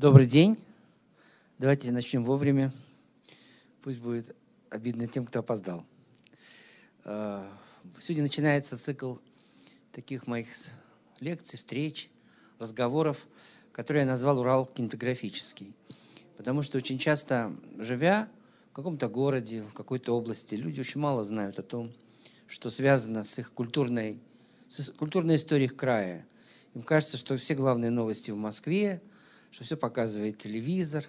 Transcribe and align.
Добрый 0.00 0.28
день. 0.28 0.56
Давайте 1.58 1.90
начнем 1.90 2.22
вовремя. 2.22 2.72
Пусть 3.82 3.98
будет 3.98 4.32
обидно 4.70 5.08
тем, 5.08 5.26
кто 5.26 5.40
опоздал. 5.40 5.84
А, 7.04 7.50
сегодня 7.98 8.22
начинается 8.22 8.78
цикл 8.78 9.16
таких 9.90 10.28
моих 10.28 10.46
лекций, 11.18 11.56
встреч, 11.56 12.10
разговоров, 12.60 13.26
которые 13.72 14.02
я 14.02 14.06
назвал 14.06 14.38
«Урал 14.38 14.66
кинематографический». 14.66 15.74
Потому 16.36 16.62
что 16.62 16.78
очень 16.78 16.98
часто, 16.98 17.52
живя 17.76 18.28
в 18.70 18.74
каком-то 18.74 19.08
городе, 19.08 19.64
в 19.64 19.72
какой-то 19.72 20.16
области, 20.16 20.54
люди 20.54 20.78
очень 20.78 21.00
мало 21.00 21.24
знают 21.24 21.58
о 21.58 21.64
том, 21.64 21.92
что 22.46 22.70
связано 22.70 23.24
с 23.24 23.36
их 23.40 23.52
культурной, 23.52 24.20
с 24.68 24.92
культурной 24.92 25.34
историей 25.34 25.66
их 25.66 25.74
края. 25.74 26.24
Им 26.74 26.82
кажется, 26.82 27.16
что 27.16 27.36
все 27.36 27.56
главные 27.56 27.90
новости 27.90 28.30
в 28.30 28.36
Москве, 28.36 29.02
что 29.50 29.64
все 29.64 29.76
показывает 29.76 30.38
телевизор. 30.38 31.04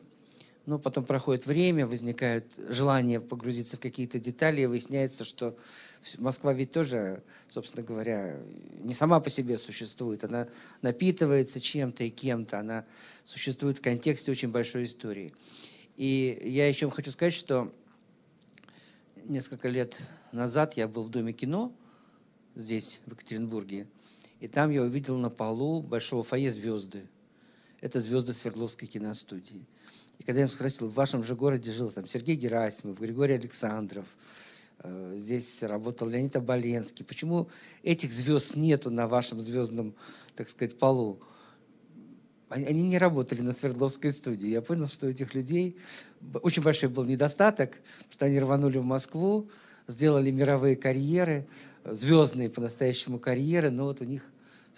Но 0.66 0.77
потом 0.77 1.04
проходит 1.04 1.48
время, 1.48 1.88
возникает 1.88 2.54
желание 2.70 3.20
погрузиться 3.20 3.77
в 3.77 3.80
какие-то 3.80 4.20
детали, 4.20 4.62
и 4.62 4.66
выясняется, 4.68 5.26
что 5.26 5.58
Москва 6.20 6.54
ведь 6.54 6.72
тоже, 6.72 7.23
собственно 7.49 7.84
говоря, 7.84 8.38
не 8.82 8.94
сама 8.94 9.20
по 9.20 9.30
себе 9.30 9.58
существует. 9.58 10.23
Она 10.23 10.48
напитывается 10.82 11.60
чем-то 11.60 12.04
и 12.04 12.10
кем-то. 12.10 12.60
Она 12.60 12.86
существует 13.23 13.80
в 13.80 13.82
контексте 13.82 14.32
очень 14.32 14.49
большой 14.49 14.84
истории. 14.84 15.34
И 15.98 16.40
я 16.46 16.68
еще 16.68 16.90
хочу 16.91 17.12
сказать, 17.12 17.34
что 17.34 17.74
несколько 19.26 19.70
лет 19.70 19.99
назад 20.32 20.77
я 20.77 20.88
был 20.88 21.04
в 21.04 21.10
Доме 21.10 21.34
кино 21.34 21.74
здесь, 22.55 23.02
в 23.05 23.12
Екатеринбурге, 23.12 23.88
и 24.40 24.48
там 24.48 24.70
я 24.70 24.84
увидел 24.84 25.18
на 25.18 25.30
полу 25.30 25.82
большого 25.82 26.21
фойе 26.21 26.52
звезды– 26.52 27.08
это 27.82 28.00
звезды 28.00 28.34
Свердловской 28.34 28.88
киностудии. 28.88 29.66
И 30.20 30.24
когда 30.24 30.42
я 30.42 30.48
им 30.48 30.52
спросил, 30.52 30.90
в 30.90 30.94
вашем 30.94 31.24
же 31.24 31.36
городе 31.36 31.72
жил 31.72 31.90
там 31.90 32.08
Сергей 32.08 32.36
Герасимов, 32.36 32.99
Григорий 32.99 33.36
Александров, 33.36 34.05
э, 34.80 35.16
здесь 35.18 35.63
работал 35.63 36.10
Леонид 36.10 36.36
Оболенский, 36.36 37.05
почему 37.05 37.49
этих 37.84 38.12
звезд 38.12 38.55
нету 38.55 38.91
на 38.91 39.08
вашем 39.08 39.40
звездном, 39.40 39.96
так 40.36 40.49
сказать, 40.49 40.77
полу? 40.77 41.21
Они 42.49 42.82
не 42.82 42.98
работали 42.98 43.41
на 43.41 43.52
Свердловской 43.52 44.12
студии. 44.12 44.48
Я 44.48 44.64
понял, 44.64 44.88
что 44.88 45.05
у 45.05 45.10
этих 45.10 45.36
людей 45.36 45.77
очень 46.41 46.64
большой 46.64 46.90
был 46.90 47.04
недостаток, 47.04 47.80
что 48.10 48.26
они 48.26 48.40
рванули 48.40 48.80
в 48.80 48.84
Москву, 48.84 49.49
сделали 49.86 50.32
мировые 50.32 50.76
карьеры, 50.76 51.48
звездные 51.86 52.49
по-настоящему 52.49 53.20
карьеры, 53.20 53.70
но 53.70 53.86
вот 53.86 54.02
у 54.02 54.04
них 54.04 54.24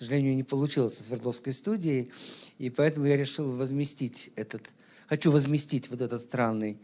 сожалению, 0.02 0.36
не 0.36 0.44
получилось 0.44 0.98
со 0.98 1.04
Свердловской 1.04 1.54
студией, 1.54 2.12
и 2.58 2.72
поэтому 2.72 3.06
я 3.06 3.16
решил 3.16 3.56
возместить 3.56 4.32
этот, 4.36 4.64
хочу 5.08 5.30
возместить 5.30 5.92
вот 5.92 6.02
этот 6.02 6.22
странный, 6.22 6.80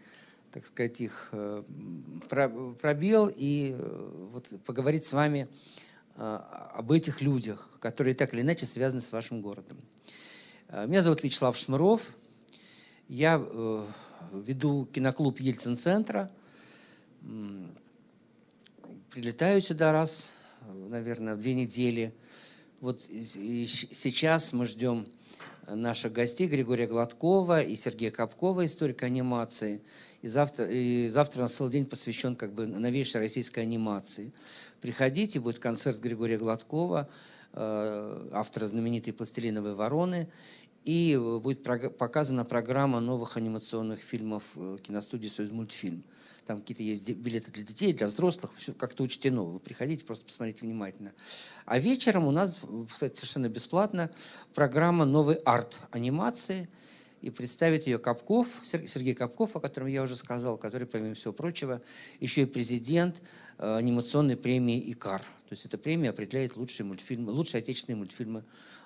так 0.52 0.68
сказать, 0.68 1.02
их 1.02 1.30
э, 1.32 1.64
пробел 2.30 3.32
и 3.36 3.76
э, 3.76 4.30
вот 4.32 4.54
поговорить 4.66 5.04
с 5.04 5.14
вами 5.14 5.48
э, 6.16 6.22
об 6.22 6.92
этих 6.92 7.22
людях, 7.22 7.68
которые 7.80 8.14
так 8.14 8.36
или 8.36 8.42
иначе 8.42 8.68
связаны 8.68 9.02
с 9.02 9.12
вашим 9.12 9.42
городом. 9.42 9.80
Меня 10.86 11.02
зовут 11.02 11.24
Вячеслав 11.24 11.58
Шмыров, 11.58 12.16
я 13.08 13.38
веду 14.34 14.86
киноклуб 14.94 15.40
Ельцин-центра, 15.40 16.30
прилетаю 19.10 19.62
сюда 19.62 19.92
раз, 19.92 20.36
наверное, 20.68 21.36
в 21.36 21.40
две 21.40 21.56
недели– 21.56 22.14
вот 22.80 23.02
сейчас 23.02 24.54
мы 24.54 24.66
ждем 24.66 25.08
наших 25.68 26.14
гостей 26.14 26.48
Григория 26.48 26.88
Гладкова 26.88 27.62
и 27.62 27.76
Сергея 27.76 28.12
Капкова, 28.12 28.66
историка 28.66 29.06
анимации. 29.08 29.82
И 30.22 30.28
завтра, 30.28 30.68
и 30.70 31.08
завтра 31.08 31.44
у 31.44 31.48
целый 31.48 31.72
день 31.72 31.86
посвящен 31.86 32.36
как 32.36 32.54
бы 32.54 32.68
новейшей 32.68 33.20
российской 33.20 33.62
анимации. 33.62 34.32
Приходите, 34.82 35.40
будет 35.40 35.60
концерт 35.60 36.00
Григория 36.00 36.38
Гладкова, 36.38 37.10
э, 37.54 38.30
автора 38.34 38.68
знаменитой 38.68 39.14
«Пластилиновой 39.14 39.74
вороны», 39.74 40.30
и 40.86 41.20
будет 41.42 41.64
показана 41.98 42.46
программа 42.46 43.00
новых 43.00 43.38
анимационных 43.38 44.00
фильмов 44.00 44.44
э, 44.56 44.78
киностудии 44.82 45.28
«Союз 45.28 45.52
мультфильм» 45.52 46.04
там 46.48 46.62
какие-то 46.62 46.84
есть 46.84 47.10
билеты 47.12 47.52
для 47.52 47.64
детей, 47.64 47.94
для 47.94 48.08
взрослых, 48.08 48.52
все 48.56 48.74
как-то 48.74 49.04
учтено. 49.04 49.44
Вы 49.44 49.60
приходите, 49.60 50.06
просто 50.06 50.26
посмотрите 50.26 50.66
внимательно. 50.66 51.14
А 51.66 51.78
вечером 51.78 52.26
у 52.26 52.32
нас, 52.32 52.56
кстати, 52.92 53.16
совершенно 53.16 53.50
бесплатно 53.50 54.10
программа 54.54 55.06
«Новый 55.06 55.36
арт 55.36 55.82
анимации», 55.92 56.70
и 57.22 57.32
представит 57.32 57.88
ее 57.88 57.98
Капков, 57.98 58.48
Сергей 58.64 59.16
Капков, 59.16 59.56
о 59.56 59.60
котором 59.60 59.88
я 59.88 60.04
уже 60.04 60.16
сказал, 60.16 60.56
который, 60.58 60.86
помимо 60.86 61.16
всего 61.16 61.34
прочего, 61.34 61.82
еще 62.20 62.44
и 62.44 62.46
президент 62.46 63.22
э, 63.58 63.76
анимационной 63.78 64.38
премии 64.38 64.92
«Икар». 64.92 65.22
То 65.22 65.54
есть 65.54 65.66
эта 65.66 65.80
премия 65.80 66.12
определяет 66.12 66.56
лучшие 66.56 66.86
мультфильмы, 66.86 67.32
лучшие 67.32 67.60
отечественные 67.60 67.98
мультфильмы 67.98 68.44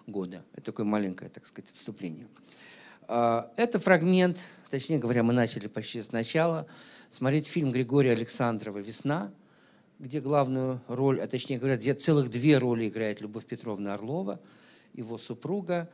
года. 0.07 0.45
Это 0.53 0.67
такое 0.67 0.85
маленькое, 0.85 1.29
так 1.29 1.45
сказать, 1.45 1.69
отступление. 1.71 2.27
А, 3.07 3.51
это 3.57 3.77
фрагмент, 3.79 4.37
точнее 4.69 4.97
говоря, 4.97 5.23
мы 5.23 5.33
начали 5.33 5.67
почти 5.67 6.01
сначала, 6.01 6.67
смотреть 7.11 7.45
фильм 7.45 7.73
Григория 7.73 8.13
Александрова 8.13 8.77
«Весна», 8.77 9.33
где 9.99 10.21
главную 10.21 10.81
роль, 10.87 11.19
а 11.19 11.27
точнее 11.27 11.57
говоря, 11.57 11.75
где 11.75 11.93
целых 11.93 12.31
две 12.31 12.57
роли 12.57 12.87
играет 12.87 13.19
Любовь 13.19 13.45
Петровна 13.45 13.95
Орлова, 13.95 14.39
его 14.93 15.17
супруга. 15.17 15.89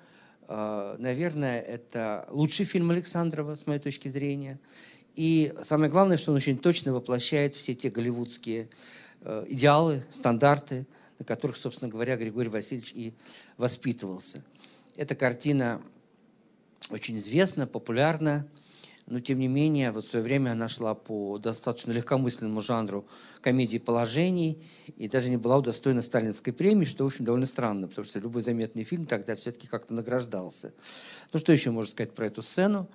А, 0.48 0.96
наверное, 1.00 1.60
это 1.60 2.28
лучший 2.30 2.68
фильм 2.68 2.92
Александрова, 2.92 3.56
с 3.56 3.66
моей 3.66 3.80
точки 3.80 4.08
зрения. 4.10 4.60
И 5.16 5.54
самое 5.64 5.92
главное, 5.92 6.18
что 6.18 6.32
он 6.32 6.38
очень 6.38 6.60
точно 6.60 6.94
воплощает 6.94 7.56
все 7.56 7.74
те 7.74 7.90
голливудские 7.90 8.70
э, 9.22 9.46
идеалы, 9.50 10.04
стандарты, 10.12 10.86
на 11.18 11.26
которых, 11.26 11.58
собственно 11.58 11.90
говоря, 11.90 12.16
Григорий 12.16 12.50
Васильевич 12.50 12.94
и 12.94 13.16
воспитывался. 13.58 14.44
Эта 14.96 15.16
картина 15.16 15.82
очень 16.92 17.18
известна, 17.18 17.66
популярна, 17.66 18.48
но 19.08 19.22
тем 19.22 19.40
не 19.40 19.48
менее, 19.48 19.92
вот 19.92 20.04
в 20.04 20.08
свое 20.08 20.24
время 20.24 20.52
она 20.52 20.68
шла 20.68 20.94
по 20.94 21.38
достаточно 21.38 21.94
легкомысленному 21.94 22.62
жанру 22.62 23.08
комедии 23.42 23.78
положений 23.78 24.62
и 24.98 25.08
даже 25.08 25.30
не 25.30 25.38
была 25.38 25.58
удостоена 25.58 26.02
сталинской 26.02 26.52
премии, 26.52 26.84
что, 26.84 27.06
в 27.06 27.08
общем, 27.08 27.24
довольно 27.24 27.46
странно, 27.46 27.88
потому 27.88 28.06
что 28.06 28.20
любой 28.20 28.42
заметный 28.42 28.84
фильм 28.84 29.06
тогда 29.06 29.38
все-таки 29.38 29.68
как-то 29.68 29.94
награждался. 29.94 30.74
Ну, 31.32 31.40
что 31.40 31.54
еще 31.54 31.72
можно 31.72 31.92
сказать 31.92 32.14
про 32.14 32.26
эту 32.26 32.42
сцену? 32.42 32.90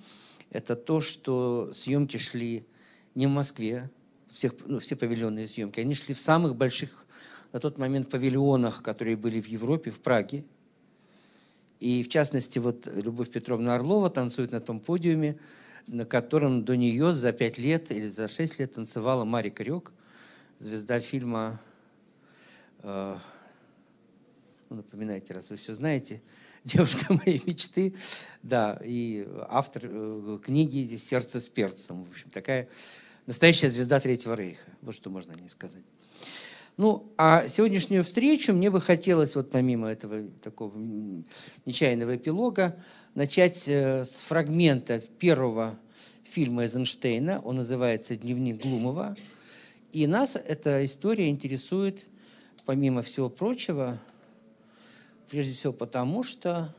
Это 0.51 0.77
то, 0.77 1.01
что 1.01 1.73
съемки 1.73 2.19
шли 2.19 2.67
не 3.15 3.27
в 3.27 3.31
Москве, 3.31 3.91
всех, 4.31 4.53
ну, 4.67 4.81
все 4.81 4.97
павильонные 4.97 5.49
съемки, 5.49 5.81
они 5.81 5.95
шли 5.95 6.15
в 6.15 6.21
самых 6.21 6.57
больших 6.57 7.07
на 7.53 7.61
тот 7.61 7.79
момент 7.79 8.11
павильонах, 8.11 8.83
которые 8.83 9.17
были 9.17 9.41
в 9.41 9.47
Европе, 9.47 9.91
в 9.91 10.01
Праге, 10.01 10.45
и 11.81 12.05
в 12.05 12.09
частности, 12.09 12.61
вот 12.61 12.87
Любовь 12.87 13.31
Петровна 13.31 13.75
Орлова 13.75 14.09
танцует 14.09 14.53
на 14.53 14.61
том 14.61 14.79
подиуме, 14.79 15.41
на 15.87 16.05
котором 16.05 16.65
до 16.65 16.77
нее 16.77 17.13
за 17.13 17.33
пять 17.33 17.59
лет 17.59 17.91
или 17.91 18.07
за 18.07 18.29
шесть 18.29 18.59
лет 18.59 18.73
танцевала 18.73 19.25
Мария 19.25 19.53
Корек, 19.53 19.93
звезда 20.59 21.01
фильма, 21.01 21.61
э, 22.83 23.17
ну, 24.69 24.77
напоминайте, 24.77 25.35
раз 25.35 25.51
вы 25.51 25.57
все 25.57 25.75
знаете, 25.75 26.23
«Девушка 26.65 27.13
моей 27.13 27.43
мечты», 27.45 27.95
да, 28.43 28.81
и 28.85 29.29
автор 29.49 29.83
э, 29.85 30.39
книги 30.43 30.97
«Сердце 30.97 31.41
с 31.41 31.49
перцем». 31.49 32.05
В 32.05 32.11
общем, 32.11 32.31
такая 32.31 32.69
настоящая 33.27 33.71
звезда 33.71 34.01
Третьего 34.01 34.35
Рейха. 34.35 34.65
Вот 34.81 34.95
что 34.95 35.11
можно 35.11 35.33
о 35.33 35.37
ней 35.37 35.49
сказать. 35.49 35.85
Ну, 36.79 37.13
а 37.19 37.49
сегодняшнюю 37.49 38.03
встречу 38.03 38.55
мне 38.55 38.71
бы 38.71 38.81
хотелось, 38.81 39.37
вот 39.37 39.51
помимо 39.51 39.89
этого 39.89 40.23
такого 40.43 40.75
нечаянного 41.67 42.17
эпилога, 42.17 42.77
начать 43.15 43.69
э, 43.69 44.07
с 44.07 44.23
фрагмента 44.23 44.99
первого 44.99 45.79
фильма 46.25 46.63
Эйзенштейна. 46.63 47.43
Он 47.45 47.57
называется 47.57 48.17
«Дневник 48.17 48.63
Глумова». 48.63 49.15
И 49.93 50.07
нас 50.07 50.35
эта 50.35 50.83
история 50.83 51.29
интересует, 51.29 52.07
помимо 52.65 53.03
всего 53.03 53.29
прочего, 53.29 54.01
прежде 55.29 55.53
всего 55.53 55.75
потому, 55.75 56.23
что 56.23 56.75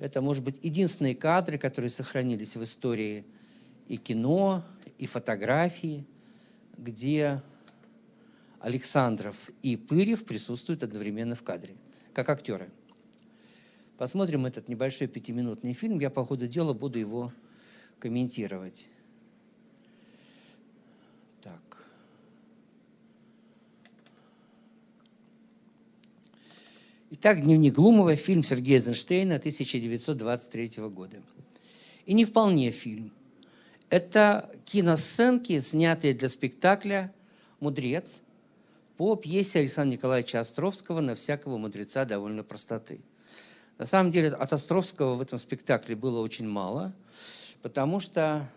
это, 0.00 0.20
может 0.20 0.42
быть, 0.42 0.58
единственные 0.64 1.14
кадры, 1.14 1.58
которые 1.58 1.90
сохранились 1.90 2.56
в 2.56 2.64
истории 2.64 3.24
и 3.86 3.96
кино, 3.98 4.64
и 4.98 5.06
фотографии, 5.06 6.04
где 6.76 7.40
Александров 8.62 9.50
и 9.62 9.76
Пырев 9.76 10.24
присутствуют 10.24 10.84
одновременно 10.84 11.34
в 11.34 11.42
кадре, 11.42 11.74
как 12.14 12.28
актеры. 12.28 12.70
Посмотрим 13.98 14.46
этот 14.46 14.68
небольшой 14.68 15.08
пятиминутный 15.08 15.74
фильм. 15.74 15.98
Я 15.98 16.10
по 16.10 16.24
ходу 16.24 16.46
дела 16.46 16.72
буду 16.72 17.00
его 17.00 17.32
комментировать. 17.98 18.86
Так. 21.42 21.86
Итак, 27.10 27.42
«Дневник 27.42 27.74
Глумова», 27.74 28.14
фильм 28.14 28.44
Сергея 28.44 28.78
Эйзенштейна 28.78 29.36
1923 29.36 30.88
года. 30.88 31.20
И 32.06 32.14
не 32.14 32.24
вполне 32.24 32.70
фильм. 32.70 33.12
Это 33.90 34.54
киносценки, 34.64 35.58
снятые 35.58 36.14
для 36.14 36.28
спектакля 36.28 37.12
«Мудрец» 37.58 38.22
по 39.02 39.16
пьесе 39.16 39.58
Александра 39.58 39.96
Николаевича 39.96 40.38
Островского 40.38 41.00
«На 41.00 41.16
всякого 41.16 41.58
мудреца 41.58 42.04
довольно 42.04 42.44
простоты». 42.44 43.00
На 43.76 43.84
самом 43.84 44.12
деле 44.12 44.28
от 44.28 44.52
Островского 44.52 45.16
в 45.16 45.20
этом 45.20 45.40
спектакле 45.40 45.96
было 45.96 46.20
очень 46.20 46.46
мало, 46.46 46.92
потому 47.62 47.98
что, 47.98 48.48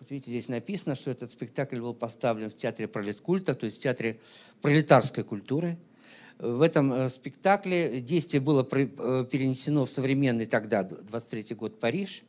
вот 0.00 0.10
видите, 0.10 0.32
здесь 0.32 0.48
написано, 0.48 0.96
что 0.96 1.12
этот 1.12 1.30
спектакль 1.30 1.78
был 1.78 1.94
поставлен 1.94 2.50
в 2.50 2.56
театре 2.56 2.88
пролеткульта, 2.88 3.54
то 3.54 3.66
есть 3.66 3.78
в 3.78 3.82
театре 3.82 4.18
пролетарской 4.60 5.22
культуры– 5.22 5.78
в 6.40 6.60
этом 6.60 6.92
э, 6.92 7.08
спектакле 7.08 8.00
действие 8.00 8.40
было 8.40 8.66
э, 8.68 9.24
перенесено 9.30 9.84
в 9.84 9.90
современный 9.90 10.46
тогда, 10.46 10.82
23 10.82 11.54
год, 11.54 11.78
Париж, 11.78 12.24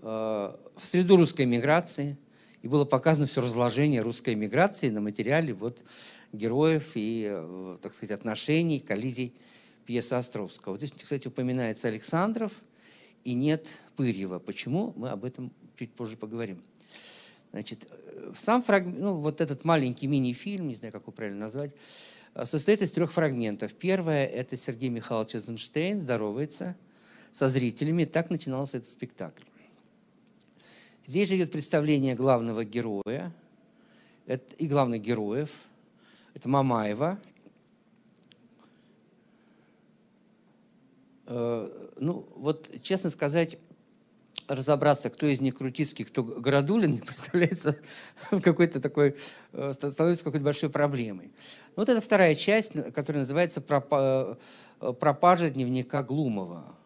э, 0.00 0.06
в 0.06 0.86
среду 0.86 1.18
русской 1.18 1.44
миграции, 1.44 2.16
и 2.62 2.68
было 2.68 2.84
показано 2.84 3.26
все 3.26 3.40
разложение 3.40 4.02
русской 4.02 4.34
миграции 4.34 4.90
на 4.90 5.00
материале 5.00 5.54
вот 5.54 5.84
героев 6.32 6.92
и, 6.94 7.76
так 7.82 7.92
сказать, 7.92 8.18
отношений, 8.18 8.80
коллизий 8.80 9.34
пьесы 9.86 10.14
Островского. 10.14 10.76
Здесь, 10.76 10.92
кстати, 10.92 11.28
упоминается 11.28 11.88
Александров 11.88 12.52
и 13.24 13.34
нет 13.34 13.66
Пырьева. 13.96 14.38
Почему? 14.38 14.92
Мы 14.96 15.10
об 15.10 15.24
этом 15.24 15.52
чуть 15.76 15.92
позже 15.92 16.16
поговорим. 16.16 16.62
Значит, 17.52 17.90
сам 18.36 18.62
фрагмент, 18.62 18.98
ну, 18.98 19.16
вот 19.16 19.40
этот 19.40 19.64
маленький 19.64 20.06
мини-фильм, 20.06 20.68
не 20.68 20.74
знаю, 20.74 20.92
как 20.92 21.02
его 21.02 21.12
правильно 21.12 21.40
назвать, 21.40 21.74
Э, 22.38 22.44
состоит 22.44 22.82
из 22.82 22.92
трех 22.92 23.12
фрагментов. 23.12 23.74
Первое– 23.74 24.26
это 24.26 24.56
Сергей 24.56 24.90
Михайлович 24.90 25.34
Эйзенштейн 25.34 25.98
здоровается 25.98 26.76
со 27.32 27.48
зрителями. 27.48 28.04
Так 28.04 28.30
начинался 28.30 28.78
этот 28.78 28.88
спектакль. 28.88 29.42
Здесь 31.08 31.30
же 31.30 31.36
идет 31.36 31.50
представление 31.50 32.14
главного 32.14 32.66
героя 32.66 33.32
это, 34.26 34.54
и 34.56 34.68
главных 34.68 35.00
героев. 35.00 35.48
Это 36.34 36.50
Мамаева. 36.50 37.18
Э, 41.24 41.88
ну, 41.96 42.28
вот, 42.36 42.70
честно 42.82 43.08
сказать, 43.08 43.58
разобраться, 44.48 45.08
кто 45.08 45.24
из 45.24 45.40
них 45.40 45.56
Крутицкий, 45.56 46.04
кто 46.04 46.22
Городулин, 46.22 46.98
представляется 47.06 47.78
какой-то 48.42 48.78
такой, 48.78 49.16
э, 49.54 49.72
становится 49.72 50.24
какой-то 50.24 50.44
большой 50.44 50.68
проблемой. 50.68 51.32
Вот 51.74 51.88
это 51.88 52.02
вторая 52.02 52.34
часть, 52.34 52.72
которая 52.92 53.22
называется 53.22 53.64
э, 53.66 54.34
«Пропажа 54.92 55.48
дневника 55.48 56.02
Глумова». 56.02 56.77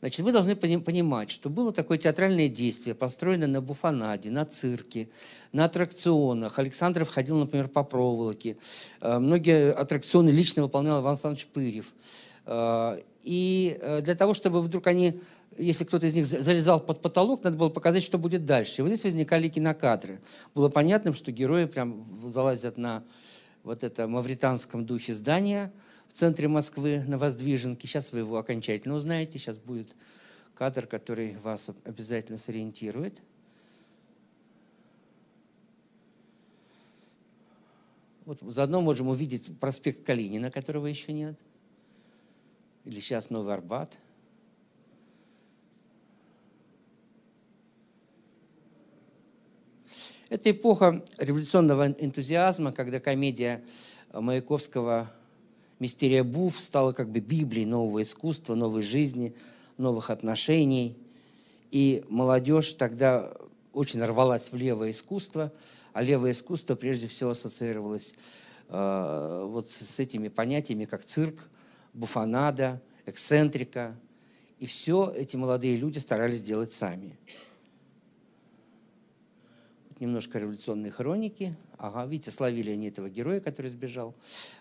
Значит, 0.00 0.20
вы 0.20 0.32
должны 0.32 0.54
понимать, 0.54 1.30
что 1.30 1.50
было 1.50 1.72
такое 1.72 1.98
театральное 1.98 2.48
действие, 2.48 2.94
построенное 2.94 3.48
на 3.48 3.60
буфанаде, 3.60 4.30
на 4.30 4.44
цирке, 4.44 5.08
на 5.52 5.64
аттракционах. 5.64 6.58
Александров 6.58 7.08
ходил, 7.08 7.36
например, 7.36 7.68
по 7.68 7.82
проволоке. 7.82 8.56
Э, 9.00 9.18
многие 9.18 9.72
аттракционы 9.72 10.30
лично 10.30 10.62
выполнял 10.62 11.00
Иван 11.00 11.12
Александрович 11.12 11.46
Пырев. 11.46 11.92
И 13.24 13.78
для 14.02 14.14
того, 14.14 14.32
чтобы 14.32 14.62
вдруг 14.62 14.86
они 14.86 15.20
если 15.58 15.84
кто-то 15.84 16.06
из 16.06 16.14
них 16.14 16.26
залезал 16.26 16.80
под 16.80 17.02
потолок, 17.02 17.44
надо 17.44 17.56
было 17.56 17.68
показать, 17.68 18.02
что 18.02 18.18
будет 18.18 18.46
дальше. 18.46 18.76
И 18.78 18.82
вот 18.82 18.88
здесь 18.88 19.04
возникали 19.04 19.48
кинокадры. 19.48 20.20
Было 20.54 20.68
понятно, 20.68 21.12
что 21.14 21.32
герои 21.32 21.64
прям 21.66 22.06
залазят 22.30 22.78
на 22.78 23.02
вот 23.64 23.82
это 23.82 24.06
мавританском 24.08 24.86
духе 24.86 25.14
здания 25.14 25.72
в 26.08 26.12
центре 26.12 26.48
Москвы 26.48 27.02
на 27.06 27.18
Воздвиженке. 27.18 27.86
Сейчас 27.86 28.12
вы 28.12 28.20
его 28.20 28.38
окончательно 28.38 28.94
узнаете. 28.94 29.38
Сейчас 29.38 29.58
будет 29.58 29.94
кадр, 30.54 30.86
который 30.86 31.36
вас 31.38 31.70
обязательно 31.84 32.38
сориентирует. 32.38 33.22
Вот 38.24 38.40
заодно 38.42 38.80
можем 38.80 39.08
увидеть 39.08 39.58
проспект 39.58 40.04
Калинина, 40.04 40.50
которого 40.50 40.86
еще 40.86 41.12
нет. 41.12 41.38
Или 42.84 43.00
сейчас 43.00 43.30
Новый 43.30 43.54
Арбат– 43.54 43.96
Это 50.30 50.50
эпоха 50.50 51.02
революционного 51.16 51.88
энтузиазма, 51.88 52.70
когда 52.70 53.00
комедия 53.00 53.64
Маяковского 54.12 55.10
«Мистерия 55.78 56.24
Буф» 56.24 56.58
стала 56.58 56.92
как 56.92 57.08
бы 57.10 57.20
Библией 57.20 57.66
нового 57.66 58.02
искусства, 58.02 58.54
новой 58.54 58.82
жизни, 58.82 59.34
новых 59.76 60.10
отношений. 60.10 60.96
И 61.70 62.04
молодежь 62.08 62.74
тогда 62.74 63.32
очень 63.72 64.02
рвалась 64.04 64.50
в 64.50 64.56
левое 64.56 64.90
искусство, 64.90 65.52
а 65.92 66.02
левое 66.02 66.32
искусство 66.32 66.74
прежде 66.74 67.06
всего 67.06 67.30
ассоциировалось 67.30 68.14
э, 68.68 69.46
вот 69.48 69.70
с 69.70 70.00
этими 70.00 70.28
понятиями, 70.28 70.84
как 70.84 71.04
цирк, 71.04 71.48
буфанада, 71.94 72.82
эксцентрика. 73.06 73.96
И 74.58 74.66
все 74.66 75.12
эти 75.16 75.36
молодые 75.36 75.76
люди 75.76 75.98
старались 75.98 76.42
делать 76.42 76.72
сами 76.72 77.16
немножко 80.00 80.38
революционной 80.38 80.90
хроники. 80.90 81.56
Ага, 81.76 82.06
видите, 82.06 82.30
словили 82.30 82.70
они 82.70 82.88
этого 82.88 83.08
героя, 83.08 83.40
который 83.40 83.70
сбежал. 83.70 84.14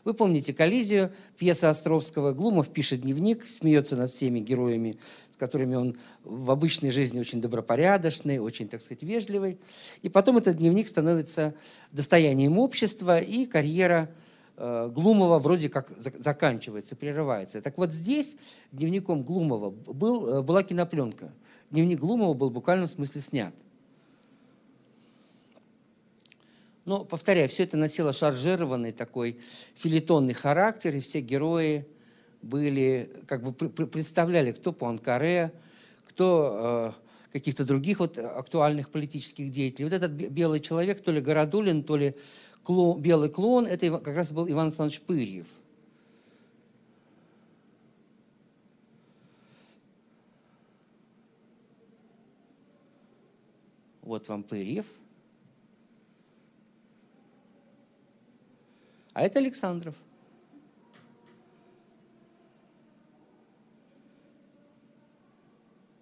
Вы 0.04 0.14
помните 0.14 0.54
«Коллизию», 0.54 1.12
пьеса 1.38 1.70
Островского. 1.70 2.32
Глумов 2.32 2.70
пишет 2.70 3.02
дневник, 3.02 3.48
смеется 3.48 3.96
над 3.96 4.12
всеми 4.12 4.40
героями, 4.40 4.98
с 5.32 5.38
которыми 5.38 5.76
он 5.76 5.98
в 6.24 6.52
обычной 6.52 6.92
жизни 6.92 7.20
очень 7.20 7.42
добропорядочный, 7.42 8.40
очень, 8.40 8.68
так 8.68 8.82
сказать, 8.82 9.04
вежливый. 9.04 9.60
И 10.02 10.10
потом 10.10 10.38
этот 10.38 10.58
дневник 10.58 10.88
становится 10.88 11.56
достоянием 11.92 12.60
общества, 12.60 13.20
и 13.20 13.46
карьера 13.46 14.10
э, 14.58 14.92
Глумова 14.94 15.40
вроде 15.40 15.70
как 15.70 15.92
заканчивается, 15.98 16.96
прерывается. 16.96 17.62
Так 17.62 17.78
вот 17.78 17.92
здесь 17.92 18.38
дневником 18.72 19.24
Глумова 19.24 19.70
был, 19.70 20.28
э, 20.28 20.42
была 20.42 20.64
кинопленка. 20.64 21.32
Дневник 21.72 22.00
Глумова 22.00 22.34
был 22.34 22.50
в 22.50 22.54
буквальном 22.54 22.88
смысле 22.88 23.22
снят. 23.22 23.54
Но, 26.88 27.04
повторяю, 27.04 27.50
все 27.50 27.64
это 27.64 27.76
носило 27.76 28.14
шаржированный 28.14 28.94
такой 28.94 29.42
филитонный 29.76 30.34
характер, 30.34 30.96
и 30.96 31.02
все 31.02 31.20
герои 31.20 31.86
были, 32.42 33.12
как 33.28 33.44
бы 33.44 33.52
представляли, 33.52 34.54
кто 34.54 34.72
Пуанкаре, 34.72 35.52
кто 36.06 36.94
э, 36.98 37.34
каких-то 37.34 37.66
других 37.66 38.00
вот 38.00 38.18
актуальных 38.18 38.90
политических 38.90 39.52
деятелей. 39.52 39.84
Вот 39.84 39.94
этот 39.94 40.12
белый 40.12 40.62
человек, 40.62 41.04
то 41.04 41.12
ли 41.12 41.20
Городулин, 41.20 41.84
то 41.84 41.98
ли 41.98 42.16
клон, 42.64 43.02
белый 43.02 43.28
клон, 43.28 43.66
это 43.66 44.00
как 44.00 44.16
раз 44.16 44.32
был 44.32 44.50
Иван 44.50 44.68
Александрович 44.68 45.02
Пырьев. 45.02 45.48
Вот 54.04 54.30
вам 54.30 54.42
Пырьев– 54.44 54.86
А 59.18 59.24
это 59.24 59.40
Александров. 59.40 59.96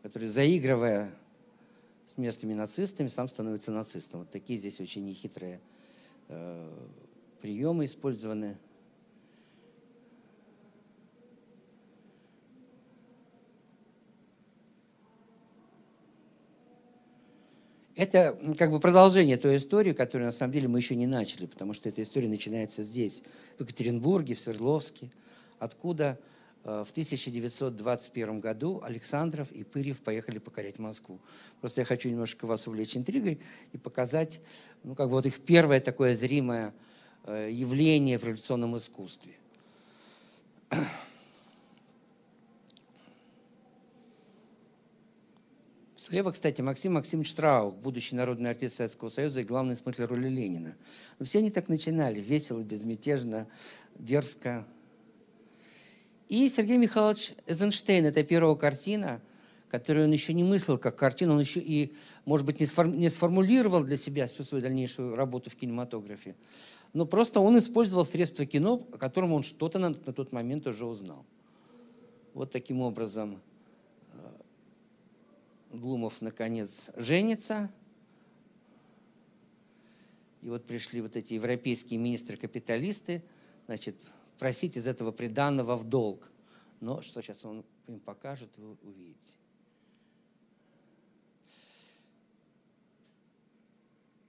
который, 0.01 0.27
заигрывая 0.27 1.11
с 2.05 2.17
местными 2.17 2.53
нацистами, 2.53 3.07
сам 3.07 3.29
становится 3.29 3.71
нацистом. 3.71 4.19
Вот 4.19 4.29
такие 4.31 4.59
здесь 4.59 4.81
очень 4.81 5.05
нехитрые 5.05 5.61
э, 6.27 6.87
приемы 7.41 7.85
использованы. 7.85 8.57
Это 17.95 18.37
как 18.57 18.71
бы 18.71 18.81
продолжение 18.81 19.37
той 19.37 19.55
истории, 19.55 19.93
которую 19.93 20.25
на 20.25 20.31
самом 20.31 20.51
деле 20.51 20.67
мы 20.67 20.79
еще 20.79 20.97
не 20.97 21.07
начали, 21.07 21.45
потому 21.45 21.73
что 21.73 21.87
эта 21.87 22.03
история 22.03 22.27
начинается 22.27 22.83
здесь, 22.83 23.23
в 23.57 23.61
Екатеринбурге, 23.61 24.35
в 24.35 24.39
Свердловске, 24.39 25.09
откуда 25.59 26.19
э, 26.65 26.83
в 26.85 26.91
1921 26.91 28.41
году 28.41 28.81
Александров 28.83 29.49
и 29.53 29.63
Пырьев 29.63 30.01
поехали 30.01 30.39
покорять 30.39 30.77
Москву. 30.77 31.21
Просто 31.61 31.81
я 31.81 31.85
хочу 31.85 32.09
немножко 32.09 32.45
вас 32.45 32.67
увлечь 32.67 32.97
интригой 32.97 33.39
и 33.71 33.77
показать, 33.77 34.41
ну, 34.83 34.93
как 34.93 35.07
бы 35.07 35.13
вот 35.13 35.25
их 35.25 35.39
первое 35.39 35.79
такое 35.79 36.15
зримое 36.15 36.73
э, 37.23 37.49
явление 37.49 38.17
в 38.17 38.25
революционном 38.25 38.75
искусстве. 38.75 39.31
Слева, 46.05 46.29
кстати, 46.29 46.61
Максим 46.61 46.93
Максимович 46.93 47.33
Траух, 47.33 47.73
будущий 47.77 48.15
народный 48.15 48.51
артист 48.51 48.75
Советского 48.75 49.09
Союза 49.09 49.41
и 49.41 49.43
главный 49.43 49.75
смотритель 49.75 50.05
роли 50.05 50.29
Ленина. 50.29 50.75
Но 51.17 51.25
все 51.25 51.39
они 51.39 51.49
так 51.49 51.67
начинали, 51.67 52.19
весело, 52.19 52.59
безмятежно, 52.59 53.47
дерзко. 53.95 54.67
И 56.29 56.47
Сергей 56.47 56.77
Михайлович 56.77 57.33
Эйзенштейн, 57.47 58.05
это 58.05 58.23
первая 58.23 58.53
картина, 58.53 59.19
которую 59.67 60.05
он 60.05 60.11
еще 60.11 60.33
не 60.33 60.43
мыслил 60.43 60.77
как 60.77 60.95
картину, 60.95 61.33
он 61.33 61.39
еще 61.39 61.59
и, 61.59 61.91
может 62.25 62.45
быть, 62.45 62.59
не, 62.59 62.67
не 62.99 63.09
сформулировал 63.09 63.83
для 63.83 63.97
себя 63.97 64.27
всю 64.27 64.43
свою 64.43 64.61
дальнейшую 64.61 65.15
работу 65.15 65.49
в 65.49 65.55
кинематографе. 65.55 66.35
Но 66.93 67.07
просто 67.07 67.39
он 67.39 67.57
использовал 67.57 68.05
средства 68.05 68.45
кино, 68.45 68.79
о 68.93 68.99
котором 68.99 69.33
он 69.33 69.41
что-то 69.41 69.79
на, 69.79 69.89
на 69.89 70.13
тот 70.13 70.31
момент 70.31 70.67
уже 70.67 70.85
узнал. 70.85 71.25
Вот 72.35 72.51
таким 72.51 72.81
образом 72.81 73.41
Глумов, 75.79 76.21
наконец, 76.21 76.91
женится. 76.95 77.71
И 80.41 80.49
вот 80.49 80.65
пришли 80.65 81.01
вот 81.01 81.15
эти 81.15 81.33
европейские 81.33 81.99
министры-капиталисты, 81.99 83.23
значит, 83.65 83.95
просить 84.37 84.77
из 84.77 84.87
этого 84.87 85.11
приданного 85.11 85.75
в 85.75 85.83
долг. 85.85 86.31
Но 86.81 87.01
что 87.01 87.21
сейчас 87.21 87.45
он 87.45 87.65
им 87.87 87.99
покажет, 87.99 88.49
вы 88.57 88.77
увидите. 88.83 89.33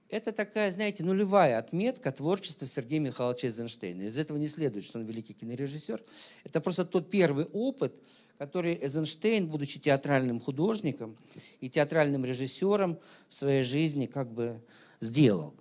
Это 0.09 0.31
такая, 0.31 0.71
знаете, 0.71 1.03
нулевая 1.03 1.59
отметка 1.59 2.11
творчества 2.11 2.65
Сергея 2.65 2.99
Михайловича 2.99 3.47
Эйзенштейна. 3.47 4.03
Из 4.03 4.17
этого 4.17 4.37
не 4.37 4.47
следует, 4.47 4.85
что 4.85 4.99
он 4.99 5.05
великий 5.05 5.33
кинорежиссер. 5.33 6.01
Это 6.43 6.61
просто 6.61 6.85
тот 6.85 7.09
первый 7.09 7.45
опыт, 7.45 7.93
который 8.37 8.75
Эйзенштейн, 8.75 9.47
будучи 9.47 9.79
театральным 9.79 10.39
художником 10.39 11.17
и 11.59 11.69
театральным 11.69 12.23
режиссером 12.23 12.99
в 13.27 13.33
своей 13.35 13.63
жизни 13.63 14.05
как 14.05 14.31
бы 14.31 14.61
сделал. 15.01 15.53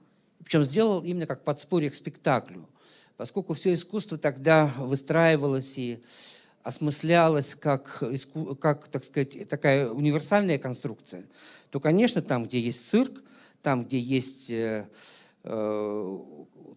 Причем 0.44 0.62
сделал 0.62 1.02
именно 1.02 1.26
как 1.26 1.42
подспорье 1.42 1.90
к 1.90 1.94
спектаклю 1.94 2.68
поскольку 3.16 3.54
все 3.54 3.74
искусство 3.74 4.18
тогда 4.18 4.72
выстраивалось 4.78 5.78
и 5.78 6.02
осмыслялось 6.62 7.54
как, 7.54 8.02
как 8.60 8.88
так 8.88 9.04
сказать, 9.04 9.48
такая 9.48 9.88
универсальная 9.88 10.58
конструкция, 10.58 11.24
то, 11.70 11.80
конечно, 11.80 12.22
там, 12.22 12.46
где 12.46 12.58
есть 12.58 12.88
цирк, 12.88 13.22
там, 13.66 13.84
где 13.84 13.98
есть 13.98 14.48
э, 14.50 14.88
э, 15.42 16.18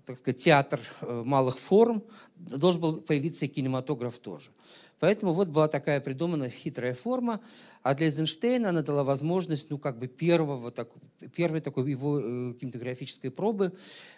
так 0.07 0.17
сказать, 0.17 0.43
театр 0.43 0.79
э, 1.01 1.21
малых 1.23 1.59
форм, 1.59 2.01
должен 2.35 2.81
был 2.81 3.01
появиться 3.01 3.45
и 3.45 3.47
кинематограф 3.47 4.17
тоже. 4.17 4.49
Поэтому 4.99 5.33
вот 5.33 5.49
была 5.49 5.67
такая 5.67 6.01
придумана 6.01 6.49
хитрая 6.49 6.95
форма, 6.95 7.41
а 7.83 7.93
для 7.93 8.07
Эйзенштейна 8.07 8.69
она 8.69 8.81
дала 8.81 9.03
возможность, 9.03 9.69
ну, 9.69 9.77
как 9.77 9.99
бы 9.99 10.07
первого, 10.07 10.71
так, 10.71 10.89
первой 11.35 11.61
такой 11.61 11.91
его 11.91 12.19
э, 12.19 12.53
кинематографической 12.59 13.29
пробы, 13.29 13.71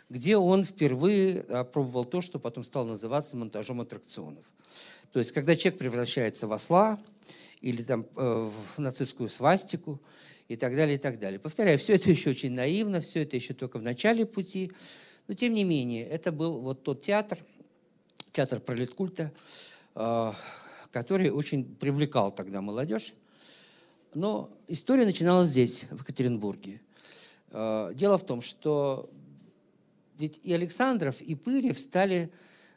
где 0.07 0.37
он 0.37 0.63
впервые 0.63 1.41
опробовал 1.41 2.05
то, 2.05 2.21
что 2.21 2.39
потом 2.39 2.63
стало 2.63 2.85
называться 2.85 3.35
монтажом 3.35 3.81
аттракционов. 3.81 4.45
То 5.11 5.19
есть, 5.19 5.33
когда 5.33 5.57
человек 5.57 5.77
превращается 5.77 6.47
в 6.47 6.53
осла 6.53 7.01
или 7.59 7.83
там 7.83 8.05
э, 8.15 8.49
в 8.49 8.79
нацистскую 8.79 9.27
свастику 9.27 9.99
и 10.47 10.55
так 10.55 10.75
далее, 10.75 10.95
и 10.95 10.99
так 10.99 11.19
далее. 11.19 11.39
Повторяю, 11.39 11.77
все 11.79 11.95
это 11.95 12.09
еще 12.09 12.31
очень 12.31 12.51
наивно, 12.51 13.01
все 13.01 13.23
это 13.23 13.35
еще 13.35 13.53
только 13.53 13.79
в 13.79 13.83
начале 13.83 14.25
пути, 14.25 14.71
но 15.27 15.33
тем 15.33 15.53
не 15.53 15.63
менее, 15.63 16.05
это 16.05 16.31
был 16.31 16.59
вот 16.59 16.83
тот 16.83 17.01
театр, 17.01 17.37
театр 18.31 18.59
пролеткульта, 18.59 19.31
э, 19.95 20.31
который 20.91 21.29
очень 21.29 21.63
привлекал 21.75 22.31
тогда 22.31 22.61
молодежь. 22.61 23.13
Но 24.13 24.49
история 24.67 25.05
начиналась 25.05 25.47
здесь, 25.47 25.85
в 25.89 26.01
Екатеринбурге. 26.01 26.81
Э, 27.51 27.91
дело 27.95 28.17
в 28.17 28.25
том, 28.25 28.41
что 28.41 29.09
ведь 30.21 30.39
и 30.43 30.53
Александров, 30.53 31.19
и 31.21 31.33
Пырев 31.33 31.79
стали 31.79 32.31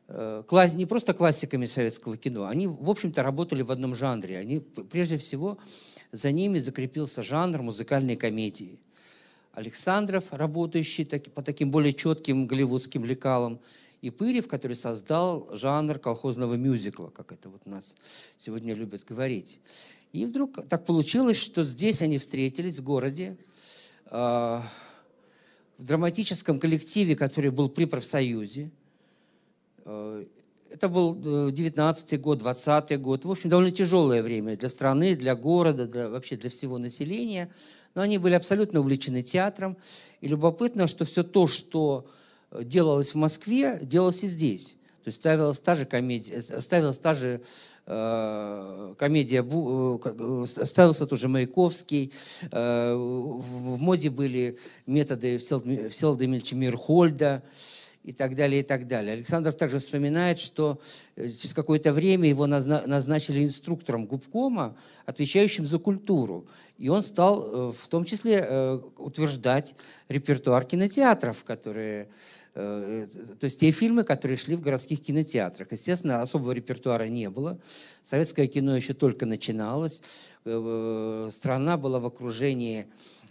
э, 0.09 0.42
не 0.75 0.87
просто 0.87 1.12
классиками 1.12 1.66
советского 1.66 2.16
кино, 2.16 2.47
они, 2.47 2.66
в 2.66 2.88
общем-то, 2.88 3.23
работали 3.23 3.62
в 3.62 3.71
одном 3.71 3.94
жанре. 3.94 4.38
Они, 4.38 4.61
прежде 4.61 5.18
всего, 5.18 5.59
за 6.14 6.30
ними 6.30 6.61
закрепился 6.61 7.23
жанр 7.23 7.62
музыкальной 7.62 8.16
комедии. 8.16 8.78
Александров, 9.52 10.33
работающий 10.33 11.04
по 11.04 11.42
таким 11.42 11.71
более 11.71 11.92
четким 11.92 12.47
голливудским 12.47 13.04
лекалам, 13.04 13.61
и 14.00 14.11
Пырев, 14.11 14.47
который 14.47 14.76
создал 14.76 15.49
жанр 15.56 15.99
колхозного 15.99 16.54
мюзикла, 16.54 17.09
как 17.09 17.33
это 17.33 17.49
вот 17.49 17.66
нас 17.66 17.97
сегодня 18.37 18.75
любят 18.75 19.04
говорить. 19.04 19.61
И 20.12 20.26
вдруг 20.26 20.68
так 20.68 20.85
получилось, 20.85 21.38
что 21.38 21.64
здесь 21.64 22.00
они 22.00 22.18
встретились, 22.18 22.78
в 22.78 22.85
городе, 22.85 23.37
э, 24.06 24.61
в 25.78 25.85
драматическом 25.85 26.61
коллективе, 26.61 27.16
который 27.16 27.50
был 27.50 27.68
при 27.68 27.87
профсоюзе. 27.87 28.71
Э, 29.85 30.25
это 30.75 30.88
был 30.88 31.14
19-й 31.14 32.16
год, 32.16 32.43
20-й 32.43 32.97
год. 32.97 33.25
В 33.25 33.31
общем, 33.31 33.49
довольно 33.49 33.71
тяжелое 33.71 34.25
время 34.25 34.57
для 34.57 34.69
страны, 34.69 35.14
для 35.14 35.37
города, 35.37 35.87
для, 35.87 36.09
вообще 36.09 36.37
для 36.37 36.50
всего 36.50 36.78
населения. 36.78 37.49
Но 37.95 38.02
они 38.02 38.19
были 38.19 38.35
абсолютно 38.35 38.81
увлечены 38.81 39.23
театром. 39.23 39.76
И 40.21 40.26
любопытно, 40.26 40.88
что 40.88 41.04
все 41.04 41.23
то, 41.23 41.47
что 41.47 42.07
делалось 42.61 43.12
в 43.12 43.14
Москве, 43.14 43.78
делалось 43.83 44.25
и 44.25 44.26
здесь. 44.26 44.76
То 45.04 45.09
есть 45.09 45.19
ставилась 45.19 45.61
та 45.61 45.76
же 45.76 45.85
комедия, 45.85 46.43
э, 46.49 46.61
ставилась 46.61 46.99
та 46.99 47.14
же 47.14 47.40
э, 47.87 48.95
комедия, 48.99 49.45
э, 49.49 49.99
э 50.04 50.64
ставился 50.66 51.07
тоже 51.07 51.28
Маяковский. 51.28 52.12
Э, 52.50 52.95
в, 52.95 53.78
моде 53.78 54.11
были 54.11 54.59
методы 54.87 55.38
Всеволода 55.38 56.25
Емельевича 56.25 56.57
Мирхольда 56.57 57.45
и 58.04 58.12
так 58.12 58.37
далее, 58.37 58.61
и 58.61 58.62
так 58.62 58.87
далее. 58.87 59.14
Александр 59.14 59.52
также 59.52 59.78
вспоминает, 59.78 60.38
что 60.38 60.78
через 61.16 61.54
какое-то 61.54 61.92
время 61.92 62.28
его 62.28 62.46
назначили 62.46 63.44
инструктором 63.44 64.06
губкома, 64.06 64.76
отвечающим 65.06 65.66
за 65.66 65.78
культуру. 65.78 66.46
И 66.78 66.88
он 66.88 67.02
стал 67.02 67.73
в 67.73 67.88
том 67.88 68.04
числе 68.04 68.80
утверждать 68.99 69.75
репертуар 70.08 70.64
кинотеатров, 70.64 71.44
которые 71.44 72.08
Э, 72.54 73.06
то 73.40 73.44
есть 73.44 73.61
те 73.61 73.70
фильмы, 73.73 74.04
которые 74.04 74.37
шли 74.37 74.54
в 74.54 74.61
городских 74.61 75.00
кинотеатрах. 75.00 75.73
Естественно, 75.73 76.23
особого 76.23 76.52
репертуара 76.52 77.04
не 77.04 77.28
было. 77.28 77.58
Советское 78.02 78.46
кино 78.46 78.76
еще 78.76 78.94
только 78.94 79.26
начиналось. 79.26 80.02
Э, 80.44 81.30
страна 81.32 81.76
была 81.76 81.99
в 81.99 82.06
окружении 82.06 82.80
э, 82.80 82.87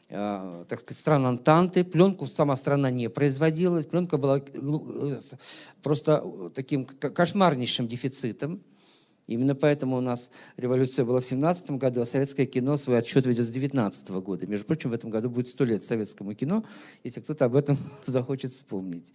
так 0.07 0.79
сказать, 0.79 0.97
стран 0.97 1.25
Антанты. 1.25 1.83
Пленку 1.83 2.27
сама 2.27 2.55
страна 2.55 2.91
не 2.91 3.09
производила. 3.09 3.81
Пленка 3.81 4.17
была 4.17 4.41
просто 5.81 6.51
таким 6.53 6.85
кошмарнейшим 6.85 7.87
дефицитом. 7.87 8.61
Именно 9.27 9.55
поэтому 9.55 9.97
у 9.97 10.01
нас 10.01 10.31
революция 10.57 11.05
была 11.05 11.21
в 11.21 11.25
17 11.25 11.71
году, 11.71 12.01
а 12.01 12.05
советское 12.05 12.45
кино 12.45 12.75
свой 12.75 12.99
отчет 12.99 13.25
ведет 13.25 13.47
с 13.47 13.49
19 13.49 14.09
года. 14.09 14.45
Между 14.47 14.65
прочим, 14.65 14.89
в 14.89 14.93
этом 14.93 15.09
году 15.09 15.29
будет 15.29 15.47
сто 15.47 15.63
лет 15.63 15.81
советскому 15.83 16.33
кино, 16.33 16.63
если 17.03 17.21
кто-то 17.21 17.45
об 17.45 17.55
этом 17.55 17.77
захочет 18.05 18.51
вспомнить. 18.51 19.13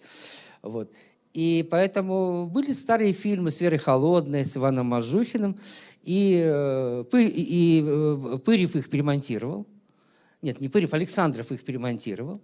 Вот. 0.63 0.91
И 1.35 1.67
поэтому 1.71 2.47
были 2.47 2.73
старые 2.73 3.13
фильмы 3.13 3.51
с 3.51 3.61
Верой 3.61 3.79
Холодной, 3.79 4.47
с 4.47 4.57
Иваном 4.57 4.87
Мажухиным, 4.87 5.57
и, 6.03 6.43
э, 6.43 7.05
и, 7.13 7.81
и 7.81 7.85
э, 7.87 8.39
Пырев 8.39 8.77
их 8.77 8.89
перемонтировал. 8.89 9.67
Нет, 10.43 10.61
не 10.61 10.69
Пырев, 10.69 10.95
Александров 10.95 11.51
их 11.53 11.65
перемонтировал 11.65 12.41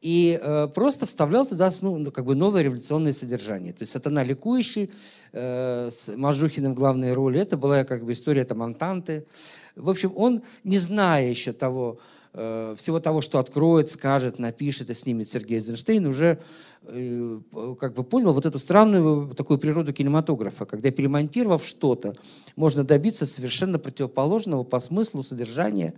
и 0.00 0.38
э, 0.40 0.68
просто 0.68 1.06
вставлял 1.06 1.46
туда 1.46 1.70
ну, 1.80 1.98
ну, 1.98 2.10
как 2.10 2.24
бы 2.24 2.34
новое 2.34 2.62
революционное 2.62 3.12
содержание. 3.12 3.72
То 3.72 3.82
есть 3.82 3.92
«Сатана 3.92 4.22
ликующий» 4.22 4.90
э, 5.32 5.88
с 5.90 6.14
Мажухиным 6.14 6.72
в 6.72 6.76
главной 6.76 7.12
роли, 7.12 7.40
это 7.40 7.56
была 7.56 7.84
как 7.84 8.04
бы 8.04 8.12
история 8.12 8.44
там 8.44 8.62
Антанты. 8.62 9.26
В 9.74 9.90
общем, 9.90 10.12
он, 10.14 10.42
не 10.64 10.78
зная 10.78 11.28
еще 11.28 11.52
того, 11.52 11.98
э, 12.34 12.74
всего 12.76 13.00
того, 13.00 13.20
что 13.20 13.38
откроет, 13.38 13.90
скажет, 13.90 14.38
напишет 14.38 14.90
и 14.90 14.94
снимет 14.94 15.30
Сергей 15.30 15.56
Эйзенштейн, 15.56 16.06
уже 16.06 16.38
э, 16.82 17.40
как 17.80 17.94
бы 17.94 18.04
понял 18.04 18.32
вот 18.32 18.44
эту 18.44 18.58
странную 18.58 19.34
такую 19.34 19.58
природу 19.58 19.92
кинематографа, 19.92 20.66
когда 20.66 20.90
перемонтировав 20.90 21.64
что-то, 21.64 22.14
можно 22.54 22.84
добиться 22.84 23.24
совершенно 23.26 23.78
противоположного 23.78 24.62
по 24.62 24.78
смыслу 24.78 25.22
содержания, 25.22 25.94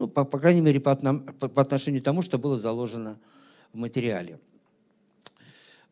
ну, 0.00 0.08
по, 0.08 0.24
по 0.24 0.38
крайней 0.38 0.62
мере, 0.62 0.80
по, 0.80 0.96
по, 0.96 1.48
по 1.48 1.62
отношению 1.62 2.00
к 2.00 2.04
тому, 2.04 2.22
что 2.22 2.38
было 2.38 2.56
заложено 2.56 3.18
в 3.72 3.76
материале. 3.76 4.40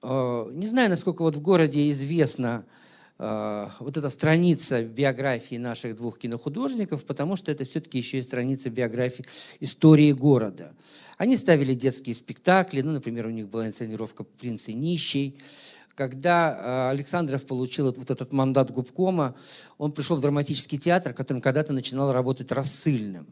Э, 0.03 0.51
не 0.51 0.67
знаю, 0.67 0.89
насколько 0.89 1.23
вот 1.23 1.37
в 1.37 1.43
городе 1.43 1.91
известна 1.91 2.65
э, 3.19 3.69
вот 3.81 3.99
эта 3.99 4.09
страница 4.09 4.83
биографии 4.83 5.57
наших 5.57 5.95
двух 5.95 6.19
кинохудожников, 6.19 7.05
потому 7.05 7.37
что 7.37 7.53
это 7.53 7.65
все-таки 7.65 7.99
еще 7.99 8.19
и 8.19 8.23
страница 8.23 8.71
биографии 8.71 9.27
истории 9.61 10.13
города. 10.13 10.73
Они 11.19 11.37
ставили 11.37 11.75
детские 11.75 12.15
спектакли, 12.15 12.81
ну, 12.81 12.93
например, 12.93 13.27
у 13.27 13.31
них 13.31 13.49
была 13.49 13.67
инсценировка 13.67 14.25
«Принц 14.25 14.69
и 14.69 14.75
нищий», 14.75 15.39
когда 15.95 16.57
э, 16.57 16.91
Александров 16.93 17.45
получил 17.45 17.93
вот 17.93 18.11
этот 18.11 18.33
мандат 18.33 18.71
губкома, 18.71 19.35
он 19.77 19.93
пришел 19.93 20.17
в 20.17 20.23
драматический 20.23 20.79
театр, 20.79 21.13
которым 21.13 21.43
когда-то 21.43 21.75
начинал 21.75 22.11
работать 22.13 22.53
рассыльным. 22.53 23.27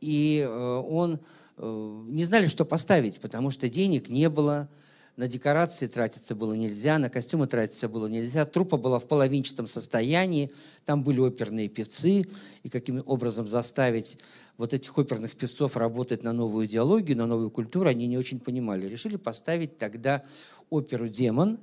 И 0.00 0.48
он 0.88 1.20
Э, 1.58 2.02
не 2.08 2.24
знали, 2.24 2.46
что 2.46 2.64
поставить, 2.64 3.20
потому 3.20 3.50
что 3.50 3.68
денег 3.68 4.08
не 4.08 4.28
было, 4.28 4.68
на 5.16 5.28
декорации 5.28 5.86
тратиться 5.86 6.34
было 6.34 6.54
нельзя, 6.54 6.98
на 6.98 7.10
костюмы 7.10 7.46
тратиться 7.46 7.88
было 7.88 8.06
нельзя. 8.06 8.46
Труппа 8.46 8.78
была 8.78 8.98
в 8.98 9.06
половинчатом 9.06 9.66
состоянии, 9.66 10.50
там 10.86 11.04
были 11.04 11.20
оперные 11.20 11.68
певцы, 11.68 12.26
и 12.62 12.68
каким 12.70 13.02
образом 13.06 13.46
заставить 13.46 14.18
вот 14.56 14.72
этих 14.72 14.96
оперных 14.96 15.36
певцов 15.36 15.76
работать 15.76 16.22
на 16.22 16.32
новую 16.32 16.66
идеологию, 16.66 17.16
на 17.16 17.26
новую 17.26 17.50
культуру, 17.50 17.88
они 17.88 18.06
не 18.06 18.16
очень 18.16 18.40
понимали. 18.40 18.86
Решили 18.86 19.16
поставить 19.16 19.78
тогда 19.78 20.22
оперу 20.70 21.08
«Демон», 21.08 21.60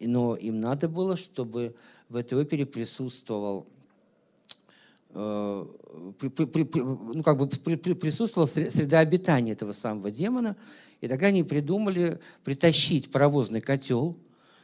но 0.00 0.34
им 0.34 0.60
надо 0.60 0.88
было, 0.88 1.16
чтобы 1.16 1.76
в 2.08 2.16
этой 2.16 2.38
опере 2.38 2.64
присутствовал 2.64 3.66
э, 5.14 5.66
ну, 6.22 7.22
как 7.22 7.38
бы 7.38 7.46
присутствовала 7.46 8.46
среда 8.46 9.00
обитания 9.00 9.52
этого 9.52 9.72
самого 9.72 10.10
демона. 10.10 10.56
И 11.00 11.08
тогда 11.08 11.28
они 11.28 11.42
придумали 11.42 12.20
притащить 12.44 13.10
паровозный 13.10 13.60
котел, 13.60 14.18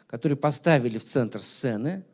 который 0.07 0.37
поставили 0.37 0.99
в 0.99 1.05
центр 1.05 1.41
сцены, 1.41 2.05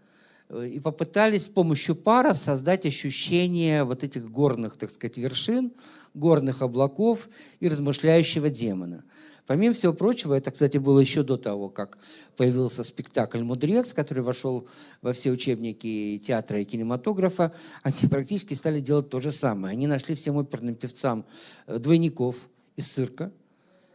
э, 0.48 0.68
и 0.68 0.80
попытались 0.80 1.44
с 1.44 1.48
помощью 1.48 1.94
пара 1.94 2.34
создать 2.34 2.86
ощущение 2.86 3.84
вот 3.84 4.04
этих 4.04 4.30
горных, 4.30 4.76
так 4.76 4.90
сказать, 4.90 5.18
вершин, 5.18 5.72
горных 6.14 6.62
облаков 6.62 7.28
и 7.60 7.68
размышляющего 7.68 8.50
демона. 8.50 9.04
Помимо 9.46 9.74
всего 9.74 9.92
прочего, 9.92 10.34
это, 10.34 10.50
кстати, 10.50 10.78
было 10.78 11.00
еще 11.00 11.22
до 11.22 11.36
того, 11.36 11.68
как 11.68 11.98
появился 12.36 12.84
спектакль 12.84 13.42
«Мудрец», 13.42 13.92
который 13.92 14.22
вошел 14.22 14.68
во 15.00 15.12
все 15.12 15.30
учебники 15.30 16.22
театра 16.24 16.60
и 16.60 16.64
кинематографа, 16.64 17.52
они 17.82 18.08
практически 18.08 18.54
стали 18.54 18.80
делать 18.80 19.10
то 19.10 19.20
же 19.20 19.32
самое. 19.32 19.72
Они 19.72 19.86
нашли 19.86 20.14
всем 20.14 20.36
оперным 20.36 20.76
певцам 20.76 21.24
двойников 21.66 22.36
из 22.76 22.86
цирка, 22.86 23.32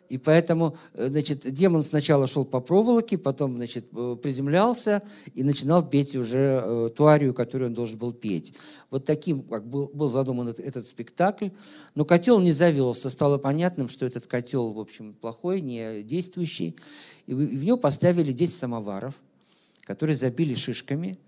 и 0.09 0.17
поэтому, 0.17 0.77
э, 0.93 1.07
значит, 1.07 1.51
демон 1.51 1.83
сначала 1.83 2.27
шел 2.27 2.45
по 2.45 2.59
проволоке, 2.59 3.17
потом, 3.17 3.55
значит, 3.55 3.85
э, 3.93 4.15
приземлялся 4.21 5.03
и 5.33 5.43
начинал 5.43 5.87
петь 5.87 6.15
уже 6.15 6.61
э, 6.63 6.89
ту 6.95 7.33
которую 7.33 7.69
он 7.69 7.73
должен 7.73 7.97
был 7.97 8.13
петь. 8.13 8.53
Вот 8.89 9.05
таким 9.05 9.43
как 9.43 9.67
был, 9.67 9.89
был 9.93 10.07
задуман 10.07 10.49
этот, 10.49 10.65
этот 10.65 10.87
спектакль. 10.87 11.49
Но 11.95 12.05
котел 12.05 12.39
не 12.39 12.51
завелся. 12.51 13.09
Стало 13.09 13.37
понятным, 13.37 13.89
что 13.89 14.05
этот 14.05 14.27
котел, 14.27 14.71
в 14.73 14.79
общем, 14.79 15.13
плохой, 15.13 15.61
не 15.61 16.03
действующий. 16.03 16.75
И 17.25 17.33
в 17.33 17.63
него 17.63 17.77
поставили 17.77 18.31
10 18.31 18.55
самоваров, 18.55 19.13
которые 19.83 20.15
забили 20.15 20.53
шишками– 20.53 21.17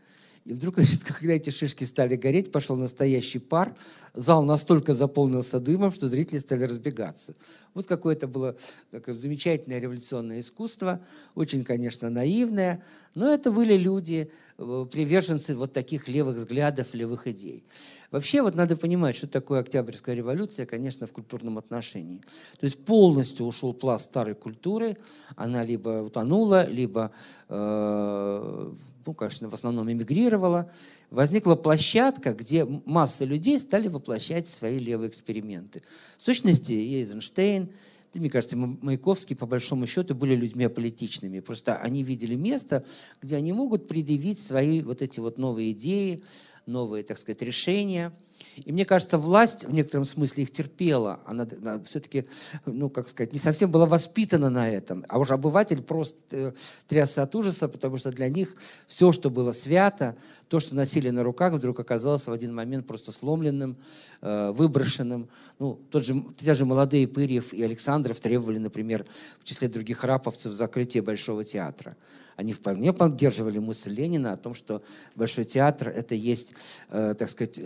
и 0.50 0.54
вдруг, 0.54 0.76
значит, 0.78 1.04
когда 1.04 1.34
эти 1.34 1.52
шишки 1.52 1.84
стали 1.84 2.16
гореть, 2.16 2.52
пошел 2.52 2.76
настоящий 2.76 3.40
пар. 3.40 3.76
Зал 4.16 4.44
настолько 4.44 4.94
заполнился 4.94 5.60
дымом, 5.60 5.92
что 5.92 6.08
зрители 6.08 6.40
стали 6.40 6.64
разбегаться. 6.64 7.36
Вот 7.76 7.86
какое-то 7.86 8.28
было 8.28 8.56
такое 8.90 9.16
замечательное 9.16 9.80
революционное 9.80 10.40
искусство, 10.40 11.00
очень, 11.36 11.64
конечно, 11.64 12.10
наивное, 12.10 12.84
но 13.14 13.32
это 13.32 13.52
были 13.52 13.78
люди, 13.78 14.32
э, 14.58 14.86
приверженцы 14.92 15.56
вот 15.56 15.72
таких 15.72 16.08
левых 16.08 16.38
взглядов, 16.38 16.96
левых 16.96 17.28
идей. 17.28 17.64
Вообще 18.10 18.42
вот 18.42 18.56
надо 18.56 18.76
понимать, 18.76 19.16
что 19.16 19.28
такое 19.28 19.60
Октябрьская 19.60 20.16
революция, 20.16 20.66
конечно, 20.66 21.06
в 21.06 21.12
культурном 21.12 21.60
отношении. 21.60 22.22
То 22.60 22.66
есть 22.66 22.84
полностью 22.84 23.46
ушел 23.46 23.74
пласт 23.74 24.06
старой 24.06 24.34
культуры, 24.34 24.98
она 25.36 25.64
либо 25.64 26.02
утонула, 26.02 26.68
либо 26.68 27.12
э, 27.50 28.72
ну, 29.10 29.16
конечно, 29.16 29.50
в 29.50 29.56
основном 29.56 29.92
эмигрировала, 29.92 30.72
возникла 31.10 31.56
площадка, 31.56 32.32
где 32.32 32.64
масса 32.64 33.26
людей 33.26 33.60
стали 33.60 33.88
воплощать 33.88 34.48
свои 34.48 34.78
левые 34.78 35.10
эксперименты. 35.10 35.82
В 36.16 36.22
сущности, 36.22 36.74
Эйзенштейн, 36.74 37.72
да, 38.14 38.20
мне 38.20 38.30
кажется, 38.30 38.56
Маяковский, 38.56 39.36
по 39.36 39.48
большому 39.48 39.88
счету, 39.88 40.14
были 40.14 40.36
людьми 40.36 40.64
аполитичными. 40.66 41.40
Просто 41.40 41.76
они 41.78 42.04
видели 42.04 42.36
место, 42.36 42.86
где 43.20 43.36
они 43.36 43.52
могут 43.52 43.88
предъявить 43.88 44.40
свои 44.40 44.84
вот 44.84 45.02
эти 45.02 45.20
вот 45.20 45.40
новые 45.40 45.72
идеи, 45.72 46.22
новые, 46.68 47.04
так 47.04 47.18
сказать, 47.18 47.42
решения– 47.42 48.14
и 48.56 48.72
мне 48.72 48.86
кажется, 48.86 49.18
власть 49.18 49.66
в 49.66 49.74
некотором 49.74 50.06
смысле 50.06 50.44
их 50.44 50.52
терпела. 50.52 51.20
Она, 51.26 51.48
она 51.62 51.80
все-таки, 51.84 52.26
ну, 52.66 52.90
как 52.90 53.10
сказать, 53.10 53.34
не 53.34 53.40
совсем 53.40 53.72
была 53.72 53.86
воспитана 53.86 54.50
на 54.50 54.70
этом. 54.70 55.06
А 55.08 55.20
уже 55.20 55.34
обыватель 55.34 55.82
просто 55.82 56.20
э, 56.32 56.52
трясся 56.88 57.24
от 57.24 57.36
ужаса, 57.36 57.68
потому 57.68 57.98
что 57.98 58.12
для 58.12 58.30
них 58.30 58.54
все, 58.88 59.12
что 59.12 59.30
было 59.30 59.52
свято, 59.52 60.16
то, 60.50 60.60
что 60.60 60.76
носили 60.76 61.10
на 61.10 61.24
руках, 61.24 61.54
вдруг 61.54 61.80
оказалось 61.80 62.28
в 62.28 62.32
один 62.32 62.54
момент 62.54 62.88
просто 62.88 63.12
сломленным, 63.12 63.78
э, 64.22 64.52
выброшенным. 64.52 65.30
Ну, 65.60 65.80
тот 65.92 66.06
же, 66.06 66.24
те 66.38 66.54
же 66.54 66.66
молодые 66.66 67.08
Пырьев 67.08 67.54
и 67.54 67.64
Александров 67.64 68.20
требовали, 68.20 68.58
например, 68.58 69.06
в 69.40 69.44
числе 69.44 69.68
других 69.68 70.04
раповцев, 70.04 70.54
закрытия 70.54 71.04
Большого 71.04 71.44
театра. 71.44 71.96
Они 72.36 72.54
вполне 72.54 72.94
поддерживали 72.94 73.60
мысль 73.60 73.92
Ленина 73.92 74.34
о 74.34 74.38
том, 74.38 74.56
что 74.56 74.82
Большой 75.16 75.44
театр– 75.44 75.90
это 75.96 76.16
есть, 76.16 76.54
э, 76.90 77.14
так 77.18 77.30
сказать, 77.30 77.60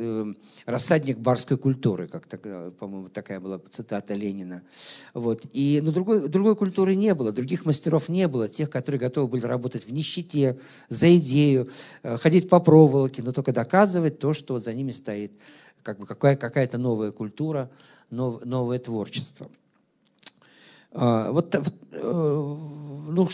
рассадник 0.66 1.18
барской 1.18 1.58
культуры, 1.58 2.08
как, 2.08 2.28
по-моему, 2.78 3.10
такая 3.10 3.40
была 3.40 3.60
цитата 3.70 4.14
Ленина. 4.14 4.64
Вот. 5.14 5.44
И, 5.54 5.82
но 5.84 5.92
другой, 5.92 6.28
другой 6.28 6.56
культуры 6.56 6.96
не 6.96 7.14
было, 7.14 7.32
других 7.32 7.66
мастеров 7.66 8.10
не 8.10 8.28
было, 8.28 8.48
тех, 8.48 8.70
которые 8.70 9.00
готовы 9.00 9.28
были 9.28 9.46
работать 9.46 9.86
в 9.86 9.94
нищете, 9.94 10.60
за 10.90 11.16
идею, 11.18 11.68
э, 12.04 12.18
ходить 12.18 12.50
по 12.50 12.60
проволоке, 12.60 13.24
но 13.24 13.32
только 13.32 13.52
доказывать 13.52 14.20
то, 14.20 14.34
что 14.34 14.56
вот 14.56 14.64
за 14.64 14.74
ними 14.74 14.92
стоит 14.92 15.34
как 15.84 16.00
бы 16.00 16.06
какая, 16.06 16.36
какая-то 16.36 16.78
новая 16.78 17.12
культура, 17.12 17.70
нов, 18.10 18.44
новое 18.46 18.80
творчество. 18.80 19.50
А, 20.94 21.32
вот, 21.32 21.56
вот 21.56 21.74
э, 21.92 22.58
ну, 23.10 23.28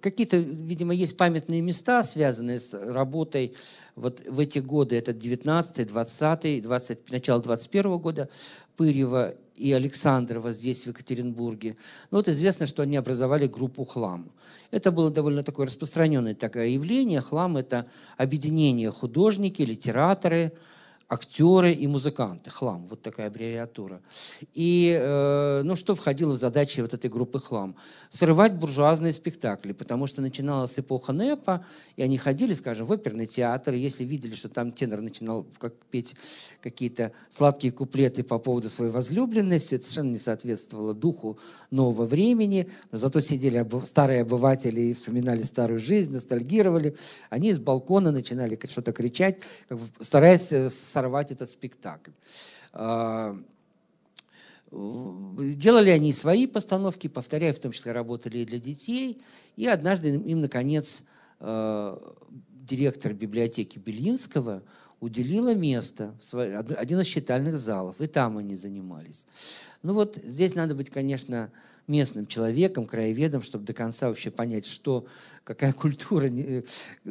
какие-то, 0.00 0.38
видимо, 0.38 0.94
есть 0.94 1.16
памятные 1.16 1.60
места, 1.60 2.02
связанные 2.02 2.58
с 2.58 2.72
работой 2.74 3.54
вот 3.96 4.22
в 4.26 4.40
эти 4.40 4.58
годы, 4.58 4.96
это 4.96 5.12
19 5.12 5.86
20 5.86 6.62
20, 6.62 7.10
начало 7.10 7.42
21 7.42 7.98
года, 7.98 8.28
Пырьева 8.76 9.34
и 9.54 9.72
Александрова 9.72 10.50
здесь, 10.50 10.84
в 10.84 10.88
Екатеринбурге. 10.88 11.76
Ну, 12.10 12.18
вот 12.18 12.28
известно, 12.28 12.66
что 12.66 12.82
они 12.82 12.96
образовали 12.96 13.46
группу 13.46 13.84
«Хлам». 13.84 14.32
Это 14.70 14.90
было 14.90 15.10
довольно 15.10 15.42
такое 15.42 15.66
распространенное 15.66 16.34
такое 16.34 16.68
явление. 16.68 17.20
«Хлам»— 17.20 17.56
это 17.58 17.86
объединение 18.16 18.90
художники, 18.90 19.62
литераторы, 19.62 20.52
актеры 21.12 21.74
и 21.74 21.86
музыканты. 21.86 22.48
Хлам, 22.48 22.86
вот 22.88 23.02
такая 23.02 23.26
аббревиатура. 23.26 24.00
И 24.54 24.98
э, 24.98 25.60
ну, 25.62 25.76
что 25.76 25.94
входило 25.94 26.32
в 26.32 26.38
задачи 26.38 26.80
вот 26.80 26.94
этой 26.94 27.10
группы 27.10 27.38
Хлам? 27.38 27.76
Срывать 28.08 28.54
буржуазные 28.54 29.12
спектакли, 29.12 29.72
потому 29.72 30.06
что 30.06 30.22
начиналась 30.22 30.78
эпоха 30.78 31.12
НЭПа, 31.12 31.66
и 31.96 32.02
они 32.02 32.16
ходили, 32.16 32.54
скажем, 32.54 32.86
в 32.86 32.92
оперный 32.92 33.26
театр, 33.26 33.74
и 33.74 33.78
если 33.78 34.04
видели, 34.04 34.34
что 34.34 34.48
там 34.48 34.72
тенор 34.72 35.02
начинал 35.02 35.46
как 35.58 35.74
петь 35.90 36.16
какие-то 36.62 37.12
сладкие 37.28 37.72
куплеты 37.72 38.22
по 38.22 38.38
поводу 38.38 38.70
своей 38.70 38.90
возлюбленной, 38.90 39.58
все 39.58 39.76
это 39.76 39.84
совершенно 39.84 40.12
не 40.12 40.18
соответствовало 40.18 40.94
духу 40.94 41.38
нового 41.70 42.06
времени, 42.06 42.70
но 42.90 42.96
зато 42.96 43.20
сидели 43.20 43.66
старые 43.84 44.22
обыватели 44.22 44.80
и 44.80 44.94
вспоминали 44.94 45.42
старую 45.42 45.78
жизнь, 45.78 46.12
ностальгировали, 46.12 46.96
они 47.28 47.52
с 47.52 47.58
балкона 47.58 48.12
начинали 48.12 48.58
что-то 48.64 48.92
кричать, 48.92 49.40
как 49.68 49.78
бы 49.78 49.86
стараясь 50.00 50.52
э, 50.52 50.70
сорвать 51.02 51.32
этот 51.32 51.50
спектакль. 51.50 52.12
А, 52.72 53.36
делали 54.70 55.90
они 55.90 56.12
свои 56.12 56.46
постановки, 56.46 57.08
повторяю, 57.08 57.54
в 57.54 57.58
том 57.58 57.72
числе 57.72 57.92
работали 57.92 58.38
и 58.38 58.44
для 58.44 58.58
детей. 58.58 59.20
И 59.56 59.66
однажды 59.66 60.10
им, 60.14 60.40
наконец, 60.40 61.02
а, 61.40 61.98
директор 62.50 63.12
библиотеки 63.12 63.80
Белинского 63.80 64.62
уделила 65.00 65.54
место, 65.54 66.14
один 66.78 67.00
из 67.00 67.06
читальных 67.06 67.56
залов, 67.58 68.00
и 68.00 68.06
там 68.06 68.38
они 68.38 68.54
занимались. 68.54 69.26
Ну 69.82 69.94
вот 69.94 70.16
здесь 70.22 70.54
надо 70.54 70.76
быть, 70.76 70.90
конечно, 70.90 71.50
местным 71.92 72.26
человеком, 72.26 72.86
краеведом, 72.86 73.42
чтобы 73.42 73.66
до 73.66 73.74
конца 73.74 74.08
вообще 74.08 74.30
понять, 74.30 74.64
что, 74.64 75.06
какая 75.44 75.72
культура, 75.74 76.26
э, 76.26 76.62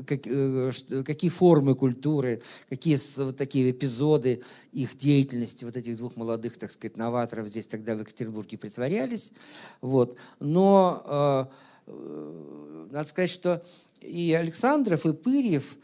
как, 0.05 0.25
э, 0.25 0.71
какие 1.05 1.29
формы 1.29 1.75
культуры, 1.75 2.41
какие 2.67 2.97
вот 3.21 3.37
такие 3.37 3.69
эпизоды 3.69 4.41
их 4.73 4.97
деятельности, 4.97 5.65
вот 5.65 5.77
этих 5.77 5.97
двух 5.97 6.15
молодых, 6.15 6.57
так 6.57 6.71
сказать, 6.71 6.97
новаторов 6.97 7.47
здесь 7.47 7.67
тогда 7.67 7.95
в 7.95 7.99
Екатеринбурге 7.99 8.57
притворялись. 8.57 9.33
Вот. 9.81 10.17
Но 10.39 11.47
э, 11.87 12.85
надо 12.91 13.07
сказать, 13.07 13.29
что 13.29 13.63
и 14.01 14.33
Александров, 14.33 15.05
и 15.05 15.13
Пырьев, 15.13 15.77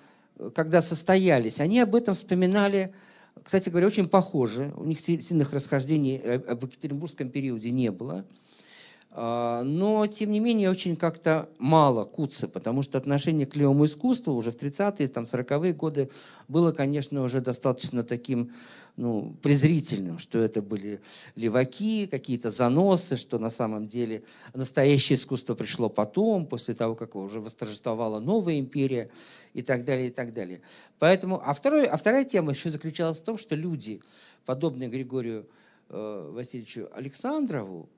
когда 0.55 0.81
состоялись, 0.81 1.59
они 1.59 1.79
об 1.79 1.93
этом 1.93 2.15
вспоминали 2.15 2.93
кстати 3.43 3.69
говоря, 3.69 3.87
очень 3.87 4.09
похожи. 4.09 4.73
У 4.75 4.83
них 4.83 4.99
сильных 4.99 5.53
расхождений 5.53 6.17
об 6.17 6.63
Екатеринбургском 6.63 7.29
периоде 7.29 7.71
не 7.71 7.91
было. 7.91 8.25
А, 9.19 9.63
но, 9.63 10.05
тем 10.05 10.31
не 10.31 10.39
менее, 10.39 10.69
очень 10.69 10.95
как-то 10.95 11.49
мало 11.57 12.03
куца, 12.03 12.47
потому 12.47 12.83
что 12.83 12.99
отношение 12.99 13.47
к 13.47 13.55
левому 13.55 13.85
искусству 13.85 14.35
уже 14.35 14.51
в 14.51 14.57
30-е, 14.57 15.07
там, 15.07 15.23
40-е 15.23 15.73
годы 15.73 16.11
было, 16.47 16.71
конечно, 16.71 17.23
уже 17.23 17.41
достаточно 17.41 18.03
таким 18.03 18.51
ну, 18.95 19.35
презрительным, 19.41 20.19
что 20.19 20.37
это 20.37 20.61
были 20.61 21.01
леваки, 21.35 22.05
какие-то 22.05 22.51
заносы, 22.51 23.17
что 23.17 23.39
на 23.39 23.49
самом 23.49 23.87
деле 23.87 24.21
настоящее 24.53 25.17
искусство 25.17 25.55
пришло 25.55 25.89
потом, 25.89 26.45
после 26.45 26.75
того, 26.75 26.93
как 26.93 27.15
уже 27.15 27.39
восторжествовала 27.39 28.19
новая 28.19 28.59
империя 28.59 29.09
и 29.55 29.63
так 29.63 29.83
далее, 29.83 30.09
и 30.09 30.11
так 30.11 30.31
далее. 30.31 30.61
Поэтому, 30.99 31.41
а, 31.43 31.55
второй, 31.55 31.87
а 31.87 31.97
вторая 31.97 32.23
тема 32.23 32.51
еще 32.51 32.69
заключалась 32.69 33.17
в 33.17 33.23
том, 33.23 33.39
что 33.39 33.55
люди, 33.55 33.99
подобные 34.45 34.89
Григорию 34.89 35.47
э, 35.89 36.31
Васильевичу 36.35 36.87
Александрову, 36.93 37.89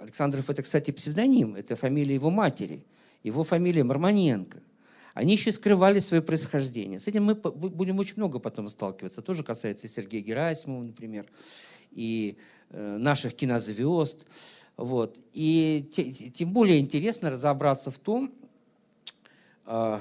Александров 0.00 0.50
это, 0.50 0.62
кстати, 0.62 0.90
псевдоним, 0.90 1.54
это 1.54 1.76
фамилия 1.76 2.14
его 2.14 2.30
матери, 2.30 2.84
его 3.22 3.44
фамилия 3.44 3.84
Марманенко. 3.84 4.58
Они 5.14 5.34
еще 5.34 5.52
скрывали 5.52 6.00
свое 6.00 6.22
происхождение. 6.22 6.98
С 6.98 7.06
этим 7.06 7.24
мы 7.24 7.34
будем 7.34 7.98
очень 7.98 8.14
много 8.16 8.40
потом 8.40 8.68
сталкиваться. 8.68 9.22
Тоже 9.22 9.44
касается 9.44 9.86
Сергея 9.86 10.22
Герасимова, 10.22 10.82
например, 10.82 11.26
и 11.92 12.36
э, 12.70 12.96
наших 12.96 13.34
кинозвезд. 13.34 14.26
Вот. 14.76 15.20
И 15.32 15.88
те, 15.92 16.12
тем 16.12 16.52
более 16.52 16.80
интересно 16.80 17.30
разобраться 17.30 17.92
в 17.92 17.98
том, 17.98 18.34
э, 19.66 20.00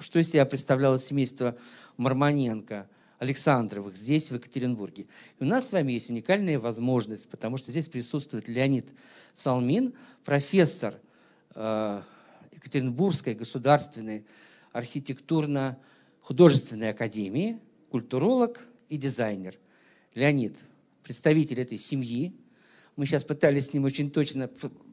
что 0.00 0.18
из 0.18 0.30
себя 0.30 0.44
представляло 0.44 0.98
семейство 0.98 1.56
Марманенко– 1.96 2.86
Александровых 3.18 3.96
здесь, 3.96 4.30
в 4.30 4.34
Екатеринбурге. 4.34 5.06
И 5.38 5.44
у 5.44 5.46
нас 5.46 5.68
с 5.68 5.72
вами 5.72 5.92
есть 5.92 6.10
уникальная 6.10 6.58
возможность, 6.58 7.28
потому 7.28 7.56
что 7.56 7.70
здесь 7.70 7.88
присутствует 7.88 8.48
Леонид 8.48 8.88
Салмин, 9.34 9.94
профессор 10.24 10.94
э, 11.54 12.02
Екатеринбургской 12.52 13.34
государственной 13.34 14.26
архитектурно-художественной 14.72 16.90
академии, 16.90 17.58
культуролог 17.90 18.60
и 18.88 18.96
дизайнер. 18.96 19.56
Леонид, 20.14 20.56
представитель 21.02 21.60
этой 21.60 21.78
семьи. 21.78 22.32
Мы 22.94 23.06
сейчас 23.06 23.24
пытались 23.24 23.66
с 23.66 23.72
ним 23.72 23.84
очень 23.84 24.08
точно 24.10 24.48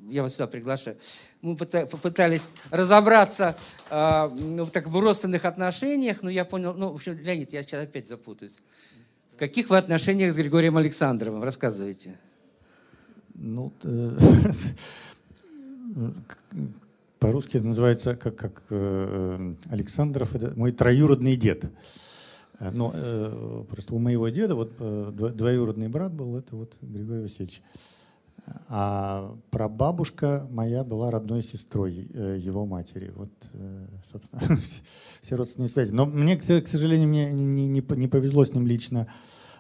я 0.10 0.24
вас 0.24 0.34
сюда 0.34 0.48
приглашаю, 0.48 0.98
мы 1.42 1.56
попытались 1.56 2.52
разобраться 2.72 3.58
э, 3.90 4.30
ну, 4.34 4.66
так, 4.68 4.88
в 4.88 5.00
родственных 5.00 5.46
отношениях, 5.46 6.22
но 6.22 6.30
я 6.30 6.46
понял, 6.46 6.74
ну, 6.74 6.92
в 6.92 6.96
общем, 6.96 7.18
Леонид, 7.18 7.54
я 7.54 7.64
сейчас 7.64 7.84
опять 7.84 8.08
запутаюсь. 8.08 8.62
В 9.34 9.38
каких 9.38 9.70
вы 9.70 9.78
отношениях 9.78 10.34
с 10.34 10.38
Григорием 10.38 10.78
Александровым? 10.78 11.44
Рассказывайте. 11.44 12.18
Ну, 13.34 13.74
э, 13.84 14.18
по-русски 17.20 17.58
это 17.58 17.68
называется 17.68 18.16
как, 18.16 18.36
как 18.36 18.64
э, 18.70 19.54
Александров, 19.70 20.36
это 20.36 20.54
мой 20.56 20.72
троюродный 20.72 21.36
дед. 21.36 21.66
Но 22.60 22.94
э, 22.94 23.64
просто 23.70 23.94
у 23.94 24.00
моего 24.00 24.30
деда 24.30 24.56
вот 24.56 24.72
э, 24.80 25.12
двоюродный 25.14 25.90
брат 25.90 26.14
был, 26.14 26.38
это 26.38 26.56
вот 26.56 26.74
Григорий 26.82 27.24
Васильевич. 27.24 27.62
А 28.68 29.36
прабабушка 29.50 30.48
моя 30.52 30.84
была 30.84 31.10
родной 31.10 31.42
сестрой 31.42 32.08
э, 32.14 32.38
его 32.40 32.66
матери. 32.66 33.12
Вот, 33.16 33.32
э, 33.54 33.88
собственно, 34.12 34.60
все 35.22 35.36
родственные 35.36 35.70
связи. 35.70 35.92
Но 35.92 36.06
мне, 36.06 36.38
к 36.38 36.68
сожалению, 36.68 37.08
мне 37.08 37.32
не, 37.32 37.68
не, 37.68 37.82
повезло 37.82 38.46
с 38.46 38.54
ним 38.54 38.68
лично 38.68 39.08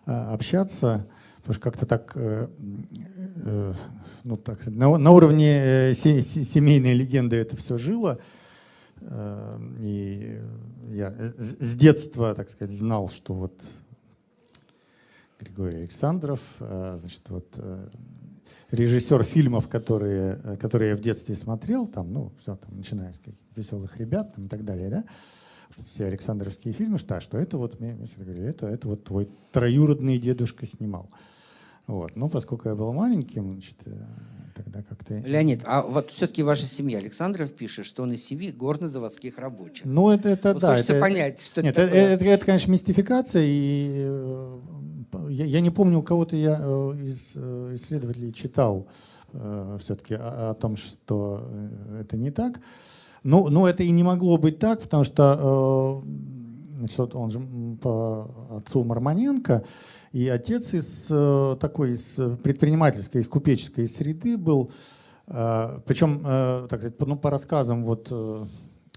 э, 0.05 0.11
общаться, 0.11 1.07
потому 1.37 1.53
что 1.53 1.63
как-то 1.63 1.85
так, 1.85 2.17
ну, 4.23 4.37
так 4.37 4.65
на 4.65 5.11
уровне 5.11 5.93
семейной 5.93 6.93
легенды 6.95 7.35
это 7.35 7.55
все 7.55 7.77
жило. 7.77 8.19
И 9.79 10.41
я 10.89 11.11
с 11.11 11.75
детства, 11.75 12.33
так 12.33 12.49
сказать, 12.49 12.75
знал, 12.75 13.09
что 13.09 13.35
вот 13.35 13.61
Григорий 15.39 15.77
Александров, 15.77 16.39
значит, 16.57 17.21
вот 17.27 17.47
режиссер 18.75 19.23
фильмов, 19.23 19.67
которые, 19.67 20.39
э, 20.43 20.57
которые 20.57 20.91
я 20.91 20.95
в 20.95 21.01
детстве 21.01 21.35
смотрел, 21.35 21.87
там, 21.87 22.13
ну, 22.13 22.31
все, 22.39 22.55
там, 22.55 22.77
начиная 22.77 23.13
с 23.13 23.17
каких 23.17 23.35
веселых 23.55 23.97
ребят 23.97 24.35
там, 24.35 24.45
и 24.45 24.49
так 24.49 24.63
далее, 24.63 24.89
да, 24.89 25.03
все 25.83 26.05
Александровские 26.05 26.73
фильмы, 26.73 26.97
что, 26.97 27.19
что 27.19 27.37
это 27.37 27.57
вот, 27.57 27.79
мне, 27.79 27.93
мне 27.93 28.05
всегда 28.05 28.25
говорили, 28.25 28.47
это, 28.47 28.67
это 28.67 28.87
вот 28.87 29.03
твой 29.03 29.29
троюродный 29.51 30.17
дедушка 30.17 30.65
снимал. 30.65 31.09
Вот. 31.87 32.15
Но 32.15 32.29
поскольку 32.29 32.69
я 32.69 32.75
был 32.75 32.93
маленьким, 32.93 33.53
значит, 33.53 33.75
э, 33.85 33.91
тогда 34.55 34.81
как-то... 34.81 35.19
Леонид, 35.19 35.61
а 35.65 35.81
вот 35.83 36.09
все-таки 36.09 36.41
ваша 36.41 36.65
семья, 36.65 36.97
Александров 36.97 37.51
пишет, 37.51 37.85
что 37.85 38.03
он 38.03 38.13
из 38.13 38.23
семьи 38.23 38.51
горно-заводских 38.51 39.37
рабочих. 39.37 39.85
Ну, 39.85 40.09
это, 40.09 40.29
это 40.29 40.53
вот 40.53 40.61
да. 40.61 40.71
Хочется 40.71 40.93
это, 40.93 41.01
понять, 41.01 41.41
что 41.41 41.61
нет, 41.61 41.77
это, 41.77 41.95
это, 41.95 41.95
это, 41.95 42.25
это, 42.25 42.45
конечно, 42.45 42.71
мистификация, 42.71 43.43
и 43.45 44.05
э, 44.07 44.59
я, 45.29 45.45
я 45.45 45.61
не 45.61 45.69
помню, 45.69 45.99
у 45.99 46.03
кого-то 46.03 46.35
я 46.35 46.59
э, 46.59 46.93
из 47.03 47.33
э, 47.35 47.75
исследователей 47.75 48.33
читал 48.33 48.87
э, 49.33 49.77
все-таки 49.81 50.15
о, 50.15 50.53
том, 50.53 50.75
что 50.77 51.43
это 51.99 52.17
не 52.17 52.31
так. 52.31 52.59
Но, 53.23 53.49
но 53.49 53.67
это 53.67 53.83
и 53.83 53.89
не 53.89 54.03
могло 54.03 54.37
быть 54.37 54.59
так, 54.59 54.81
потому 54.81 55.03
что 55.03 56.03
значит, 56.77 57.15
он 57.15 57.31
же 57.31 57.41
по 57.81 58.29
отцу 58.51 58.83
Марманенко, 58.83 59.63
и 60.11 60.27
отец 60.27 60.75
из 60.75 61.07
такой 61.59 61.93
из 61.93 62.19
предпринимательской, 62.43 63.21
из 63.21 63.27
купеческой 63.27 63.89
среды 63.89 64.37
был, 64.37 64.71
причем, 65.25 66.19
так 66.69 66.79
сказать, 66.79 66.99
ну, 66.99 67.17
по 67.17 67.31
рассказам 67.31 67.83
вот 67.83 68.13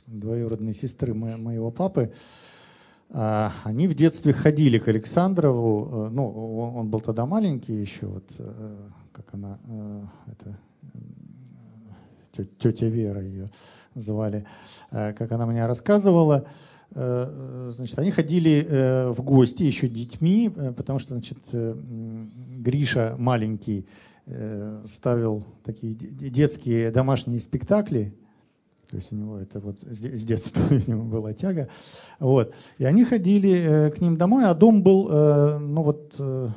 двоюродной 0.07 0.75
сестры 0.75 1.15
моего 1.15 1.71
папы, 1.71 2.13
они 3.11 3.89
в 3.89 3.95
детстве 3.95 4.33
ходили 4.33 4.79
к 4.79 4.89
Александрову, 4.89 6.09
э, 6.09 6.11
ну, 6.11 6.75
он 6.77 6.91
был 6.91 7.01
тогда 7.01 7.25
маленький 7.25 7.73
еще, 7.73 8.07
вот, 8.07 8.25
э, 8.39 8.77
как 9.13 9.33
она, 9.33 9.59
э, 9.67 10.03
это, 10.33 10.59
тетя 12.59 12.87
Вера 12.87 13.23
ее 13.23 13.51
звали, 13.95 14.47
как 14.91 15.33
она 15.33 15.45
мне 15.45 15.67
рассказывала, 15.67 16.47
значит, 16.93 17.99
они 17.99 18.13
ходили 18.13 19.11
в 19.11 19.23
гости 19.23 19.65
еще 19.65 19.89
детьми, 19.89 20.49
потому 20.77 21.01
что, 21.01 21.15
значит, 21.15 21.39
Гриша 21.51 23.17
маленький 23.19 23.89
ставил 24.87 25.43
такие 25.65 25.95
детские 25.95 26.93
домашние 26.93 27.41
спектакли, 27.41 28.15
то 28.91 28.97
есть 28.97 29.13
у 29.13 29.17
него 29.17 29.39
это 29.39 29.61
вот 29.61 29.81
с 29.83 30.25
детства 30.25 30.63
у 30.71 30.91
него 30.91 31.05
была 31.05 31.35
тяга. 31.35 31.69
Вот. 32.19 32.55
И 32.79 32.85
они 32.85 33.05
ходили 33.05 33.51
э, 33.51 33.91
к 33.91 34.01
ним 34.01 34.17
домой, 34.17 34.45
а 34.47 34.55
дом 34.55 34.83
был, 34.83 35.09
э, 35.11 35.59
ну 35.59 35.83
вот, 35.83 36.15
э, 36.19 36.49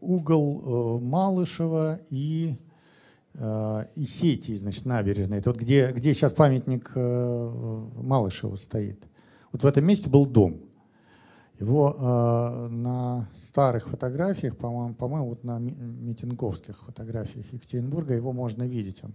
угол 0.00 1.00
Малышева 1.00 1.98
и, 2.10 2.54
и 3.34 4.04
сети, 4.04 4.56
значит, 4.56 4.84
набережной. 4.84 5.38
Это 5.38 5.50
вот 5.50 5.58
где, 5.58 5.90
где 5.90 6.14
сейчас 6.14 6.32
памятник 6.32 6.92
Малышеву 6.94 8.56
стоит. 8.56 9.02
Вот 9.50 9.64
в 9.64 9.66
этом 9.66 9.84
месте 9.84 10.08
был 10.08 10.26
дом. 10.26 10.60
Его 11.62 11.94
э, 11.96 12.68
на 12.70 13.28
старых 13.36 13.86
фотографиях, 13.86 14.56
по-моему, 14.56 14.94
по 14.94 15.06
вот 15.06 15.44
на 15.44 15.60
митинговских 15.60 16.76
фотографиях 16.84 17.46
Екатеринбурга, 17.52 18.14
его 18.14 18.32
можно 18.32 18.64
видеть, 18.64 18.98
он 19.04 19.12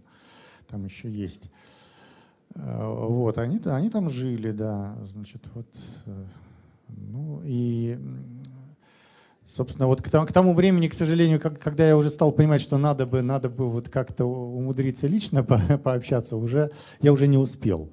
там 0.69 0.86
еще 0.86 1.12
есть. 1.12 1.51
Э, 2.55 3.05
вот, 3.10 3.38
они, 3.38 3.60
они 3.65 3.89
там 3.89 4.10
жили, 4.10 4.51
да, 4.51 4.95
значит, 5.12 5.43
вот, 5.55 5.67
э, 6.05 6.25
ну 6.88 7.41
и, 7.43 7.99
собственно, 9.45 9.88
вот 9.88 10.01
к 10.01 10.10
тому, 10.10 10.25
к 10.25 10.31
тому 10.31 10.53
времени, 10.53 10.88
к 10.88 10.93
сожалению, 10.93 11.41
как, 11.41 11.60
когда 11.60 11.86
я 11.86 11.97
уже 11.97 12.10
стал 12.10 12.31
понимать, 12.31 12.62
что 12.62 12.77
надо 12.77 13.05
бы, 13.05 13.21
надо 13.21 13.49
бы 13.49 13.69
вот 13.69 13.89
как-то 13.89 14.23
умудриться 14.23 15.07
лично 15.07 15.43
по, 15.43 15.60
пообщаться, 15.77 16.38
уже 16.38 16.71
я 17.01 17.12
уже 17.12 17.27
не 17.27 17.38
успел. 17.38 17.89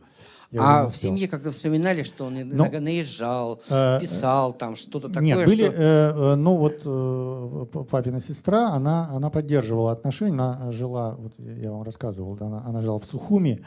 Я 0.55 0.85
а 0.85 0.89
в 0.89 0.97
семье 0.97 1.27
как-то 1.27 1.51
вспоминали, 1.51 2.05
что 2.05 2.27
он 2.27 2.41
иногда 2.41 2.79
ну, 2.79 2.85
наезжал, 2.85 3.61
э, 3.69 3.99
писал 4.01 4.53
там 4.53 4.77
что-то 4.77 5.09
такое? 5.09 5.25
Нет, 5.25 5.47
были, 5.47 5.65
что... 5.65 5.75
э, 5.75 6.35
ну 6.37 6.57
вот 6.57 6.81
э, 6.85 7.85
папина 7.91 8.21
сестра, 8.21 8.69
она, 8.69 9.11
она 9.11 9.31
поддерживала 9.31 9.91
отношения, 9.91 10.35
она 10.35 10.71
жила, 10.71 11.17
вот 11.19 11.33
я 11.39 11.73
вам 11.73 11.83
рассказывал, 11.83 12.37
она, 12.41 12.63
она 12.65 12.83
жила 12.83 13.01
в 13.01 13.05
Сухуми, 13.05 13.67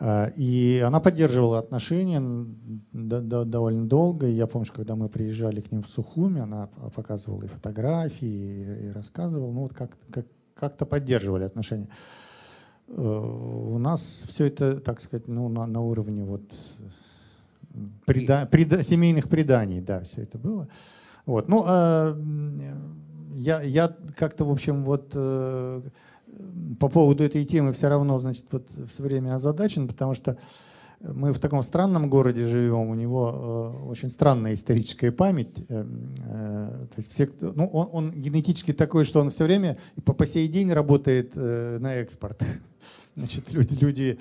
э, 0.00 0.32
и 0.34 0.82
она 0.84 0.98
поддерживала 0.98 1.60
отношения 1.60 2.20
до, 2.92 3.20
до, 3.20 3.44
довольно 3.44 3.86
долго. 3.86 4.26
И 4.26 4.32
я 4.32 4.48
помню, 4.48 4.66
что 4.66 4.78
когда 4.78 4.96
мы 4.96 5.08
приезжали 5.08 5.60
к 5.60 5.70
ним 5.70 5.84
в 5.84 5.88
Сухуми, 5.88 6.40
она 6.40 6.70
показывала 6.96 7.44
и 7.44 7.46
фотографии, 7.46 8.26
и, 8.26 8.86
и 8.86 8.90
рассказывала, 8.90 9.52
ну 9.52 9.60
вот 9.60 9.74
как, 9.74 9.90
как, 10.10 10.26
как-то 10.54 10.86
поддерживали 10.86 11.44
отношения. 11.44 11.88
Э, 12.88 12.92
у 12.94 13.78
нас 13.78 14.24
все 14.28 14.46
это, 14.46 14.80
так 14.80 15.00
сказать, 15.00 15.28
ну, 15.28 15.48
на, 15.48 15.66
на 15.66 15.80
уровне 15.80 16.24
вот 16.24 16.42
преда, 18.06 18.46
преда, 18.46 18.82
семейных 18.82 19.28
преданий, 19.28 19.80
да, 19.80 20.02
все 20.04 20.22
это 20.22 20.38
было. 20.38 20.68
Вот. 21.26 21.48
Ну, 21.48 21.64
а 21.66 22.16
я, 23.32 23.62
я 23.62 23.94
как-то, 24.16 24.44
в 24.44 24.50
общем, 24.50 24.84
вот 24.84 25.12
э, 25.14 25.82
по 26.78 26.88
поводу 26.88 27.24
этой 27.24 27.44
темы 27.44 27.72
все 27.72 27.88
равно, 27.88 28.18
значит, 28.18 28.46
вот 28.50 28.70
все 28.70 29.02
время 29.02 29.34
озадачен, 29.34 29.88
потому 29.88 30.14
что 30.14 30.36
мы 31.00 31.32
в 31.32 31.38
таком 31.38 31.62
странном 31.62 32.08
городе 32.08 32.46
живем, 32.46 32.88
у 32.88 32.94
него 32.94 33.72
э, 33.84 33.88
очень 33.88 34.10
странная 34.10 34.54
историческая 34.54 35.10
память. 35.10 35.52
Э, 35.68 35.84
э, 35.84 36.86
то 36.94 36.94
есть 36.96 37.12
все, 37.12 37.28
ну, 37.40 37.66
он, 37.66 37.88
он 37.92 38.12
генетически 38.12 38.72
такой, 38.72 39.04
что 39.04 39.20
он 39.20 39.30
все 39.30 39.44
время 39.44 39.76
и 39.96 40.00
по, 40.00 40.12
по 40.12 40.26
сей 40.26 40.48
день 40.48 40.72
работает 40.72 41.32
э, 41.34 41.78
на 41.80 41.96
экспорт. 41.96 42.42
Значит, 43.16 43.52
люди, 43.52 43.74
люди 43.74 44.18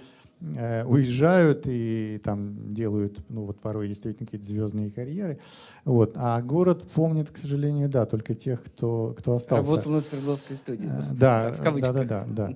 Э, 0.58 0.84
уезжают 0.84 1.62
и 1.68 2.20
там 2.22 2.74
делают, 2.74 3.18
ну 3.30 3.46
вот 3.46 3.62
порой 3.62 3.88
действительно 3.88 4.26
какие-то 4.26 4.46
звездные 4.46 4.92
карьеры. 4.92 5.40
Вот. 5.86 6.14
А 6.18 6.42
город 6.42 6.84
помнит, 6.94 7.30
к 7.30 7.38
сожалению, 7.38 7.88
да, 7.88 8.06
только 8.06 8.36
тех, 8.36 8.62
кто, 8.62 9.16
кто 9.18 9.36
остался. 9.36 9.66
Работал 9.66 9.94
на 9.94 10.02
Свердловской 10.02 10.58
студии. 10.58 10.86
Э, 10.86 11.02
да, 11.14 11.56
да, 11.64 11.94
да, 11.94 12.04
да, 12.04 12.26
да. 12.28 12.54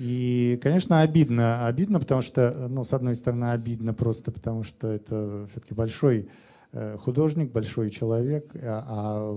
И, 0.00 0.58
конечно, 0.60 1.02
обидно, 1.02 1.68
обидно, 1.68 2.00
потому 2.00 2.20
что, 2.20 2.66
ну, 2.68 2.82
с 2.82 2.92
одной 2.92 3.14
стороны, 3.14 3.52
обидно 3.52 3.94
просто 3.94 4.32
потому, 4.32 4.64
что 4.64 4.88
это 4.88 5.46
все-таки 5.52 5.72
большой 5.72 6.28
э, 6.72 6.96
художник, 6.98 7.52
большой 7.52 7.90
человек, 7.90 8.50
а, 8.60 8.84
а 8.88 9.32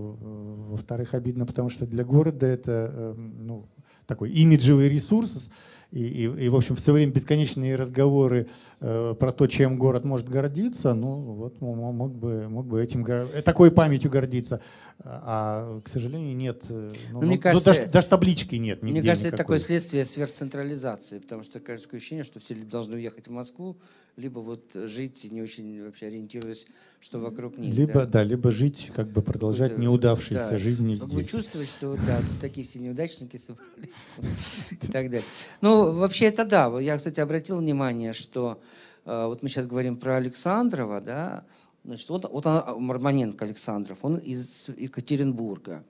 во-вторых, 0.71 1.13
обидно, 1.13 1.45
потому 1.45 1.69
что 1.69 1.85
для 1.85 2.03
города 2.03 2.47
это 2.47 3.13
ну, 3.15 3.67
такой 4.07 4.31
имиджевый 4.31 4.89
ресурс, 4.89 5.51
и, 5.91 6.05
и, 6.05 6.45
и 6.45 6.49
в 6.49 6.55
общем, 6.55 6.75
все 6.75 6.91
время 6.91 7.13
бесконечные 7.13 7.75
разговоры 7.77 8.47
э, 8.81 9.15
про 9.17 9.31
то, 9.31 9.47
чем 9.47 9.77
город 9.77 10.03
может 10.03 10.27
гордиться, 10.27 10.93
ну, 10.93 11.15
вот 11.15 11.61
мог 11.61 12.13
бы, 12.13 12.49
мог 12.49 12.65
бы 12.65 12.83
этим, 12.83 13.05
э, 13.05 13.41
такой 13.41 13.71
памятью 13.71 14.11
гордиться. 14.11 14.61
А, 14.99 15.79
к 15.81 15.87
сожалению, 15.87 16.35
нет. 16.35 16.63
Э, 16.69 16.91
ну, 17.11 17.21
ну, 17.21 17.27
мне 17.27 17.35
ну, 17.35 17.41
кажется, 17.41 17.73
даже, 17.73 17.85
даже 17.87 18.07
таблички 18.07 18.55
нет. 18.55 18.83
Мне 18.83 19.01
кажется, 19.01 19.27
никакой. 19.27 19.27
это 19.27 19.37
такое 19.37 19.59
следствие 19.59 20.03
сверхцентрализации, 20.03 21.19
потому 21.19 21.43
что 21.43 21.61
кажется 21.61 21.87
такое 21.87 21.99
ощущение, 21.99 22.25
что 22.25 22.39
все 22.39 22.55
должны 22.55 22.95
уехать 22.97 23.27
в 23.27 23.31
Москву, 23.31 23.77
либо 24.17 24.39
вот 24.39 24.71
жить, 24.73 25.25
не 25.31 25.41
очень 25.41 25.85
вообще 25.85 26.07
ориентируясь, 26.07 26.67
что 27.07 27.19
вокруг 27.19 27.57
них. 27.57 27.73
Либо, 27.73 27.93
да, 27.93 28.05
да 28.05 28.23
либо 28.23 28.51
жить, 28.51 28.91
как 28.93 29.07
бы 29.07 29.21
продолжать 29.21 29.71
вот, 29.71 29.79
неудавшейся 29.79 30.51
да, 30.51 30.57
жизни 30.57 30.95
здесь. 30.95 31.09
Вы 31.09 31.23
чувствовать, 31.23 31.69
что 31.69 31.95
да, 31.95 32.19
такие 32.41 32.67
все 32.67 32.79
неудачники 32.79 33.37
и 34.71 34.87
так 34.87 35.09
далее. 35.09 35.23
Ну, 35.61 35.93
вообще 35.93 36.25
это 36.25 36.43
да. 36.43 36.67
Я, 36.81 36.97
кстати, 36.97 37.21
обратил 37.21 37.59
внимание, 37.59 38.11
что 38.11 38.59
э, 39.05 39.25
вот 39.25 39.41
мы 39.41 39.47
сейчас 39.47 39.67
говорим 39.67 39.95
про 39.95 40.17
Александрова, 40.17 40.99
да, 40.99 41.45
Значит, 41.85 42.09
вот, 42.09 42.29
вот 42.29 42.45
она, 42.45 42.75
Мармоненко 42.75 43.45
Александров, 43.45 43.99
он 44.01 44.17
из 44.17 44.67
Екатеринбурга. 44.75 45.85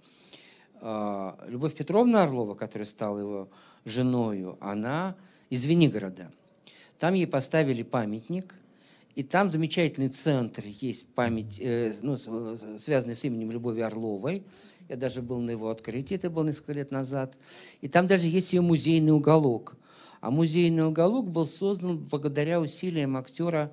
А, 0.79 1.35
Любовь 1.47 1.73
Петровна 1.73 2.21
Орлова, 2.21 2.53
которая 2.53 2.85
стала 2.85 3.17
его 3.17 3.49
женою, 3.83 4.59
она 4.61 5.15
из 5.49 5.65
Венигорода. 5.65 6.31
Там 6.99 7.15
ей 7.15 7.25
поставили 7.25 7.81
памятник, 7.81 8.53
и 9.17 9.23
там 9.23 9.49
замечательный 9.49 10.09
центр 10.09 10.63
есть 10.65 11.07
память, 11.15 11.59
э, 11.59 11.93
ну, 12.01 12.17
связанный 12.17 13.15
с 13.15 13.23
именем 13.25 13.51
Любови 13.51 13.81
Орловой. 13.81 14.45
Я 14.89 14.95
даже 14.95 15.21
был 15.21 15.41
на 15.41 15.51
его 15.51 15.69
открытии, 15.69 16.15
это 16.15 16.29
было 16.29 16.45
несколько 16.45 16.73
лет 16.73 16.91
назад. 16.91 17.35
И 17.81 17.87
там 17.87 18.05
даже 18.05 18.27
есть 18.27 18.53
ее 18.53 18.61
музейный 18.61 19.11
уголок. 19.11 19.75
А 20.21 20.29
музейный 20.29 20.85
уголок 20.85 21.29
был 21.29 21.45
создан 21.45 21.97
благодаря 21.97 22.61
усилиям 22.61 23.17
актера 23.17 23.71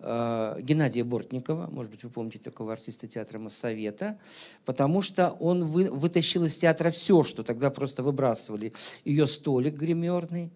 Э, 0.00 0.56
Геннадия 0.60 1.02
Бортникова, 1.02 1.68
может 1.70 1.90
быть, 1.90 2.04
вы 2.04 2.10
помните 2.10 2.38
такого 2.38 2.72
артиста 2.72 3.08
театра 3.08 3.38
Моссовета, 3.38 4.18
потому 4.64 5.02
что 5.02 5.30
он 5.40 5.64
вы, 5.64 5.90
вытащил 5.90 6.44
из 6.44 6.54
театра 6.54 6.90
все, 6.90 7.24
что 7.24 7.42
тогда 7.42 7.70
просто 7.70 8.04
выбрасывали. 8.04 8.72
Ее 9.04 9.26
столик 9.26 9.74
гримерный, 9.74 10.50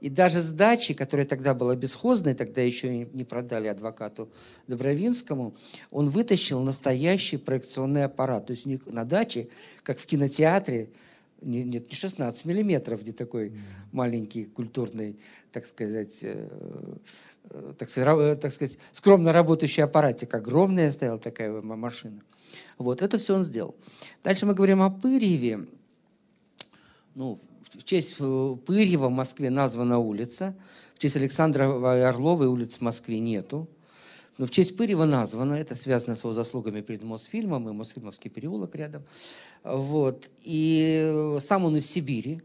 и 0.00 0.08
даже 0.08 0.40
сдачи, 0.40 0.94
которая 0.94 1.26
тогда 1.26 1.54
была 1.54 1.76
бесхозной, 1.76 2.34
тогда 2.34 2.60
еще 2.60 3.06
не 3.12 3.24
продали 3.24 3.68
адвокату 3.68 4.30
Добровинскому, 4.66 5.54
он 5.90 6.08
вытащил 6.08 6.60
настоящий 6.60 7.36
проекционный 7.36 8.04
аппарат. 8.04 8.46
То 8.46 8.52
есть 8.52 8.66
у 8.66 8.68
них 8.68 8.86
на 8.86 9.04
даче, 9.04 9.48
как 9.82 9.98
в 9.98 10.06
кинотеатре, 10.06 10.90
не, 11.42 11.64
нет, 11.64 11.88
не 11.88 11.94
16 11.94 12.44
миллиметров, 12.44 13.00
где 13.00 13.12
такой 13.12 13.52
маленький 13.92 14.44
культурный, 14.44 15.18
так 15.52 15.64
сказать, 15.64 16.20
э, 16.22 16.48
Э, 17.50 17.74
так 17.76 17.90
сказать, 17.90 18.18
э, 18.18 18.40
так 18.40 18.52
сказать, 18.52 18.78
скромно 18.92 19.32
работающий 19.32 19.82
аппаратик, 19.82 20.32
огромная 20.34 20.90
стояла 20.90 21.18
такая 21.18 21.50
машина. 21.60 22.22
Вот, 22.78 23.02
это 23.02 23.18
все 23.18 23.34
он 23.34 23.44
сделал. 23.44 23.74
Дальше 24.22 24.46
мы 24.46 24.54
говорим 24.54 24.82
о 24.82 24.90
Пырьеве. 24.90 25.66
Ну, 27.14 27.38
в 27.74 27.84
честь 27.84 28.16
э, 28.18 28.56
Пырьева 28.66 29.08
в 29.08 29.12
Москве 29.12 29.50
названа 29.50 29.98
улица. 29.98 30.56
В 30.94 30.98
честь 30.98 31.16
Александра 31.16 31.64
Орловой 32.08 32.48
улиц 32.48 32.78
в 32.78 32.80
Москве 32.80 33.20
нету. 33.20 33.68
Но 34.38 34.46
в 34.46 34.50
честь 34.50 34.76
Пырьева 34.76 35.04
названо. 35.04 35.54
Это 35.54 35.74
связано 35.74 36.14
с 36.14 36.20
его 36.24 36.32
заслугами 36.32 36.80
перед 36.80 37.02
Мосфильмом 37.02 37.68
и 37.68 37.72
Мосфильмовский 37.72 38.30
переулок 38.30 38.74
рядом. 38.74 39.02
Вот. 39.64 40.28
И 40.42 41.36
сам 41.40 41.64
он 41.64 41.76
из 41.76 41.86
Сибири. 41.86 42.42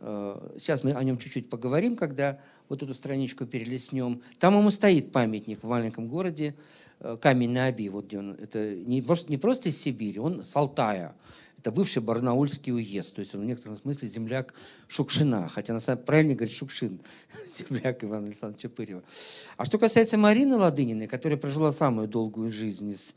Сейчас 0.00 0.82
мы 0.82 0.92
о 0.92 1.04
нем 1.04 1.18
чуть-чуть 1.18 1.50
поговорим, 1.50 1.94
когда 1.94 2.40
вот 2.70 2.82
эту 2.82 2.94
страничку 2.94 3.44
перелистнем. 3.44 4.22
Там 4.38 4.56
ему 4.56 4.70
стоит 4.70 5.12
памятник 5.12 5.62
в 5.62 5.68
маленьком 5.68 6.08
городе, 6.08 6.54
э, 7.00 7.18
камень 7.20 7.50
на 7.50 7.68
Оби, 7.68 7.88
вот 7.88 8.06
где 8.06 8.18
он. 8.18 8.32
Это 8.40 8.74
не 8.74 9.02
просто, 9.02 9.30
не 9.30 9.36
просто 9.36 9.68
из 9.68 9.76
Сибири, 9.76 10.18
он 10.18 10.42
с 10.42 10.56
Алтая. 10.56 11.14
Это 11.60 11.72
бывший 11.72 12.00
Барнаульский 12.00 12.72
уезд, 12.72 13.14
то 13.14 13.20
есть 13.20 13.34
он 13.34 13.42
в 13.42 13.44
некотором 13.44 13.76
смысле 13.76 14.08
земляк 14.08 14.54
Шукшина, 14.88 15.46
хотя 15.46 15.74
на 15.74 15.80
самом 15.80 15.98
деле 15.98 16.06
правильно 16.06 16.34
говорить 16.34 16.56
Шукшин, 16.56 16.98
земляк 17.54 18.02
Ивана 18.02 18.28
Александровича 18.28 18.70
Пырева. 18.70 19.02
А 19.58 19.66
что 19.66 19.78
касается 19.78 20.16
Марины 20.16 20.56
Ладыниной, 20.56 21.06
которая 21.06 21.36
прожила 21.36 21.70
самую 21.70 22.08
долгую 22.08 22.50
жизнь 22.50 22.88
из 22.88 23.14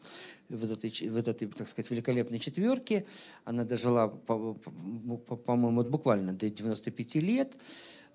в 0.50 0.70
этой, 0.70 0.90
в 1.10 1.16
этой, 1.16 1.48
так 1.48 1.70
сказать, 1.70 1.90
великолепной 1.90 2.38
четверке, 2.38 3.06
она 3.46 3.64
дожила, 3.64 4.10
по-моему, 4.10 5.18
по, 5.20 5.38
по, 5.38 5.56
по 5.56 5.90
буквально 5.90 6.34
до 6.34 6.50
95 6.50 7.16
лет, 7.16 7.54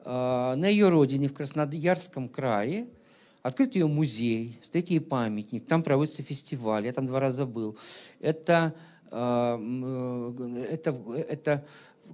а, 0.04 0.56
на 0.56 0.66
ее 0.66 0.90
родине, 0.90 1.28
в 1.28 1.32
Красноярском 1.32 2.28
крае, 2.28 2.86
открыт 3.42 3.76
ее 3.76 3.86
музей, 3.86 4.58
стоит 4.62 4.90
ей 4.90 5.00
памятник, 5.00 5.66
там 5.66 5.82
проводится 5.82 6.22
фестиваль, 6.22 6.84
я 6.84 6.92
там 6.92 7.06
два 7.06 7.18
раза 7.18 7.46
был. 7.46 7.78
Это, 8.20 8.74
это, 9.10 10.96
это 11.28 11.64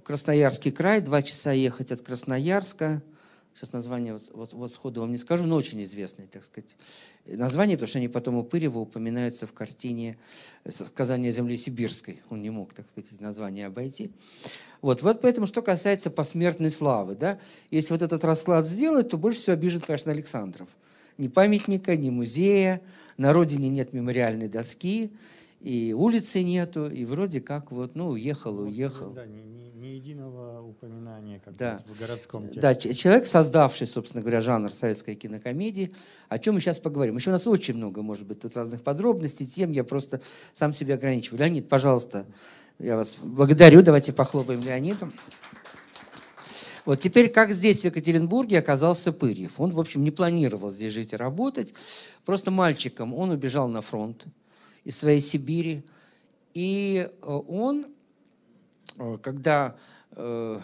Красноярский 0.03 0.71
край, 0.71 1.01
два 1.01 1.21
часа 1.21 1.51
ехать 1.51 1.91
от 1.91 2.01
Красноярска, 2.01 3.01
сейчас 3.53 3.71
название 3.71 4.13
вот, 4.13 4.23
вот, 4.33 4.53
вот 4.53 4.73
сходу 4.73 5.01
вам 5.01 5.11
не 5.11 5.17
скажу, 5.17 5.45
но 5.45 5.55
очень 5.55 5.81
известное, 5.83 6.27
так 6.27 6.43
сказать, 6.43 6.75
название, 7.25 7.77
потому 7.77 7.87
что 7.87 7.99
они 7.99 8.07
потом 8.07 8.35
у 8.35 8.43
Пырева 8.43 8.79
упоминаются 8.79 9.47
в 9.47 9.53
картине 9.53 10.17
«Сказание 10.67 11.31
земли 11.31 11.57
сибирской». 11.57 12.21
Он 12.29 12.41
не 12.41 12.49
мог, 12.49 12.73
так 12.73 12.89
сказать, 12.89 13.19
название 13.21 13.67
обойти. 13.67 14.11
Вот, 14.81 15.01
вот 15.01 15.21
поэтому, 15.21 15.47
что 15.47 15.61
касается 15.61 16.11
посмертной 16.11 16.69
славы, 16.69 17.15
да, 17.15 17.39
если 17.71 17.93
вот 17.93 18.01
этот 18.01 18.23
расклад 18.25 18.67
сделать, 18.67 19.09
то 19.09 19.17
больше 19.17 19.39
всего 19.39 19.53
обижен, 19.53 19.81
конечно, 19.81 20.11
Александров. 20.11 20.67
Ни 21.17 21.29
памятника, 21.29 21.95
ни 21.95 22.09
музея, 22.09 22.81
на 23.17 23.31
родине 23.31 23.69
нет 23.69 23.93
мемориальной 23.93 24.49
доски, 24.49 25.13
и 25.65 25.93
улицы 25.93 26.43
нету, 26.43 26.87
и 26.87 27.05
вроде 27.05 27.41
как 27.41 27.71
вот, 27.71 27.95
ну, 27.95 28.09
уехал, 28.09 28.59
уехал. 28.59 29.09
Да, 29.13 29.25
ни, 29.25 29.39
ни, 29.39 29.71
ни 29.75 29.87
единого 29.95 30.61
упоминания 30.61 31.41
как 31.43 31.55
да. 31.55 31.79
в 31.87 31.99
городском 31.99 32.43
тексте. 32.43 32.61
Да, 32.61 32.75
человек, 32.75 33.25
создавший, 33.25 33.87
собственно 33.87 34.21
говоря, 34.21 34.41
жанр 34.41 34.71
советской 34.71 35.15
кинокомедии, 35.15 35.91
о 36.29 36.37
чем 36.37 36.53
мы 36.53 36.59
сейчас 36.59 36.77
поговорим. 36.77 37.17
Еще 37.17 37.31
у 37.31 37.33
нас 37.33 37.47
очень 37.47 37.73
много, 37.73 38.03
может 38.03 38.27
быть, 38.27 38.41
тут 38.41 38.55
разных 38.55 38.83
подробностей, 38.83 39.47
тем 39.47 39.71
я 39.71 39.83
просто 39.83 40.21
сам 40.53 40.71
себя 40.71 40.93
ограничиваю. 40.95 41.39
Леонид, 41.39 41.67
пожалуйста, 41.67 42.27
я 42.77 42.95
вас 42.95 43.15
благодарю. 43.23 43.81
Давайте 43.81 44.13
похлопаем 44.13 44.61
Леониду. 44.61 45.11
Вот 46.85 46.99
теперь, 46.99 47.29
как 47.29 47.53
здесь, 47.53 47.81
в 47.81 47.85
Екатеринбурге, 47.85 48.59
оказался 48.59 49.11
Пырьев. 49.11 49.59
Он, 49.59 49.71
в 49.71 49.79
общем, 49.79 50.03
не 50.03 50.11
планировал 50.11 50.69
здесь 50.69 50.93
жить 50.93 51.13
и 51.13 51.15
работать. 51.15 51.73
Просто 52.23 52.51
мальчиком 52.51 53.15
он 53.15 53.31
убежал 53.31 53.67
на 53.67 53.81
фронт 53.81 54.27
из 54.85 54.97
своей 54.97 55.19
Сибири. 55.19 55.83
И 56.53 57.09
э, 57.09 57.25
он, 57.25 57.87
э, 58.97 59.17
когда, 59.21 59.75
э, 60.11 60.59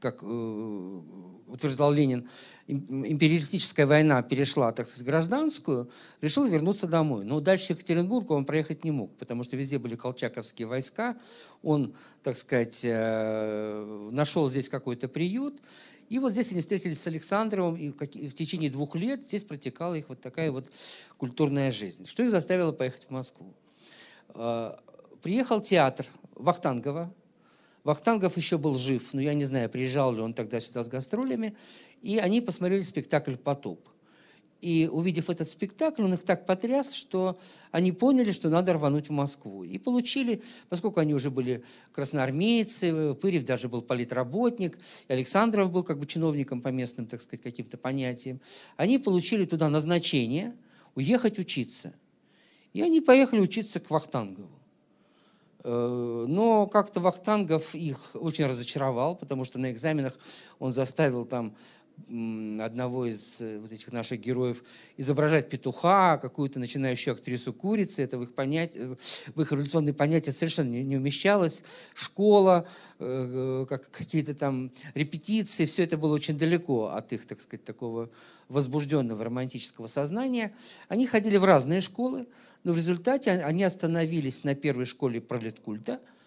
как 0.00 0.22
утверждал 0.22 1.92
Ленин, 1.92 2.28
империалистическая 2.66 3.86
война 3.86 4.22
перешла, 4.22 4.72
так 4.72 4.86
сказать, 4.86 5.04
гражданскую, 5.06 5.90
решил 6.20 6.46
вернуться 6.46 6.86
домой. 6.86 7.24
Но 7.24 7.40
дальше 7.40 7.72
Екатеринбурга 7.72 8.32
он 8.32 8.44
проехать 8.44 8.84
не 8.84 8.92
мог, 8.92 9.14
потому 9.18 9.42
что 9.42 9.56
везде 9.56 9.78
были 9.78 9.96
колчаковские 9.96 10.68
войска. 10.68 11.18
Он, 11.62 11.94
так 12.22 12.38
сказать, 12.38 12.82
нашел 12.84 14.48
здесь 14.48 14.68
какой-то 14.68 15.08
приют. 15.08 15.60
И 16.10 16.18
вот 16.18 16.32
здесь 16.32 16.50
они 16.50 16.60
встретились 16.60 17.00
с 17.00 17.06
Александровым, 17.06 17.76
и 17.76 17.90
в 17.90 18.34
течение 18.34 18.68
двух 18.68 18.96
лет 18.96 19.24
здесь 19.24 19.44
протекала 19.44 19.94
их 19.94 20.08
вот 20.08 20.20
такая 20.20 20.50
вот 20.50 20.68
культурная 21.16 21.70
жизнь. 21.70 22.04
Что 22.04 22.24
их 22.24 22.32
заставило 22.32 22.72
поехать 22.72 23.04
в 23.04 23.10
Москву? 23.10 23.54
Э, 24.34 24.76
приехал 25.22 25.60
театр 25.60 26.04
Вахтангова. 26.34 27.14
Вахтангов 27.84 28.36
еще 28.36 28.58
был 28.58 28.74
жив, 28.74 29.14
но 29.14 29.20
я 29.20 29.34
не 29.34 29.44
знаю, 29.44 29.70
приезжал 29.70 30.12
ли 30.12 30.20
он 30.20 30.34
тогда 30.34 30.58
сюда 30.58 30.82
с 30.82 30.88
гастролями. 30.88 31.56
И 32.02 32.18
они 32.18 32.40
посмотрели 32.40 32.82
спектакль 32.82 33.36
«Потоп». 33.36 33.88
И 34.60 34.88
увидев 34.92 35.30
этот 35.30 35.48
спектакль, 35.48 36.02
он 36.02 36.14
их 36.14 36.22
так 36.22 36.44
потряс, 36.44 36.92
что 36.92 37.38
они 37.70 37.92
поняли, 37.92 38.30
что 38.30 38.50
надо 38.50 38.74
рвануть 38.74 39.08
в 39.08 39.12
Москву. 39.12 39.64
И 39.64 39.78
получили, 39.78 40.42
поскольку 40.68 41.00
они 41.00 41.14
уже 41.14 41.30
были 41.30 41.64
красноармейцы, 41.92 43.14
Пырев 43.14 43.44
даже 43.44 43.68
был 43.68 43.80
политработник, 43.80 44.78
Александров 45.08 45.70
был 45.70 45.82
как 45.82 45.98
бы 45.98 46.06
чиновником 46.06 46.60
по 46.60 46.68
местным, 46.68 47.06
так 47.06 47.22
сказать, 47.22 47.42
каким-то 47.42 47.78
понятиям, 47.78 48.40
они 48.76 48.98
получили 48.98 49.46
туда 49.46 49.70
назначение 49.70 50.54
уехать 50.94 51.38
учиться. 51.38 51.94
И 52.74 52.82
они 52.82 53.00
поехали 53.00 53.40
учиться 53.40 53.80
к 53.80 53.90
Вахтангову. 53.90 54.60
Э, 55.62 56.24
но 56.28 56.66
как-то 56.66 57.00
Вахтангов 57.00 57.74
их 57.74 57.98
очень 58.14 58.46
разочаровал, 58.46 59.16
потому 59.16 59.44
что 59.44 59.58
на 59.58 59.70
экзаменах 59.70 60.18
он 60.58 60.72
заставил 60.72 61.24
там 61.24 61.54
одного 62.60 63.06
из 63.06 63.40
э, 63.40 63.58
вот 63.58 63.72
этих 63.72 63.92
наших 63.92 64.20
героев 64.20 64.62
изображать 64.96 65.48
петуха, 65.48 66.18
какую-то 66.18 66.58
начинающую 66.58 67.14
актрису 67.14 67.52
курицы. 67.52 68.02
Это 68.02 68.18
в 68.18 68.22
их, 68.22 68.34
понятие, 68.34 68.96
в 69.34 69.40
их 69.40 69.52
революционные 69.52 69.94
понятия 69.94 70.32
совершенно 70.32 70.68
не, 70.68 70.96
умещалось. 70.96 71.64
Школа, 71.94 72.66
э, 72.98 73.66
как 73.68 73.90
какие-то 73.90 74.34
там 74.34 74.70
репетиции, 74.94 75.66
все 75.66 75.84
это 75.84 75.96
было 75.96 76.14
очень 76.14 76.38
далеко 76.38 76.86
от 76.86 77.12
их, 77.12 77.26
так 77.26 77.40
сказать, 77.40 77.64
такого 77.64 78.10
возбужденного 78.48 79.24
романтического 79.24 79.86
сознания. 79.86 80.52
Они 80.88 81.06
ходили 81.06 81.36
в 81.36 81.44
разные 81.44 81.80
школы, 81.80 82.26
но 82.64 82.72
в 82.72 82.76
результате 82.76 83.30
они 83.30 83.64
остановились 83.64 84.44
на 84.44 84.54
первой 84.54 84.84
школе 84.84 85.20
пролеткульта– 85.20 86.00
Э, 86.10 86.19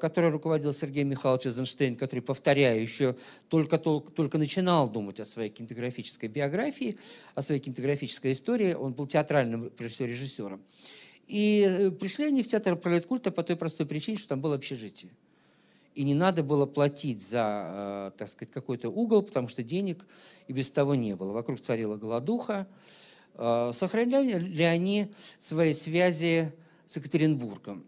которой 0.00 0.30
руководил 0.30 0.72
Сергей 0.72 1.04
Михайлович 1.04 1.46
Эйзенштейн, 1.46 1.94
который, 1.94 2.18
повторяю, 2.20 2.82
еще 2.82 3.14
только, 3.48 3.78
только, 3.78 4.10
только 4.10 4.38
начинал 4.38 4.90
думать 4.90 5.20
о 5.20 5.24
своей 5.24 5.50
кинематографической 5.50 6.28
биографии, 6.28 6.96
о 7.36 7.42
своей 7.42 7.60
кинематографической 7.60 8.32
истории. 8.32 8.74
Он 8.74 8.92
был 8.92 9.06
театральным, 9.06 9.70
прежде 9.70 9.94
всего, 9.94 10.08
режиссером. 10.08 10.60
И 11.28 11.64
э, 11.68 11.90
пришли 11.92 12.24
они 12.24 12.42
в 12.42 12.48
театр 12.48 12.74
пролеткульта 12.74 13.30
по 13.30 13.44
той 13.44 13.54
простой 13.54 13.86
причине, 13.86 14.16
что 14.16 14.30
там 14.30 14.40
было 14.40 14.56
общежитие. 14.56 15.12
И 15.94 16.02
не 16.02 16.14
надо 16.14 16.42
было 16.42 16.66
платить 16.66 17.22
за, 17.22 18.10
э, 18.16 18.18
так 18.18 18.28
сказать, 18.28 18.50
какой-то 18.50 18.88
угол, 18.88 19.22
потому 19.22 19.46
что 19.46 19.62
денег 19.62 20.06
и 20.48 20.52
без 20.52 20.72
того 20.72 20.96
не 20.96 21.14
было. 21.14 21.32
Вокруг 21.32 21.60
царила 21.60 21.96
голодуха. 21.96 22.66
Сохраняли 23.36 24.40
ли 24.40 24.64
они 24.64 25.12
свои 25.38 25.72
связи 25.72 26.52
с 26.88 26.96
Екатеринбургом? 26.96 27.84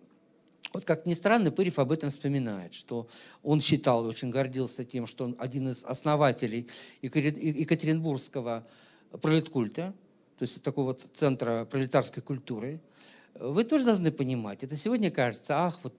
Вот 0.73 0.85
как 0.85 1.05
ни 1.05 1.15
странно, 1.15 1.51
Пырев 1.51 1.79
об 1.81 1.91
этом 1.91 2.11
вспоминает, 2.11 2.75
что 2.75 3.09
он 3.43 3.61
считал, 3.61 4.07
очень 4.07 4.31
гордился 4.31 4.85
тем, 4.85 5.07
что 5.07 5.25
он 5.25 5.37
один 5.39 5.69
из 5.69 5.85
основателей 5.85 6.69
Екатеринбургского 7.03 8.67
пролеткульта, 9.21 9.95
то 10.39 10.43
есть 10.43 10.63
такого 10.63 10.95
центра 10.95 11.65
пролетарской 11.65 12.23
культуры. 12.23 12.81
Вы 13.35 13.65
тоже 13.65 13.85
должны 13.85 14.13
понимать, 14.13 14.63
это 14.63 14.77
сегодня 14.77 15.11
кажется, 15.11 15.57
ах, 15.57 15.81
вот 15.83 15.95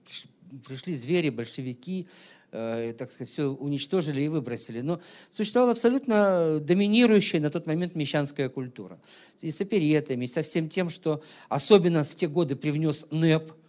пришли 0.66 0.96
звери, 0.96 1.28
большевики, 1.28 2.08
э, 2.50 2.94
так 2.96 3.10
сказать, 3.10 3.30
все 3.30 3.48
уничтожили 3.48 4.22
и 4.22 4.28
выбросили. 4.28 4.80
Но 4.80 5.00
существовала 5.30 5.72
абсолютно 5.72 6.60
доминирующая 6.60 7.40
на 7.40 7.50
тот 7.50 7.66
момент 7.66 7.94
мещанская 7.94 8.48
культура. 8.48 8.98
И 9.40 9.50
с 9.50 9.60
оперетами, 9.60 10.26
и 10.26 10.28
со 10.28 10.42
всем 10.42 10.68
тем, 10.68 10.90
что 10.90 11.22
особенно 11.48 12.04
в 12.04 12.14
те 12.14 12.26
годы 12.26 12.56
привнес 12.56 13.06
НЭП– 13.10 13.52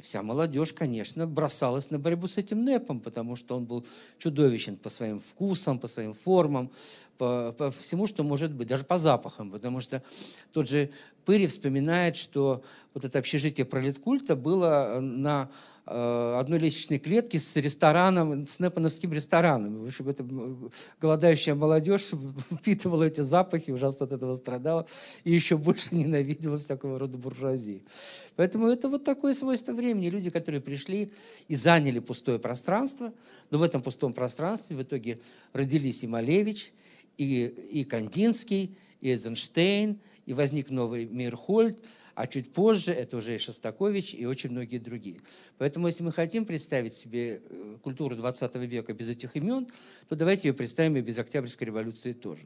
и 0.00 0.02
вся 0.02 0.22
молодежь, 0.22 0.72
конечно, 0.72 1.26
бросалась 1.26 1.90
на 1.90 1.98
борьбу 1.98 2.26
с 2.26 2.38
этим 2.38 2.64
НЭПом, 2.64 3.00
потому 3.00 3.36
что 3.36 3.54
он 3.54 3.66
был 3.66 3.84
чудовищен 4.18 4.76
по 4.76 4.88
своим 4.88 5.20
вкусам, 5.20 5.78
по 5.78 5.88
своим 5.88 6.14
формам, 6.14 6.70
по, 7.20 7.52
по 7.52 7.70
всему, 7.70 8.06
что 8.06 8.22
может 8.22 8.50
быть, 8.50 8.66
даже 8.66 8.82
по 8.84 8.96
запахам, 8.96 9.50
потому 9.50 9.80
что 9.80 10.02
тот 10.54 10.66
же 10.66 10.90
Пыри 11.26 11.46
вспоминает, 11.48 12.16
что 12.16 12.64
вот 12.94 13.04
это 13.04 13.18
общежитие 13.18 13.66
пролеткульта 13.66 14.36
было 14.36 15.00
на 15.02 15.50
Э, 15.92 16.36
одной 16.38 16.60
лестничной 16.60 17.00
клетки 17.00 17.36
с 17.36 17.56
рестораном, 17.56 18.46
с 18.46 18.60
непановским 18.60 19.12
рестораном. 19.12 19.82
В 19.82 19.86
общем, 19.88 20.08
эта 20.08 20.24
голодающая 21.00 21.56
молодежь 21.56 22.10
впитывала 22.52 23.02
эти 23.02 23.22
запахи, 23.22 23.72
ужасно 23.72 24.06
от 24.06 24.12
этого 24.12 24.36
страдала 24.36 24.86
и 25.24 25.32
еще 25.32 25.56
больше 25.56 25.88
ненавидела 25.94 26.60
всякого 26.60 26.96
рода 26.96 27.18
буржуазии. 27.18 27.82
Поэтому 28.36 28.68
это 28.68 28.88
вот 28.88 29.02
такое 29.02 29.34
свойство 29.34 29.72
времени. 29.72 30.10
Люди, 30.10 30.30
которые 30.30 30.60
пришли 30.60 31.12
и 31.48 31.56
заняли 31.56 31.98
пустое 31.98 32.38
пространство, 32.38 33.12
но 33.50 33.58
в 33.58 33.62
этом 33.62 33.82
пустом 33.82 34.12
пространстве 34.12 34.76
в 34.76 34.82
итоге 34.82 35.18
родились 35.52 36.04
и 36.04 36.06
Малевич, 36.06 36.72
и, 37.20 37.46
и 37.80 37.84
Кандинский, 37.84 38.76
и 39.00 39.10
Эйзенштейн, 39.10 40.00
и 40.24 40.32
возник 40.32 40.70
новый 40.70 41.06
Мирхольд, 41.06 41.76
а 42.14 42.26
чуть 42.26 42.52
позже 42.52 42.92
это 42.92 43.16
уже 43.16 43.34
и 43.34 43.38
Шостакович, 43.38 44.14
и 44.14 44.26
очень 44.26 44.50
многие 44.50 44.78
другие. 44.78 45.20
Поэтому, 45.58 45.86
если 45.86 46.02
мы 46.02 46.12
хотим 46.12 46.44
представить 46.44 46.94
себе 46.94 47.40
э, 47.42 47.76
культуру 47.82 48.16
20 48.16 48.54
века 48.56 48.92
без 48.92 49.08
этих 49.08 49.36
имен, 49.36 49.66
то 50.08 50.16
давайте 50.16 50.48
ее 50.48 50.54
представим 50.54 50.96
и 50.96 51.00
без 51.00 51.18
Октябрьской 51.18 51.66
революции 51.66 52.12
тоже. 52.12 52.42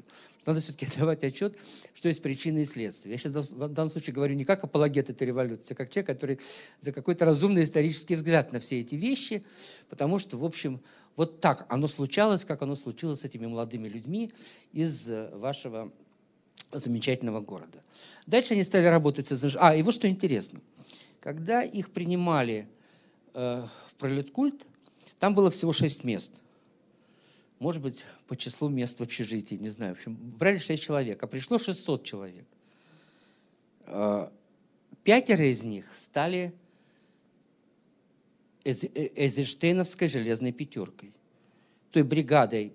Надо 0.46 0.60
все-таки 0.60 0.86
давать 0.98 1.24
отчет, 1.24 1.56
что 1.92 2.08
есть 2.08 2.22
причины 2.22 2.62
и 2.62 2.66
следствия. 2.66 3.12
Я 3.12 3.18
сейчас 3.18 3.50
в 3.50 3.68
данном 3.68 3.90
случае 3.90 4.14
говорю 4.14 4.34
не 4.34 4.44
как 4.44 4.64
апологет 4.64 5.10
этой 5.10 5.26
революции, 5.26 5.74
а 5.74 5.76
как 5.76 5.90
человек, 5.90 6.06
который 6.06 6.40
за 6.80 6.92
какой-то 6.92 7.24
разумный 7.24 7.64
исторический 7.64 8.16
взгляд 8.16 8.52
на 8.52 8.60
все 8.60 8.80
эти 8.80 8.94
вещи, 8.94 9.44
потому 9.88 10.18
что, 10.18 10.36
в 10.36 10.44
общем, 10.44 10.80
вот 11.16 11.40
так 11.40 11.66
оно 11.68 11.86
случалось, 11.86 12.44
как 12.44 12.62
оно 12.62 12.74
случилось 12.74 13.20
с 13.20 13.24
этими 13.24 13.46
молодыми 13.46 13.88
людьми 13.88 14.32
из 14.72 15.08
э, 15.08 15.30
вашего 15.36 15.92
замечательного 16.72 17.40
города. 17.40 17.80
Дальше 18.26 18.54
они 18.54 18.64
стали 18.64 18.86
работать 18.86 19.26
с 19.26 19.36
СНЖ. 19.36 19.56
А, 19.60 19.76
и 19.76 19.82
вот 19.82 19.94
что 19.94 20.08
интересно. 20.08 20.60
Когда 21.20 21.62
их 21.62 21.90
принимали 21.90 22.68
э, 23.34 23.64
в 23.88 23.94
пролеткульт, 23.94 24.66
там 25.20 25.34
было 25.34 25.50
всего 25.50 25.72
шесть 25.72 26.04
мест. 26.04 26.42
Может 27.60 27.80
быть, 27.80 28.04
по 28.26 28.36
числу 28.36 28.68
мест 28.68 28.98
в 28.98 29.02
общежитии, 29.02 29.54
не 29.54 29.68
знаю. 29.68 29.94
В 29.94 29.98
общем, 29.98 30.16
брали 30.16 30.58
шесть 30.58 30.82
человек, 30.82 31.22
а 31.22 31.26
пришло 31.26 31.58
600 31.58 32.04
человек. 32.04 32.44
Э, 33.86 34.28
пятеро 35.04 35.46
из 35.46 35.62
них 35.62 35.94
стали 35.94 36.54
Эйзенштейновской 38.64 40.08
железной 40.08 40.52
пятеркой. 40.52 41.12
Той 41.90 42.02
бригадой 42.02 42.72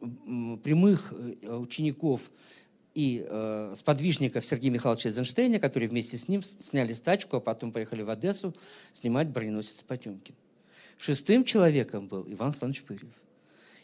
прямых 0.00 1.12
э, 1.12 1.56
учеников 1.56 2.30
и 2.94 3.24
э, 3.28 3.74
сподвижников 3.76 4.44
Сергея 4.44 4.72
Михайловича 4.72 5.08
Эйзенштейна, 5.08 5.58
которые 5.60 5.88
вместе 5.88 6.16
с 6.16 6.28
ним 6.28 6.42
сняли 6.42 6.92
стачку, 6.92 7.36
а 7.36 7.40
потом 7.40 7.72
поехали 7.72 8.02
в 8.02 8.10
Одессу 8.10 8.54
снимать 8.92 9.28
броненосец 9.28 9.82
Потемкин. 9.86 10.34
Шестым 10.98 11.44
человеком 11.44 12.08
был 12.08 12.26
Иван 12.26 12.48
Александрович 12.48 12.82
Пырев. 12.82 13.12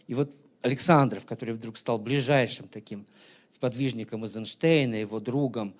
И 0.08 0.14
вот 0.14 0.34
Александров, 0.62 1.26
который 1.26 1.54
вдруг 1.54 1.76
стал 1.76 1.98
ближайшим 1.98 2.66
таким 2.68 3.06
сподвижником 3.48 4.24
Эйзенштейна, 4.24 4.94
его 4.94 5.20
другом, 5.20 5.74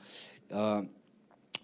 э, 0.51 0.87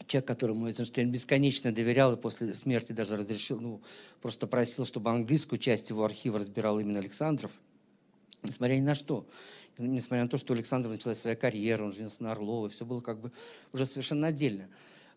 человек, 0.07 0.27
которому 0.27 0.67
Эйзенштейн 0.67 1.11
бесконечно 1.11 1.73
доверял 1.73 2.13
и 2.15 2.17
после 2.17 2.53
смерти 2.55 2.93
даже 2.93 3.17
разрешил, 3.17 3.61
ну, 3.61 3.81
просто 4.21 4.47
просил, 4.47 4.87
чтобы 4.87 5.11
английскую 5.11 5.59
часть 5.59 5.91
его 5.91 6.05
архива 6.05 6.39
разбирал 6.39 6.81
именно 6.81 6.99
Александров, 6.99 7.53
несмотря 8.43 8.75
ни 8.75 8.83
на 8.83 8.95
что 8.95 9.27
несмотря 9.79 10.25
на 10.25 10.29
то, 10.29 10.39
что 10.39 10.53
у 10.53 10.57
Александра 10.57 10.91
началась 10.91 11.19
своя 11.19 11.37
карьера, 11.37 11.85
он 11.85 11.93
женился 11.93 12.23
на 12.23 12.33
Орловой, 12.33 12.69
все 12.69 12.85
было 12.85 13.01
как 13.01 13.21
бы 13.21 13.33
уже 13.73 13.87
совершенно 13.87 14.29
отдельно. 14.29 14.69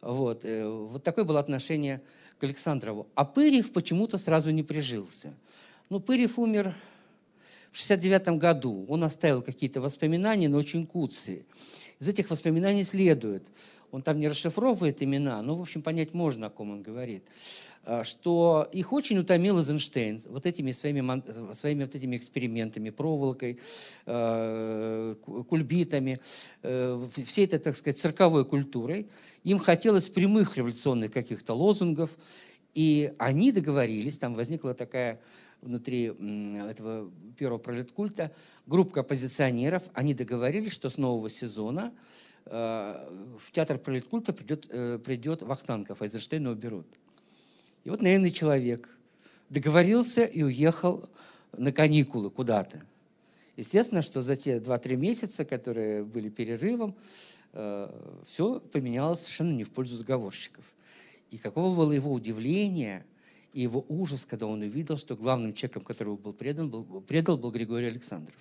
Вот, 0.01 0.43
э, 0.45 0.67
вот 0.67 1.03
такое 1.03 1.23
было 1.23 1.39
отношение 1.39 2.01
к 2.39 2.43
Александрову. 2.43 3.07
А 3.15 3.25
Пырьев 3.25 3.71
почему-то 3.71 4.17
сразу 4.17 4.51
не 4.51 4.63
прижился. 4.63 5.33
Ну, 5.89 5.99
Пырьев 5.99 6.37
умер 6.39 6.73
в 7.71 7.77
69 7.77 8.37
году. 8.37 8.85
Он 8.89 9.03
оставил 9.03 9.41
какие-то 9.41 9.81
воспоминания, 9.81 10.49
но 10.49 10.57
очень 10.57 10.85
куцые. 10.85 11.45
Из 11.99 12.07
этих 12.07 12.29
воспоминаний 12.29 12.83
следует, 12.83 13.47
он 13.93 14.01
там 14.01 14.19
не 14.19 14.27
расшифровывает 14.27 15.03
имена, 15.03 15.39
но, 15.43 15.55
в 15.55 15.61
общем, 15.61 15.83
понять 15.83 16.15
можно, 16.15 16.47
о 16.47 16.49
ком 16.49 16.71
он 16.71 16.81
говорит. 16.81 17.23
Э, 17.85 18.03
что 18.03 18.67
их 18.71 18.91
очень 18.91 19.19
утомил 19.19 19.59
Эйзенштейн 19.59 20.19
вот 20.29 20.47
этими 20.47 20.71
своими, 20.71 21.53
своими 21.53 21.83
вот 21.83 21.93
этими 21.93 22.17
экспериментами, 22.17 22.89
проволокой, 22.89 23.59
э, 24.07 25.15
кульбитами, 25.47 26.19
э, 26.63 27.07
всей 27.23 27.45
этой, 27.45 27.59
так 27.59 27.75
сказать, 27.75 27.99
цирковой 27.99 28.45
культурой. 28.45 29.09
Им 29.43 29.59
хотелось 29.59 30.09
прямых 30.09 30.57
революционных 30.57 31.11
каких-то 31.11 31.53
лозунгов, 31.53 32.09
и 32.73 33.13
они 33.19 33.51
договорились, 33.51 34.17
там 34.17 34.33
возникла 34.33 34.73
такая 34.73 35.19
внутри 35.61 36.11
этого 36.67 37.11
первого 37.37 37.59
пролеткульта 37.59 38.31
группа 38.65 39.01
оппозиционеров, 39.01 39.83
они 39.93 40.15
договорились, 40.15 40.73
что 40.73 40.89
с 40.89 40.97
нового 40.97 41.29
сезона 41.29 41.93
в 42.45 43.51
театр 43.51 43.77
пролеткульта 43.77 44.33
придет, 44.33 44.67
придет 45.03 45.41
Вахтанков, 45.41 46.01
а 46.01 46.05
Эйзенштейна 46.05 46.51
уберут. 46.51 46.87
И 47.83 47.89
вот 47.89 48.01
наивный 48.01 48.31
человек 48.31 48.89
договорился 49.49 50.23
и 50.23 50.43
уехал 50.43 51.09
на 51.57 51.71
каникулы 51.71 52.29
куда-то. 52.29 52.83
Естественно, 53.55 54.01
что 54.01 54.21
за 54.21 54.35
те 54.35 54.57
2-3 54.57 54.95
месяца, 54.95 55.45
которые 55.45 56.03
были 56.03 56.29
перерывом, 56.29 56.95
э, 57.53 58.21
все 58.25 58.59
поменялось 58.59 59.21
совершенно 59.21 59.53
не 59.53 59.63
в 59.63 59.71
пользу 59.71 59.95
заговорщиков. 59.95 60.73
И 61.29 61.37
какого 61.37 61.75
было 61.75 61.91
его 61.91 62.11
удивление 62.11 63.05
и 63.53 63.61
его 63.61 63.85
ужас, 63.87 64.25
когда 64.25 64.47
он 64.47 64.61
увидел, 64.61 64.97
что 64.97 65.15
главным 65.15 65.53
человеком, 65.53 65.83
который 65.83 66.15
был 66.15 66.33
предан, 66.33 66.71
был, 66.71 67.01
предал, 67.01 67.37
был 67.37 67.51
Григорий 67.51 67.87
Александров. 67.87 68.37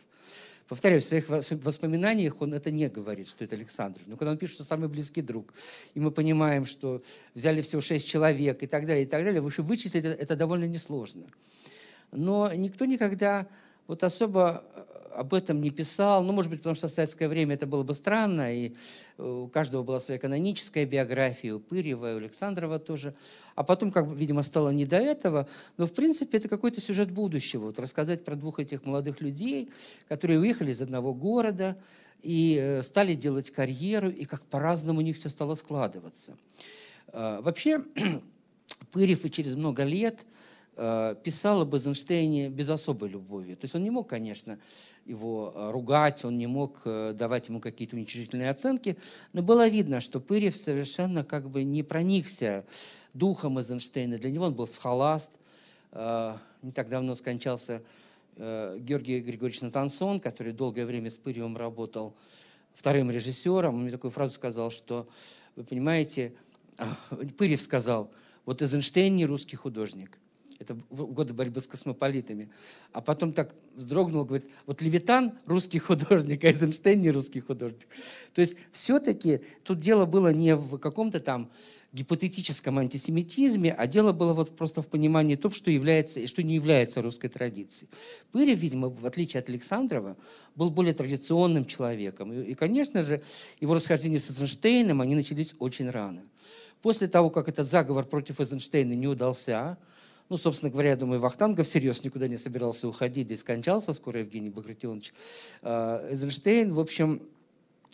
Повторяю, 0.72 1.02
в 1.02 1.04
своих 1.04 1.28
воспоминаниях 1.28 2.40
он 2.40 2.54
это 2.54 2.70
не 2.70 2.88
говорит, 2.88 3.28
что 3.28 3.44
это 3.44 3.56
Александров. 3.56 4.06
Но 4.06 4.16
когда 4.16 4.30
он 4.30 4.38
пишет, 4.38 4.54
что 4.54 4.64
самый 4.64 4.88
близкий 4.88 5.20
друг, 5.20 5.52
и 5.92 6.00
мы 6.00 6.10
понимаем, 6.10 6.64
что 6.64 7.02
взяли 7.34 7.60
всего 7.60 7.82
шесть 7.82 8.08
человек 8.08 8.62
и 8.62 8.66
так 8.66 8.86
далее, 8.86 9.04
и 9.04 9.06
так 9.06 9.22
далее, 9.22 9.42
в 9.42 9.46
общем, 9.46 9.66
вычислить 9.66 10.06
это, 10.06 10.08
это 10.08 10.34
довольно 10.34 10.64
несложно. 10.64 11.26
Но 12.10 12.50
никто 12.54 12.86
никогда 12.86 13.46
вот 13.86 14.04
особо 14.04 14.64
об 15.14 15.34
этом 15.34 15.60
не 15.60 15.70
писал. 15.70 16.22
Ну, 16.24 16.32
может 16.32 16.50
быть, 16.50 16.60
потому 16.60 16.74
что 16.74 16.88
в 16.88 16.92
советское 16.92 17.28
время 17.28 17.54
это 17.54 17.66
было 17.66 17.82
бы 17.82 17.94
странно, 17.94 18.54
и 18.54 18.72
э, 19.18 19.22
у 19.22 19.48
каждого 19.48 19.82
была 19.82 20.00
своя 20.00 20.18
каноническая 20.18 20.86
биография, 20.86 21.54
у 21.54 21.60
Пырьева, 21.60 22.14
у 22.14 22.16
Александрова 22.16 22.78
тоже. 22.78 23.14
А 23.54 23.62
потом, 23.62 23.90
как 23.90 24.08
бы, 24.08 24.16
видимо, 24.16 24.42
стало 24.42 24.70
не 24.70 24.84
до 24.84 24.96
этого. 24.96 25.48
Но, 25.76 25.86
в 25.86 25.92
принципе, 25.92 26.38
это 26.38 26.48
какой-то 26.48 26.80
сюжет 26.80 27.10
будущего. 27.10 27.66
Вот 27.66 27.78
рассказать 27.78 28.24
про 28.24 28.36
двух 28.36 28.58
этих 28.58 28.84
молодых 28.84 29.20
людей, 29.20 29.70
которые 30.08 30.40
уехали 30.40 30.72
из 30.72 30.82
одного 30.82 31.14
города 31.14 31.76
и 32.22 32.58
э, 32.60 32.82
стали 32.82 33.14
делать 33.14 33.50
карьеру, 33.50 34.10
и 34.10 34.24
как 34.24 34.44
по-разному 34.46 35.00
у 35.00 35.02
них 35.02 35.16
все 35.16 35.28
стало 35.28 35.54
складываться. 35.54 36.36
Э, 37.08 37.40
вообще, 37.42 37.84
Пырьев 38.92 39.24
и 39.24 39.30
через 39.30 39.54
много 39.54 39.84
лет 39.84 40.24
писал 40.74 41.60
об 41.60 41.74
Эйзенштейне 41.74 42.48
без 42.48 42.70
особой 42.70 43.10
любови. 43.10 43.54
То 43.54 43.66
есть 43.66 43.74
он 43.74 43.84
не 43.84 43.90
мог, 43.90 44.08
конечно, 44.08 44.58
его 45.04 45.52
э, 45.54 45.70
ругать, 45.70 46.24
он 46.24 46.38
не 46.38 46.46
мог 46.46 46.80
э, 46.84 47.12
давать 47.12 47.48
ему 47.48 47.60
какие-то 47.60 47.96
уничижительные 47.96 48.50
оценки, 48.50 48.96
но 49.32 49.42
было 49.42 49.68
видно, 49.68 50.00
что 50.00 50.20
Пырев 50.20 50.56
совершенно 50.56 51.24
как 51.24 51.50
бы 51.50 51.64
не 51.64 51.82
проникся 51.82 52.64
духом 53.12 53.58
Эйзенштейна. 53.58 54.18
Для 54.18 54.30
него 54.30 54.46
он 54.46 54.54
был 54.54 54.66
схоласт. 54.66 55.38
Э, 55.92 56.36
не 56.62 56.72
так 56.72 56.88
давно 56.88 57.14
скончался 57.14 57.82
Георгий 58.34 59.20
Григорьевич 59.20 59.60
Натансон, 59.60 60.18
который 60.18 60.54
долгое 60.54 60.86
время 60.86 61.10
с 61.10 61.18
Пыревым 61.18 61.54
работал 61.54 62.16
вторым 62.72 63.10
режиссером. 63.10 63.74
Он 63.74 63.82
мне 63.82 63.90
такую 63.90 64.10
фразу 64.10 64.32
сказал, 64.32 64.70
что, 64.70 65.06
вы 65.54 65.64
понимаете, 65.64 66.32
Пырев 67.36 67.60
сказал, 67.60 68.10
вот 68.46 68.62
Эйзенштейн 68.62 69.14
не 69.14 69.26
русский 69.26 69.56
художник. 69.56 70.18
Это 70.62 70.76
годы 70.90 71.34
борьбы 71.34 71.60
с 71.60 71.66
космополитами. 71.66 72.50
А 72.92 73.00
потом 73.00 73.32
так 73.32 73.54
вздрогнул, 73.74 74.24
говорит, 74.24 74.48
вот 74.66 74.80
Левитан 74.82 75.32
русский 75.46 75.78
художник, 75.78 76.44
а 76.44 76.48
Эйзенштейн 76.48 77.00
не 77.00 77.10
русский 77.10 77.40
художник. 77.40 77.86
То 78.34 78.40
есть 78.40 78.56
все-таки 78.70 79.40
тут 79.64 79.80
дело 79.80 80.06
было 80.06 80.32
не 80.32 80.56
в 80.56 80.78
каком-то 80.78 81.20
там 81.20 81.50
гипотетическом 81.92 82.78
антисемитизме, 82.78 83.70
а 83.70 83.86
дело 83.86 84.12
было 84.12 84.32
вот 84.32 84.56
просто 84.56 84.80
в 84.80 84.88
понимании 84.88 85.36
того, 85.36 85.52
что 85.52 85.70
является 85.70 86.20
и 86.20 86.26
что 86.26 86.42
не 86.42 86.54
является 86.54 87.02
русской 87.02 87.28
традицией. 87.28 87.90
Пырев, 88.32 88.58
видимо, 88.58 88.88
в 88.88 89.04
отличие 89.04 89.40
от 89.40 89.48
Александрова, 89.50 90.16
был 90.54 90.70
более 90.70 90.94
традиционным 90.94 91.66
человеком. 91.66 92.32
И, 92.32 92.52
и 92.52 92.54
конечно 92.54 93.02
же, 93.02 93.20
его 93.60 93.74
расхождения 93.74 94.18
с 94.18 94.30
Эйзенштейном, 94.30 95.02
они 95.02 95.14
начались 95.14 95.54
очень 95.58 95.90
рано. 95.90 96.22
После 96.80 97.08
того, 97.08 97.30
как 97.30 97.48
этот 97.48 97.68
заговор 97.68 98.06
против 98.06 98.40
Эйзенштейна 98.40 98.94
не 98.94 99.06
удался, 99.06 99.78
ну, 100.28 100.36
собственно 100.36 100.70
говоря, 100.70 100.90
я 100.90 100.96
думаю, 100.96 101.20
Вахтангов 101.20 101.66
всерьез 101.66 102.04
никуда 102.04 102.28
не 102.28 102.36
собирался 102.36 102.88
уходить, 102.88 103.26
здесь 103.26 103.40
скончался 103.40 103.92
скоро 103.92 104.20
Евгений 104.20 104.50
Багратионович. 104.50 105.12
А, 105.62 106.08
Эйзенштейн, 106.08 106.72
в 106.72 106.80
общем, 106.80 107.22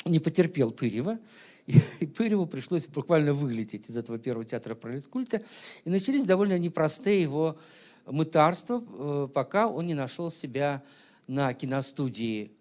не 0.04 0.18
потерпел 0.18 0.70
Пырева, 0.70 1.18
и 1.66 2.06
Пыреву 2.06 2.46
пришлось 2.46 2.86
буквально 2.86 3.34
вылететь 3.34 3.90
из 3.90 3.96
этого 3.96 4.18
первого 4.18 4.44
театра 4.44 4.74
пролеткульта. 4.74 5.42
И 5.84 5.90
начались 5.90 6.24
довольно 6.24 6.58
непростые 6.58 7.22
его 7.22 7.58
мытарства, 8.06 8.82
э, 8.86 9.28
пока 9.32 9.68
он 9.68 9.86
не 9.86 9.94
нашел 9.94 10.30
себя 10.30 10.82
на 11.26 11.52
киностудии 11.52 12.52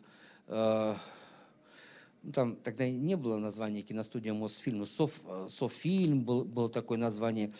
э, 0.47 0.95
ну, 2.23 2.31
там 2.31 2.55
тогда 2.57 2.89
не 2.89 3.15
было 3.15 3.37
названия 3.37 3.81
киностудия 3.81 4.33
Мосфильм, 4.33 4.85
Соф, 4.85 5.21
э, 5.25 5.47
Софильм 5.49 6.21
был, 6.23 6.43
было 6.43 6.67
такое 6.67 6.97
название. 6.97 7.51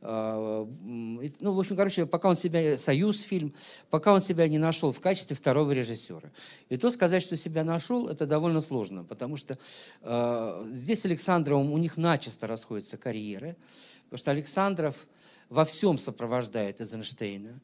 А, 0.00 0.66
ну, 0.82 1.52
в 1.52 1.58
общем, 1.58 1.76
короче, 1.76 2.06
пока 2.06 2.28
он 2.28 2.36
себя, 2.36 2.78
Союзфильм, 2.78 3.54
пока 3.90 4.14
он 4.14 4.20
себя 4.20 4.48
не 4.48 4.58
нашел 4.58 4.92
в 4.92 5.00
качестве 5.00 5.36
второго 5.36 5.72
режиссера. 5.72 6.30
И 6.68 6.76
то 6.76 6.90
сказать, 6.90 7.22
что 7.22 7.36
себя 7.36 7.64
нашел, 7.64 8.08
это 8.08 8.26
довольно 8.26 8.60
сложно, 8.60 9.04
потому 9.04 9.36
что 9.36 9.58
э, 10.02 10.68
здесь 10.72 11.00
с 11.00 11.06
Александровым 11.06 11.72
у 11.72 11.78
них 11.78 11.96
начисто 11.96 12.46
расходятся 12.46 12.96
карьеры, 12.96 13.56
потому 14.04 14.18
что 14.18 14.30
Александров 14.30 15.06
во 15.48 15.64
всем 15.64 15.98
сопровождает 15.98 16.80
Эйзенштейна. 16.80 17.60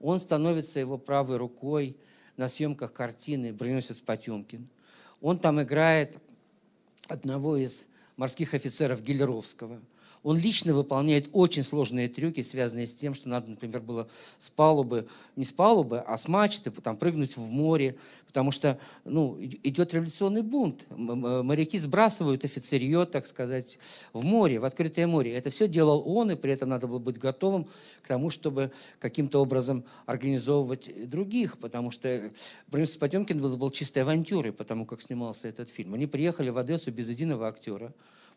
Он 0.00 0.20
становится 0.20 0.80
его 0.80 0.98
правой 0.98 1.38
рукой 1.38 1.96
на 2.36 2.48
съемках 2.48 2.92
картины 2.92 3.52
«Броненосец 3.52 4.00
Потемкин». 4.00 4.68
Он 5.24 5.38
там 5.38 5.62
играет 5.62 6.18
одного 7.08 7.56
из 7.56 7.88
морских 8.18 8.52
офицеров 8.52 9.02
Гелеровского. 9.02 9.80
Он 10.24 10.38
лично 10.38 10.72
выполняет 10.72 11.28
очень 11.32 11.62
сложные 11.62 12.08
трюки, 12.08 12.42
связанные 12.42 12.86
с 12.86 12.94
тем, 12.94 13.14
что 13.14 13.28
надо, 13.28 13.50
например, 13.50 13.80
было 13.82 14.08
с 14.38 14.48
палубы, 14.48 15.06
не 15.36 15.44
с 15.44 15.52
палубы, 15.52 16.00
а 16.00 16.16
с 16.16 16.26
мачты, 16.28 16.70
там, 16.70 16.96
прыгнуть 16.96 17.36
в 17.36 17.40
море, 17.40 17.96
потому 18.26 18.50
что 18.50 18.78
ну, 19.04 19.36
идет 19.38 19.92
революционный 19.92 20.40
бунт. 20.40 20.86
Моряки 20.90 21.78
сбрасывают 21.78 22.42
офицерье, 22.42 23.04
так 23.04 23.26
сказать, 23.26 23.78
в 24.14 24.24
море, 24.24 24.58
в 24.58 24.64
открытое 24.64 25.06
море. 25.06 25.34
Это 25.34 25.50
все 25.50 25.68
делал 25.68 26.02
он, 26.06 26.30
и 26.30 26.36
при 26.36 26.52
этом 26.52 26.70
надо 26.70 26.86
было 26.86 26.98
быть 26.98 27.18
готовым 27.18 27.66
к 28.00 28.08
тому, 28.08 28.30
чтобы 28.30 28.72
каким-то 29.00 29.42
образом 29.42 29.84
организовывать 30.06 30.90
других, 31.06 31.58
потому 31.58 31.90
что 31.90 32.30
Бронис 32.68 32.96
Потемкин 32.96 33.42
был, 33.42 33.58
был 33.58 33.70
чистой 33.70 33.98
авантюрой, 33.98 34.54
потому 34.54 34.86
как 34.86 35.02
снимался 35.02 35.48
этот 35.48 35.68
фильм. 35.68 35.92
Они 35.92 36.06
приехали 36.06 36.48
в 36.48 36.56
Одессу 36.56 36.90
без 36.90 37.10
единого 37.10 37.46
актера. 37.46 37.92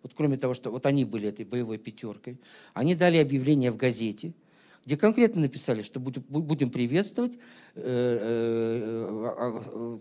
Вот 0.08 0.14
кроме 0.16 0.38
того, 0.38 0.54
что 0.54 0.72
вот 0.72 0.86
они 0.86 1.06
были 1.06 1.28
этой 1.30 1.46
боевой 1.46 1.78
пятеркой, 1.78 2.40
они 2.74 2.96
дали 2.96 3.18
объявление 3.18 3.72
в 3.72 3.78
газете– 3.78 4.34
где 4.88 4.96
конкретно 4.96 5.42
написали, 5.42 5.82
что 5.82 6.00
будем 6.00 6.70
приветствовать 6.70 7.38
э, 7.76 7.82
э, 9.36 9.60
э, 9.74 10.00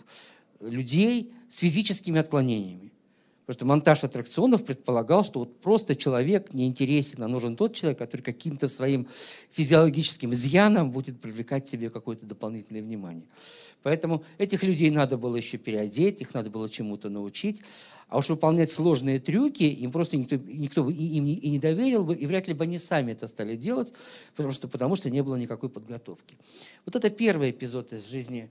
людей 0.60 1.34
с 1.48 1.58
физическими 1.58 2.20
отклонениями. 2.20 2.92
Потому 3.46 3.58
что 3.58 3.64
монтаж 3.66 4.02
аттракционов 4.02 4.64
предполагал, 4.64 5.22
что 5.22 5.38
вот 5.38 5.60
просто 5.60 5.94
человек 5.94 6.52
не 6.52 6.66
интересен, 6.66 7.22
а 7.22 7.28
нужен 7.28 7.54
тот 7.54 7.74
человек, 7.74 7.96
который 7.96 8.22
каким-то 8.22 8.66
своим 8.66 9.06
физиологическим 9.52 10.34
изъяном 10.34 10.90
будет 10.90 11.20
привлекать 11.20 11.68
себе 11.68 11.88
какое-то 11.88 12.26
дополнительное 12.26 12.82
внимание. 12.82 13.24
Поэтому 13.84 14.24
этих 14.38 14.64
людей 14.64 14.90
надо 14.90 15.16
было 15.16 15.36
еще 15.36 15.58
переодеть, 15.58 16.20
их 16.20 16.34
надо 16.34 16.50
было 16.50 16.68
чему-то 16.68 17.08
научить. 17.08 17.62
А 18.08 18.18
уж 18.18 18.28
выполнять 18.28 18.72
сложные 18.72 19.20
трюки 19.20 19.62
им 19.62 19.92
просто 19.92 20.16
никто, 20.16 20.34
никто 20.34 20.82
бы 20.82 20.92
им 20.92 21.24
не, 21.24 21.34
и 21.34 21.48
не 21.48 21.60
доверил 21.60 22.04
бы, 22.04 22.16
и 22.16 22.26
вряд 22.26 22.48
ли 22.48 22.54
бы 22.54 22.64
они 22.64 22.78
сами 22.78 23.12
это 23.12 23.28
стали 23.28 23.54
делать, 23.54 23.92
потому 24.34 24.52
что, 24.52 24.66
потому 24.66 24.96
что 24.96 25.08
не 25.08 25.22
было 25.22 25.36
никакой 25.36 25.68
подготовки. 25.68 26.36
Вот 26.84 26.96
это 26.96 27.10
первый 27.10 27.50
эпизод 27.50 27.92
из 27.92 28.08
жизни 28.08 28.50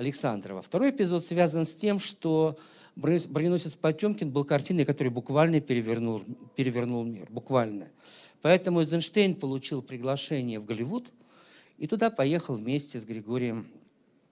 Александрова. 0.00 0.62
Второй 0.62 0.92
эпизод 0.92 1.22
связан 1.22 1.66
с 1.66 1.76
тем, 1.76 1.98
что 1.98 2.58
«Броненосец 2.96 3.76
Потемкин» 3.76 4.30
был 4.30 4.44
картиной, 4.44 4.86
которая 4.86 5.12
буквально 5.12 5.60
перевернул, 5.60 6.24
перевернул 6.56 7.04
мир. 7.04 7.26
Буквально. 7.28 7.88
Поэтому 8.40 8.80
Эйзенштейн 8.80 9.34
получил 9.34 9.82
приглашение 9.82 10.58
в 10.58 10.64
Голливуд 10.64 11.12
и 11.76 11.86
туда 11.86 12.08
поехал 12.08 12.54
вместе 12.54 12.98
с 12.98 13.04
Григорием 13.04 13.66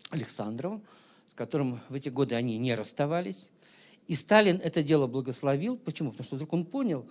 Александровым, 0.08 0.82
с 1.26 1.34
которым 1.34 1.80
в 1.90 1.94
эти 1.94 2.08
годы 2.08 2.34
они 2.34 2.56
не 2.56 2.74
расставались. 2.74 3.52
И 4.06 4.14
Сталин 4.14 4.62
это 4.64 4.82
дело 4.82 5.06
благословил. 5.06 5.76
Почему? 5.76 6.12
Потому 6.12 6.24
что 6.24 6.36
вдруг 6.36 6.52
он 6.54 6.64
понял, 6.64 7.06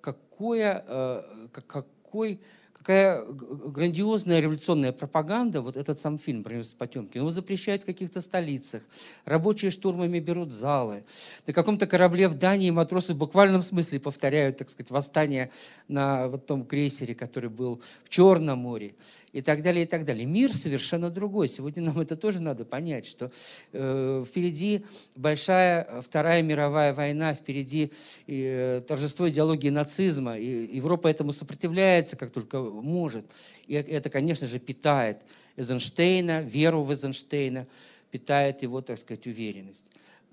какое, 0.00 0.84
э, 0.86 1.48
какой, 1.50 2.40
какая 2.86 3.24
грандиозная 3.24 4.38
революционная 4.38 4.92
пропаганда, 4.92 5.60
вот 5.60 5.76
этот 5.76 5.98
сам 5.98 6.20
фильм 6.20 6.44
про 6.44 6.62
Потемкин, 6.78 7.20
его 7.20 7.32
запрещают 7.32 7.82
в 7.82 7.86
каких-то 7.86 8.20
столицах, 8.20 8.80
рабочие 9.24 9.72
штурмами 9.72 10.20
берут 10.20 10.52
залы, 10.52 11.02
на 11.48 11.52
каком-то 11.52 11.88
корабле 11.88 12.28
в 12.28 12.36
Дании 12.36 12.70
матросы 12.70 13.12
в 13.14 13.16
буквальном 13.16 13.64
смысле 13.64 13.98
повторяют, 13.98 14.58
так 14.58 14.70
сказать, 14.70 14.92
восстание 14.92 15.50
на 15.88 16.28
вот 16.28 16.46
том 16.46 16.64
крейсере, 16.64 17.16
который 17.16 17.50
был 17.50 17.82
в 18.04 18.08
Черном 18.08 18.60
море 18.60 18.94
и 19.36 19.42
так 19.42 19.62
далее, 19.62 19.84
и 19.84 19.86
так 19.86 20.06
далее. 20.06 20.24
Мир 20.24 20.54
совершенно 20.54 21.10
другой. 21.10 21.48
Сегодня 21.48 21.82
нам 21.82 22.00
это 22.00 22.16
тоже 22.16 22.40
надо 22.40 22.64
понять, 22.64 23.04
что 23.04 23.30
э, 23.72 24.24
впереди 24.26 24.86
большая 25.14 25.86
э, 25.86 26.00
Вторая 26.00 26.40
мировая 26.42 26.94
война, 26.94 27.34
впереди 27.34 27.92
э, 28.26 28.80
торжество 28.88 29.28
идеологии 29.28 29.68
нацизма, 29.68 30.38
и 30.38 30.74
Европа 30.74 31.08
этому 31.08 31.32
сопротивляется, 31.32 32.16
как 32.16 32.30
только 32.30 32.62
может. 32.62 33.26
И 33.66 33.74
это, 33.74 34.08
конечно 34.08 34.46
же, 34.46 34.58
питает 34.58 35.18
Эйзенштейна, 35.56 36.40
веру 36.40 36.82
в 36.82 36.90
Эйзенштейна, 36.90 37.66
питает 38.10 38.62
его, 38.62 38.80
так 38.80 38.98
сказать, 38.98 39.26
уверенность. 39.26 39.84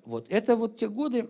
Вот. 0.06 0.28
Это 0.30 0.56
вот 0.56 0.78
те 0.78 0.88
годы, 0.88 1.28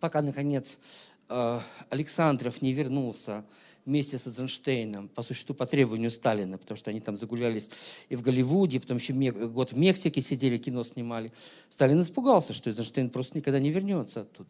пока, 0.00 0.22
наконец, 0.22 0.80
э, 1.28 1.60
Александров 1.88 2.60
не 2.62 2.72
вернулся 2.72 3.44
вместе 3.86 4.18
с 4.18 4.26
Эйзенштейном, 4.26 5.08
по 5.08 5.22
существу, 5.22 5.54
по 5.54 5.66
требованию 5.66 6.10
Сталина, 6.10 6.58
потому 6.58 6.76
что 6.76 6.90
они 6.90 7.00
там 7.00 7.16
загулялись 7.16 7.70
и 8.08 8.16
в 8.16 8.22
Голливуде, 8.22 8.80
потом 8.80 8.98
еще 8.98 9.12
год 9.12 9.72
в 9.72 9.78
Мексике 9.78 10.20
сидели, 10.20 10.58
кино 10.58 10.82
снимали. 10.84 11.32
Сталин 11.68 12.00
испугался, 12.00 12.52
что 12.52 12.70
Эйзенштейн 12.70 13.10
просто 13.10 13.38
никогда 13.38 13.58
не 13.58 13.70
вернется 13.70 14.22
оттуда. 14.22 14.48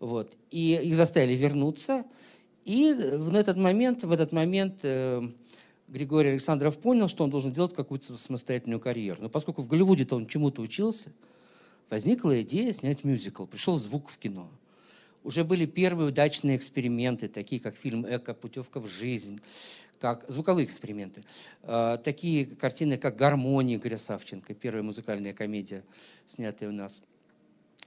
Вот. 0.00 0.36
И 0.50 0.78
их 0.82 0.94
заставили 0.94 1.34
вернуться. 1.34 2.04
И 2.64 2.92
в 2.92 3.34
этот 3.34 3.56
момент, 3.56 4.02
в 4.04 4.10
этот 4.10 4.32
момент 4.32 4.80
э, 4.82 5.22
Григорий 5.88 6.30
Александров 6.30 6.78
понял, 6.78 7.08
что 7.08 7.24
он 7.24 7.30
должен 7.30 7.52
делать 7.52 7.74
какую-то 7.74 8.16
самостоятельную 8.16 8.80
карьеру. 8.80 9.22
Но 9.22 9.28
поскольку 9.28 9.62
в 9.62 9.68
Голливуде-то 9.68 10.16
он 10.16 10.26
чему-то 10.26 10.62
учился, 10.62 11.12
возникла 11.88 12.42
идея 12.42 12.72
снять 12.72 13.04
мюзикл. 13.04 13.46
Пришел 13.46 13.76
звук 13.76 14.10
в 14.10 14.18
кино. 14.18 14.48
Уже 15.26 15.42
были 15.42 15.66
первые 15.66 16.10
удачные 16.10 16.56
эксперименты, 16.56 17.26
такие 17.26 17.60
как 17.60 17.74
фильм 17.74 18.06
«Эко. 18.08 18.32
Путевка 18.32 18.78
в 18.78 18.86
жизнь», 18.86 19.40
как 19.98 20.24
звуковые 20.28 20.64
эксперименты. 20.64 21.24
Э, 21.64 21.98
такие 22.00 22.46
картины, 22.46 22.96
как 22.96 23.16
«Гармония» 23.16 23.76
Игоря 23.76 23.96
Савченко, 23.96 24.54
первая 24.54 24.84
музыкальная 24.84 25.32
комедия, 25.32 25.82
снятая 26.26 26.68
у 26.68 26.72
нас. 26.72 27.02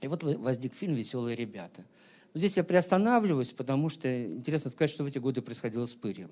И 0.02 0.06
вот 0.06 0.22
возник 0.22 0.74
фильм 0.74 0.94
«Веселые 0.94 1.34
ребята». 1.34 1.82
Здесь 2.34 2.58
я 2.58 2.62
приостанавливаюсь, 2.62 3.52
потому 3.52 3.88
что 3.88 4.26
интересно 4.26 4.70
сказать, 4.70 4.90
что 4.90 5.04
в 5.04 5.06
эти 5.06 5.16
годы 5.16 5.40
происходило 5.40 5.86
с 5.86 5.94
Пырьем. 5.94 6.30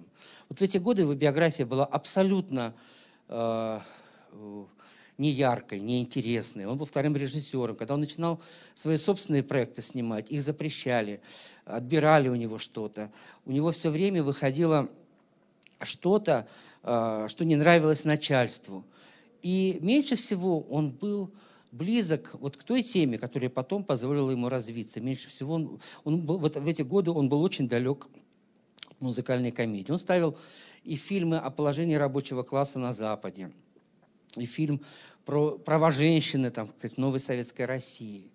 Вот 0.50 0.58
в 0.58 0.62
эти 0.62 0.76
годы 0.76 1.02
его 1.02 1.14
биография 1.14 1.64
была 1.64 1.86
абсолютно 1.86 2.74
э, 3.28 3.80
не 5.18 5.30
яркой, 5.30 5.80
не 5.80 6.00
интересной. 6.00 6.66
Он 6.66 6.78
был 6.78 6.86
вторым 6.86 7.16
режиссером. 7.16 7.76
Когда 7.76 7.94
он 7.94 8.00
начинал 8.00 8.40
свои 8.74 8.96
собственные 8.96 9.42
проекты 9.42 9.82
снимать, 9.82 10.30
их 10.30 10.42
запрещали, 10.42 11.20
отбирали 11.64 12.28
у 12.28 12.36
него 12.36 12.58
что-то. 12.58 13.10
У 13.44 13.50
него 13.50 13.72
все 13.72 13.90
время 13.90 14.22
выходило 14.22 14.88
что-то, 15.82 16.48
э, 16.84 17.26
что 17.28 17.44
не 17.44 17.56
нравилось 17.56 18.04
начальству. 18.04 18.84
И 19.42 19.78
меньше 19.82 20.16
всего 20.16 20.60
он 20.60 20.90
был 20.90 21.30
близок 21.72 22.30
вот 22.34 22.56
к 22.56 22.64
той 22.64 22.82
теме, 22.82 23.18
которая 23.18 23.50
потом 23.50 23.84
позволила 23.84 24.30
ему 24.30 24.48
развиться. 24.48 25.00
Меньше 25.00 25.28
всего 25.28 25.54
он, 25.54 25.80
он 26.04 26.20
был, 26.22 26.38
вот 26.38 26.56
в 26.56 26.66
эти 26.66 26.82
годы 26.82 27.10
он 27.10 27.28
был 27.28 27.42
очень 27.42 27.68
далек 27.68 28.06
музыкальной 29.00 29.50
комедии. 29.50 29.92
Он 29.92 29.98
ставил 29.98 30.36
и 30.84 30.96
фильмы 30.96 31.38
о 31.38 31.50
положении 31.50 31.94
рабочего 31.94 32.42
класса 32.42 32.78
на 32.78 32.92
Западе, 32.92 33.50
и 34.38 34.46
фильм 34.46 34.80
про 35.24 35.58
права 35.58 35.90
женщины 35.90 36.50
там, 36.50 36.68
кстати, 36.68 36.98
новой 36.98 37.20
советской 37.20 37.66
России. 37.66 38.30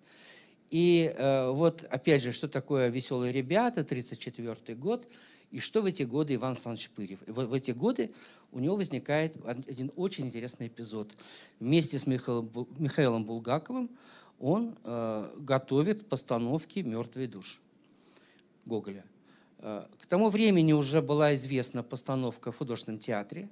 И 0.70 1.14
э, 1.16 1.50
вот, 1.50 1.84
опять 1.84 2.22
же, 2.22 2.32
что 2.32 2.48
такое 2.48 2.88
«Веселые 2.88 3.32
ребята», 3.32 3.80
1934 3.82 4.76
год– 4.76 5.06
и 5.54 5.60
что 5.60 5.82
в 5.82 5.84
эти 5.84 6.02
годы 6.02 6.34
Иван 6.34 6.54
Александрович 6.54 6.90
Пырев? 6.90 7.22
И 7.28 7.30
в, 7.30 7.36
в 7.36 7.54
эти 7.54 7.70
годы 7.70 8.12
у 8.50 8.58
него 8.58 8.74
возникает 8.74 9.36
один 9.46 9.92
очень 9.94 10.26
интересный 10.26 10.66
эпизод. 10.66 11.12
Вместе 11.60 11.96
с 11.96 12.08
Михаилом, 12.08 12.50
Михаилом 12.76 13.24
Булгаковым 13.24 13.88
он 14.40 14.76
э, 14.82 15.32
готовит 15.38 16.08
постановки 16.08 16.80
«Мертвый 16.80 17.28
душ» 17.28 17.60
Гоголя. 18.66 19.04
Э, 19.58 19.86
к 20.00 20.06
тому 20.06 20.28
времени 20.28 20.72
уже 20.72 21.00
была 21.00 21.36
известна 21.36 21.84
постановка 21.84 22.50
в 22.50 22.58
художественном 22.58 22.98
театре, 22.98 23.48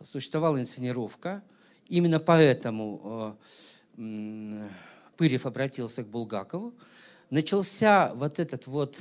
существовала 0.00 0.58
инсценировка. 0.58 1.44
Именно 1.88 2.20
поэтому 2.20 3.36
э, 3.96 4.68
Пырев 5.16 5.46
обратился 5.46 6.02
к 6.02 6.08
Булгакову. 6.08 6.74
Начался 7.30 8.12
вот 8.14 8.38
этот 8.38 8.66
вот 8.66 8.98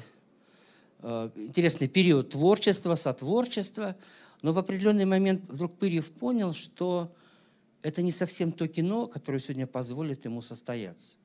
Э, 1.08 1.30
интересный 1.36 1.88
период 1.88 2.32
творчества, 2.32 2.96
сотворчества, 2.96 3.96
но 4.42 4.54
в 4.54 4.58
определенный 4.58 5.06
момент 5.06 5.44
вдруг 5.48 5.78
Пырьев 5.78 6.10
понял, 6.10 6.56
что 6.56 7.12
это 7.84 8.02
не 8.02 8.12
совсем 8.12 8.52
то 8.52 8.68
кино, 8.68 9.06
которое 9.06 9.40
сегодня 9.40 9.68
позволит 9.68 10.26
ему 10.26 10.42
состояться. 10.42 11.18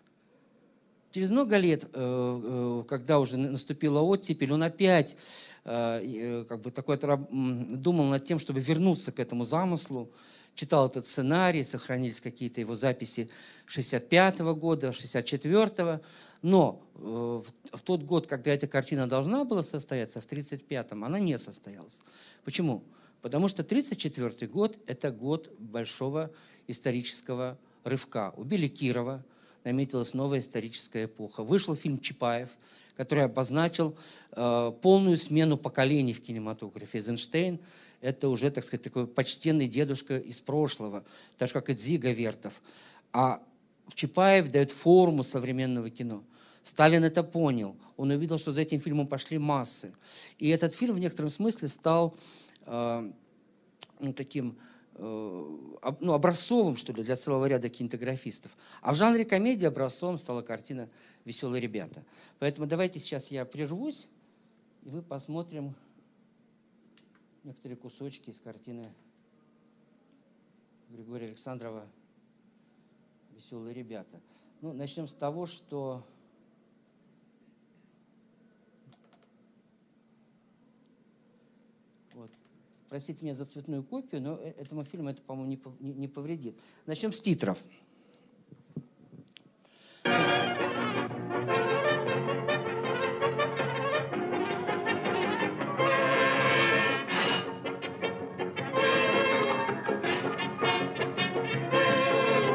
Через 1.12 1.30
много 1.30 1.56
лет, 1.56 1.88
э, 1.94 2.84
когда 2.88 3.20
уже 3.20 3.38
наступила 3.38 4.00
оттепель, 4.00 4.52
он 4.52 4.62
опять 4.62 5.16
как 5.62 6.62
бы 6.62 6.70
такой 6.70 6.98
думал 6.98 8.06
над 8.06 8.24
тем, 8.24 8.38
чтобы 8.38 8.60
вернуться 8.60 9.12
к 9.12 9.20
этому 9.20 9.44
замыслу, 9.44 10.10
читал 10.60 10.88
этот 10.88 11.06
сценарий, 11.06 11.64
сохранились 11.64 12.20
какие-то 12.20 12.60
его 12.60 12.76
записи 12.76 13.30
65 13.66 14.40
-го 14.40 14.54
года, 14.54 14.92
64 14.92 15.64
-го, 15.64 16.00
но 16.42 16.82
э, 16.96 17.42
в 17.72 17.80
тот 17.82 18.02
год, 18.02 18.26
когда 18.26 18.50
эта 18.50 18.66
картина 18.66 19.06
должна 19.06 19.44
была 19.44 19.62
состояться, 19.62 20.20
в 20.20 20.26
1935-м, 20.26 21.02
она 21.02 21.18
не 21.18 21.38
состоялась. 21.38 22.00
Почему? 22.44 22.82
Потому 23.22 23.48
что 23.48 23.62
1934 23.62 24.52
год– 24.52 24.76
это 24.86 25.10
год 25.10 25.50
большого 25.58 26.30
исторического 26.68 27.56
рывка. 27.84 28.34
Убили 28.36 28.68
Кирова, 28.68 29.24
наметилась 29.64 30.14
новая 30.14 30.40
историческая 30.40 31.04
эпоха. 31.04 31.42
Вышел 31.42 31.74
фильм 31.74 31.98
«Чапаев», 32.00 32.50
который 32.96 33.24
обозначил 33.24 33.96
э, 34.32 34.72
полную 34.82 35.16
смену 35.16 35.56
поколений 35.56 36.12
в 36.12 36.20
кинематографе. 36.20 36.98
Эйзенштейн– 36.98 37.58
это 38.00 38.28
уже, 38.28 38.50
так 38.50 38.64
сказать, 38.64 38.82
такой 38.82 39.06
почтенный 39.06 39.68
дедушка 39.68 40.16
из 40.16 40.40
прошлого, 40.40 41.04
так 41.38 41.48
же, 41.48 41.54
как 41.54 41.68
и 41.70 41.74
Дзига 41.74 42.10
Вертов. 42.10 42.62
А 43.12 43.42
Чапаев 43.94 44.50
дает 44.50 44.72
форму 44.72 45.22
современного 45.22 45.90
кино. 45.90 46.24
Сталин 46.62 47.04
это 47.04 47.22
понял. 47.22 47.76
Он 47.96 48.10
увидел, 48.10 48.38
что 48.38 48.52
за 48.52 48.62
этим 48.62 48.80
фильмом 48.80 49.06
пошли 49.06 49.38
массы. 49.38 49.92
И 50.38 50.48
этот 50.48 50.74
фильм 50.74 50.94
в 50.94 50.98
некотором 50.98 51.30
смысле 51.30 51.68
стал 51.68 52.16
э, 52.66 53.12
ну, 53.98 54.12
таким 54.12 54.58
э, 54.94 55.58
ну, 56.00 56.12
образцовым, 56.12 56.76
что 56.76 56.92
ли, 56.92 57.02
для 57.02 57.16
целого 57.16 57.46
ряда 57.46 57.68
кинематографистов. 57.68 58.56
А 58.82 58.92
в 58.92 58.96
жанре 58.96 59.24
комедии 59.24 59.66
образцовым 59.66 60.18
стала 60.18 60.42
картина 60.42 60.88
«Веселые 61.24 61.60
ребята». 61.60 62.04
Поэтому 62.38 62.66
давайте 62.66 62.98
сейчас 62.98 63.30
я 63.30 63.44
прервусь, 63.44 64.08
и 64.82 64.90
мы 64.90 65.02
посмотрим 65.02 65.74
некоторые 67.44 67.76
кусочки 67.76 68.30
из 68.30 68.38
картины 68.40 68.84
Григория 70.90 71.28
Александрова 71.28 71.86
«Веселые 73.34 73.74
ребята». 73.74 74.20
Ну, 74.60 74.72
начнем 74.72 75.06
с 75.06 75.14
того, 75.14 75.46
что 75.46 76.04
Простите 82.90 83.24
меня 83.24 83.34
за 83.34 83.44
цветную 83.44 83.84
копию, 83.84 84.20
но 84.20 84.36
э, 84.36 84.52
этому 84.58 84.82
фильму 84.82 85.10
это, 85.10 85.22
по-моему, 85.22 85.56
не, 85.78 86.08
повредит. 86.08 86.58
Начнем 86.86 87.12
с 87.12 87.20
титров. 87.20 87.64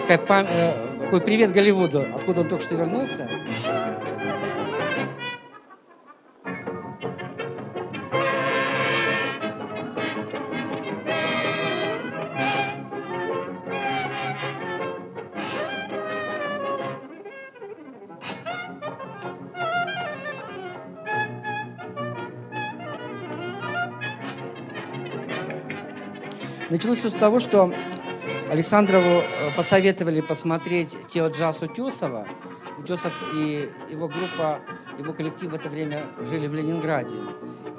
Такая, 0.07 0.45
э, 0.47 0.99
такой 0.99 1.19
привет 1.19 1.51
Голливуду, 1.51 2.05
откуда 2.13 2.41
он 2.41 2.47
только 2.47 2.63
что 2.63 2.75
вернулся. 2.75 3.27
Началось 26.69 26.99
все 26.99 27.09
с 27.09 27.13
того, 27.13 27.39
что 27.39 27.73
Александрову 28.49 29.21
э, 29.21 29.51
посоветовали 29.55 30.21
посмотреть 30.21 30.97
теоджаз 31.07 31.63
Утесова. 31.63 32.27
Утесов 32.77 33.13
и 33.33 33.69
его 33.89 34.07
группа, 34.07 34.59
его 34.99 35.13
коллектив 35.13 35.51
в 35.51 35.55
это 35.55 35.69
время 35.69 36.05
жили 36.19 36.45
в 36.47 36.53
Ленинграде. 36.53 37.17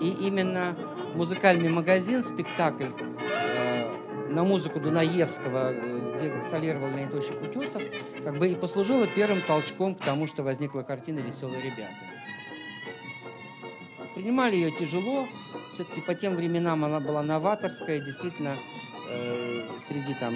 И 0.01 0.09
именно 0.09 0.77
музыкальный 1.15 1.69
магазин, 1.69 2.25
спектакль 2.25 2.87
э, 2.87 4.29
на 4.29 4.43
музыку 4.43 4.81
Дунаевского, 4.81 5.73
э, 5.73 6.17
где 6.17 6.43
солировал 6.49 6.89
Леонид 6.91 7.15
Утесов, 7.15 7.83
как 8.25 8.37
бы 8.37 8.49
и 8.49 8.57
послужило 8.57 9.07
первым 9.07 9.43
толчком 9.43 9.95
к 9.95 10.05
тому, 10.05 10.27
что 10.27 10.43
возникла 10.43 10.83
картина 10.83 11.21
«Веселые 11.21 11.63
ребята». 11.63 11.95
Принимали 14.17 14.57
ее 14.57 14.71
тяжело, 14.73 15.29
все-таки 15.73 16.01
по 16.01 16.15
тем 16.15 16.35
временам 16.35 16.85
она 16.85 17.01
была 17.01 17.23
новаторская, 17.23 18.01
действительно, 18.01 18.57
среди 19.89 20.15
там 20.15 20.35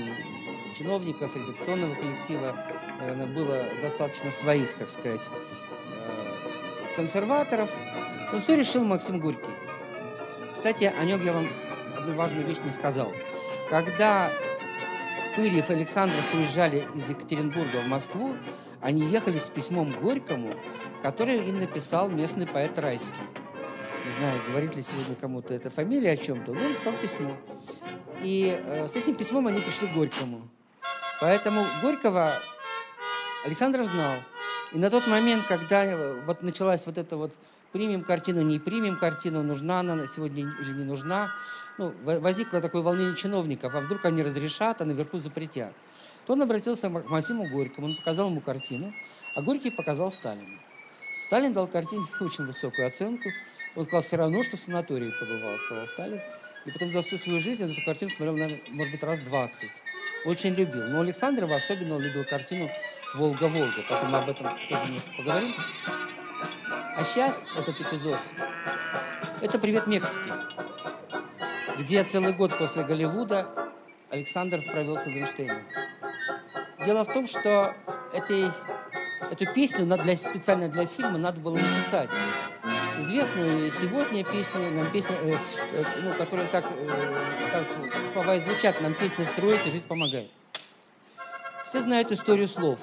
чиновников, 0.77 1.37
редакционного 1.37 1.95
коллектива, 1.95 2.57
наверное, 2.99 3.27
было 3.27 3.65
достаточно 3.81 4.31
своих, 4.31 4.75
так 4.75 4.91
сказать, 4.91 5.29
э, 5.29 6.97
консерваторов. 6.97 7.71
Но 8.33 8.39
все 8.39 8.57
решил 8.57 8.85
Максим 8.85 9.21
Горький. 9.21 9.53
Кстати, 10.53 10.85
о 10.85 11.05
нем 11.05 11.25
я 11.25 11.33
вам 11.33 11.49
одну 11.97 12.15
важную 12.15 12.47
вещь 12.47 12.59
не 12.65 12.71
сказал. 12.71 13.13
Когда 13.69 14.33
Пырьев 15.37 15.71
и 15.71 15.75
Александров 15.75 16.35
уезжали 16.35 16.87
из 16.95 17.09
Екатеринбурга 17.09 17.83
в 17.83 17.87
Москву, 17.87 18.37
они 18.81 19.03
ехали 19.03 19.39
с 19.39 19.49
письмом 19.49 19.93
Горькому, 20.01 20.55
которое 21.03 21.39
им 21.39 21.59
написал 21.59 22.09
местный 22.09 22.47
поэт 22.47 22.79
Райский. 22.79 23.13
Не 24.05 24.11
знаю, 24.13 24.41
говорит 24.49 24.75
ли 24.77 24.83
сегодня 24.83 25.15
кому-то 25.15 25.55
эта 25.55 25.71
фамилия 25.71 26.13
о 26.13 26.17
чем-то, 26.17 26.53
но 26.53 26.61
он 26.61 26.73
написал 26.73 26.95
письмо. 26.95 27.37
И 28.23 28.61
э, 28.63 28.87
с 28.87 28.97
этим 28.97 29.15
письмом 29.15 29.47
они 29.47 29.61
пришли 29.61 29.89
к 29.89 29.93
Горькому. 29.93 30.49
Поэтому 31.21 31.67
Горького 31.83 32.41
Александров 33.45 33.87
знал. 33.87 34.17
И 34.73 34.79
на 34.79 34.91
тот 34.91 35.07
момент, 35.07 35.47
когда 35.47 35.85
э, 35.85 36.21
вот 36.27 36.43
началась 36.43 36.87
вот 36.87 36.99
эта 36.99 37.17
вот 37.17 37.33
примем 37.73 38.03
картину, 38.03 38.43
не 38.43 38.59
примем 38.59 38.97
картину, 38.97 39.43
нужна 39.43 39.81
она 39.81 40.07
сегодня 40.07 40.53
или 40.61 40.73
не 40.73 40.85
нужна, 40.85 41.33
ну, 41.79 41.95
возникло 42.03 42.61
такое 42.61 42.83
волнение 42.83 43.17
чиновников, 43.17 43.75
а 43.75 43.81
вдруг 43.81 44.05
они 44.05 44.23
разрешат, 44.23 44.83
а 44.83 44.85
наверху 44.85 45.19
запретят. 45.19 45.73
То 46.27 46.35
он 46.35 46.43
обратился 46.43 46.91
к 46.91 47.09
Максиму 47.09 47.49
Горькому, 47.49 47.89
он 47.89 47.97
показал 47.97 48.29
ему 48.29 48.41
картину, 48.41 48.93
а 49.35 49.43
Горький 49.43 49.71
показал 49.71 50.11
Сталину. 50.11 50.59
Сталин 51.21 51.53
дал 51.53 51.67
картине 51.67 52.05
очень 52.21 52.45
высокую 52.47 52.87
оценку. 52.87 53.31
Он 53.77 53.85
сказал, 53.85 54.03
все 54.03 54.17
равно, 54.17 54.43
что 54.43 54.57
в 54.57 54.61
санатории 54.61 55.13
побывал, 55.21 55.57
сказал 55.59 55.87
Сталин. 55.87 56.21
И 56.67 56.71
потом 56.71 56.91
за 56.91 57.03
всю 57.03 57.17
свою 57.17 57.41
жизнь 57.41 57.71
эту 57.71 57.83
картину 57.85 58.11
смотрел, 58.11 58.37
наверное, 58.37 58.61
может 58.69 58.93
быть, 58.93 59.03
раз 59.03 59.23
20. 59.23 59.71
Очень 60.27 60.55
любил. 60.55 60.85
Но 60.89 61.01
Александрова 61.01 61.57
особенно 61.57 61.97
любил 61.99 62.25
картину 62.25 62.69
«Волга-Волга». 63.15 63.83
Потом 63.89 64.11
мы 64.11 64.19
об 64.19 64.29
этом 64.29 64.51
тоже 64.69 64.85
немножко 64.85 65.09
поговорим. 65.17 65.55
А 66.97 67.03
сейчас 67.05 67.47
этот 67.57 67.81
эпизод– 67.81 68.19
это 69.41 69.59
«Привет 69.59 69.87
Мексике», 69.87 70.33
где 71.79 72.05
целый 72.05 72.35
год 72.35 72.59
после 72.59 72.85
Голливуда 72.85 73.49
Александров 74.11 74.65
провел 74.67 74.99
с 74.99 75.07
Эйзенштейном. 75.07 75.63
Дело 76.85 77.05
в 77.05 77.13
том, 77.13 77.27
что 77.27 77.75
этой, 78.13 78.51
эту 79.31 79.53
песню 79.53 79.87
для, 79.87 80.17
специально 80.17 80.69
для 80.69 80.87
фильма 80.87 81.19
надо 81.19 81.41
было 81.41 81.57
написать. 81.57 82.11
Известную 82.99 83.71
сегодня 83.71 84.25
песню, 84.25 84.71
нам 84.71 84.91
песня, 84.91 85.17
э, 85.21 85.39
э, 85.73 85.85
ну, 86.03 86.15
которая 86.15 86.47
так, 86.49 86.67
э, 86.71 87.51
так 87.53 87.67
слова 88.13 88.35
и 88.35 88.41
звучат, 88.41 88.81
нам 88.81 88.95
песня 88.95 89.25
строит 89.25 89.67
и 89.67 89.71
жить 89.71 89.85
помогает. 89.85 90.31
Все 91.65 91.81
знают 91.81 92.13
историю 92.13 92.49
слов, 92.49 92.81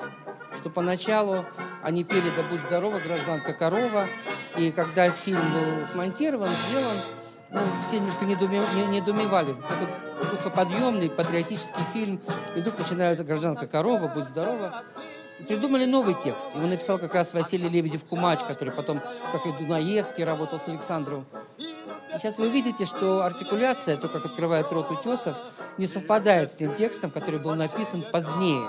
что 0.56 0.70
поначалу 0.70 1.46
они 1.84 2.04
пели 2.04 2.30
«Да 2.30 2.44
будь 2.44 2.62
здорова, 2.62 3.00
гражданка 3.00 3.54
корова», 3.54 4.08
и 4.58 4.72
когда 4.72 5.12
фильм 5.12 5.54
был 5.54 5.86
смонтирован, 5.86 6.50
сделан, 6.68 7.02
ну, 7.52 7.62
все 7.82 7.98
немножко 7.98 8.26
недоумевали. 8.26 9.56
Такой 9.68 9.88
духоподъемный, 10.32 11.10
патриотический 11.10 11.84
фильм, 11.94 12.22
и 12.56 12.60
вдруг 12.60 12.80
начинают 12.80 13.20
«Гражданка 13.20 13.68
корова, 13.68 14.08
будь 14.08 14.26
здорова». 14.26 14.84
Придумали 15.46 15.86
новый 15.86 16.16
текст. 16.16 16.56
Его 16.56 16.66
написал 16.66 16.98
как 16.98 17.14
раз 17.14 17.34
Василий 17.34 17.70
Лебедев-Кумач, 17.70 18.40
который 18.48 18.74
потом, 18.74 19.02
как 19.32 19.46
и 19.46 19.52
Дунаевский, 19.52 20.24
работал 20.24 20.58
с 20.58 20.68
Александровым. 20.68 21.26
И 21.58 21.76
сейчас 22.18 22.38
вы 22.38 22.48
увидите, 22.48 22.86
что 22.86 23.22
артикуляция, 23.22 23.98
то, 23.98 24.10
как 24.10 24.26
открывает 24.26 24.72
рот 24.72 24.90
утесов, 24.90 25.38
не 25.78 25.86
совпадает 25.86 26.52
с 26.52 26.56
тем 26.56 26.74
текстом, 26.74 27.12
который 27.12 27.40
был 27.40 27.54
написан 27.54 28.04
позднее. 28.12 28.68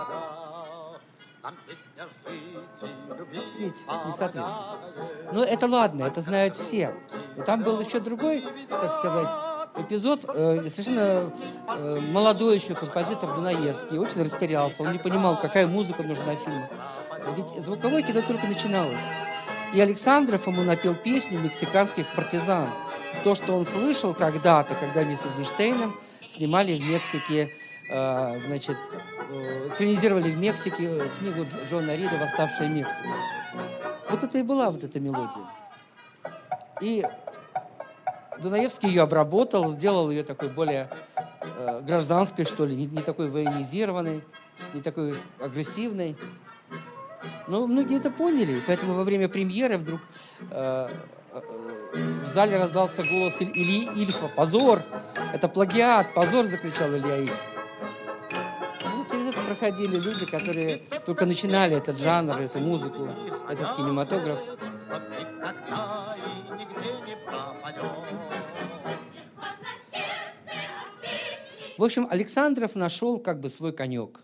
Видите, 3.59 3.81
не 4.05 4.13
соответствует. 4.13 4.79
Но 5.33 5.43
это 5.45 5.67
ладно, 5.67 6.05
это 6.05 6.21
знают 6.21 6.55
все. 6.55 6.95
И 7.37 7.41
там 7.43 7.63
был 7.63 7.81
еще 7.81 8.01
другой, 8.01 8.45
так 8.69 8.93
сказать, 8.93 9.31
эпизод. 9.81 10.25
Э, 10.29 10.63
совершенно 10.69 11.33
э, 11.69 12.01
молодой 12.01 12.57
еще 12.57 12.75
композитор 12.75 13.35
Дунаевский 13.35 13.99
очень 13.99 14.23
растерялся. 14.23 14.83
Он 14.83 14.93
не 14.93 14.99
понимал, 14.99 15.39
какая 15.41 15.67
музыка 15.67 16.03
нужна 16.03 16.37
фильму. 16.37 16.69
Ведь 17.37 17.51
звуковое 17.63 18.03
кино 18.03 18.23
только 18.23 18.47
начиналось. 18.47 19.01
И 19.73 19.81
Александров 19.81 20.47
ему 20.47 20.63
напел 20.63 20.95
песню 20.95 21.39
мексиканских 21.41 22.07
партизан. 22.15 22.73
То, 23.23 23.35
что 23.35 23.55
он 23.55 23.65
слышал 23.65 24.15
когда-то, 24.15 24.75
когда 24.75 25.01
они 25.01 25.15
с 25.15 25.27
Эйзенштейном 25.27 25.99
снимали 26.29 26.77
в 26.77 26.81
Мексике, 26.81 27.53
э, 27.91 28.39
значит, 28.39 28.77
э, 29.31 29.69
экранизировали 29.69 30.31
в 30.31 30.39
Мексике 30.39 31.11
книгу 31.19 31.47
Джона 31.69 31.97
Рида 31.97 32.19
«Восставшая 32.19 32.69
Мексика». 32.69 33.15
Вот 34.11 34.23
это 34.23 34.39
и 34.39 34.43
была 34.43 34.71
вот 34.71 34.85
эта 34.85 35.01
мелодия. 35.01 35.45
И 36.81 37.05
Дунаевский 38.41 38.89
ее 38.89 39.03
обработал, 39.03 39.69
сделал 39.71 40.11
ее 40.11 40.23
такой 40.23 40.49
более 40.49 40.89
э, 41.41 41.81
гражданской, 41.83 42.45
что 42.45 42.65
ли, 42.65 42.77
не, 42.77 42.87
не 42.87 43.03
такой 43.03 43.29
военизированной, 43.29 44.23
не 44.75 44.83
такой 44.83 45.17
агрессивной. 45.41 46.17
Но 47.49 47.67
многие 47.67 47.99
это 47.99 48.11
поняли, 48.11 48.63
поэтому 48.67 48.95
во 48.95 49.05
время 49.05 49.29
премьеры 49.29 49.79
вдруг 49.79 50.01
э, 50.51 50.89
э, 51.33 51.41
в 52.25 52.27
зале 52.27 52.59
раздался 52.59 53.03
голос 53.03 53.41
Ильи 53.41 53.89
Ильфа. 53.95 54.29
«Позор! 54.29 54.83
Это 55.33 55.49
плагиат! 55.49 56.15
Позор!»– 56.15 56.45
закричал 56.47 56.91
Илья 56.91 57.19
Ильф. 57.19 57.41
Ну, 58.85 59.05
через 59.11 59.29
это 59.29 59.41
проходили 59.43 59.97
люди, 59.97 60.27
которые 60.27 60.83
только 61.07 61.27
начинали 61.27 61.77
этот 61.77 61.99
жанр, 61.99 62.39
эту 62.39 62.61
музыку, 62.61 63.09
этот 63.49 63.77
кинематограф. 63.77 64.39
В 71.79 71.85
общем, 71.85 72.09
Александров 72.11 72.75
нашел 72.75 73.21
как 73.21 73.39
бы 73.39 73.49
свой 73.49 73.73
конек. 73.73 74.21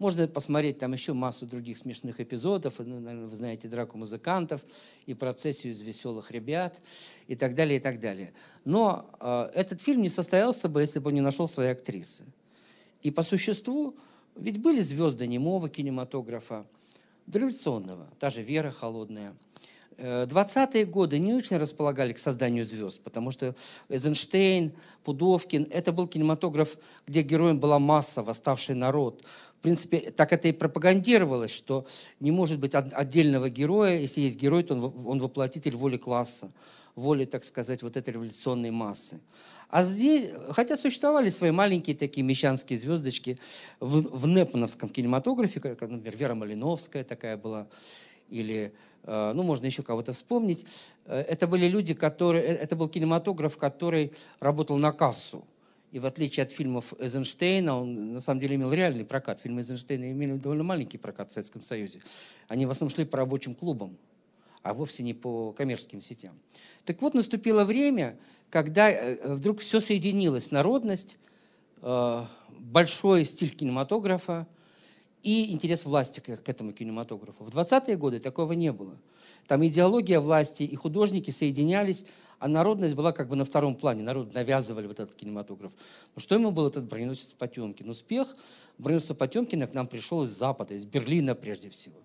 Можно 0.00 0.26
посмотреть 0.26 0.80
там 0.80 0.92
еще 0.92 1.12
массу 1.12 1.46
других 1.46 1.78
смешных 1.78 2.20
эпизодов. 2.20 2.80
Ну, 2.80 2.98
наверное, 2.98 3.28
вы 3.28 3.36
знаете 3.36 3.68
«Драку 3.68 3.96
музыкантов» 3.96 4.60
и 5.06 5.14
«Процессию 5.14 5.72
из 5.72 5.80
веселых 5.82 6.32
ребят» 6.32 6.74
и 7.28 7.36
так 7.36 7.54
далее, 7.54 7.78
и 7.78 7.80
так 7.80 8.00
далее. 8.00 8.32
Но 8.64 9.08
э, 9.20 9.50
этот 9.54 9.80
фильм 9.80 10.02
не 10.02 10.08
состоялся 10.08 10.68
бы, 10.68 10.80
если 10.80 10.98
бы 10.98 11.10
он 11.10 11.14
не 11.14 11.20
нашел 11.20 11.46
своей 11.46 11.70
актрисы. 11.70 12.24
И 13.02 13.12
по 13.12 13.22
существу, 13.22 13.94
ведь 14.34 14.60
были 14.60 14.80
звезды 14.80 15.28
немого 15.28 15.68
кинематографа, 15.68 16.66
дореволюционного, 17.26 18.08
та 18.18 18.30
же 18.30 18.42
Вера 18.42 18.72
Холодная– 18.72 19.32
20-е 20.00 20.86
годы 20.86 21.18
не 21.18 21.34
очень 21.34 21.58
располагали 21.58 22.12
к 22.12 22.18
созданию 22.18 22.64
звезд, 22.64 23.02
потому 23.02 23.30
что 23.30 23.54
Эйзенштейн, 23.88 24.72
Пудовкин– 25.04 25.68
это 25.70 25.92
был 25.92 26.06
кинематограф, 26.06 26.78
где 27.06 27.22
героем 27.22 27.60
была 27.60 27.78
масса, 27.78 28.22
восставший 28.22 28.74
народ. 28.74 29.24
В 29.58 29.62
принципе, 29.62 30.10
так 30.10 30.32
это 30.32 30.48
и 30.48 30.52
пропагандировалось, 30.52 31.50
что 31.50 31.86
не 32.18 32.30
может 32.30 32.58
быть 32.58 32.74
отдельного 32.74 33.50
героя. 33.50 33.98
Если 33.98 34.22
есть 34.22 34.38
герой, 34.38 34.62
то 34.62 34.74
он, 34.74 35.06
он 35.06 35.18
воплотитель 35.18 35.76
воли 35.76 35.98
класса, 35.98 36.50
воли, 36.94 37.26
так 37.26 37.44
сказать, 37.44 37.82
вот 37.82 37.96
этой 37.96 38.14
революционной 38.14 38.70
массы. 38.70 39.20
А 39.68 39.84
здесь, 39.84 40.30
хотя 40.50 40.76
существовали 40.76 41.28
свои 41.28 41.50
маленькие 41.50 41.94
такие 41.94 42.24
мещанские 42.24 42.78
звездочки 42.78 43.38
в, 43.80 44.18
в 44.18 44.26
Непмановском 44.26 44.88
кинематографе, 44.88 45.60
как, 45.60 45.80
например, 45.82 46.16
Вера 46.16 46.34
Малиновская 46.34 47.04
такая 47.04 47.36
была, 47.36 47.68
или 48.30 48.72
Э, 48.72 48.89
ну, 49.06 49.42
можно 49.42 49.66
еще 49.66 49.82
кого-то 49.82 50.12
вспомнить. 50.12 50.66
Э, 51.06 51.20
это 51.20 51.46
были 51.46 51.66
люди, 51.66 51.94
которые... 51.94 52.44
Э, 52.44 52.54
это 52.54 52.76
был 52.76 52.88
кинематограф, 52.88 53.56
который 53.56 54.12
работал 54.40 54.76
на 54.76 54.92
кассу. 54.92 55.44
И 55.92 55.98
в 55.98 56.06
отличие 56.06 56.44
от 56.44 56.52
фильмов 56.52 56.94
Эйзенштейна, 56.98 57.80
он 57.80 58.12
на 58.12 58.20
самом 58.20 58.40
деле 58.40 58.56
имел 58.56 58.72
реальный 58.72 59.04
прокат. 59.04 59.40
Фильмы 59.40 59.60
Эйзенштейна 59.60 60.12
имели 60.12 60.34
довольно 60.34 60.62
маленький 60.62 60.98
прокат 60.98 61.30
в 61.30 61.32
Советском 61.32 61.62
Союзе. 61.62 62.00
Они 62.46 62.66
в 62.66 62.70
основном 62.70 62.94
шли 62.94 63.04
по 63.04 63.16
рабочим 63.16 63.54
клубам, 63.54 63.96
а 64.62 64.72
вовсе 64.72 65.02
не 65.02 65.14
по 65.14 65.52
коммерческим 65.52 66.00
сетям. 66.00 66.38
Так 66.84 67.02
вот, 67.02 67.14
наступило 67.14 67.64
время, 67.64 68.16
когда 68.50 68.92
вдруг 69.24 69.60
все 69.60 69.80
соединилось. 69.80 70.52
Народность, 70.52 71.18
большой 71.80 73.24
стиль 73.24 73.50
кинематографа, 73.50 74.46
и 75.22 75.52
интерес 75.52 75.84
власти 75.84 76.20
к, 76.20 76.48
этому 76.48 76.72
кинематографу. 76.72 77.44
В 77.44 77.48
20-е 77.50 77.96
годы 77.96 78.20
такого 78.20 78.52
не 78.52 78.72
было. 78.72 78.96
Там 79.46 79.66
идеология 79.66 80.20
власти 80.20 80.62
и 80.62 80.76
художники 80.76 81.30
соединялись, 81.30 82.06
а 82.38 82.48
народность 82.48 82.94
была 82.94 83.12
как 83.12 83.28
бы 83.28 83.36
на 83.36 83.44
втором 83.44 83.74
плане. 83.74 84.02
Народ 84.02 84.32
навязывали 84.32 84.86
вот 84.86 85.00
этот 85.00 85.14
кинематограф. 85.14 85.72
Но 86.14 86.20
что 86.20 86.34
ему 86.36 86.50
был 86.52 86.66
этот 86.66 86.84
броненосец 86.84 87.34
Потемкин? 87.38 87.88
Успех 87.90 88.28
броненосца 88.78 89.14
Потемкина 89.14 89.66
к 89.66 89.74
нам 89.74 89.86
пришел 89.86 90.24
из 90.24 90.30
Запада, 90.30 90.74
из 90.74 90.86
Берлина 90.86 91.34
прежде 91.34 91.68
всего. 91.68 91.96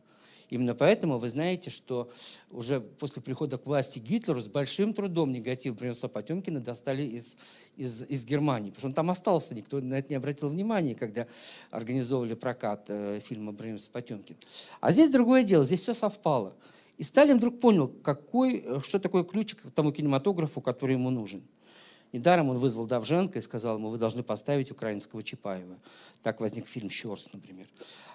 Именно 0.49 0.75
поэтому 0.75 1.17
вы 1.17 1.29
знаете, 1.29 1.69
что 1.69 2.11
уже 2.51 2.79
после 2.79 3.21
прихода 3.21 3.57
к 3.57 3.65
власти 3.65 3.99
Гитлеру 3.99 4.41
с 4.41 4.47
большим 4.47 4.93
трудом 4.93 5.31
негатив 5.31 5.75
Броненосца 5.75 6.07
Потемкина 6.07 6.59
достали 6.59 7.01
из, 7.01 7.37
из, 7.75 8.03
из 8.03 8.25
Германии, 8.25 8.69
потому 8.69 8.79
что 8.79 8.87
он 8.87 8.93
там 8.93 9.09
остался, 9.09 9.55
никто 9.55 9.79
на 9.81 9.95
это 9.95 10.09
не 10.09 10.15
обратил 10.15 10.49
внимания, 10.49 10.95
когда 10.95 11.25
организовывали 11.71 12.35
прокат 12.35 12.85
э, 12.89 13.19
фильма 13.23 13.53
«Броненосец 13.53 13.89
Потемкин». 13.89 14.35
А 14.81 14.91
здесь 14.91 15.09
другое 15.09 15.43
дело, 15.43 15.65
здесь 15.65 15.81
все 15.81 15.93
совпало. 15.93 16.53
И 16.97 17.03
Сталин 17.03 17.37
вдруг 17.37 17.59
понял, 17.59 17.87
какой, 17.87 18.63
э, 18.65 18.81
что 18.83 18.99
такое 18.99 19.23
ключ 19.23 19.55
к 19.55 19.71
тому 19.71 19.91
кинематографу, 19.91 20.61
который 20.61 20.93
ему 20.93 21.09
нужен. 21.09 21.43
Недаром 22.16 22.49
он 22.49 22.59
вызвал 22.59 22.86
Давженко 22.86 23.39
и 23.39 23.41
сказал 23.41 23.76
ему, 23.76 23.89
вы 23.89 23.97
должны 23.97 24.24
поставить 24.24 24.72
украинского 24.72 25.22
Чапаева. 25.22 25.76
Так 26.24 26.39
возник 26.39 26.66
фильм 26.66 26.89
«Щерс», 26.89 27.34
например. 27.34 27.68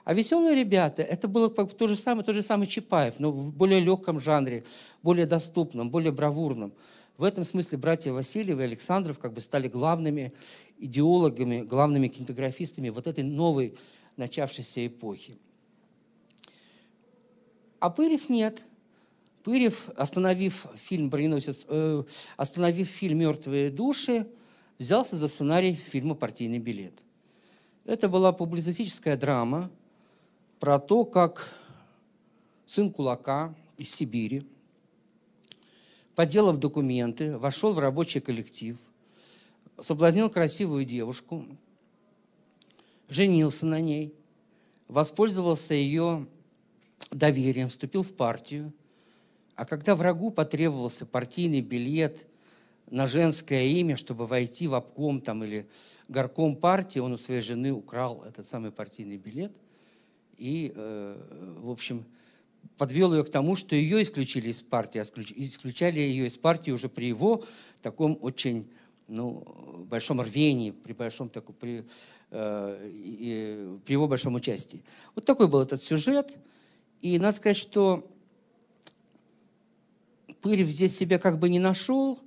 А 0.05 0.14
«Веселые 0.14 0.57
ребята»— 0.57 1.03
это 1.12 1.28
было 1.28 1.51
как 1.51 1.74
то 1.74 1.86
же 1.86 1.96
самое, 1.96 2.24
тот 2.24 2.34
же 2.34 2.40
самый 2.40 2.66
Чапаев, 2.66 3.20
но 3.20 3.30
в 3.30 3.53
более 3.53 3.78
легком 3.78 4.18
жанре, 4.18 4.64
более 5.03 5.26
доступном, 5.26 5.90
более 5.90 6.12
бравурном. 6.12 6.72
В 7.18 7.24
этом 7.24 7.44
смысле 7.44 7.76
братья 7.76 8.14
Васильев 8.14 8.59
и 8.59 8.62
Александров 8.62 9.18
как 9.18 9.34
бы 9.34 9.42
стали 9.42 9.68
главными 9.68 10.32
идеологами, 10.78 11.61
главными 11.61 12.09
кинематографистами 12.09 12.88
вот 12.88 13.07
этой 13.07 13.22
новой 13.22 13.76
начавшейся 14.16 14.86
эпохи. 14.86 15.36
А 17.80 17.90
Пырев 17.90 18.30
нет– 18.30 18.62
Пырев, 19.43 19.88
остановив 19.97 20.66
фильм 20.74 21.09
«Броненосец», 21.09 21.64
э, 21.68 22.05
остановив 22.36 22.88
фильм 22.88 23.18
«Мертвые 23.18 23.70
души», 23.70 24.26
взялся 24.78 25.16
за 25.16 25.28
сценарий 25.28 25.74
фильма 25.74 26.14
«Партийный 26.14 26.59
билет». 26.59 26.93
Это 27.84 28.09
была 28.09 28.32
публицистическая 28.32 29.16
драма 29.16 29.70
про 30.59 30.78
то, 30.78 31.05
как 31.07 31.55
сын 32.66 32.93
кулака 32.93 33.55
из 33.78 33.95
Сибири, 33.95 34.47
подделав 36.14 36.59
документы, 36.59 37.38
вошел 37.38 37.72
в 37.72 37.78
рабочий 37.78 38.20
коллектив, 38.20 38.76
соблазнил 39.80 40.28
красивую 40.28 40.84
девушку, 40.84 41.47
женился 43.09 43.64
на 43.64 43.80
ней, 43.80 44.14
воспользовался 44.86 45.72
ее 45.72 46.26
доверием, 47.11 47.70
вступил 47.70 48.03
в 48.03 48.12
партию– 48.12 48.74
а 49.57 49.64
когда 49.64 49.94
врагу 49.94 50.30
потребовался 50.30 51.07
партийный 51.07 51.61
билет 51.61 52.26
на 52.90 53.07
женское 53.07 53.64
имя, 53.66 53.96
чтобы 53.96 54.26
войти 54.26 54.66
в 54.66 54.74
обком 54.74 55.20
там, 55.20 55.44
или 55.44 55.68
горком 56.09 56.57
партии, 56.57 56.98
он 56.98 57.12
у 57.12 57.18
своей 57.18 57.40
жены 57.40 57.72
украл 57.72 58.24
этот 58.24 58.46
самый 58.46 58.72
партийный 58.72 59.16
билет 59.16 59.53
и, 60.36 60.72
э, 60.74 61.57
в 61.61 61.70
общем, 61.70 62.05
подвел 62.76 63.14
ее 63.14 63.24
к 63.24 63.30
тому, 63.30 63.57
что 63.57 63.76
ее 63.76 64.03
исключили 64.03 64.48
из 64.48 64.62
партии, 64.62 64.98
а 64.98 65.03
исключали 65.03 66.01
ее 66.01 66.26
из 66.26 66.36
партии 66.36 66.70
уже 66.70 66.88
при 66.88 67.07
его 67.07 67.44
таком 67.82 68.18
очень 68.20 68.70
ну, 69.07 69.44
большом 69.88 70.20
рвении, 70.20 70.70
при 70.70 70.92
большом 70.92 71.28
таком, 71.28 71.55
при, 71.55 71.84
э, 72.30 72.90
и, 72.92 73.78
при 73.84 73.92
его 73.92 74.09
большом 74.09 74.34
участии. 74.34 74.82
Вот 75.14 75.24
такой 75.24 75.48
был 75.48 75.61
этот 75.61 75.82
сюжет. 75.82 76.38
И 77.01 77.18
надо 77.18 77.36
сказать, 77.36 77.57
что 77.57 78.11
Пырев 80.41 80.68
здесь 80.68 80.97
себя 80.97 81.18
как 81.18 81.38
бы 81.38 81.49
не 81.49 81.59
нашел, 81.59 82.18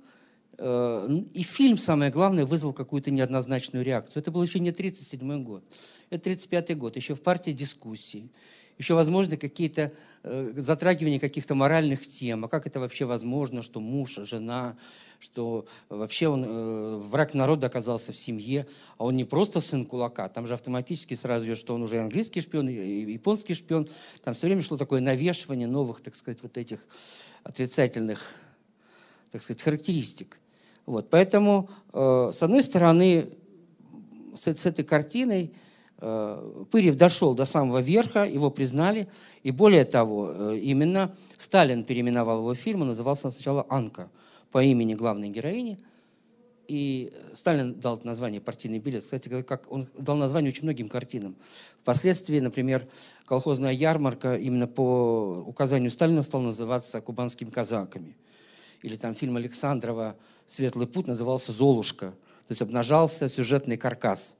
э, 0.58 1.18
и 1.34 1.42
фильм, 1.42 1.78
самое 1.78 2.10
главное, 2.10 2.46
вызвал 2.46 2.72
какую-то 2.72 3.10
неоднозначную 3.10 3.84
реакцию. 3.84 4.20
Это 4.22 4.30
был 4.30 4.42
еще 4.42 4.60
не 4.60 4.70
1937 4.70 5.42
год, 5.42 5.64
это 6.10 6.30
1935 6.30 6.78
год, 6.78 6.96
еще 6.96 7.14
в 7.14 7.22
партии 7.22 7.50
дискуссии, 7.50 8.28
еще, 8.78 8.94
возможно, 8.94 9.36
какие-то 9.36 9.92
э, 10.22 10.52
затрагивания 10.56 11.20
каких-то 11.20 11.54
моральных 11.54 12.06
тем. 12.06 12.44
А 12.44 12.48
как 12.48 12.66
это 12.66 12.80
вообще 12.80 13.04
возможно, 13.04 13.62
что 13.62 13.80
муж, 13.80 14.18
жена, 14.22 14.76
что 15.20 15.66
вообще 15.88 16.28
он 16.28 16.44
э, 16.46 16.96
враг 17.08 17.34
народа 17.34 17.68
оказался 17.68 18.12
в 18.12 18.16
семье, 18.16 18.66
а 18.98 19.04
он 19.04 19.16
не 19.16 19.24
просто 19.24 19.60
сын 19.60 19.84
кулака, 19.84 20.28
там 20.28 20.46
же 20.46 20.54
автоматически 20.54 21.14
сразу 21.14 21.46
идет, 21.46 21.58
что 21.58 21.74
он 21.74 21.82
уже 21.82 22.00
английский 22.00 22.40
шпион, 22.40 22.68
и 22.68 23.12
японский 23.12 23.54
шпион. 23.54 23.88
Там 24.22 24.34
все 24.34 24.46
время 24.46 24.62
шло 24.62 24.76
такое 24.76 25.00
навешивание 25.00 25.68
новых, 25.68 26.00
так 26.00 26.14
сказать, 26.14 26.38
вот 26.42 26.58
этих 26.58 26.80
отрицательных, 27.42 28.20
так 29.30 29.42
сказать, 29.42 29.62
характеристик. 29.62 30.40
Вот, 30.86 31.08
поэтому, 31.10 31.70
э, 31.92 32.30
с 32.34 32.42
одной 32.42 32.62
стороны, 32.62 33.30
с, 34.34 34.46
с 34.46 34.66
этой 34.66 34.84
картиной 34.84 35.54
э, 36.04 36.64
Пырев 36.70 36.96
дошел 36.96 37.34
до 37.34 37.44
самого 37.44 37.78
верха, 37.78 38.24
его 38.24 38.50
признали, 38.50 39.08
и 39.42 39.50
более 39.50 39.84
того, 39.84 40.30
э, 40.30 40.58
именно 40.62 41.14
Сталин 41.38 41.84
переименовал 41.84 42.38
его 42.38 42.54
фильм, 42.54 42.82
он 42.82 42.88
назывался 42.88 43.30
сначала 43.30 43.66
«Анка» 43.68 44.10
по 44.52 44.62
имени 44.62 44.94
главной 44.94 45.30
героини, 45.30 45.78
и 46.68 47.12
Сталин 47.34 47.74
дал 47.80 48.00
название 48.04 48.40
«Партийный 48.40 48.78
билет». 48.78 49.02
Кстати, 49.02 49.42
как 49.42 49.70
он 49.70 49.86
дал 49.98 50.16
название 50.16 50.50
очень 50.50 50.64
многим 50.64 50.88
картинам. 50.88 51.36
Впоследствии, 51.82 52.40
например, 52.40 52.86
колхозная 53.26 53.72
ярмарка 53.72 54.36
именно 54.36 54.66
по 54.66 55.44
указанию 55.46 55.90
Сталина 55.90 56.22
стала 56.22 56.42
называться 56.42 57.00
«Кубанскими 57.00 57.50
казаками». 57.50 58.16
Или 58.82 58.96
там 58.96 59.14
фильм 59.14 59.36
Александрова 59.36 60.16
«Светлый 60.46 60.86
путь» 60.86 61.06
назывался 61.06 61.52
«Золушка». 61.52 62.10
То 62.46 62.50
есть 62.50 62.60
обнажался 62.60 63.28
сюжетный 63.28 63.78
каркас. 63.78 64.36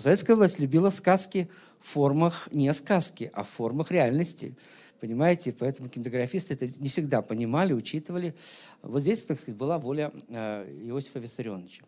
Советская 0.00 0.36
власть 0.36 0.58
любила 0.58 0.90
сказки 0.90 1.48
в 1.80 1.88
формах 1.88 2.48
не 2.52 2.72
сказки, 2.72 3.30
а 3.34 3.44
в 3.44 3.48
формах 3.48 3.90
реальности. 3.90 4.54
Понимаете? 5.00 5.52
Поэтому 5.52 5.88
кинематографисты 5.88 6.54
это 6.54 6.66
не 6.66 6.88
всегда 6.88 7.22
понимали, 7.22 7.72
учитывали. 7.72 8.34
Вот 8.82 9.00
здесь, 9.00 9.24
так 9.24 9.40
сказать, 9.40 9.56
была 9.56 9.78
воля 9.78 10.12
э, 10.28 10.66
Иосифа 10.84 11.18
Виссарионовича. 11.18 11.84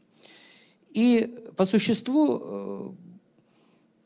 И 0.90 1.38
по 1.56 1.66
существу 1.66 2.40
э, 2.42 2.90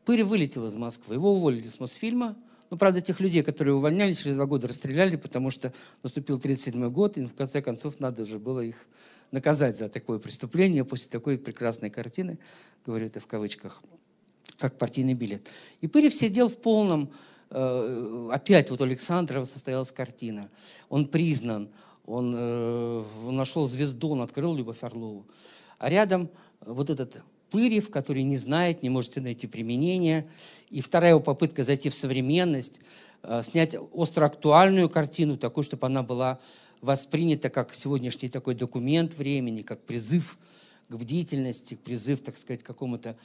Пырь 0.06 0.22
вылетел 0.22 0.64
из 0.66 0.76
Москвы. 0.76 1.14
Его 1.14 1.32
уволили 1.32 1.66
с 1.66 1.80
Мосфильма. 1.80 2.36
Ну, 2.70 2.76
правда, 2.76 3.00
тех 3.00 3.18
людей, 3.20 3.42
которые 3.42 3.74
увольняли, 3.74 4.12
через 4.12 4.36
два 4.36 4.46
года 4.46 4.68
расстреляли, 4.68 5.16
потому 5.16 5.50
что 5.50 5.72
наступил 6.02 6.36
1937 6.36 6.92
год, 6.92 7.18
и 7.18 7.24
в 7.24 7.34
конце 7.34 7.60
концов 7.60 7.98
надо 8.00 8.24
же 8.24 8.38
было 8.38 8.60
их 8.60 8.86
наказать 9.30 9.76
за 9.76 9.88
такое 9.88 10.18
преступление 10.18 10.84
после 10.84 11.10
такой 11.10 11.38
прекрасной 11.38 11.90
картины, 11.90 12.38
говорю 12.84 13.06
это 13.06 13.20
в 13.20 13.26
кавычках, 13.26 13.82
как 14.58 14.78
партийный 14.78 15.14
билет. 15.14 15.48
И 15.80 15.86
Пырев 15.86 16.14
сидел 16.14 16.48
в 16.48 16.56
полном... 16.56 17.10
Э, 17.50 18.28
опять 18.32 18.70
вот 18.70 18.80
у 18.80 18.84
Александрова 18.84 19.44
состоялась 19.44 19.92
картина. 19.92 20.50
Он 20.88 21.06
признан, 21.06 21.68
он, 22.04 22.34
э, 22.36 23.04
нашел 23.30 23.66
звезду, 23.66 24.10
он 24.10 24.20
открыл 24.20 24.54
Любовь 24.54 24.82
Орлову. 24.82 25.26
А 25.78 25.88
рядом 25.90 26.30
вот 26.60 26.90
этот 26.90 27.22
Пырев, 27.50 27.90
который 27.90 28.22
не 28.22 28.36
знает, 28.36 28.82
не 28.82 28.88
может 28.88 29.16
найти 29.16 29.46
применение. 29.46 30.28
И 30.70 30.80
вторая 30.80 31.10
его 31.10 31.20
попытка 31.20 31.62
зайти 31.64 31.90
в 31.90 31.94
современность, 31.94 32.80
э, 33.22 33.42
снять 33.42 33.76
остроактуальную 33.94 34.88
картину, 34.88 35.36
такую, 35.36 35.64
чтобы 35.64 35.86
она 35.86 36.02
была 36.02 36.40
воспринята 36.80 37.50
как 37.50 37.74
сегодняшний 37.74 38.28
такой 38.28 38.54
документ 38.54 39.14
времени, 39.14 39.62
как 39.62 39.80
призыв 39.80 40.38
к 40.88 40.94
бдительности, 40.94 41.74
призыв, 41.74 42.20
так 42.22 42.36
сказать, 42.36 42.62
к 42.62 42.66
какому-то 42.66 43.16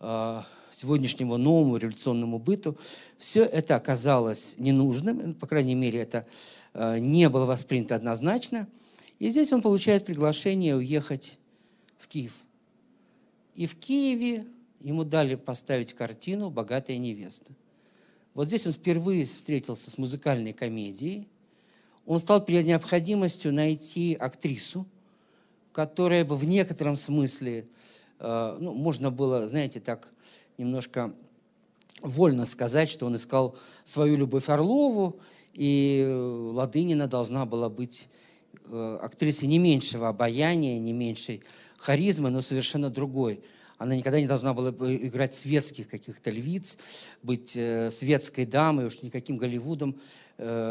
э, 0.00 0.42
сегодняшнему 0.70 1.36
новому 1.36 1.76
революционному 1.76 2.38
быту. 2.38 2.76
Все 3.18 3.44
это 3.44 3.76
оказалось 3.76 4.56
ненужным, 4.58 5.34
по 5.34 5.46
крайней 5.46 5.74
мере, 5.74 6.00
это 6.00 6.26
э, 6.72 6.98
не 6.98 7.28
было 7.28 7.46
воспринято 7.46 7.94
однозначно. 7.94 8.68
И 9.18 9.30
здесь 9.30 9.52
он 9.52 9.62
получает 9.62 10.06
приглашение 10.06 10.76
уехать 10.76 11.38
в 11.98 12.08
Киев. 12.08 12.32
И 13.54 13.66
в 13.66 13.76
Киеве 13.76 14.46
ему 14.80 15.04
дали 15.04 15.36
поставить 15.36 15.94
картину 15.94 16.50
«Богатая 16.50 16.98
невеста». 16.98 17.52
Вот 18.34 18.48
здесь 18.48 18.66
он 18.66 18.72
впервые 18.72 19.24
встретился 19.24 19.90
с 19.90 19.96
музыкальной 19.96 20.52
комедией. 20.52 21.28
Он 22.06 22.18
стал 22.18 22.44
перед 22.44 22.66
необходимостью 22.66 23.52
найти 23.52 24.14
актрису, 24.14 24.86
которая 25.72 26.24
бы 26.24 26.36
в 26.36 26.44
некотором 26.44 26.96
смысле, 26.96 27.66
э, 28.20 28.56
ну, 28.60 28.74
можно 28.74 29.10
было, 29.10 29.48
знаете, 29.48 29.80
так 29.80 30.08
немножко 30.58 31.14
вольно 32.02 32.44
сказать, 32.44 32.90
что 32.90 33.06
он 33.06 33.16
искал 33.16 33.56
свою 33.84 34.16
Любовь 34.16 34.48
Орлову, 34.48 35.18
и 35.54 36.06
Ладынина 36.52 37.06
должна 37.06 37.46
была 37.46 37.68
быть 37.70 38.08
э, 38.66 38.98
актрисы 39.00 39.46
не 39.46 39.58
меньшего 39.58 40.08
обаяния, 40.08 40.78
не 40.78 40.92
меньшей 40.92 41.42
харизмы, 41.78 42.30
но 42.30 42.40
совершенно 42.40 42.90
другой. 42.90 43.40
Она 43.78 43.96
никогда 43.96 44.20
не 44.20 44.26
должна 44.26 44.54
была 44.54 44.70
играть 44.70 45.34
светских 45.34 45.88
каких-то 45.88 46.30
львиц, 46.30 46.78
быть 47.22 47.56
э, 47.56 47.90
светской 47.90 48.46
дамой, 48.46 48.86
уж 48.86 49.02
никаким 49.02 49.36
Голливудом 49.36 49.96
э, 49.96 50.23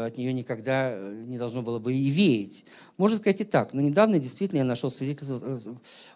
от 0.06 0.18
нее 0.18 0.32
никогда 0.32 0.90
э, 0.92 1.24
не 1.26 1.38
должно 1.38 1.62
было 1.62 1.78
бы 1.78 1.94
и 1.94 2.10
веять. 2.10 2.64
Можно 2.96 3.16
сказать 3.16 3.40
и 3.40 3.44
так. 3.44 3.72
Но 3.72 3.80
недавно 3.80 4.18
действительно 4.18 4.58
я 4.58 4.64
нашел 4.64 4.90
свидетельство, 4.90 5.38
э, 5.42 5.58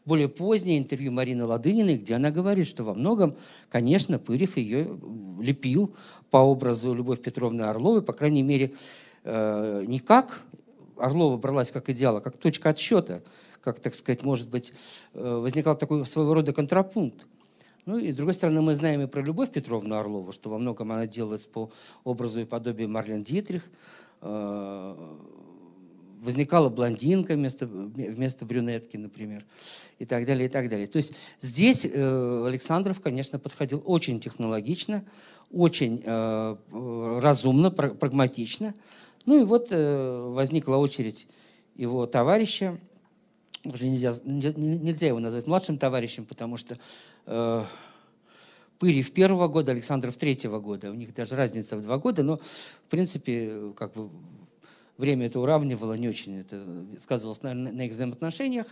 более 0.05 0.28
позднее 0.28 0.78
интервью 0.78 1.12
Марины 1.12 1.44
Ладыниной, 1.44 1.96
где 1.96 2.14
она 2.14 2.30
говорит, 2.30 2.66
что 2.66 2.84
во 2.84 2.94
многом, 2.94 3.36
конечно, 3.68 4.18
Пырев 4.18 4.57
ее 4.57 4.99
лепил 5.40 5.94
по 6.30 6.38
образу 6.38 6.94
Любовь 6.94 7.20
Петровны 7.20 7.62
Орловой, 7.62 8.03
по 8.03 8.12
крайней 8.12 8.42
мере, 8.42 8.72
э, 9.24 9.84
не 9.86 10.01
как 10.01 10.42
Орлова 10.96 11.36
бралась 11.36 11.70
как 11.70 11.88
идеал, 11.88 12.16
а 12.16 12.20
как 12.20 12.36
точка 12.36 12.70
отсчета– 12.70 13.22
как, 13.61 13.80
так 13.80 13.94
сказать, 13.94 14.22
может 14.22 14.49
быть, 14.49 14.72
э, 15.14 15.38
возникал 15.42 15.76
такой 15.76 16.05
своего 16.07 16.34
рода 16.34 16.53
контрапункт. 16.53 17.26
Ну 17.89 17.97
и, 17.97 18.12
с 18.12 18.14
другой 18.14 18.34
стороны, 18.34 18.61
мы 18.61 18.74
знаем 18.74 19.01
и 19.01 19.07
про 19.07 19.22
Любовь 19.22 19.51
Петровну 19.51 19.95
Орлову, 19.95 20.30
что 20.30 20.51
во 20.51 20.59
многом 20.59 20.93
она 20.93 21.07
делалась 21.07 21.47
по 21.47 21.70
образу 22.05 22.39
и 22.39 22.45
подобию 22.45 22.86
Марлен 22.86 23.22
Дитрих. 23.22 23.62
Э, 24.20 24.95
возникала 26.20 26.68
блондинка 26.68 27.32
вместо, 27.32 27.66
вместо 27.66 28.45
брюнетки, 28.45 28.99
например, 28.99 29.43
и 29.99 30.05
так 30.05 30.26
далее, 30.26 30.49
и 30.49 30.51
так 30.51 30.68
далее. 30.68 30.86
То 30.86 30.99
есть 30.99 31.14
здесь 31.41 31.86
э, 31.91 32.45
Александров, 32.47 33.01
конечно, 33.01 33.39
подходил 33.39 33.82
очень 33.86 34.20
технологично, 34.20 35.03
очень 35.51 36.03
разумно, 37.22 37.70
прагматично. 37.70 38.74
Ну 39.24 39.41
и 39.41 39.45
вот 39.45 39.70
возникла 39.70 40.76
очередь 40.76 41.26
его 41.74 42.05
товарища, 42.05 42.78
уже 43.64 43.86
нельзя, 43.89 44.14
нельзя 44.24 45.07
его 45.07 45.20
назвать 45.20 45.47
младшим 45.47 45.78
товарищем, 45.78 46.24
потому 46.24 46.57
что 46.57 46.76
э, 47.29 47.64
Пырев 48.79 49.12
первого 49.12 49.49
года, 49.49 49.72
Александров 49.72 50.16
третьего 50.16 50.61
года. 50.61 50.91
У 50.91 50.95
них 50.95 51.14
даже 51.14 51.37
разница 51.37 51.76
в 51.76 51.83
два 51.83 51.99
года, 51.99 52.22
но, 52.22 52.37
в 52.37 52.91
принципе, 52.91 53.72
как 53.76 53.93
бы 53.93 54.09
время 54.97 55.26
это 55.26 55.41
уравнивало, 55.41 55.95
не 55.95 56.09
очень 56.09 56.39
это 56.39 56.64
сказывалось 56.99 57.43
на, 57.43 57.55
на 57.55 57.87
их 57.87 57.93
взаимоотношениях. 57.93 58.66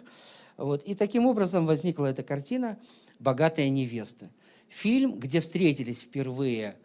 Вот. 0.57 0.85
И 0.85 0.95
таким 0.95 1.27
образом 1.27 1.67
возникла 1.67 2.07
эта 2.07 2.23
картина 2.23 2.79
«Богатая 3.19 3.69
невеста». 3.69 4.31
Фильм, 4.69 5.19
где 5.19 5.41
встретились 5.41 6.03
впервые 6.03 6.77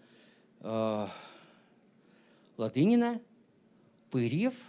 э, 0.60 1.08
Ладынина, 2.58 3.22
Пырьев– 4.10 4.54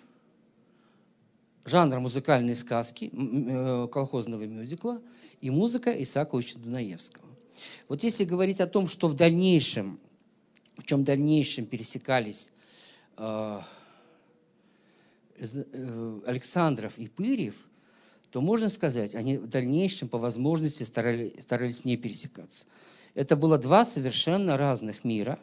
жанр 1.65 2.01
музыкальной 2.01 2.55
сказки, 2.55 3.11
э, 3.13 3.89
колхозного 3.91 4.45
мюзикла 4.45 5.01
и 5.43 5.51
музыка 5.51 5.91
Исааковича 6.03 6.59
Дунаевского. 6.59 7.27
Вот 7.89 8.03
если 8.03 8.25
говорить 8.25 8.61
о 8.61 8.67
том, 8.67 8.89
что 8.89 9.09
в 9.09 9.15
дальнейшем, 9.15 10.01
в 10.79 10.85
чем 10.85 11.01
в 11.01 11.05
дальнейшем 11.05 11.67
пересекались 11.67 12.51
э, 13.19 13.61
э, 15.39 16.21
Александров 16.27 16.97
и 16.97 17.09
Пырьев, 17.09 17.57
то 18.31 18.41
можно 18.41 18.71
сказать, 18.71 19.15
они 19.15 19.37
в 19.37 19.49
дальнейшем 19.49 20.09
по 20.09 20.17
возможности 20.17 20.85
старались, 20.85 21.33
старались 21.43 21.85
не 21.85 21.97
пересекаться. 21.97 22.65
Это 23.15 23.37
было 23.37 23.59
два 23.59 23.85
совершенно 23.85 24.57
разных 24.57 25.05
мира, 25.05 25.39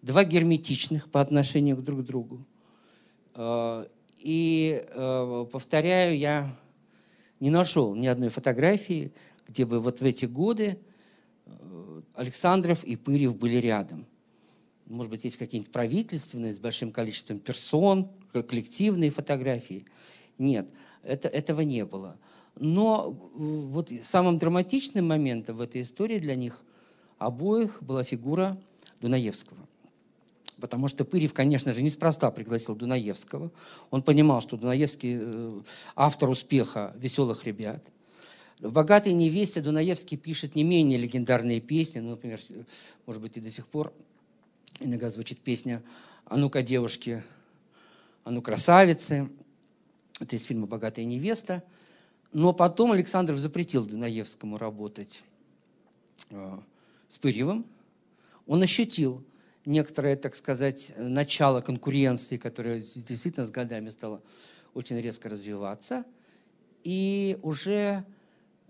два 0.00 0.24
герметичных 0.24 1.10
по 1.10 1.20
отношению 1.20 1.76
друг 1.76 2.00
к 2.00 2.04
другу. 2.04 2.46
И, 4.18 4.84
э, 4.88 5.46
повторяю, 5.50 6.16
я 6.16 6.56
не 7.42 7.50
нашел 7.50 7.96
ни 7.96 8.06
одной 8.06 8.28
фотографии, 8.28 9.12
где 9.52 9.66
бы 9.66 9.80
вот 9.80 10.00
в 10.00 10.04
эти 10.04 10.24
годы 10.24 10.78
э, 11.44 12.00
Александров 12.14 12.84
и 12.84 12.96
Пырев 12.96 13.36
были 13.36 13.56
рядом. 13.56 14.06
Может 14.86 15.10
быть, 15.10 15.24
есть 15.24 15.36
какие-нибудь 15.36 15.72
правительственные 15.72 16.54
с 16.54 16.58
большим 16.58 16.90
количеством 16.90 17.38
персон, 17.38 18.08
коллективные 18.32 19.10
фотографии. 19.10 19.84
Нет, 20.38 20.68
это, 21.02 21.28
этого 21.28 21.60
не 21.60 21.84
было. 21.84 22.16
Но 22.56 23.10
э, 23.10 23.36
вот 23.36 23.90
самым 24.02 24.38
драматичным 24.38 25.06
моментом 25.06 25.56
в 25.56 25.60
этой 25.60 25.82
истории 25.82 26.18
для 26.18 26.34
них 26.34 26.62
обоих 27.18 27.82
была 27.82 28.04
фигура 28.04 28.58
Дунаевского. 29.02 29.68
Потому 30.60 30.88
что 30.88 31.04
Пырев, 31.04 31.34
конечно 31.34 31.74
же, 31.74 31.82
неспроста 31.82 32.30
пригласил 32.30 32.74
Дунаевского. 32.74 33.50
Он 33.90 34.02
понимал, 34.02 34.40
что 34.40 34.56
Дунаевский 34.56 35.18
э, 35.20 35.60
автор 35.94 36.30
успеха 36.30 36.94
«Веселых 36.96 37.44
ребят». 37.44 37.84
В 38.62 38.70
«Богатой 38.70 39.12
невесте» 39.12 39.60
Дунаевский 39.60 40.16
пишет 40.16 40.54
не 40.54 40.62
менее 40.62 40.96
легендарные 40.96 41.60
песни. 41.60 41.98
Ну, 41.98 42.10
например, 42.10 42.38
может 43.06 43.20
быть, 43.20 43.36
и 43.36 43.40
до 43.40 43.50
сих 43.50 43.66
пор 43.66 43.92
иногда 44.78 45.10
звучит 45.10 45.40
песня 45.40 45.82
«А 46.26 46.36
ну-ка, 46.36 46.62
девушки, 46.62 47.24
а 48.22 48.30
ну, 48.30 48.40
красавицы». 48.40 49.28
Это 50.20 50.36
из 50.36 50.44
фильма 50.44 50.68
«Богатая 50.68 51.04
невеста». 51.04 51.64
Но 52.32 52.52
потом 52.52 52.92
Александров 52.92 53.40
запретил 53.40 53.84
Дунаевскому 53.84 54.58
работать 54.58 55.24
э, 56.30 56.58
с 57.08 57.18
Пырьевым. 57.18 57.66
Он 58.46 58.62
ощутил, 58.62 59.24
некоторое, 59.64 60.14
так 60.14 60.36
сказать, 60.36 60.94
начало 60.96 61.62
конкуренции, 61.62 62.36
которая 62.36 62.78
действительно 62.78 63.44
с 63.44 63.50
годами 63.50 63.88
стала 63.88 64.22
очень 64.72 65.00
резко 65.00 65.28
развиваться. 65.28 66.04
И 66.84 67.40
уже 67.42 68.04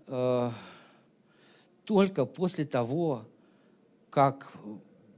э, 0.07 0.51
только 1.85 2.25
после 2.25 2.65
того, 2.65 3.25
как 4.09 4.51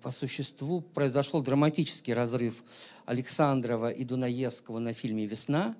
по 0.01 0.11
существу 0.11 0.81
произошел 0.81 1.41
драматический 1.41 2.13
разрыв 2.13 2.63
Александрова 3.05 3.89
и 3.89 4.03
Дунаевского 4.03 4.79
на 4.79 4.93
фильме 4.93 5.25
«Весна», 5.25 5.75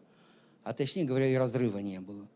а 0.64 0.74
точнее 0.74 1.06
говоря, 1.06 1.28
и 1.28 1.36
разрыва 1.36 1.78
не 1.78 2.00
было. 2.00 2.28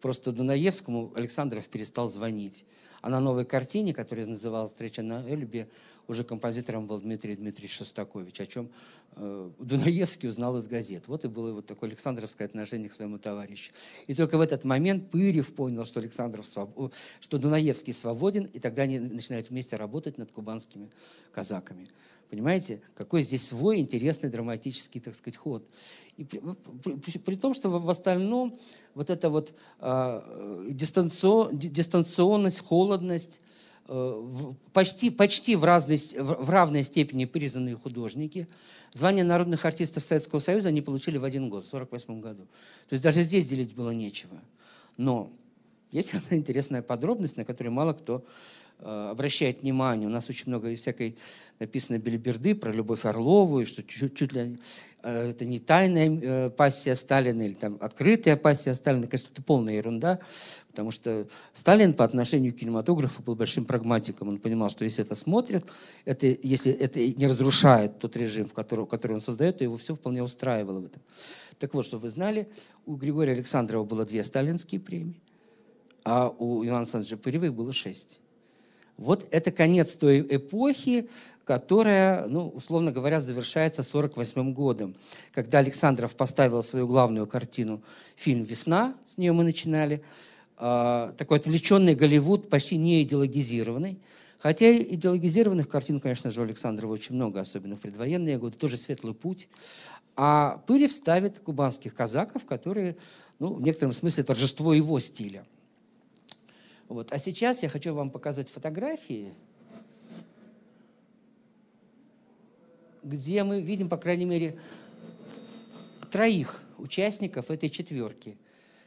Просто 0.00 0.30
Дунаевскому 0.30 1.12
Александров 1.16 1.66
перестал 1.68 2.08
звонить. 2.08 2.64
А 3.00 3.10
на 3.10 3.20
новой 3.20 3.44
картине, 3.44 3.92
которая 3.92 4.26
называлась 4.26 4.70
«Встреча 4.70 5.02
на 5.02 5.28
Эльбе», 5.28 5.68
уже 6.08 6.24
композитором 6.24 6.86
был 6.86 7.00
Дмитрий 7.00 7.36
Дмитриевич 7.36 7.76
Шостакович, 7.76 8.40
о 8.40 8.46
чем 8.46 8.70
э, 9.16 9.50
Дунаевский 9.58 10.28
узнал 10.28 10.56
из 10.56 10.66
газет. 10.66 11.04
Вот 11.06 11.24
и 11.24 11.28
было 11.28 11.52
вот 11.52 11.66
такое 11.66 11.90
Александровское 11.90 12.46
отношение 12.46 12.88
к 12.88 12.94
своему 12.94 13.18
товарищу. 13.18 13.72
И 14.06 14.14
только 14.14 14.38
в 14.38 14.40
этот 14.40 14.64
момент 14.64 15.10
Пырев 15.10 15.52
понял, 15.54 15.84
что, 15.84 16.00
Александров 16.00 16.46
своб... 16.46 16.92
что 17.20 17.38
Дунаевский 17.38 17.92
свободен, 17.92 18.44
и 18.44 18.58
тогда 18.58 18.82
они 18.82 18.98
начинают 18.98 19.50
вместе 19.50 19.76
работать 19.76 20.16
над 20.16 20.32
кубанскими 20.32 20.90
казаками. 21.30 21.88
Понимаете, 22.30 22.80
какой 22.94 23.22
здесь 23.22 23.46
свой 23.46 23.78
интересный 23.78 24.28
драматический, 24.28 25.00
так 25.00 25.14
сказать, 25.14 25.36
ход. 25.36 25.66
И 26.18 26.24
при, 26.24 26.40
при, 26.96 27.18
при 27.18 27.36
том, 27.36 27.54
что 27.54 27.70
в, 27.70 27.88
остальном 27.88 28.58
вот 28.94 29.08
эта 29.08 29.30
вот 29.30 29.54
э, 29.80 30.66
дистанцион, 30.70 31.56
дистанционность, 31.56 32.60
холодность, 32.60 33.40
почти, 34.72 35.08
почти 35.08 35.56
в, 35.56 35.64
разной, 35.64 35.98
в 36.18 36.50
равной 36.50 36.82
степени 36.82 37.24
признанные 37.24 37.74
художники. 37.74 38.46
Звание 38.92 39.24
народных 39.24 39.64
артистов 39.64 40.04
Советского 40.04 40.40
Союза 40.40 40.68
они 40.68 40.82
получили 40.82 41.16
в 41.16 41.24
один 41.24 41.48
год, 41.48 41.64
в 41.64 41.68
1948 41.68 42.20
году. 42.20 42.42
То 42.88 42.92
есть 42.92 43.02
даже 43.02 43.22
здесь 43.22 43.48
делить 43.48 43.74
было 43.74 43.90
нечего. 43.90 44.36
Но 44.98 45.32
есть 45.90 46.14
одна 46.14 46.36
интересная 46.36 46.82
подробность, 46.82 47.38
на 47.38 47.46
которую 47.46 47.72
мало 47.72 47.94
кто 47.94 48.16
э, 48.18 48.22
обращает 48.80 49.62
внимание. 49.62 50.08
У 50.08 50.10
нас 50.10 50.28
очень 50.28 50.44
много 50.46 50.74
всякой 50.74 51.16
написано 51.58 51.98
белиберды 51.98 52.54
про 52.54 52.72
Любовь 52.72 53.04
Орлову, 53.04 53.60
и 53.60 53.64
что 53.64 53.82
чуть, 53.82 54.14
чуть 54.14 54.32
ли 54.32 54.56
э, 55.02 55.30
это 55.30 55.44
не 55.44 55.58
тайная 55.58 56.20
э, 56.22 56.50
пассия 56.50 56.94
Сталина 56.94 57.42
или 57.42 57.54
там 57.54 57.78
открытая 57.80 58.36
пассия 58.36 58.74
Сталина. 58.74 59.06
Конечно, 59.06 59.30
это 59.32 59.42
полная 59.42 59.74
ерунда. 59.74 60.20
Потому 60.70 60.92
что 60.92 61.26
Сталин 61.52 61.92
по 61.92 62.04
отношению 62.04 62.54
к 62.54 62.58
кинематографу 62.58 63.20
был 63.22 63.34
большим 63.34 63.64
прагматиком. 63.64 64.28
Он 64.28 64.38
понимал, 64.38 64.70
что 64.70 64.84
если 64.84 65.04
это 65.04 65.16
смотрят, 65.16 65.64
это, 66.04 66.26
если 66.26 66.70
это 66.70 67.00
не 67.00 67.26
разрушает 67.26 67.98
тот 67.98 68.16
режим, 68.16 68.46
в 68.46 68.52
который, 68.52 68.86
который 68.86 69.14
он 69.14 69.20
создает, 69.20 69.58
то 69.58 69.64
его 69.64 69.76
все 69.76 69.96
вполне 69.96 70.22
устраивало 70.22 70.78
в 70.78 70.84
этом. 70.84 71.02
Так 71.58 71.74
вот, 71.74 71.84
чтобы 71.84 72.02
вы 72.02 72.10
знали, 72.10 72.48
у 72.86 72.94
Григория 72.94 73.32
Александрова 73.32 73.84
было 73.84 74.04
две 74.06 74.22
сталинские 74.22 74.80
премии, 74.80 75.20
а 76.04 76.28
у 76.28 76.64
Ивана 76.64 76.82
Александровича 76.82 77.16
Пыревых 77.16 77.52
было 77.52 77.72
шесть. 77.72 78.20
Вот 78.98 79.26
это 79.30 79.52
конец 79.52 79.96
той 79.96 80.20
эпохи, 80.20 81.08
которая, 81.44 82.26
ну, 82.26 82.48
условно 82.48 82.92
говоря, 82.92 83.20
завершается 83.20 83.82
1948 83.82 84.52
годом, 84.52 84.94
когда 85.32 85.60
Александров 85.60 86.14
поставил 86.14 86.62
свою 86.62 86.86
главную 86.86 87.26
картину, 87.26 87.80
фильм 88.16 88.42
«Весна», 88.42 88.94
с 89.06 89.16
нее 89.16 89.32
мы 89.32 89.44
начинали, 89.44 90.02
а, 90.56 91.14
такой 91.16 91.38
отвлеченный 91.38 91.94
Голливуд, 91.94 92.50
почти 92.50 92.76
не 92.76 93.02
идеологизированный. 93.02 93.98
Хотя 94.40 94.76
идеологизированных 94.76 95.68
картин, 95.68 96.00
конечно 96.00 96.30
же, 96.30 96.40
у 96.40 96.44
Александрова 96.44 96.92
очень 96.92 97.14
много, 97.14 97.40
особенно 97.40 97.76
в 97.76 97.80
предвоенные 97.80 98.36
годы. 98.36 98.56
Тоже 98.56 98.76
«Светлый 98.76 99.14
путь». 99.14 99.48
А 100.16 100.60
Пырев 100.66 100.92
ставит 100.92 101.38
кубанских 101.38 101.94
казаков, 101.94 102.44
которые, 102.44 102.96
ну, 103.38 103.54
в 103.54 103.62
некотором 103.62 103.92
смысле, 103.92 104.24
торжество 104.24 104.74
его 104.74 104.98
стиля. 104.98 105.44
Вот. 106.88 107.12
А 107.12 107.18
сейчас 107.18 107.62
я 107.62 107.68
хочу 107.68 107.94
вам 107.94 108.10
показать 108.10 108.48
фотографии, 108.48 109.34
где 113.02 113.44
мы 113.44 113.60
видим, 113.60 113.88
по 113.88 113.98
крайней 113.98 114.24
мере, 114.24 114.58
троих 116.10 116.62
участников 116.78 117.50
этой 117.50 117.68
четверки. 117.68 118.38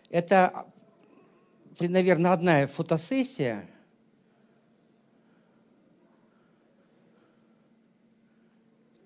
Это, 0.09 0.65
наверное, 1.79 2.31
одна 2.31 2.65
фотосессия. 2.67 3.67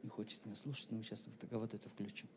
Не 0.04 0.10
хочет 0.10 0.44
меня 0.46 0.56
слушать, 0.56 0.88
но 0.90 0.98
мы 0.98 1.04
сейчас 1.04 1.24
вот 1.52 1.74
это 1.74 1.90
включим. 1.90 2.28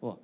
О, 0.00 0.18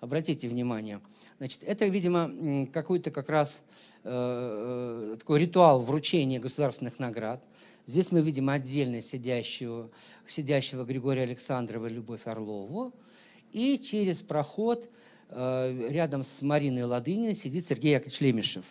обратите 0.00 0.48
внимание. 0.48 1.00
Значит, 1.38 1.64
это, 1.64 1.86
видимо, 1.86 2.66
какой-то 2.72 3.10
как 3.10 3.28
раз 3.28 3.62
э, 4.04 5.12
э, 5.14 5.16
такой 5.18 5.40
ритуал 5.40 5.80
вручения 5.80 6.40
государственных 6.40 6.98
наград. 6.98 7.42
Здесь 7.86 8.10
мы 8.10 8.20
видим 8.20 8.48
отдельно 8.48 9.00
сидящего, 9.00 9.90
сидящего 10.26 10.84
Григория 10.84 11.22
Александрова 11.22 11.86
Любовь 11.86 12.26
Орлову. 12.26 12.92
И 13.52 13.78
через 13.78 14.20
проход 14.20 14.88
э, 15.28 15.88
рядом 15.90 16.22
с 16.22 16.42
Мариной 16.42 16.84
Ладыниной 16.84 17.34
сидит 17.34 17.66
Сергей 17.66 17.92
Яковлевич 17.92 18.20
Лемешев. 18.20 18.66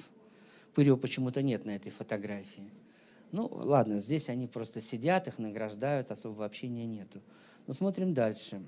Пырева 0.74 0.98
почему-то 0.98 1.42
нет 1.42 1.66
на 1.66 1.76
этой 1.76 1.92
фотографии. 1.92 2.70
Ну, 3.32 3.50
ладно, 3.52 4.00
здесь 4.00 4.30
они 4.30 4.48
просто 4.48 4.82
сидят, 4.82 5.28
их 5.28 5.40
награждают, 5.40 6.12
особого 6.12 6.46
общения 6.46 6.86
нету. 6.86 7.22
Но 7.68 7.74
смотрим 7.74 8.14
дальше. 8.14 8.62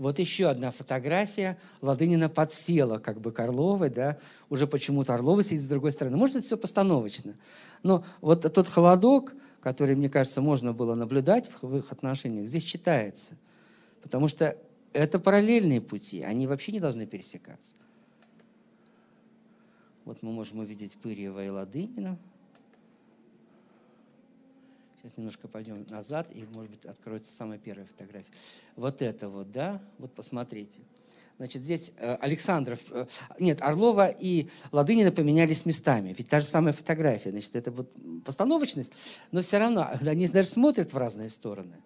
Вот 0.00 0.18
еще 0.18 0.46
одна 0.46 0.70
фотография. 0.70 1.58
Ладынина 1.82 2.30
подсела 2.30 2.96
как 2.96 3.20
бы 3.20 3.32
к 3.32 3.40
Орловой, 3.40 3.90
да, 3.90 4.16
уже 4.48 4.66
почему-то 4.66 5.12
Орлова 5.12 5.42
сидит 5.42 5.60
с 5.60 5.68
другой 5.68 5.92
стороны. 5.92 6.16
Может, 6.16 6.36
это 6.36 6.46
все 6.46 6.56
постановочно. 6.56 7.34
Но 7.82 8.02
вот 8.22 8.50
тот 8.50 8.66
холодок, 8.66 9.34
который, 9.60 9.94
мне 9.94 10.08
кажется, 10.08 10.40
можно 10.40 10.72
было 10.72 10.94
наблюдать 10.94 11.50
в 11.60 11.76
их 11.76 11.92
отношениях, 11.92 12.48
здесь 12.48 12.64
читается. 12.64 13.34
Потому 14.00 14.28
что 14.28 14.56
это 14.94 15.18
параллельные 15.18 15.82
пути, 15.82 16.22
они 16.22 16.46
вообще 16.46 16.72
не 16.72 16.80
должны 16.80 17.04
пересекаться. 17.04 17.76
Вот 20.06 20.22
мы 20.22 20.32
можем 20.32 20.60
увидеть 20.60 20.96
Пырьева 20.96 21.44
и 21.44 21.50
Ладынина. 21.50 22.16
Сейчас 25.00 25.16
немножко 25.16 25.48
пойдем 25.48 25.86
назад, 25.88 26.30
и, 26.30 26.44
может 26.52 26.70
быть, 26.72 26.84
откроется 26.84 27.32
самая 27.32 27.58
первая 27.58 27.86
фотография. 27.86 28.30
Вот 28.76 29.00
это 29.00 29.30
вот, 29.30 29.50
да? 29.50 29.80
Вот 29.96 30.12
посмотрите. 30.12 30.82
Значит, 31.38 31.62
здесь 31.62 31.92
э, 31.96 32.16
Александров, 32.16 32.80
э, 32.90 33.06
нет, 33.38 33.62
Орлова 33.62 34.08
и 34.08 34.50
Ладынина 34.72 35.10
поменялись 35.10 35.64
местами. 35.64 36.14
Ведь 36.18 36.28
та 36.28 36.40
же 36.40 36.46
самая 36.46 36.74
фотография. 36.74 37.30
Значит, 37.30 37.56
это 37.56 37.70
вот 37.70 37.90
постановочность, 38.26 38.92
но 39.32 39.40
все 39.40 39.56
равно 39.56 39.88
они 40.06 40.28
даже 40.28 40.48
смотрят 40.48 40.92
в 40.92 40.98
разные 40.98 41.30
стороны. 41.30 41.76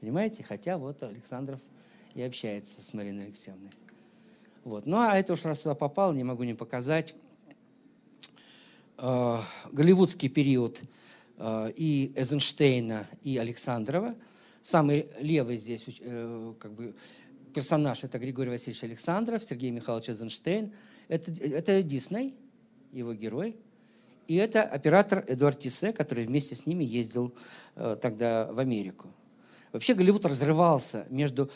Понимаете? 0.00 0.42
Хотя 0.42 0.76
вот 0.76 1.04
Александров 1.04 1.60
и 2.14 2.22
общается 2.22 2.82
с 2.82 2.92
Мариной 2.92 3.26
Алексеевной. 3.26 3.70
Вот. 4.64 4.86
Ну, 4.86 4.98
а 4.98 5.16
это 5.16 5.34
уж 5.34 5.44
раз 5.44 5.60
сюда 5.60 5.76
попал, 5.76 6.12
не 6.12 6.24
могу 6.24 6.42
не 6.42 6.54
показать. 6.54 7.14
Э, 8.98 9.38
голливудский 9.70 10.28
период– 10.28 10.80
и 11.38 12.12
Эйзенштейна, 12.16 13.08
и 13.22 13.36
Александрова. 13.36 14.14
Самый 14.62 15.08
левый 15.20 15.56
здесь 15.56 15.84
э, 16.00 16.54
как 16.58 16.72
бы, 16.72 16.94
персонаж– 17.54 18.02
это 18.04 18.18
Григорий 18.18 18.50
Васильевич 18.50 18.82
Александров, 18.84 19.44
Сергей 19.44 19.70
Михайлович 19.70 20.08
Эйзенштейн. 20.08 20.72
Это, 21.08 21.30
это 21.30 21.82
Дисней, 21.82 22.34
его 22.92 23.14
герой. 23.14 23.56
И 24.26 24.34
это 24.34 24.62
оператор 24.64 25.24
Эдуард 25.28 25.60
Тиссе, 25.60 25.92
который 25.92 26.24
вместе 26.24 26.56
с 26.56 26.66
ними 26.66 26.84
ездил 26.84 27.32
э, 27.76 27.96
тогда 28.00 28.50
в 28.50 28.58
Америку. 28.58 29.08
Вообще 29.72 29.94
Голливуд 29.94 30.24
разрывался 30.24 31.06
между 31.10 31.50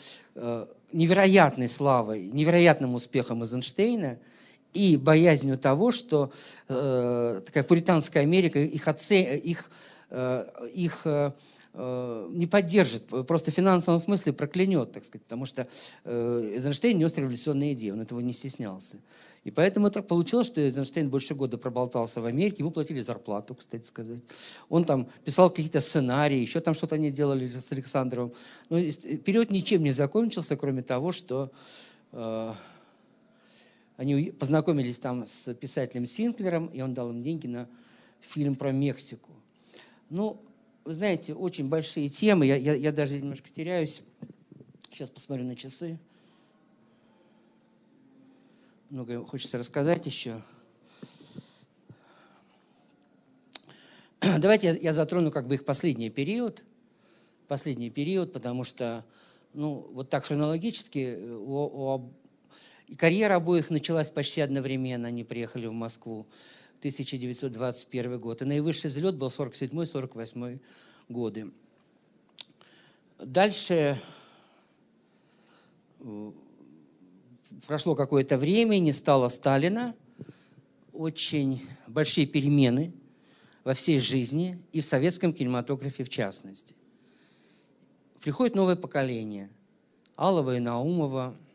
невероятной 0.93 1.67
славой, 1.67 2.27
невероятным 2.27 2.93
успехом 2.93 3.41
Эйзенштейна 3.41 4.19
и 4.73 4.97
боязнью 4.97 5.57
того, 5.57 5.91
что 5.91 6.31
э, 6.67 7.41
такая 7.45 7.63
пуританская 7.63 8.23
Америка 8.23 8.59
их, 8.59 8.87
оце, 8.87 9.37
их, 9.37 9.69
э, 10.09 10.45
их 10.73 11.01
э, 11.05 11.31
э, 11.73 12.27
не 12.31 12.47
поддержит, 12.47 13.05
просто 13.27 13.51
в 13.51 13.53
финансовом 13.53 13.99
смысле 13.99 14.33
проклянет, 14.33 14.91
так 14.91 15.05
сказать, 15.05 15.23
потому 15.23 15.45
что 15.45 15.67
э, 16.05 16.51
Эйзенштейн 16.55 16.97
нес 16.97 17.17
революционные 17.17 17.73
идеи, 17.73 17.91
он 17.91 18.01
этого 18.01 18.19
не 18.19 18.33
стеснялся. 18.33 18.97
И 19.43 19.49
поэтому 19.49 19.89
так 19.89 20.07
получилось, 20.07 20.47
что 20.47 20.61
Эйзенштейн 20.61 21.09
больше 21.09 21.33
года 21.33 21.57
проболтался 21.57 22.21
в 22.21 22.25
Америке, 22.25 22.57
ему 22.59 22.69
платили 22.69 23.01
зарплату, 23.01 23.55
кстати 23.55 23.85
сказать. 23.85 24.21
Он 24.69 24.85
там 24.85 25.09
писал 25.25 25.49
какие-то 25.49 25.81
сценарии, 25.81 26.37
еще 26.37 26.59
там 26.59 26.75
что-то 26.75 26.95
они 26.95 27.09
делали 27.09 27.47
с 27.47 27.71
Александровым. 27.71 28.33
Но 28.69 28.77
период 28.77 29.49
ничем 29.49 29.83
не 29.83 29.91
закончился, 29.91 30.55
кроме 30.55 30.83
того, 30.83 31.11
что 31.11 31.51
э, 32.11 32.53
они 34.01 34.31
познакомились 34.31 34.97
там 34.97 35.27
с 35.27 35.53
писателем 35.53 36.07
Синклером, 36.07 36.65
и 36.67 36.81
он 36.81 36.95
дал 36.95 37.11
им 37.11 37.21
деньги 37.21 37.45
на 37.45 37.69
фильм 38.19 38.55
про 38.55 38.71
Мексику. 38.71 39.29
Ну, 40.09 40.43
вы 40.83 40.93
знаете, 40.93 41.35
очень 41.35 41.69
большие 41.69 42.09
темы, 42.09 42.47
я, 42.47 42.55
я, 42.55 42.73
я 42.73 42.91
даже 42.91 43.19
немножко 43.19 43.51
теряюсь. 43.51 44.01
Сейчас 44.89 45.11
посмотрю 45.11 45.45
на 45.45 45.55
часы. 45.55 45.99
Много 48.89 49.23
хочется 49.23 49.59
рассказать 49.59 50.03
еще. 50.07 50.41
Давайте 54.39 54.69
я, 54.69 54.73
я 54.77 54.93
затрону 54.93 55.29
как 55.29 55.47
бы 55.47 55.53
их 55.53 55.63
последний 55.63 56.09
период. 56.09 56.65
Последний 57.47 57.91
период, 57.91 58.33
потому 58.33 58.63
что, 58.63 59.05
ну, 59.53 59.87
вот 59.93 60.09
так 60.09 60.25
хронологически 60.25 61.17
э, 61.19 61.35
у, 61.35 61.53
у 61.53 62.11
и 62.91 62.95
карьера 62.95 63.37
обоих 63.37 63.69
началась 63.69 64.09
почти 64.09 64.41
одновременно. 64.41 65.07
Они 65.07 65.23
приехали 65.23 65.65
в 65.65 65.71
Москву 65.71 66.27
в 66.75 66.79
1921 66.79 68.19
год. 68.19 68.41
И 68.41 68.45
наивысший 68.45 68.89
взлет 68.89 69.15
был 69.15 69.29
47-48 69.29 70.59
годы. 71.07 71.51
Дальше 73.17 73.97
э, 76.01 76.31
прошло 77.65 77.95
какое-то 77.95 78.37
время, 78.37 78.77
не 78.77 78.91
стало 78.91 79.29
Сталина. 79.29 79.95
Очень 80.91 81.65
большие 81.87 82.27
перемены 82.27 82.91
во 83.63 83.73
всей 83.73 83.99
жизни 83.99 84.61
и 84.73 84.81
в 84.81 84.85
советском 84.85 85.31
кинематографе 85.31 86.03
в 86.03 86.09
частности. 86.09 86.75
Приходит 88.19 88.53
новое 88.53 88.75
поколение. 88.75 89.49
Алова 90.17 90.57
и 90.57 90.59
Наумова– 90.59 91.37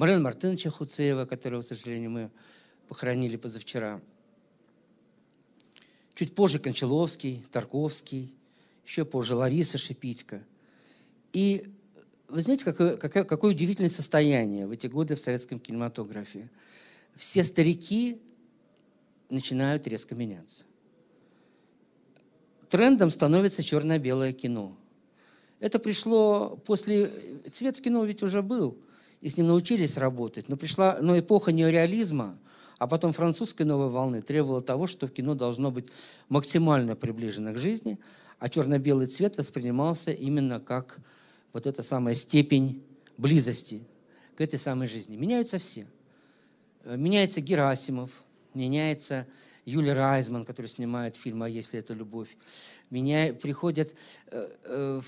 Марина 0.00 0.20
Мартыновича 0.20 0.70
Хуцеева, 0.70 1.26
которого, 1.26 1.60
к 1.60 1.66
сожалению, 1.66 2.10
мы 2.10 2.30
похоронили 2.88 3.36
позавчера. 3.36 4.00
Чуть 6.14 6.34
позже 6.34 6.58
Кончаловский, 6.58 7.44
Тарковский, 7.52 8.32
еще 8.86 9.04
позже 9.04 9.34
Лариса 9.34 9.76
Шипитько. 9.76 10.42
И 11.34 11.70
вы 12.28 12.40
знаете, 12.40 12.64
какое, 12.64 12.96
какое, 12.96 13.24
какое 13.24 13.50
удивительное 13.50 13.90
состояние 13.90 14.66
в 14.66 14.70
эти 14.70 14.86
годы 14.86 15.16
в 15.16 15.20
советском 15.20 15.58
кинематографе. 15.58 16.48
Все 17.14 17.44
старики 17.44 18.22
начинают 19.28 19.86
резко 19.86 20.14
меняться. 20.14 20.64
Трендом 22.70 23.10
становится 23.10 23.62
черно-белое 23.62 24.32
кино. 24.32 24.74
Это 25.58 25.78
пришло 25.78 26.56
после... 26.64 27.42
Цвет 27.52 27.78
кино 27.82 28.02
ведь 28.06 28.22
уже 28.22 28.40
был– 28.40 28.78
и 29.20 29.28
с 29.28 29.36
ним 29.36 29.48
научились 29.48 29.96
работать. 29.96 30.48
Но 30.48 30.56
пришла 30.56 30.98
но 31.00 31.18
эпоха 31.18 31.52
неореализма, 31.52 32.38
а 32.78 32.86
потом 32.86 33.12
французской 33.12 33.62
новой 33.62 33.88
волны 33.88 34.22
требовала 34.22 34.62
того, 34.62 34.86
что 34.86 35.06
в 35.06 35.12
кино 35.12 35.34
должно 35.34 35.70
быть 35.70 35.86
максимально 36.28 36.96
приближено 36.96 37.52
к 37.52 37.58
жизни, 37.58 37.98
а 38.38 38.48
черно-белый 38.48 39.06
цвет 39.06 39.36
воспринимался 39.36 40.12
именно 40.12 40.60
как 40.60 40.98
вот 41.52 41.66
эта 41.66 41.82
самая 41.82 42.14
степень 42.14 42.82
близости 43.18 43.82
к 44.36 44.40
этой 44.40 44.58
самой 44.58 44.86
жизни. 44.86 45.16
Меняются 45.16 45.58
все. 45.58 45.86
Э, 46.84 46.96
меняется 46.96 47.42
Герасимов, 47.42 48.10
меняется 48.54 49.26
Юлия 49.66 49.92
Райзман, 49.92 50.44
который 50.44 50.66
снимает 50.66 51.16
фильм 51.16 51.42
«А 51.42 51.48
если 51.48 51.78
это 51.78 51.92
любовь». 51.92 52.36
Меня 52.88 53.34
приходят... 53.34 53.94
Э, 54.28 54.48
э, 54.64 55.00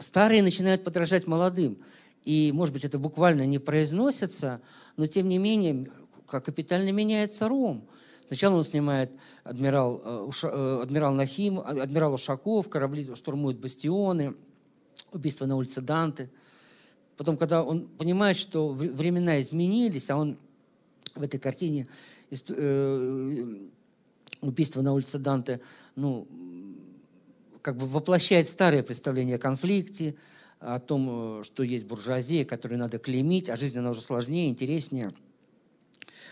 старые 0.00 0.42
начинают 0.42 0.82
подражать 0.82 1.26
молодым 1.26 1.78
и, 2.28 2.52
может 2.52 2.74
быть, 2.74 2.84
это 2.84 2.98
буквально 2.98 3.46
не 3.46 3.58
произносится, 3.58 4.60
но, 4.98 5.06
тем 5.06 5.30
не 5.30 5.38
менее, 5.38 5.90
как 6.26 6.44
капитально 6.44 6.90
меняется 6.90 7.48
ром. 7.48 7.88
Сначала 8.26 8.56
он 8.56 8.64
снимает 8.64 9.10
адмирал, 9.44 10.02
э, 10.04 10.30
э, 10.42 10.80
адмирал 10.82 11.14
Нахим, 11.14 11.58
адмирал 11.58 12.12
Ушаков, 12.12 12.68
корабли 12.68 13.08
штурмуют 13.14 13.58
бастионы, 13.58 14.34
убийство 15.10 15.46
на 15.46 15.56
улице 15.56 15.80
Данте. 15.80 16.28
Потом, 17.16 17.38
когда 17.38 17.62
он 17.62 17.88
понимает, 17.88 18.36
что 18.36 18.68
времена 18.68 19.40
изменились, 19.40 20.10
а 20.10 20.18
он 20.18 20.36
в 21.14 21.22
этой 21.22 21.40
картине 21.40 21.86
убийство 24.42 24.82
на 24.82 24.92
улице 24.92 25.16
Данте, 25.16 25.62
ну, 25.96 26.28
как 27.62 27.78
бы 27.78 27.86
воплощает 27.86 28.48
старое 28.48 28.82
представление 28.82 29.36
о 29.36 29.38
конфликте, 29.38 30.14
о 30.60 30.78
том, 30.80 31.44
что 31.44 31.62
есть 31.62 31.84
буржуазия, 31.84 32.44
которую 32.44 32.78
надо 32.78 32.98
клеймить, 32.98 33.48
а 33.48 33.56
жизнь 33.56 33.78
она 33.78 33.90
уже 33.90 34.02
сложнее, 34.02 34.50
интереснее. 34.50 35.12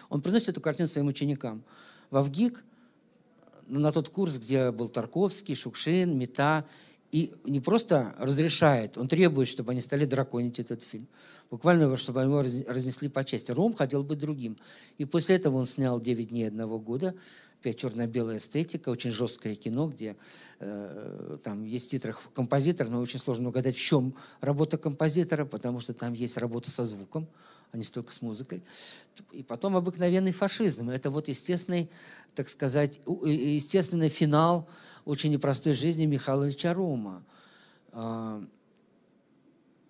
Он 0.08 0.20
приносит 0.20 0.50
эту 0.50 0.60
картину 0.60 0.88
своим 0.88 1.06
ученикам. 1.08 1.62
В 2.10 2.16
Авгик, 2.16 2.64
на 3.66 3.92
тот 3.92 4.08
курс, 4.08 4.38
где 4.38 4.70
был 4.70 4.88
Тарковский, 4.88 5.54
Шукшин, 5.54 6.16
Мета, 6.16 6.64
и 7.12 7.32
не 7.44 7.60
просто 7.60 8.14
разрешает, 8.18 8.98
он 8.98 9.08
требует, 9.08 9.48
чтобы 9.48 9.72
они 9.72 9.80
стали 9.80 10.04
драконить 10.04 10.58
этот 10.58 10.82
фильм. 10.82 11.06
Буквально, 11.50 11.96
чтобы 11.96 12.22
его 12.22 12.42
разнесли 12.42 13.08
по 13.08 13.24
части. 13.24 13.52
Ром 13.52 13.74
хотел 13.74 14.02
быть 14.02 14.18
другим. 14.18 14.56
И 14.98 15.04
после 15.04 15.36
этого 15.36 15.56
он 15.56 15.66
снял 15.66 16.00
«Девять 16.00 16.30
дней 16.30 16.48
одного 16.48 16.78
года», 16.80 17.14
опять 17.60 17.78
черно-белая 17.78 18.36
эстетика, 18.38 18.90
очень 18.90 19.10
жесткое 19.10 19.56
кино, 19.56 19.88
где 19.88 20.16
э, 20.60 21.38
там 21.42 21.64
есть 21.64 21.88
в 21.88 21.90
титрах 21.90 22.20
композитор, 22.34 22.88
но 22.88 23.00
очень 23.00 23.18
сложно 23.18 23.48
угадать, 23.48 23.76
в 23.76 23.84
чем 23.84 24.14
работа 24.40 24.78
композитора, 24.78 25.44
потому 25.44 25.80
что 25.80 25.94
там 25.94 26.12
есть 26.12 26.36
работа 26.36 26.70
со 26.70 26.84
звуком, 26.84 27.28
а 27.72 27.76
не 27.76 27.84
столько 27.84 28.12
с 28.12 28.22
музыкой. 28.22 28.62
И 29.32 29.42
потом 29.42 29.76
обыкновенный 29.76 30.32
фашизм. 30.32 30.90
Это 30.90 31.10
вот 31.10 31.28
естественный, 31.28 31.90
так 32.34 32.48
сказать, 32.48 33.00
естественный 33.06 34.08
финал 34.08 34.68
очень 35.04 35.30
непростой 35.32 35.72
жизни 35.72 36.06
Михаила 36.06 36.44
Ильича 36.44 36.74
Рома. 36.74 37.24
Э, 37.92 38.44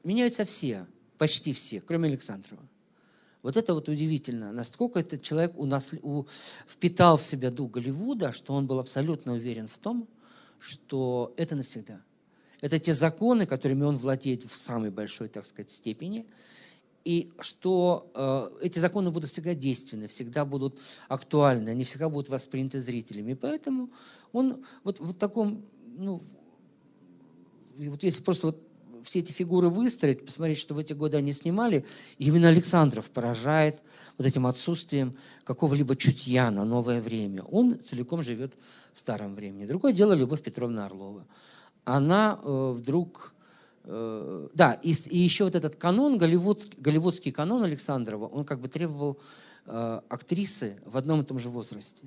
меняются 0.05 0.45
все, 0.45 0.87
почти 1.19 1.53
все, 1.53 1.81
кроме 1.81 2.09
Александрова. 2.09 2.63
Вот 3.47 3.57
это 3.57 3.75
вот 3.75 3.89
удивительно, 3.89 4.51
насколько 4.51 4.99
этот 4.99 5.23
человек 5.23 5.53
у 5.57 5.67
нас, 5.67 5.95
у, 6.03 6.25
впитал 6.67 7.17
в 7.17 7.23
себя 7.23 7.53
дух 7.53 7.71
Голливуда, 7.71 8.33
что 8.33 8.55
он 8.55 8.67
был 8.67 8.81
абсолютно 8.81 9.35
уверен 9.35 9.69
в 9.69 9.79
том, 9.79 10.09
что 10.59 11.33
это 11.37 11.55
навсегда. 11.55 12.01
Это 12.61 12.81
те 12.81 12.93
законы, 12.93 13.47
которыми 13.47 13.85
он 13.85 13.99
владеет 13.99 14.43
в 14.43 14.57
самой 14.57 14.91
большой, 14.91 15.29
так 15.29 15.47
сказать, 15.47 15.71
степени, 15.71 16.27
и 17.05 17.31
что 17.39 18.11
э, 18.17 18.67
эти 18.67 18.81
законы 18.81 19.13
будут 19.13 19.31
всегда 19.31 19.55
действенны, 19.55 20.09
всегда 20.09 20.45
будут 20.45 20.81
актуальны, 21.07 21.69
они 21.69 21.85
всегда 21.85 22.09
будут 22.09 22.29
восприняты 22.29 22.81
зрителями. 22.81 23.31
И 23.31 23.37
поэтому 23.37 23.91
он 24.33 24.65
вот 24.83 24.99
в 24.99 25.15
таком, 25.15 25.65
ну, 25.97 26.21
вот 27.77 28.03
если 28.03 28.25
просто 28.25 28.49
вот 28.49 28.67
все 29.07 29.21
эти 29.21 29.31
фигуры 29.31 29.71
выстроить, 29.71 30.27
посмотреть, 30.27 30.59
что 30.59 30.75
в 30.75 30.79
эти 30.79 30.93
годы 30.93 31.17
они 31.17 31.33
снимали, 31.33 31.87
именно 32.19 32.49
Александров 32.49 33.09
поражает 33.11 33.81
вот 34.19 34.27
этим 34.27 34.47
отсутствием 34.47 35.15
какого-либо 35.45 35.97
чутья 35.97 36.51
на 36.51 36.65
новое 36.65 37.01
время. 37.01 37.43
Он 37.45 37.79
целиком 37.83 38.23
живет 38.23 38.55
в 38.95 39.01
старом 39.01 39.35
времени. 39.37 39.65
Другое 39.67 39.93
дело 39.93 40.13
Любовь 40.13 40.43
Петровна 40.43 40.87
Орлова. 40.87 41.25
Она 41.85 42.41
э, 42.43 42.73
вдруг... 42.77 43.33
Э, 43.85 44.49
да, 44.55 44.75
и, 44.83 44.93
и 45.11 45.19
еще 45.19 45.45
вот 45.45 45.55
этот 45.55 45.77
канон, 45.77 46.19
голливудский, 46.19 46.77
голливудский 46.81 47.31
канон 47.31 47.63
Александрова, 47.63 48.27
он 48.27 48.45
как 48.45 48.61
бы 48.61 48.67
требовал 48.67 49.19
э, 49.67 50.01
актрисы 50.09 50.79
в 50.85 50.97
одном 50.97 51.21
и 51.21 51.25
том 51.25 51.39
же 51.39 51.49
возрасте. 51.49 52.05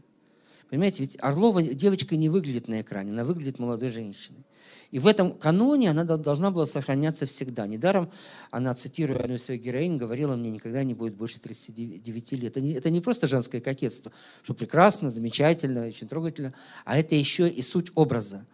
Понимаете, 0.69 1.01
ведь 1.01 1.17
Орлова 1.19 1.63
девочка 1.63 2.15
не 2.15 2.29
выглядит 2.29 2.67
на 2.67 2.81
экране, 2.81 3.11
она 3.11 3.23
выглядит 3.23 3.57
молодой 3.57 3.89
женщиной. 3.89 4.45
И 4.91 4.99
в 4.99 5.07
этом 5.07 5.33
каноне 5.33 5.91
она 5.91 6.03
должна 6.03 6.51
была 6.51 6.65
сохраняться 6.65 7.25
всегда. 7.25 7.67
Недаром 7.67 8.11
она, 8.49 8.73
цитируя 8.73 9.19
одну 9.19 9.35
из 9.35 9.43
своих 9.43 9.61
героинь, 9.61 9.97
говорила 9.97 10.35
мне, 10.35 10.49
никогда 10.49 10.83
не 10.83 10.93
будет 10.93 11.15
больше 11.15 11.39
39 11.39 12.31
лет. 12.33 12.43
Это 12.43 12.61
не, 12.61 12.73
это 12.73 12.89
не 12.89 13.01
просто 13.01 13.27
женское 13.27 13.61
кокетство, 13.61 14.11
что 14.41 14.53
прекрасно, 14.53 15.11
замечательно, 15.11 15.85
очень 15.85 16.07
трогательно, 16.07 16.53
а 16.85 16.97
это 16.97 17.15
еще 17.15 17.47
и 17.47 17.61
суть 17.61 17.91
образа. 17.95 18.45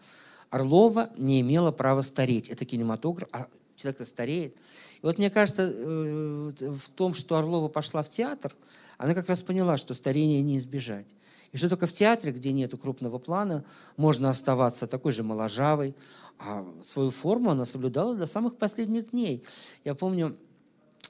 Орлова 0.50 1.10
не 1.18 1.42
имела 1.42 1.72
права 1.72 2.02
стареть. 2.02 2.50
Это 2.50 2.66
кинематограф, 2.66 3.30
а 3.32 3.48
человек-то 3.76 4.06
стареет. 4.06 4.56
И 5.02 5.06
вот 5.06 5.18
мне 5.18 5.30
кажется, 5.30 5.72
э, 5.74 6.52
в 6.60 6.90
том, 6.96 7.14
что 7.14 7.38
Орлова 7.38 7.68
пошла 7.68 8.04
в 8.04 8.10
театр, 8.10 8.54
она 8.98 9.14
как 9.14 9.28
раз 9.28 9.42
поняла, 9.42 9.78
что 9.78 9.94
старение 9.94 10.42
не 10.42 10.58
избежать. 10.58 11.08
И 11.56 11.58
что 11.58 11.70
только 11.70 11.88
в 11.88 11.94
театре, 11.94 12.34
где 12.34 12.52
нет 12.52 12.78
крупного 12.78 13.18
плана, 13.18 13.64
можно 13.96 14.30
оставаться 14.30 14.88
такой 14.88 15.14
же 15.14 15.24
моложавой, 15.24 15.96
а 16.38 16.68
свою 16.82 17.12
форму 17.12 17.50
она 17.50 17.64
соблюдала 17.64 18.14
до 18.14 18.26
самых 18.26 18.58
последних 18.58 19.12
дней. 19.12 19.42
Я 19.86 19.96
помню, 19.96 20.36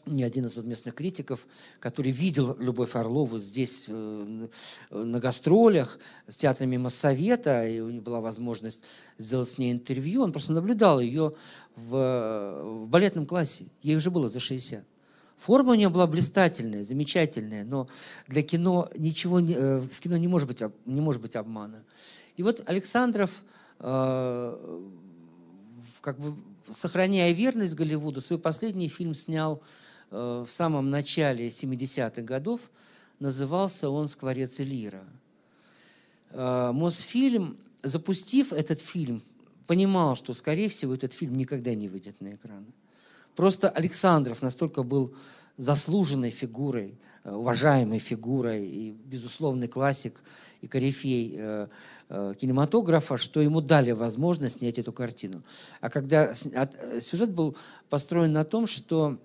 мне 0.05 0.23
один 0.23 0.45
из 0.45 0.55
вот 0.55 0.65
местных 0.65 0.93
критиков, 0.93 1.47
который 1.79 2.11
видел 2.11 2.55
Любовь 2.59 2.95
Орлову 2.95 3.39
здесь 3.39 3.85
э, 3.87 4.47
на 4.91 5.19
гастролях 5.19 5.97
с 6.27 6.35
театрами 6.35 6.77
Моссовета, 6.77 7.67
и 7.67 7.79
у 7.79 7.89
него 7.89 8.03
была 8.03 8.21
возможность 8.21 8.83
сделать 9.17 9.49
с 9.49 9.57
ней 9.57 9.71
интервью, 9.71 10.21
он 10.21 10.31
просто 10.31 10.53
наблюдал 10.53 10.99
ее 10.99 11.33
в, 11.75 12.61
в 12.61 12.87
балетном 12.87 13.25
классе. 13.25 13.65
Ей 13.81 13.95
уже 13.95 14.11
было 14.11 14.29
за 14.29 14.39
60. 14.39 14.85
Форма 15.37 15.73
у 15.73 15.75
нее 15.75 15.89
была 15.89 16.07
блистательная, 16.07 16.81
замечательная, 16.81 17.63
но 17.63 17.87
для 18.27 18.41
кино 18.41 18.89
ничего 18.97 19.39
не, 19.39 19.53
э, 19.53 19.79
в 19.79 19.99
кино 19.99 20.17
не 20.17 20.27
может 20.27 20.47
быть, 20.47 20.63
не 20.85 21.01
может 21.01 21.21
быть 21.21 21.35
обмана. 21.35 21.83
И 22.37 22.43
вот 22.43 22.63
Александров 22.65 23.43
э, 23.79 24.89
как 26.01 26.19
бы 26.19 26.35
сохраняя 26.69 27.31
верность 27.33 27.75
Голливуду, 27.75 28.21
свой 28.21 28.39
последний 28.39 28.87
фильм 28.87 29.13
снял 29.13 29.61
э, 30.11 30.45
в 30.47 30.51
самом 30.51 30.89
начале 30.89 31.49
70-х 31.49 32.21
годов. 32.21 32.61
Назывался 33.19 33.89
он 33.89 34.07
«Скворец 34.07 34.59
и 34.59 34.65
лира». 34.65 35.03
Мосфильм, 36.33 37.57
запустив 37.81 38.51
этот 38.51 38.81
фильм, 38.81 39.23
понимал, 39.67 40.17
что, 40.17 40.33
скорее 40.33 40.67
всего, 40.67 40.93
этот 40.93 41.13
фильм 41.13 41.37
никогда 41.37 41.73
не 41.73 41.87
выйдет 41.87 42.19
на 42.19 42.31
экраны. 42.31 42.65
Просто 43.35 43.69
Александров 43.69 44.41
настолько 44.41 44.83
был 44.83 45.13
заслуженной 45.57 46.31
фигурой, 46.31 46.97
э, 47.23 47.31
уважаемой 47.31 47.99
фигурой 47.99 48.65
и 48.65 48.91
безусловный 48.91 49.67
классик 49.67 50.21
и 50.61 50.67
корифей 50.67 51.35
э, 51.37 51.67
э, 52.09 52.33
кинематографа, 52.39 53.17
что 53.17 53.41
ему 53.41 53.61
дали 53.61 53.91
возможность 53.91 54.59
снять 54.59 54.79
эту 54.79 54.91
картину. 54.91 55.43
А 55.81 55.89
когда 55.89 56.33
сюжет 56.33 57.31
был 57.31 57.55
построен 57.89 58.33
на 58.33 58.43
том, 58.43 58.67
что 58.67 59.17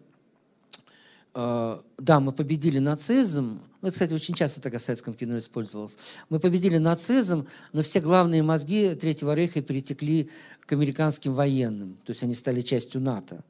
да, 1.33 2.19
мы 2.19 2.33
победили 2.33 2.81
нацизм, 2.81 3.61
ну, 3.81 3.87
это, 3.87 3.93
кстати, 3.93 4.13
очень 4.13 4.35
часто 4.35 4.61
так 4.61 4.75
в 4.75 4.81
советском 4.81 5.15
кино 5.15 5.39
использовалось. 5.39 5.97
Мы 6.29 6.41
победили 6.41 6.79
нацизм, 6.79 7.47
но 7.73 7.83
все 7.83 8.01
главные 8.01 8.43
мозги 8.43 8.97
Третьего 8.97 9.33
Рейха 9.33 9.63
перетекли 9.63 10.29
к 10.67 10.73
американским 10.73 11.33
военным, 11.33 11.97
то 12.05 12.11
есть 12.11 12.25
они 12.25 12.35
стали 12.35 12.63
частью 12.63 13.01
НАТО. 13.01 13.45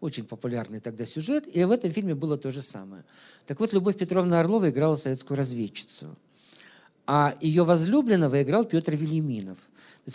Очень 0.00 0.24
популярный 0.24 0.80
тогда 0.80 1.04
сюжет, 1.04 1.44
и 1.52 1.64
в 1.64 1.70
этом 1.70 1.90
фильме 1.92 2.14
было 2.14 2.36
то 2.36 2.50
же 2.50 2.62
самое. 2.62 3.04
Так 3.46 3.60
вот, 3.60 3.72
Любовь 3.72 3.96
Петровна 3.96 4.40
Орлова 4.40 4.70
играла 4.70 4.96
советскую 4.96 5.36
разведчицу. 5.36 6.16
А 7.06 7.34
ее 7.40 7.64
возлюбленного 7.64 8.42
играл 8.42 8.64
Петр 8.64 8.94
Велиминов. 8.96 9.58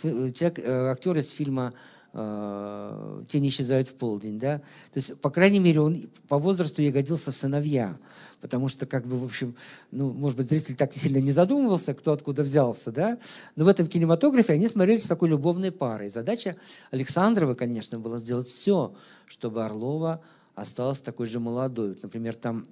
Э, 0.04 0.30
э, 0.40 0.88
актер 0.90 1.18
из 1.18 1.30
фильма 1.30 1.74
э, 2.14 3.24
«Тени 3.28 3.50
исчезают 3.50 3.88
в 3.88 3.94
полдень». 3.94 4.40
Да? 4.40 4.58
То 4.58 4.98
есть, 4.98 5.20
по 5.22 5.30
крайней 5.30 5.60
мере, 5.60 5.82
он 5.82 6.10
по 6.28 6.40
возрасту 6.40 6.82
ей 6.82 6.92
годился 6.92 7.32
в 7.32 7.36
сыновья 7.36 7.96
потому 8.42 8.68
что, 8.68 8.86
как 8.86 9.06
бы, 9.06 9.18
в 9.18 9.24
общем, 9.24 9.56
ну, 9.92 10.12
может 10.12 10.38
быть, 10.38 10.50
зритель 10.50 10.76
так 10.76 10.94
сильно 10.94 11.18
не 11.18 11.32
задумывался, 11.32 11.94
кто 11.94 12.12
откуда 12.12 12.44
взялся, 12.44 12.92
да, 12.92 13.18
но 13.56 13.66
в 13.66 13.68
этом 13.68 13.88
кинематографе 13.88 14.54
они 14.54 14.68
смотрелись 14.68 15.08
такой 15.08 15.30
любовной 15.30 15.72
парой. 15.72 16.10
Задача 16.10 16.56
Александрова, 16.92 17.54
конечно, 17.56 18.00
была 18.00 18.18
сделать 18.18 18.48
все, 18.48 18.94
чтобы 19.28 19.64
Орлова 19.64 20.22
осталась 20.56 21.02
такой 21.02 21.28
же 21.28 21.40
молодой. 21.40 21.98
Например, 22.02 22.34
там 22.34 22.68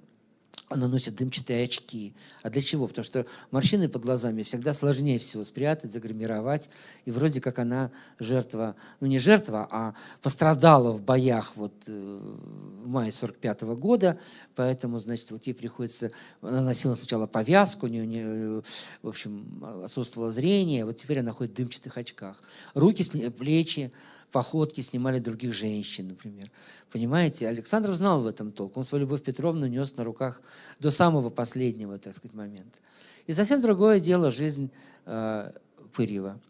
она 0.70 0.86
носит 0.86 1.16
дымчатые 1.16 1.64
очки. 1.64 2.12
А 2.42 2.50
для 2.50 2.60
чего? 2.60 2.86
Потому 2.86 3.04
что 3.04 3.26
морщины 3.50 3.88
под 3.88 4.02
глазами 4.02 4.42
всегда 4.42 4.72
сложнее 4.72 5.18
всего 5.18 5.42
спрятать, 5.44 5.92
загримировать. 5.92 6.68
И 7.06 7.10
вроде 7.10 7.40
как 7.40 7.58
она 7.58 7.90
жертва, 8.18 8.76
ну 9.00 9.06
не 9.06 9.18
жертва, 9.18 9.66
а 9.70 9.94
пострадала 10.20 10.90
в 10.90 11.02
боях 11.02 11.52
вот 11.56 11.72
в 11.86 12.86
мае 12.86 13.12
45 13.12 13.62
-го 13.62 13.76
года. 13.76 14.18
Поэтому, 14.54 14.98
значит, 14.98 15.30
вот 15.30 15.46
ей 15.46 15.54
приходится... 15.54 16.10
Она 16.42 16.60
носила 16.60 16.94
сначала 16.94 17.26
повязку, 17.26 17.86
у 17.86 17.88
нее, 17.88 18.06
не, 18.06 18.22
э, 18.22 18.62
в 19.02 19.08
общем, 19.08 19.64
отсутствовало 19.84 20.32
зрение. 20.32 20.84
Вот 20.84 20.96
теперь 20.96 21.20
она 21.20 21.32
ходит 21.32 21.54
в 21.54 21.56
дымчатых 21.56 21.96
очках. 21.96 22.36
Руки, 22.74 23.04
плечи, 23.30 23.90
походки 24.32 24.80
снимали 24.80 25.18
других 25.18 25.52
женщин, 25.52 26.08
например. 26.08 26.50
Понимаете, 26.90 27.48
Александров 27.48 27.96
знал 27.96 28.22
в 28.22 28.26
этом 28.26 28.52
толк. 28.52 28.76
Он 28.76 28.84
свою 28.84 29.02
Любовь 29.04 29.22
Петровну 29.22 29.66
нес 29.66 29.96
на 29.96 30.04
руках 30.04 30.42
до 30.80 30.90
самого 30.90 31.30
последнего, 31.30 31.98
так 31.98 32.14
сказать, 32.14 32.34
момента. 32.34 32.78
И 33.26 33.32
совсем 33.32 33.60
другое 33.60 34.00
дело 34.00 34.30
жизнь 34.30 34.70
э, 35.06 35.52
Пырьева. 35.92 36.40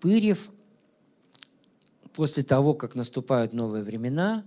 Пырьев 0.00 0.50
после 2.14 2.42
того, 2.42 2.74
как 2.74 2.94
наступают 2.94 3.52
новые 3.52 3.82
времена, 3.82 4.44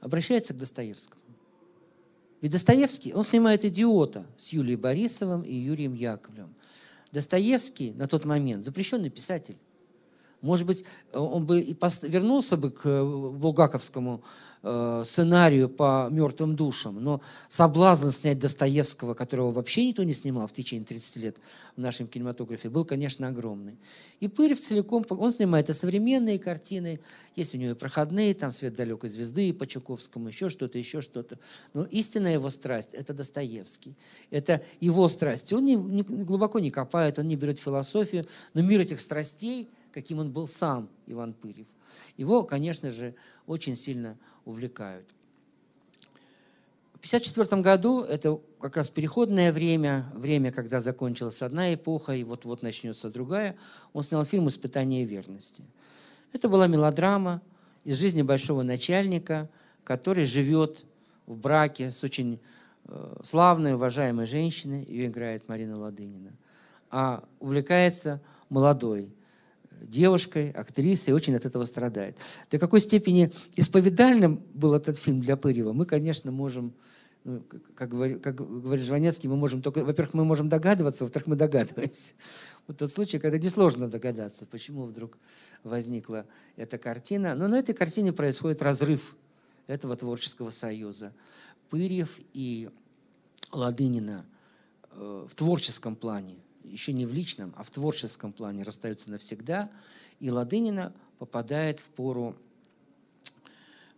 обращается 0.00 0.54
к 0.54 0.58
Достоевскому. 0.58 1.22
Ведь 2.40 2.52
Достоевский, 2.52 3.14
он 3.14 3.24
снимает 3.24 3.64
«Идиота» 3.64 4.26
с 4.36 4.48
Юлией 4.48 4.76
Борисовым 4.76 5.42
и 5.42 5.54
Юрием 5.54 5.94
Яковлевым. 5.94 6.54
Достоевский 7.12 7.92
на 7.92 8.06
тот 8.06 8.24
момент 8.24 8.62
запрещенный 8.64 9.10
писатель. 9.10 9.56
Может 10.42 10.66
быть, 10.66 10.84
он 11.12 11.46
бы 11.46 11.60
и 11.60 11.76
вернулся 12.02 12.56
бы 12.56 12.70
к 12.70 12.84
булгаковскому 12.84 14.22
Э, 14.68 15.04
сценарию 15.04 15.68
по 15.68 16.08
мертвым 16.10 16.56
душам, 16.56 16.96
но 16.96 17.20
соблазн 17.48 18.10
снять 18.10 18.40
Достоевского, 18.40 19.14
которого 19.14 19.52
вообще 19.52 19.86
никто 19.86 20.02
не 20.02 20.12
снимал 20.12 20.48
в 20.48 20.52
течение 20.52 20.84
30 20.84 21.16
лет 21.18 21.36
в 21.76 21.80
нашем 21.80 22.08
кинематографе, 22.08 22.68
был, 22.68 22.84
конечно, 22.84 23.28
огромный. 23.28 23.78
И 24.18 24.26
Пырев 24.26 24.58
целиком, 24.58 25.06
он 25.08 25.32
снимает 25.32 25.70
и 25.70 25.72
современные 25.72 26.40
картины, 26.40 26.98
есть 27.36 27.54
у 27.54 27.58
него 27.58 27.70
и 27.70 27.74
проходные, 27.74 28.34
там 28.34 28.50
«Свет 28.50 28.74
далекой 28.74 29.08
звезды» 29.08 29.52
по 29.52 29.68
Чуковскому, 29.68 30.26
еще 30.26 30.48
что-то, 30.48 30.78
еще 30.78 31.00
что-то. 31.00 31.38
Но 31.72 31.84
истинная 31.84 32.32
его 32.32 32.50
страсть– 32.50 32.88
это 32.92 33.14
Достоевский. 33.14 33.94
Это 34.32 34.64
его 34.80 35.08
страсть. 35.08 35.52
Он 35.52 35.64
не, 35.64 35.76
не, 35.76 36.02
глубоко 36.02 36.58
не 36.58 36.72
копает, 36.72 37.20
он 37.20 37.28
не 37.28 37.36
берет 37.36 37.60
философию, 37.60 38.26
но 38.52 38.62
мир 38.62 38.80
этих 38.80 38.98
страстей, 38.98 39.70
каким 39.96 40.18
он 40.18 40.30
был 40.30 40.46
сам, 40.46 40.90
Иван 41.06 41.32
Пырев, 41.32 41.66
его, 42.18 42.44
конечно 42.44 42.90
же, 42.90 43.14
очень 43.46 43.76
сильно 43.76 44.18
увлекают. 44.44 45.06
В 46.92 47.06
1954 47.06 47.62
году, 47.62 48.02
это 48.02 48.38
как 48.60 48.76
раз 48.76 48.90
переходное 48.90 49.54
время, 49.54 50.04
время, 50.12 50.52
когда 50.52 50.80
закончилась 50.80 51.40
одна 51.40 51.72
эпоха 51.72 52.12
и 52.14 52.24
вот-вот 52.24 52.62
начнется 52.62 53.08
другая, 53.08 53.56
он 53.94 54.02
снял 54.02 54.22
фильм 54.26 54.48
«Испытание 54.48 55.06
верности». 55.06 55.62
Это 56.34 56.50
была 56.50 56.66
мелодрама 56.66 57.40
из 57.84 57.96
жизни 57.96 58.20
большого 58.20 58.60
начальника, 58.60 59.48
который 59.82 60.26
живет 60.26 60.84
в 61.24 61.38
браке 61.38 61.90
с 61.90 62.04
очень 62.04 62.38
э, 62.84 63.16
славной, 63.24 63.76
уважаемой 63.76 64.26
женщиной, 64.26 64.84
ее 64.84 65.06
играет 65.06 65.48
Марина 65.48 65.78
Ладынина, 65.78 66.32
а 66.90 67.24
увлекается 67.40 68.20
молодой 68.50 69.10
девушкой, 69.80 70.50
актрисой, 70.50 71.14
очень 71.14 71.34
от 71.34 71.44
этого 71.44 71.64
страдает. 71.64 72.18
До 72.50 72.58
какой 72.58 72.80
степени 72.80 73.32
исповедальным 73.54 74.42
был 74.54 74.74
этот 74.74 74.98
фильм 74.98 75.20
для 75.20 75.36
Пырева, 75.36 75.72
мы, 75.72 75.86
конечно, 75.86 76.30
можем, 76.32 76.74
ну, 77.24 77.42
как, 77.74 77.90
говорит, 77.90 78.22
как 78.22 78.36
говорит 78.36 78.84
Жванецкий, 78.84 79.28
мы 79.28 79.36
можем 79.36 79.62
только, 79.62 79.84
во-первых, 79.84 80.14
мы 80.14 80.24
можем 80.24 80.48
догадываться, 80.48 81.04
во-вторых, 81.04 81.26
мы 81.26 81.36
догадываемся. 81.36 82.14
Вот 82.66 82.78
тот 82.78 82.90
случай, 82.90 83.20
когда 83.20 83.38
несложно 83.38 83.88
догадаться, 83.88 84.44
почему 84.44 84.86
вдруг 84.86 85.18
возникла 85.62 86.26
эта 86.56 86.78
картина. 86.78 87.36
Но 87.36 87.46
на 87.46 87.60
этой 87.60 87.76
картине 87.76 88.12
происходит 88.12 88.60
разрыв 88.60 89.14
этого 89.68 89.94
творческого 89.94 90.50
союза. 90.50 91.12
Пырьев 91.70 92.18
и 92.32 92.68
Ладынина 93.52 94.26
э, 94.90 95.26
в 95.30 95.34
творческом 95.36 95.94
плане 95.94 96.38
еще 96.70 96.92
не 96.92 97.06
в 97.06 97.12
личном, 97.12 97.52
а 97.56 97.62
в 97.62 97.70
творческом 97.70 98.32
плане 98.32 98.62
расстаются 98.62 99.10
навсегда, 99.10 99.68
и 100.20 100.30
Ладынина 100.30 100.92
попадает 101.18 101.80
в 101.80 101.88
пору, 101.88 102.36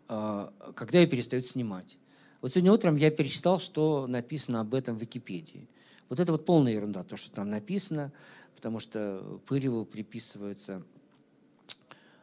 а, 0.08 0.52
когда 0.74 0.98
ее 0.98 1.06
перестают 1.06 1.46
снимать. 1.46 1.98
Вот 2.40 2.52
сегодня 2.52 2.72
утром 2.72 2.96
я 2.96 3.10
перечитал, 3.10 3.60
что 3.60 4.06
написано 4.06 4.60
об 4.60 4.74
этом 4.74 4.96
в 4.96 5.00
Википедии. 5.00 5.68
Вот 6.08 6.20
это 6.20 6.32
вот 6.32 6.44
полная 6.44 6.72
ерунда, 6.72 7.04
то, 7.04 7.16
что 7.16 7.30
там 7.30 7.50
написано, 7.50 8.12
потому 8.54 8.80
что 8.80 9.40
Пыреву 9.46 9.84
приписывается 9.84 10.82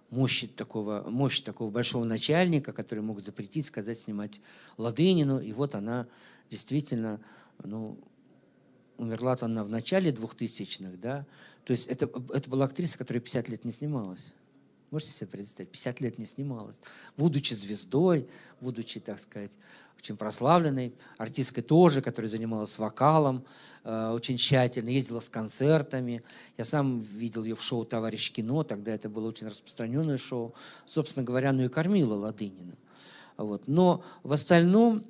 мощь 0.10 0.46
такого, 0.56 1.06
мощь 1.10 1.42
такого 1.42 1.70
большого 1.70 2.06
начальника, 2.06 2.74
который 2.74 3.02
мог 3.02 3.20
запретить, 3.20 3.66
сказать, 3.66 4.00
снимать 4.00 4.42
Ладынину, 4.78 5.40
и 5.40 5.52
вот 5.52 5.76
она 5.76 6.08
действительно 6.50 7.20
ну, 7.64 7.98
умерла-то 8.98 9.46
она 9.46 9.64
в 9.64 9.70
начале 9.70 10.12
2000-х, 10.12 10.98
да, 10.98 11.26
то 11.64 11.72
есть 11.72 11.88
это, 11.88 12.10
это 12.34 12.50
была 12.50 12.66
актриса, 12.66 12.98
которая 12.98 13.22
50 13.22 13.50
лет 13.50 13.66
не 13.66 13.72
снималась. 13.72 14.34
Можете 14.92 15.12
себе 15.12 15.28
представить? 15.28 15.72
50 15.72 16.00
лет 16.02 16.18
не 16.20 16.26
снималась. 16.26 16.82
Будучи 17.18 17.54
звездой, 17.54 18.30
будучи, 18.62 19.00
так 19.00 19.20
сказать, 19.20 19.58
очень 19.98 20.16
прославленной, 20.16 20.94
артисткой 21.18 21.64
тоже, 21.64 22.02
которая 22.02 22.30
занималась 22.30 22.78
вокалом 22.78 23.44
э, 23.84 24.12
очень 24.14 24.38
тщательно, 24.38 24.90
ездила 24.90 25.20
с 25.20 25.28
концертами. 25.28 26.22
Я 26.58 26.64
сам 26.64 27.00
видел 27.00 27.44
ее 27.44 27.56
в 27.56 27.62
шоу 27.64 27.84
«Товарищ 27.84 28.32
кино», 28.32 28.64
тогда 28.64 28.94
это 28.94 29.10
было 29.10 29.28
очень 29.28 29.48
распространенное 29.48 30.18
шоу. 30.18 30.54
Собственно 30.86 31.26
говоря, 31.26 31.52
ну 31.52 31.64
и 31.64 31.68
кормила 31.68 32.14
Ладынина. 32.14 32.76
Вот. 33.38 33.68
Но 33.68 34.04
в 34.22 34.32
остальном 34.32 35.04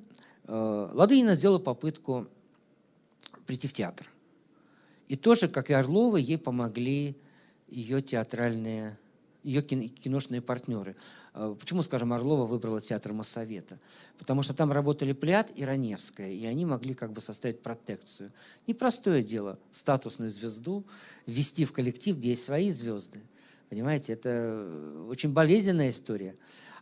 э, 0.48 0.90
Ладынина 0.94 1.34
сделала 1.34 1.58
попытку 1.58 2.26
прийти 3.46 3.68
в 3.68 3.72
театр. 3.72 4.10
И 5.08 5.16
тоже, 5.16 5.48
как 5.48 5.70
и 5.70 5.72
Орлова, 5.72 6.16
ей 6.16 6.38
помогли 6.38 7.16
ее 7.68 8.02
театральные, 8.02 8.98
ее 9.42 9.62
киношные 9.62 10.40
партнеры. 10.40 10.96
А, 11.32 11.54
почему, 11.54 11.82
скажем, 11.82 12.12
Орлова 12.12 12.46
выбрала 12.46 12.80
театр 12.80 13.12
Моссовета? 13.12 13.78
Потому 14.18 14.42
что 14.42 14.54
там 14.54 14.72
работали 14.72 15.12
Плят 15.12 15.52
и 15.54 15.64
Раневская, 15.64 16.30
и 16.32 16.44
они 16.44 16.66
могли 16.66 16.94
как 16.94 17.12
бы 17.12 17.20
составить 17.20 17.62
протекцию. 17.62 18.32
Непростое 18.66 19.22
дело 19.22 19.58
статусную 19.70 20.30
звезду 20.30 20.84
ввести 21.26 21.64
в 21.64 21.72
коллектив, 21.72 22.16
где 22.16 22.30
есть 22.30 22.44
свои 22.44 22.70
звезды. 22.70 23.20
Понимаете, 23.68 24.12
это 24.12 25.06
очень 25.08 25.32
болезненная 25.32 25.90
история. 25.90 26.34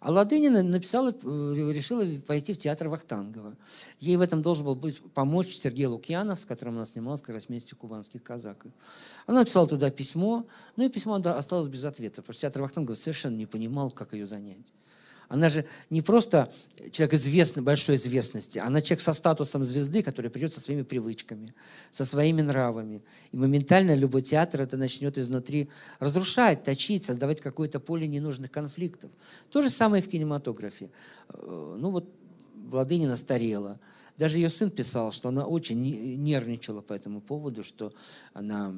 А 0.04 0.10
Ладынина 0.10 0.62
написала, 0.62 1.12
э, 1.12 1.72
решила 1.72 2.04
пойти 2.26 2.52
в 2.52 2.58
театр 2.58 2.88
Вахтангова. 2.88 3.54
Ей 4.00 4.16
в 4.18 4.20
этом 4.20 4.42
должен 4.42 4.66
был 4.66 4.74
быть, 4.74 5.00
помочь 5.14 5.56
Сергей 5.56 5.86
Лукьянов, 5.86 6.38
с 6.38 6.44
которым 6.44 6.74
она 6.74 6.84
снималась 6.84 7.22
как 7.22 7.34
раз 7.34 7.48
вместе 7.48 7.74
кубанских 7.74 8.22
казаков. 8.22 8.70
Она 9.26 9.40
написала 9.40 9.66
туда 9.66 9.90
письмо, 9.90 10.44
но 10.76 10.84
и 10.84 10.90
письмо 10.90 11.14
осталось 11.14 11.68
без 11.68 11.84
ответа, 11.84 12.16
потому 12.16 12.34
что 12.34 12.42
театр 12.42 12.60
Вахтангова 12.60 12.94
совершенно 12.94 13.36
не 13.36 13.46
понимал, 13.46 13.90
как 13.90 14.12
ее 14.12 14.26
занять. 14.26 14.74
Она 15.28 15.48
же 15.48 15.64
не 15.90 16.02
просто 16.02 16.52
человек 16.92 17.14
известный, 17.14 17.62
большой 17.62 17.96
известности, 17.96 18.58
она 18.58 18.80
человек 18.80 19.00
со 19.00 19.12
статусом 19.12 19.64
звезды, 19.64 20.02
который 20.02 20.30
придет 20.30 20.52
со 20.52 20.60
своими 20.60 20.82
привычками, 20.82 21.52
со 21.90 22.04
своими 22.04 22.42
нравами. 22.42 23.02
И 23.32 23.36
моментально 23.36 23.94
любой 23.94 24.22
театр 24.22 24.60
это 24.60 24.76
начнет 24.76 25.18
изнутри 25.18 25.70
разрушать, 25.98 26.64
точить, 26.64 27.04
создавать 27.04 27.40
какое-то 27.40 27.80
поле 27.80 28.06
ненужных 28.06 28.50
конфликтов. 28.50 29.10
То 29.50 29.62
же 29.62 29.70
самое 29.70 30.02
в 30.02 30.08
кинематографе. 30.08 30.90
Э, 31.30 31.76
ну 31.78 31.90
вот 31.90 32.08
Владынина 32.54 33.16
старела. 33.16 33.78
Даже 34.16 34.36
ее 34.36 34.48
сын 34.48 34.70
писал, 34.70 35.12
что 35.12 35.28
она 35.28 35.46
очень 35.46 35.80
нервничала 36.22 36.82
по 36.82 36.92
этому 36.92 37.20
поводу, 37.20 37.64
что 37.64 37.92
она 38.32 38.74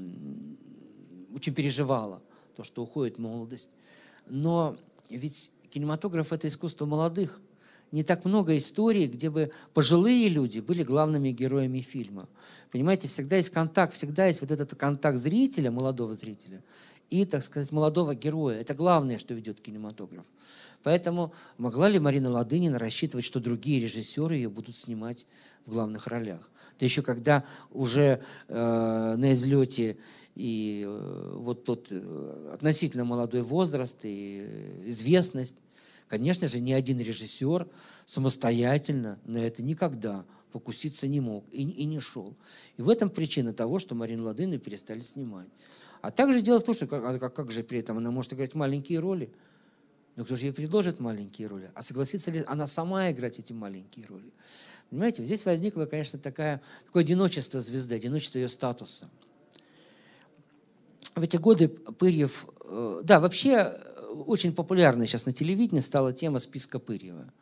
очень 1.34 1.54
переживала 1.54 2.22
то, 2.56 2.64
что 2.64 2.82
уходит 2.82 3.18
молодость. 3.18 3.68
Но 4.28 4.78
ведь 5.10 5.50
кинематограф– 5.70 6.32
это 6.32 6.48
искусство 6.48 6.86
молодых. 6.86 7.40
Не 7.92 8.02
так 8.02 8.24
много 8.24 8.56
историй, 8.58 9.06
где 9.06 9.30
бы 9.30 9.52
пожилые 9.72 10.28
люди 10.28 10.58
были 10.58 10.82
главными 10.82 11.30
героями 11.30 11.80
фильма. 11.80 12.28
Понимаете, 12.72 13.06
всегда 13.08 13.36
есть 13.36 13.50
контакт, 13.50 13.94
всегда 13.94 14.26
есть 14.26 14.40
вот 14.40 14.50
этот 14.50 14.74
контакт 14.74 15.18
зрителя, 15.18 15.70
молодого 15.70 16.14
зрителя, 16.14 16.62
и, 17.10 17.24
так 17.24 17.42
сказать, 17.42 17.70
молодого 17.70 18.14
героя. 18.14 18.60
Это 18.60 18.74
главное, 18.74 19.18
что 19.18 19.34
ведет 19.34 19.60
кинематограф. 19.60 20.24
Поэтому 20.82 21.32
могла 21.58 21.88
ли 21.88 21.98
Марина 21.98 22.30
Ладынина 22.30 22.78
рассчитывать, 22.78 23.24
что 23.24 23.40
другие 23.40 23.80
режиссеры 23.80 24.34
ее 24.34 24.48
будут 24.48 24.76
снимать 24.76 25.26
в 25.64 25.72
главных 25.72 26.06
ролях? 26.06 26.50
Да 26.78 26.84
еще 26.86 27.02
когда 27.02 27.44
уже 27.70 28.20
э, 28.48 29.14
на 29.16 29.32
излете 29.32 29.96
и 30.36 30.84
э, 30.86 31.32
вот 31.34 31.64
тот 31.64 31.88
э, 31.90 32.50
относительно 32.52 33.04
молодой 33.04 33.42
возраст 33.42 33.98
и 34.02 34.84
известность. 34.84 35.56
Конечно 36.08 36.46
же, 36.46 36.60
ни 36.60 36.72
один 36.72 37.00
режиссер 37.00 37.66
самостоятельно 38.04 39.18
на 39.24 39.38
это 39.38 39.62
никогда 39.62 40.24
покуситься 40.52 41.08
не 41.08 41.20
мог 41.20 41.44
и, 41.50 41.62
и 41.62 41.84
не 41.84 42.00
шел. 42.00 42.36
И 42.76 42.82
в 42.82 42.90
этом 42.90 43.10
причина 43.10 43.52
того, 43.52 43.78
что 43.78 43.94
Марину 43.94 44.24
Ладыну 44.24 44.58
перестали 44.58 45.00
снимать. 45.00 45.48
А 46.02 46.10
также 46.10 46.42
дело 46.42 46.60
в 46.60 46.64
том, 46.64 46.74
что 46.74 46.86
как, 46.86 47.02
а 47.02 47.18
как, 47.18 47.34
как 47.34 47.50
же 47.50 47.64
при 47.64 47.80
этом 47.80 47.96
она 47.98 48.10
может 48.10 48.34
играть 48.34 48.54
маленькие 48.54 49.00
роли? 49.00 49.32
Но 50.16 50.24
кто 50.24 50.36
же 50.36 50.46
ей 50.46 50.52
предложит 50.52 51.00
маленькие 51.00 51.48
роли? 51.48 51.70
А 51.74 51.82
согласится 51.82 52.30
ли 52.30 52.44
она 52.46 52.66
сама 52.66 53.10
играть 53.10 53.38
эти 53.38 53.54
маленькие 53.54 54.06
роли? 54.06 54.32
Понимаете, 54.90 55.24
здесь 55.24 55.44
возникло, 55.44 55.86
конечно, 55.86 56.18
такая, 56.18 56.62
такое 56.84 57.02
одиночество 57.02 57.58
звезды, 57.58 57.96
одиночество 57.96 58.38
ее 58.38 58.48
статуса 58.48 59.10
в 61.16 61.22
эти 61.22 61.38
годы 61.38 61.68
Пырьев, 61.68 62.46
э, 62.64 63.00
да, 63.02 63.20
вообще 63.20 63.72
очень 64.26 64.54
популярной 64.54 65.06
сейчас 65.06 65.26
на 65.26 65.32
телевидении 65.32 65.80
стала 65.80 66.12
тема 66.12 66.38
списка 66.38 66.78
Пырьева. 66.78 67.32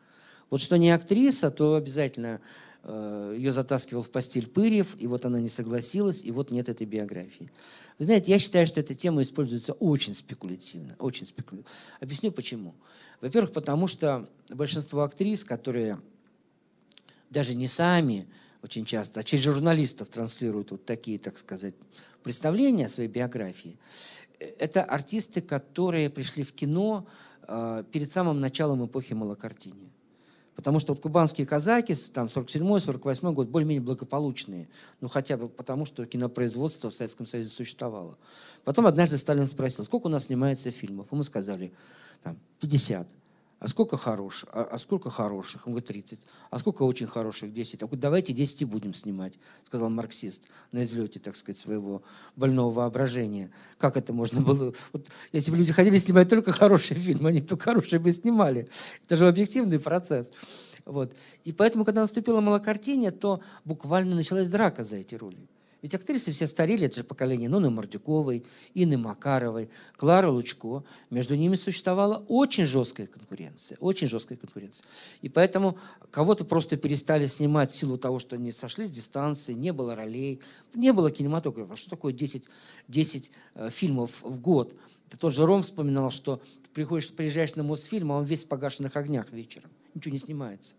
Вот 0.49 0.61
что 0.61 0.77
не 0.77 0.91
актриса, 0.91 1.51
то 1.51 1.75
обязательно 1.75 2.39
э, 2.83 3.33
ее 3.35 3.51
затаскивал 3.51 4.01
в 4.01 4.09
постель 4.09 4.47
Пырьев, 4.47 4.95
и 4.97 5.07
вот 5.07 5.25
она 5.25 5.39
не 5.39 5.49
согласилась, 5.49 6.23
и 6.23 6.31
вот 6.31 6.51
нет 6.51 6.69
этой 6.69 6.87
биографии. 6.87 7.51
Вы 7.99 8.05
знаете, 8.05 8.31
я 8.31 8.39
считаю, 8.39 8.65
что 8.65 8.79
эта 8.79 8.95
тема 8.95 9.21
используется 9.21 9.73
очень 9.73 10.15
спекулятивно. 10.15 10.95
Очень 10.99 11.25
спекулятивно. 11.25 11.69
Объясню 11.99 12.31
почему. 12.31 12.75
Во-первых, 13.21 13.51
потому 13.51 13.87
что 13.87 14.29
большинство 14.49 15.01
актрис, 15.01 15.43
которые 15.43 15.99
даже 17.29 17.55
не 17.55 17.67
сами 17.67 18.27
очень 18.65 18.83
часто, 18.83 19.19
а 19.19 19.23
через 19.23 19.43
журналистов 19.43 20.09
транслируют 20.09 20.71
вот 20.71 20.85
такие, 20.85 21.17
так 21.19 21.37
сказать, 21.37 21.75
представления 22.23 22.85
о 22.85 22.89
своей 22.89 23.09
биографии, 23.09 23.77
это 24.59 24.83
артисты, 24.83 25.41
которые 25.41 26.09
пришли 26.09 26.43
в 26.43 26.51
кино 26.51 27.07
э, 27.47 27.83
перед 27.91 28.11
самым 28.11 28.41
началом 28.41 28.85
эпохи 28.85 29.13
малокартини. 29.13 29.91
Потому 30.55 30.79
что 30.79 30.93
вот 30.93 31.01
кубанские 31.01 31.45
казаки, 31.45 31.93
там 32.13 32.25
47-48 32.25 33.33
год, 33.33 33.49
более-менее 33.49 33.83
благополучные. 33.83 34.67
Ну, 34.99 35.09
хотя 35.09 35.37
бы 35.37 35.47
потому, 35.49 35.85
что 35.85 36.05
кинопроизводство 36.05 36.89
в 36.89 36.93
Советском 36.93 37.25
Союзе 37.25 37.49
существовало. 37.49 38.17
Потом 38.63 38.87
однажды 38.87 39.17
Сталин 39.17 39.47
спросил, 39.47 39.83
сколько 39.83 40.07
у 40.07 40.09
нас 40.09 40.25
снимается 40.25 40.71
фильмов? 40.71 41.07
И 41.11 41.15
мы 41.15 41.23
сказали, 41.23 41.71
там, 42.23 42.37
50 42.61 43.07
а 43.59 43.67
сколько 43.67 43.95
хороших? 43.95 44.49
А, 44.51 44.63
а 44.63 44.77
сколько 44.77 45.09
хороших? 45.09 45.65
Он 45.65 45.73
говорит, 45.73 45.87
30. 45.87 46.19
А 46.49 46.59
сколько 46.59 46.83
очень 46.83 47.07
хороших? 47.07 47.53
10. 47.53 47.83
А 47.83 47.85
говорит, 47.85 48.01
давайте 48.01 48.33
10 48.33 48.61
и 48.61 48.65
будем 48.65 48.93
снимать, 48.93 49.33
сказал 49.63 49.89
марксист 49.89 50.43
на 50.71 50.83
излете, 50.83 51.19
так 51.19 51.35
сказать, 51.35 51.57
своего 51.57 52.03
больного 52.35 52.71
воображения. 52.71 53.51
Как 53.77 53.95
это 53.97 54.13
можно 54.13 54.41
было? 54.41 54.73
Вот, 54.91 55.09
если 55.31 55.51
бы 55.51 55.57
люди 55.57 55.71
хотели 55.71 55.97
снимать 55.97 56.29
только 56.29 56.51
хорошие 56.51 56.99
фильмы, 56.99 57.29
они 57.29 57.41
только 57.41 57.63
хорошие 57.63 57.99
бы 57.99 58.11
снимали. 58.11 58.67
Это 59.05 59.15
же 59.15 59.27
объективный 59.27 59.79
процесс. 59.79 60.31
Вот. 60.85 61.15
И 61.43 61.51
поэтому, 61.51 61.85
когда 61.85 62.01
наступила 62.01 62.41
малокартине, 62.41 63.11
то 63.11 63.41
буквально 63.63 64.15
началась 64.15 64.49
драка 64.49 64.83
за 64.83 64.97
эти 64.97 65.15
роли. 65.15 65.47
Ведь 65.81 65.93
актрисы 65.93 66.31
все 66.31 66.47
старели, 66.47 66.85
это 66.85 66.97
же 66.97 67.03
поколение 67.03 67.49
Ноны 67.49 67.69
Мордюковой, 67.69 68.43
Инны 68.73 68.97
Макаровой, 68.97 69.69
Клары 69.97 70.29
Лучко. 70.29 70.83
Между 71.09 71.35
ними 71.35 71.55
существовала 71.55 72.25
очень 72.27 72.65
жесткая 72.65 73.07
конкуренция, 73.07 73.77
очень 73.79 74.07
жесткая 74.07 74.37
конкуренция. 74.37 74.85
И 75.21 75.29
поэтому 75.29 75.77
кого-то 76.11 76.43
просто 76.45 76.77
перестали 76.77 77.25
снимать 77.25 77.71
в 77.71 77.75
силу 77.75 77.97
того, 77.97 78.19
что 78.19 78.35
они 78.35 78.51
сошли 78.51 78.85
с 78.85 78.91
дистанции, 78.91 79.53
не 79.53 79.73
было 79.73 79.95
ролей, 79.95 80.41
не 80.73 80.91
было 80.91 81.11
кинематографа. 81.11 81.75
Что 81.75 81.91
такое 81.91 82.13
10, 82.13 82.45
10 82.87 83.31
э, 83.55 83.69
фильмов 83.69 84.21
в 84.23 84.39
год? 84.39 84.73
Тот 85.19 85.33
же 85.33 85.45
Ром 85.45 85.61
вспоминал, 85.61 86.09
что 86.09 86.41
приходишь, 86.73 87.11
приезжаешь 87.11 87.55
на 87.55 87.63
Мосфильм, 87.63 88.11
а 88.11 88.17
он 88.17 88.23
весь 88.25 88.43
в 88.43 88.47
погашенных 88.47 88.95
огнях 88.97 89.31
вечером. 89.31 89.69
Ничего 89.93 90.13
не 90.13 90.19
снимается 90.19 90.75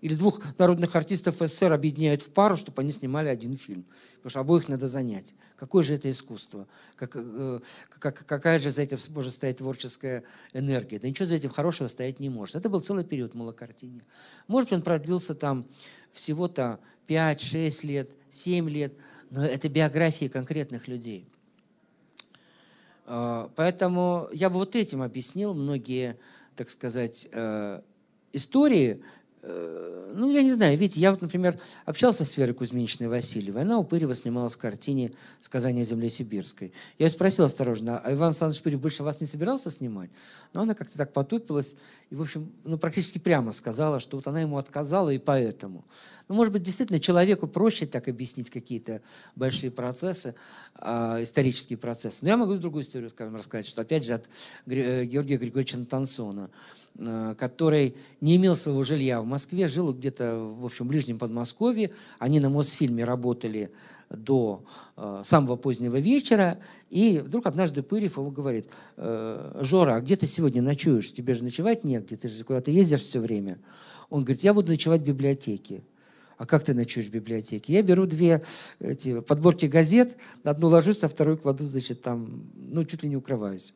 или 0.00 0.14
двух 0.14 0.40
народных 0.58 0.94
артистов 0.94 1.36
СССР 1.38 1.72
объединяют 1.72 2.22
в 2.22 2.30
пару, 2.30 2.56
чтобы 2.56 2.82
они 2.82 2.92
снимали 2.92 3.28
один 3.28 3.56
фильм. 3.56 3.84
Потому 4.16 4.30
что 4.30 4.40
обоих 4.40 4.68
надо 4.68 4.86
занять. 4.86 5.34
Какое 5.56 5.82
же 5.82 5.94
это 5.94 6.08
искусство? 6.08 6.68
Как, 6.94 7.12
э, 7.14 7.60
как, 7.88 8.24
какая 8.26 8.58
же 8.58 8.70
за 8.70 8.82
этим 8.82 8.98
может 9.10 9.34
стоять 9.34 9.58
творческая 9.58 10.22
энергия? 10.52 10.98
Да 10.98 11.08
ничего 11.08 11.26
за 11.26 11.34
этим 11.34 11.50
хорошего 11.50 11.88
стоять 11.88 12.20
не 12.20 12.28
может. 12.28 12.54
Это 12.54 12.68
был 12.68 12.80
целый 12.80 13.04
период 13.04 13.34
малокартине. 13.34 14.00
Может, 14.46 14.72
он 14.72 14.82
продлился 14.82 15.34
там 15.34 15.66
всего-то 16.12 16.78
5-6 17.08 17.86
лет, 17.86 18.12
7 18.30 18.68
лет, 18.68 18.94
но 19.30 19.44
это 19.44 19.68
биографии 19.68 20.26
конкретных 20.26 20.86
людей. 20.86 21.28
А, 23.06 23.50
поэтому 23.56 24.28
я 24.32 24.50
бы 24.50 24.56
вот 24.56 24.76
этим 24.76 25.02
объяснил 25.02 25.54
многие, 25.54 26.18
так 26.54 26.70
сказать, 26.70 27.28
э, 27.32 27.80
истории, 28.32 29.02
ну, 29.42 30.30
я 30.30 30.42
не 30.42 30.52
знаю, 30.52 30.76
видите, 30.76 31.00
я 31.00 31.12
вот, 31.12 31.22
например, 31.22 31.58
общался 31.84 32.24
с 32.24 32.36
Верой 32.36 32.54
Кузьминичной 32.54 33.08
Васильевой, 33.08 33.62
она 33.62 33.78
у 33.78 33.84
Пырева 33.84 34.14
снималась 34.14 34.54
в 34.54 34.58
картине 34.58 35.12
«Сказание 35.40 35.84
земли 35.84 36.10
сибирской». 36.10 36.72
Я 36.98 37.06
ее 37.06 37.12
спросил 37.12 37.44
осторожно, 37.44 37.98
а 37.98 38.12
Иван 38.12 38.28
Александрович 38.28 38.62
Пырев 38.62 38.80
больше 38.80 39.02
вас 39.02 39.20
не 39.20 39.26
собирался 39.26 39.70
снимать? 39.70 40.10
Но 40.52 40.62
она 40.62 40.74
как-то 40.74 40.98
так 40.98 41.12
потупилась 41.12 41.76
и, 42.10 42.16
в 42.16 42.22
общем, 42.22 42.50
ну, 42.64 42.78
практически 42.78 43.18
прямо 43.18 43.52
сказала, 43.52 44.00
что 44.00 44.16
вот 44.16 44.26
она 44.26 44.40
ему 44.40 44.56
отказала 44.56 45.10
и 45.10 45.18
поэтому. 45.18 45.84
Ну, 46.28 46.34
может 46.34 46.52
быть, 46.52 46.62
действительно, 46.62 47.00
человеку 47.00 47.48
проще 47.48 47.86
так 47.86 48.06
объяснить 48.08 48.50
какие-то 48.50 49.00
большие 49.34 49.70
процессы, 49.70 50.34
э, 50.78 51.22
исторические 51.22 51.78
процессы. 51.78 52.18
Но 52.22 52.28
я 52.28 52.36
могу 52.36 52.54
другую 52.56 52.84
историю, 52.84 53.10
скажем, 53.10 53.36
рассказать, 53.36 53.66
что, 53.66 53.82
опять 53.82 54.04
же, 54.04 54.14
от 54.14 54.28
э, 54.66 55.04
Георгия 55.04 55.36
Григорьевича 55.36 55.78
Натансона– 55.78 56.50
Э, 57.00 57.36
который 57.38 57.94
не 58.20 58.34
имел 58.36 58.56
своего 58.56 58.82
жилья 58.82 59.20
в 59.22 59.24
Москве, 59.24 59.68
жил 59.68 59.92
где-то, 59.92 60.36
в 60.36 60.66
общем, 60.66 60.88
ближнем 60.88 61.16
Подмосковье. 61.16 61.92
Они 62.18 62.40
на 62.40 62.50
Мосфильме 62.50 63.04
работали 63.04 63.70
до 64.10 64.64
э, 64.96 65.20
самого 65.22 65.54
позднего 65.54 65.96
вечера, 65.98 66.58
и 66.90 67.22
вдруг 67.24 67.46
однажды 67.46 67.84
Пырев 67.84 68.16
ему 68.16 68.32
говорит, 68.32 68.66
э, 68.96 69.60
«Жора, 69.62 69.94
а 69.94 70.00
где 70.00 70.16
ты 70.16 70.26
сегодня 70.26 70.60
ночуешь? 70.60 71.12
Тебе 71.12 71.34
же 71.34 71.44
ночевать 71.44 71.84
негде, 71.84 72.16
ты 72.16 72.26
же 72.26 72.42
куда-то 72.42 72.72
ездишь 72.72 73.02
все 73.02 73.20
время». 73.20 73.58
Он 74.10 74.22
говорит, 74.22 74.42
«Я 74.42 74.52
буду 74.52 74.72
ночевать 74.72 75.02
в 75.02 75.04
библиотеке». 75.04 75.84
А 76.38 76.46
как 76.46 76.62
ты 76.62 76.72
ночуешь 76.72 77.08
в 77.08 77.10
библиотеке? 77.10 77.72
Я 77.72 77.82
беру 77.82 78.06
две 78.06 78.42
эти, 78.78 79.20
подборки 79.20 79.66
газет, 79.66 80.16
одну 80.44 80.68
ложусь, 80.68 81.02
а 81.02 81.08
вторую 81.08 81.36
кладу, 81.36 81.66
значит, 81.66 82.00
там, 82.00 82.48
ну, 82.54 82.84
чуть 82.84 83.02
ли 83.02 83.08
не 83.08 83.16
укрываюсь. 83.16 83.74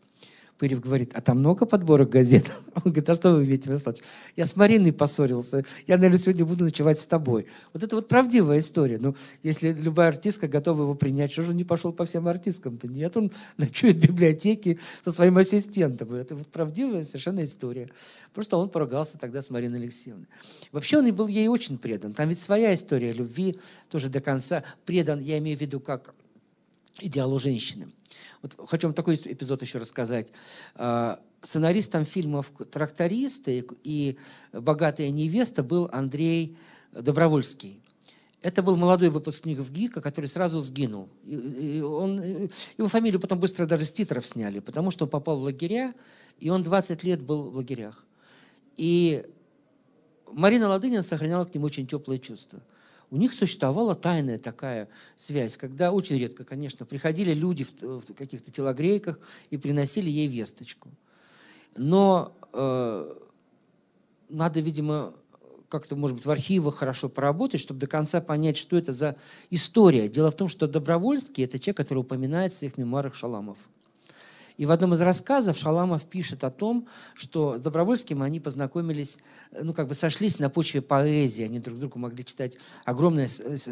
Пырев 0.63 0.79
говорит, 0.79 1.11
а 1.15 1.21
там 1.21 1.41
много 1.41 1.67
подборок 1.67 2.11
газет? 2.11 2.53
Он 2.77 2.83
говорит, 2.85 3.11
а 3.11 3.17
что 3.17 3.33
вы 3.33 3.43
видите, 3.43 3.69
Владимир 3.69 4.05
Я 4.37 4.47
с 4.47 4.55
Мариной 4.55 4.93
поссорился, 4.93 5.65
я, 5.89 5.97
наверное, 5.97 6.19
сегодня 6.19 6.45
буду 6.45 6.63
ночевать 6.63 7.01
с 7.01 7.07
тобой. 7.09 7.47
Вот 7.73 7.83
это 7.83 7.97
вот 7.97 8.07
правдивая 8.07 8.61
история. 8.61 8.99
Ну, 8.99 9.17
если 9.43 9.73
любая 9.73 10.11
артистка 10.11 10.47
готова 10.47 10.83
его 10.83 10.95
принять, 10.95 11.33
что 11.33 11.43
же 11.43 11.51
он 11.51 11.57
не 11.57 11.65
пошел 11.65 11.93
по 11.93 12.05
всем 12.05 12.29
артисткам-то? 12.29 12.87
Нет, 12.87 13.17
он 13.17 13.33
ночует 13.57 13.97
в 13.97 14.07
библиотеке 14.07 14.79
со 15.01 15.11
своим 15.11 15.37
ассистентом. 15.37 16.15
Это 16.15 16.37
вот 16.37 16.47
правдивая 16.47 17.03
совершенно 17.03 17.43
история. 17.43 17.91
Просто 18.33 18.57
он 18.57 18.71
поругался 18.71 19.19
тогда 19.19 19.43
с 19.43 19.51
Мариной 19.51 19.81
Алексеевной. 19.81 20.29
Вообще 20.71 20.99
он 20.99 21.09
и 21.09 21.11
был 21.11 21.27
ей 21.27 21.49
очень 21.49 21.77
предан. 21.77 22.13
Там 22.13 22.29
ведь 22.29 22.39
своя 22.39 22.73
история 22.73 23.11
любви 23.11 23.59
тоже 23.91 24.09
до 24.11 24.21
конца. 24.21 24.63
Предан, 24.87 25.19
я 25.23 25.39
имею 25.39 25.59
в 25.59 25.61
виду, 25.61 25.81
как 25.81 26.15
идеалу 27.01 27.41
женщины. 27.41 27.89
Вот 28.43 28.69
хочу 28.69 28.89
вам 28.89 28.95
такой 28.95 29.15
эпизод 29.15 29.63
еще 29.63 29.79
рассказать. 29.79 30.33
А, 30.75 31.21
сценаристом 31.43 32.05
фильмов 32.05 32.51
«Трактористы» 32.71 33.65
и 33.85 34.19
«Богатая 34.53 35.11
невеста» 35.11 35.63
был 35.63 35.89
Андрей 35.93 36.57
Добровольский. 36.93 37.81
Это 38.43 38.65
был 38.65 38.77
молодой 38.77 39.11
выпускник 39.11 39.61
в 39.61 39.73
ГИКа, 39.73 40.01
который 40.01 40.27
сразу 40.27 40.61
сгинул. 40.61 41.09
И 41.25 41.81
он, 41.81 42.21
его 42.77 42.89
фамилию 42.89 43.21
потом 43.21 43.39
быстро 43.39 43.67
даже 43.67 43.85
с 43.85 43.93
титров 43.93 44.27
сняли, 44.27 44.59
потому 44.59 44.91
что 44.91 45.05
он 45.05 45.11
попал 45.11 45.37
в 45.37 45.43
лагеря, 45.45 45.95
и 46.41 46.51
он 46.51 46.65
20 46.65 47.05
лет 47.05 47.23
был 47.23 47.51
в 47.51 47.57
лагерях. 47.57 48.05
И 48.77 49.25
Марина 50.33 50.69
Ладынина 50.69 51.05
сохраняла 51.05 51.45
к 51.45 51.55
нему 51.55 51.67
очень 51.67 51.87
теплые 51.87 52.19
чувства 52.19 52.61
у 53.13 53.17
них 53.19 53.35
существовала 53.35 53.95
тайная 53.95 54.39
такая 54.39 54.89
связь, 55.17 55.59
когда 55.59 55.93
очень 55.93 56.17
редко, 56.17 56.45
конечно, 56.45 56.87
приходили 56.87 57.35
люди 57.35 57.65
в, 57.65 58.01
в 58.01 58.15
каких-то 58.15 58.51
телогрейках 58.51 59.21
и 59.51 59.59
приносили 59.59 60.09
ей 60.09 60.29
весточку. 60.29 60.89
Но 61.77 62.35
э, 62.55 63.15
надо, 64.31 64.61
видимо, 64.61 65.13
как-то, 65.69 65.95
может 65.95 66.17
быть, 66.17 66.25
в 66.25 66.31
архивах 66.31 66.77
хорошо 66.77 67.11
поработать, 67.11 67.61
чтобы 67.61 67.81
до 67.81 67.87
конца 67.87 68.23
понять, 68.23 68.57
что 68.57 68.79
это 68.79 68.95
за 68.95 69.17
история. 69.51 70.09
Дело 70.09 70.31
в 70.31 70.37
том, 70.37 70.49
что 70.49 70.67
Добровольский– 70.67 71.45
это 71.45 71.59
человек, 71.59 71.77
который 71.77 71.99
упоминает 71.99 72.55
в 72.55 72.57
своих 72.57 72.79
мемуарах 72.79 73.15
Шаламов. 73.15 73.59
И 74.63 74.65
в 74.65 74.71
одном 74.71 74.95
из 74.95 75.03
рассказов 75.03 75.59
Шаламов 75.59 76.05
пишет 76.05 76.45
о 76.45 76.51
том, 76.53 76.87
что 77.15 77.59
с 77.59 77.61
Добровольским 77.61 78.23
они 78.23 78.39
познакомились, 78.39 79.19
ну, 79.51 79.75
как 79.75 79.89
бы 79.89 79.95
сошлись 79.95 80.39
на 80.39 80.51
почве 80.51 80.81
поэзии. 80.81 81.45
Они 81.45 81.59
друг 81.59 81.81
другу 81.81 81.99
могли 81.99 82.25
читать 82.25 82.59
огромное 82.85 83.29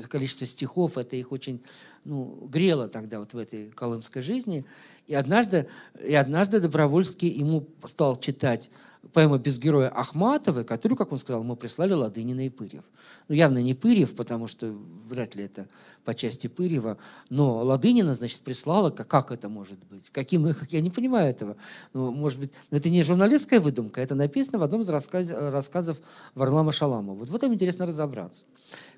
количество 0.09 0.49
стихов. 0.49 0.99
Это 0.99 1.15
их 1.15 1.31
очень 1.31 1.63
ну, 2.05 2.45
грело 2.51 2.89
тогда 2.89 3.21
вот 3.21 3.35
в 3.35 3.39
этой 3.39 3.71
колымской 3.71 4.21
жизни. 4.21 4.67
И 5.11 5.15
однажды, 5.15 5.67
и 6.07 6.15
однажды 6.15 6.61
Добровольский 6.61 7.27
ему 7.27 7.67
стал 7.85 8.21
читать 8.21 8.71
поэма 9.13 9.39
«Без 9.39 9.59
героя» 9.59 9.89
Ахматовой, 9.89 10.63
которую, 10.63 10.97
как 10.97 11.11
он 11.11 11.19
сказал, 11.19 11.43
мы 11.43 11.57
прислали 11.57 11.95
Ладынина 11.95 12.47
и 12.47 12.49
Пырьев. 12.49 12.85
Ну, 13.27 13.35
явно 13.35 13.59
не 13.59 13.75
Пырьев, 13.75 14.15
потому 14.15 14.47
что 14.47 14.73
вряд 15.09 15.35
ли 15.35 15.43
это 15.43 15.67
по 16.05 16.15
части 16.15 16.47
Пырьева, 16.47 16.97
но 17.29 17.65
Ладынина, 17.65 18.15
значит, 18.15 18.43
прислала, 18.43 18.91
как, 18.91 19.09
как 19.09 19.33
это 19.33 19.49
может 19.49 19.85
быть? 19.91 20.11
Каким, 20.11 20.47
я 20.69 20.81
не 20.81 20.91
понимаю 20.91 21.29
этого. 21.29 21.57
Ну, 21.93 22.13
может 22.13 22.39
быть, 22.39 22.53
но 22.71 22.77
это 22.77 22.89
не 22.89 23.03
журналистская 23.03 23.59
выдумка, 23.59 24.01
это 24.01 24.15
написано 24.15 24.61
в 24.61 24.63
одном 24.63 24.83
из 24.83 24.89
рассказ, 24.91 25.29
рассказов 25.33 25.97
Варлама 26.37 26.71
Шаламова. 26.71 27.17
Вот 27.17 27.31
в 27.31 27.35
этом 27.35 27.53
интересно 27.53 27.85
разобраться. 27.85 28.45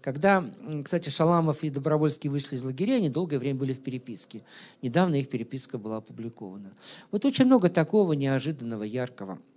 Когда, 0.02 0.44
кстати, 0.84 1.08
Шаламов 1.08 1.64
и 1.64 1.70
Добровольский 1.70 2.28
вышли 2.28 2.56
из 2.56 2.64
лагеря, 2.64 2.94
они 2.94 3.08
долгое 3.08 3.38
время 3.38 3.58
были 3.58 3.72
в 3.72 3.82
переписке. 3.82 4.42
Недавно 4.82 5.14
их 5.14 5.28
переписка 5.30 5.78
была 5.78 5.98
опубликована. 5.98 6.72
Вот 7.10 7.24
очень 7.24 7.46
много 7.46 7.70
такого 7.70 8.12
неожиданного, 8.12 8.82
яркого– 8.82 9.38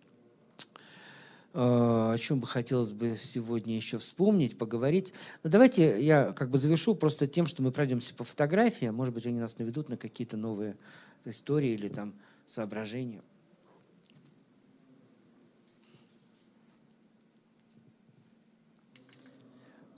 Э, 1.58 2.12
о 2.14 2.18
чем 2.18 2.42
бы 2.42 2.48
хотелось 2.48 2.92
бы 2.92 3.16
сегодня 3.18 3.78
еще 3.78 3.98
вспомнить, 3.98 4.58
поговорить. 4.58 5.14
Но 5.42 5.50
давайте 5.50 6.04
я 6.04 6.34
как 6.34 6.50
бы 6.50 6.58
завершу 6.58 6.96
просто 6.96 7.28
тем, 7.28 7.48
что 7.48 7.64
мы 7.64 7.72
пройдемся 7.72 8.14
по 8.14 8.26
фотографиям. 8.26 8.94
Может 8.94 9.14
быть, 9.14 9.26
они 9.26 9.40
нас 9.40 9.58
наведут 9.58 9.88
на 9.88 9.96
какие-то 9.96 10.36
новые 10.36 10.76
истории 11.24 11.70
или 11.70 11.88
там 11.88 12.14
соображения. 12.46 13.22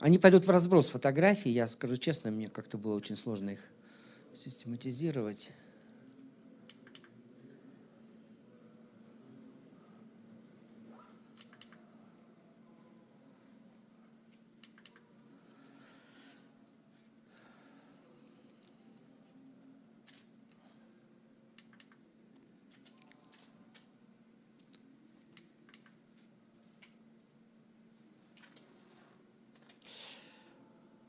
Они 0.00 0.18
пойдут 0.18 0.46
в 0.46 0.50
разброс 0.50 0.88
фотографий. 0.88 1.50
Я 1.50 1.66
скажу 1.66 1.96
честно, 1.96 2.30
мне 2.30 2.48
как-то 2.48 2.78
было 2.78 2.94
очень 2.94 3.16
сложно 3.16 3.50
их 3.50 3.60
систематизировать. 4.34 5.50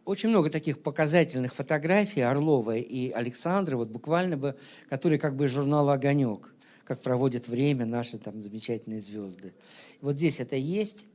Очень 0.09 0.29
много 0.29 0.49
таких 0.49 0.81
показательных 0.81 1.53
фотографий 1.53 2.21
Орлова 2.21 2.75
и 2.75 3.11
Александра, 3.11 3.77
вот 3.77 3.89
буквально 3.89 4.37
бы, 4.37 4.57
которые 4.89 5.19
как 5.19 5.35
бы 5.35 5.45
из 5.45 5.51
журнала 5.51 5.93
«Огонек», 5.93 6.51
как 6.83 7.03
проводят 7.03 7.47
время 7.47 7.85
наши 7.85 8.17
там 8.17 8.41
замечательные 8.41 9.01
звезды. 9.01 9.53
Вот 10.01 10.15
здесь 10.15 10.39
это 10.39 10.55
есть, 10.55 11.05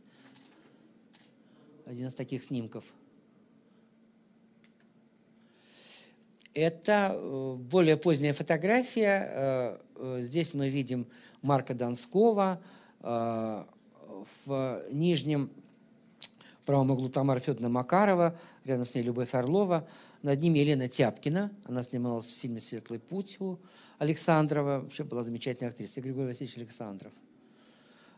один 1.87 2.07
из 2.07 2.15
таких 2.15 2.45
снимков. 2.45 2.85
Это 6.55 7.17
э, 7.17 7.55
более 7.59 7.97
поздняя 7.97 8.33
фотография. 8.33 9.29
Э, 9.29 9.79
э, 9.97 10.21
здесь 10.23 10.55
мы 10.55 10.69
видим 10.69 11.09
Марка 11.43 11.75
Донского 11.75 12.63
в 14.47 14.83
нижнем 14.91 15.51
правом 16.65 16.91
углу 16.91 17.09
Тамара 17.09 17.39
Федоровна 17.39 17.69
Макарова, 17.69 18.39
рядом 18.65 18.87
с 18.87 18.95
ней 18.95 19.03
Любовь 19.03 19.35
Орлова, 19.35 19.87
над 20.23 20.41
ними 20.41 20.59
Елена 20.59 20.89
Тяпкина, 20.89 21.53
она 21.65 21.83
снималась 21.83 22.27
в 22.27 22.39
фильме 22.39 22.61
«Светлый 22.61 22.99
путь» 22.99 23.37
у 23.41 23.59
Александрова, 23.99 24.81
вообще 24.81 25.05
была 25.05 25.23
замечательная 25.23 25.71
актриса, 25.71 26.01
Григорий 26.01 26.29
Васильевич 26.29 26.57
Александров. 26.59 27.13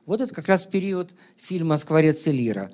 Вот 0.05 0.21
это 0.21 0.33
как 0.33 0.47
раз 0.47 0.65
период 0.65 1.11
фильма 1.37 1.77
«Скворец 1.77 2.27
и 2.29 2.33
лира». 2.33 2.71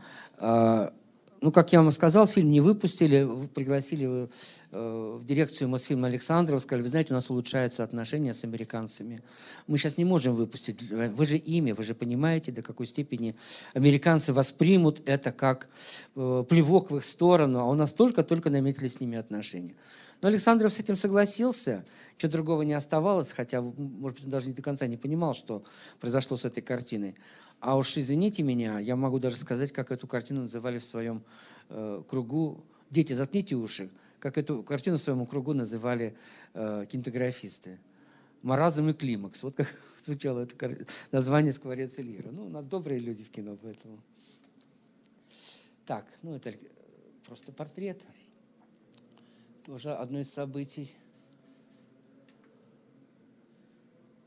Ну, 1.43 1.51
как 1.51 1.73
я 1.73 1.83
вам 1.83 1.91
сказал, 1.91 2.29
фильм 2.29 2.53
не 2.53 2.61
выпустили, 2.61 3.29
пригласили 3.53 4.29
э, 4.71 5.19
в 5.21 5.25
дирекцию 5.25 5.69
Мосфильма 5.69 6.07
Александрова, 6.07 6.61
сказали, 6.61 6.83
вы 6.83 6.89
знаете, 6.89 7.13
у 7.13 7.17
нас 7.17 7.31
улучшаются 7.31 7.83
отношения 7.83 8.33
с 8.33 8.45
американцами. 8.45 9.23
Мы 9.67 9.77
сейчас 9.77 9.99
не 9.99 10.05
можем 10.05 10.37
выпустить. 10.37 10.81
Вы 10.83 11.27
же 11.27 11.37
ими, 11.37 11.73
вы 11.73 11.83
же 11.83 11.97
понимаете, 11.97 12.53
до 12.53 12.63
какой 12.63 12.87
степени 12.87 13.35
американцы 13.75 14.33
воспримут 14.33 15.03
это 15.05 15.33
как 15.33 15.67
э, 16.15 16.45
плевок 16.49 16.93
в 16.93 16.99
их 16.99 17.03
сторону, 17.03 17.59
а 17.59 17.65
у 17.65 17.75
нас 17.75 17.93
только-только 17.93 18.49
наметили 18.49 18.87
с 18.87 19.01
ними 19.01 19.19
отношения. 19.19 19.75
Но 20.23 20.29
Александров 20.29 20.73
с 20.73 20.79
этим 20.79 20.97
согласился, 20.97 21.85
ничего 22.15 22.31
другого 22.31 22.63
не 22.63 22.75
оставалось, 22.75 23.33
хотя, 23.33 23.61
может 23.61 24.19
быть, 24.19 24.25
он 24.25 24.31
даже 24.31 24.47
не 24.47 24.55
до 24.55 24.63
конца 24.63 24.87
не 24.87 24.97
понимал, 24.97 25.35
что 25.35 25.65
произошло 25.99 26.37
с 26.37 26.45
этой 26.45 26.63
картиной. 26.63 27.17
А 27.59 27.77
уж 27.77 27.97
извините 27.97 28.45
меня, 28.45 28.79
я 28.79 28.95
могу 28.95 29.19
даже 29.19 29.37
сказать, 29.37 29.73
как 29.73 29.91
эту 29.91 30.07
картину 30.07 30.43
называли 30.43 30.79
в 30.79 30.85
своем 30.85 31.25
э, 31.71 32.03
кругу. 32.09 32.65
Дети, 32.89 33.15
заткните 33.15 33.57
уши. 33.57 33.91
Как 34.21 34.39
эту 34.39 34.63
картину 34.63 34.97
в 34.97 35.03
своем 35.03 35.27
кругу 35.27 35.55
называли 35.55 36.17
э, 36.55 36.85
кинематографисты. 36.89 37.81
«Маразм 38.43 38.89
и 38.91 38.93
климакс». 38.93 39.43
Вот 39.43 39.57
как 39.57 39.67
звучало 40.05 40.41
это 40.45 40.87
название 41.11 41.53
«Скворец 41.53 41.99
и 41.99 42.03
лира». 42.03 42.31
Ну, 42.31 42.47
у 42.47 42.49
нас 42.49 42.65
добрые 42.67 43.01
люди 43.01 43.25
в 43.25 43.31
кино, 43.31 43.59
поэтому... 43.61 44.01
Так, 45.85 46.07
ну 46.23 46.37
это 46.37 46.53
просто 47.27 47.51
портрет. 47.51 48.03
Тоже 49.65 49.93
одно 49.93 50.19
из 50.19 50.33
событий. 50.33 50.91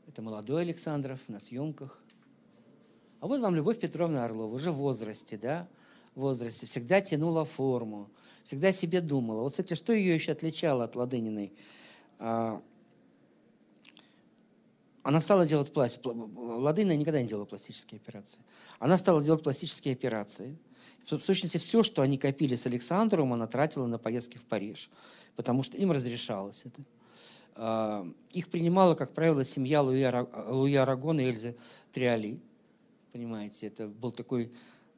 Это 0.08 0.22
молодой 0.22 0.62
Александров 0.62 1.28
на 1.28 1.40
съемках. 1.40 2.00
А 3.20 3.26
вот 3.26 3.42
вам 3.42 3.54
Любовь 3.54 3.78
Петровна 3.78 4.24
Орлова, 4.24 4.54
уже 4.54 4.70
в 4.70 4.76
возрасте, 4.76 5.36
да, 5.36 5.68
в 6.14 6.20
возрасте, 6.20 6.64
всегда 6.64 7.02
тянула 7.02 7.44
форму, 7.44 8.08
всегда 8.44 8.72
себе 8.72 9.02
думала. 9.02 9.42
Вот, 9.42 9.50
кстати, 9.50 9.74
что 9.74 9.92
ее 9.92 10.14
еще 10.14 10.32
отличало 10.32 10.84
от 10.84 10.96
Ладыниной? 10.96 11.52
А, 12.18 12.62
она 15.02 15.20
стала 15.20 15.44
делать 15.44 15.70
пластику. 15.70 16.30
Ладына 16.34 16.96
никогда 16.96 17.20
не 17.20 17.28
делала 17.28 17.44
пластические 17.44 17.98
операции. 17.98 18.40
Она 18.78 18.96
стала 18.96 19.22
делать 19.22 19.42
пластические 19.42 19.92
операции. 19.92 20.56
В 21.08 21.20
сущности, 21.20 21.58
все, 21.58 21.84
что 21.84 22.02
они 22.02 22.18
копили 22.18 22.54
с 22.56 22.66
Александром, 22.66 23.32
она 23.32 23.46
тратила 23.46 23.86
на 23.86 23.98
поездки 23.98 24.38
в 24.38 24.44
Париж, 24.44 24.90
потому 25.36 25.62
что 25.62 25.76
им 25.76 25.92
разрешалось 25.92 26.64
это. 26.64 26.82
А, 27.54 28.08
их 28.32 28.48
принимала, 28.48 28.94
как 28.94 29.14
правило, 29.14 29.44
семья 29.44 29.82
Луи 29.82 30.74
Арагона 30.74 31.20
и 31.20 31.24
Эльзы 31.24 31.56
Триали 31.92 32.40
понимаете, 33.16 33.68
это 33.68 33.88
был 33.88 34.10
такой 34.10 34.52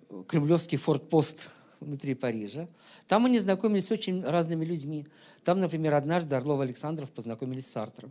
э, 0.09 0.24
кремлевский 0.27 0.77
фортпост 0.77 1.51
внутри 1.78 2.15
Парижа. 2.15 2.66
Там 3.06 3.27
они 3.27 3.39
знакомились 3.39 3.86
с 3.86 3.93
очень 3.93 4.24
разными 4.24 4.65
людьми. 4.65 5.06
Там, 5.44 5.60
например, 5.60 5.94
однажды 5.94 6.35
Орлов 6.35 6.59
Александров 6.59 7.12
познакомились 7.12 7.69
с 7.69 7.70
Сартром. 7.70 8.10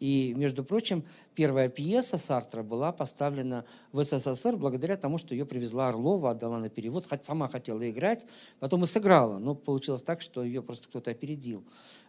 И, 0.00 0.32
между 0.34 0.64
прочим, 0.64 1.04
первая 1.34 1.68
пьеса 1.68 2.16
Сартра 2.16 2.62
была 2.62 2.90
поставлена 2.90 3.66
в 3.92 4.02
СССР 4.02 4.56
благодаря 4.56 4.96
тому, 4.96 5.18
что 5.18 5.34
ее 5.34 5.44
привезла 5.44 5.90
Орлова, 5.90 6.30
отдала 6.30 6.58
на 6.58 6.70
перевод, 6.70 7.06
хоть 7.06 7.24
сама 7.24 7.48
хотела 7.48 7.88
играть, 7.88 8.26
потом 8.58 8.82
и 8.84 8.86
сыграла. 8.86 9.38
Но 9.38 9.54
получилось 9.54 10.02
так, 10.02 10.22
что 10.22 10.42
ее 10.42 10.62
просто 10.62 10.88
кто-то 10.88 11.10
опередил 11.10 11.62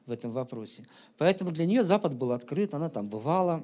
в 0.05 0.11
этом 0.11 0.31
вопросе. 0.31 0.87
Поэтому 1.17 1.51
для 1.51 1.65
нее 1.65 1.83
Запад 1.83 2.13
был 2.15 2.31
открыт, 2.31 2.73
она 2.73 2.89
там 2.89 3.07
бывала, 3.09 3.63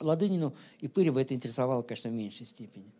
Ладынину 0.00 0.54
и 0.80 0.88
Пырева 0.88 1.18
это 1.20 1.34
интересовало, 1.34 1.82
конечно, 1.82 2.10
в 2.10 2.14
меньшей 2.14 2.46
степени. 2.46 2.90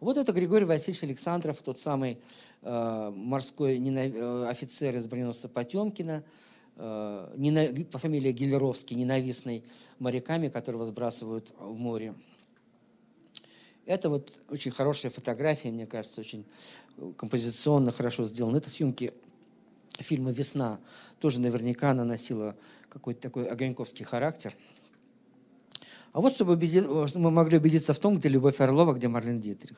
Вот 0.00 0.16
это 0.16 0.32
Григорий 0.32 0.64
Васильевич 0.64 1.02
Александров, 1.02 1.60
тот 1.60 1.80
самый 1.80 2.18
э, 2.62 3.12
морской 3.12 3.78
ненав... 3.78 4.14
э, 4.14 4.48
офицер 4.48 4.94
из 4.94 5.06
броненосца 5.06 5.48
Потемкина, 5.48 6.22
э, 6.78 7.84
по 7.90 7.98
фамилии 7.98 8.32
Гелеровский, 8.32 8.96
ненавистный 8.96 9.64
моряками, 9.98 10.48
которого 10.48 10.84
сбрасывают 10.84 11.52
в 11.58 11.76
море. 11.76 12.14
Это 13.84 14.10
вот 14.10 14.32
очень 14.48 14.70
хорошая 14.70 15.10
фотография, 15.10 15.70
мне 15.70 15.86
кажется, 15.86 16.20
очень 16.20 16.44
композиционно 17.16 17.92
хорошо 17.92 18.24
сделана. 18.24 18.58
Это 18.58 18.70
съемки 18.70 19.12
фильма 19.98 20.30
«Весна». 20.30 20.78
Тоже 21.20 21.40
наверняка 21.40 21.90
она 21.90 22.04
носила 22.04 22.56
какой-то 22.88 23.20
такой 23.20 23.46
огоньковский 23.46 24.04
характер– 24.04 24.54
а 26.12 26.20
вот 26.20 26.32
чтобы, 26.34 26.54
убедить, 26.54 26.84
чтобы 26.84 27.18
мы 27.18 27.30
могли 27.30 27.58
убедиться 27.58 27.92
в 27.92 27.98
том, 27.98 28.18
где 28.18 28.28
Любовь 28.28 28.60
Орлова, 28.60 28.94
где 28.94 29.08
Марлен 29.08 29.38
Дитрих. 29.38 29.76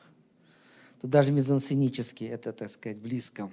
Тут 1.01 1.11
даже 1.11 1.31
мизансценически 1.31 2.23
это, 2.23 2.53
так 2.53 2.69
сказать, 2.69 2.99
близко. 2.99 3.51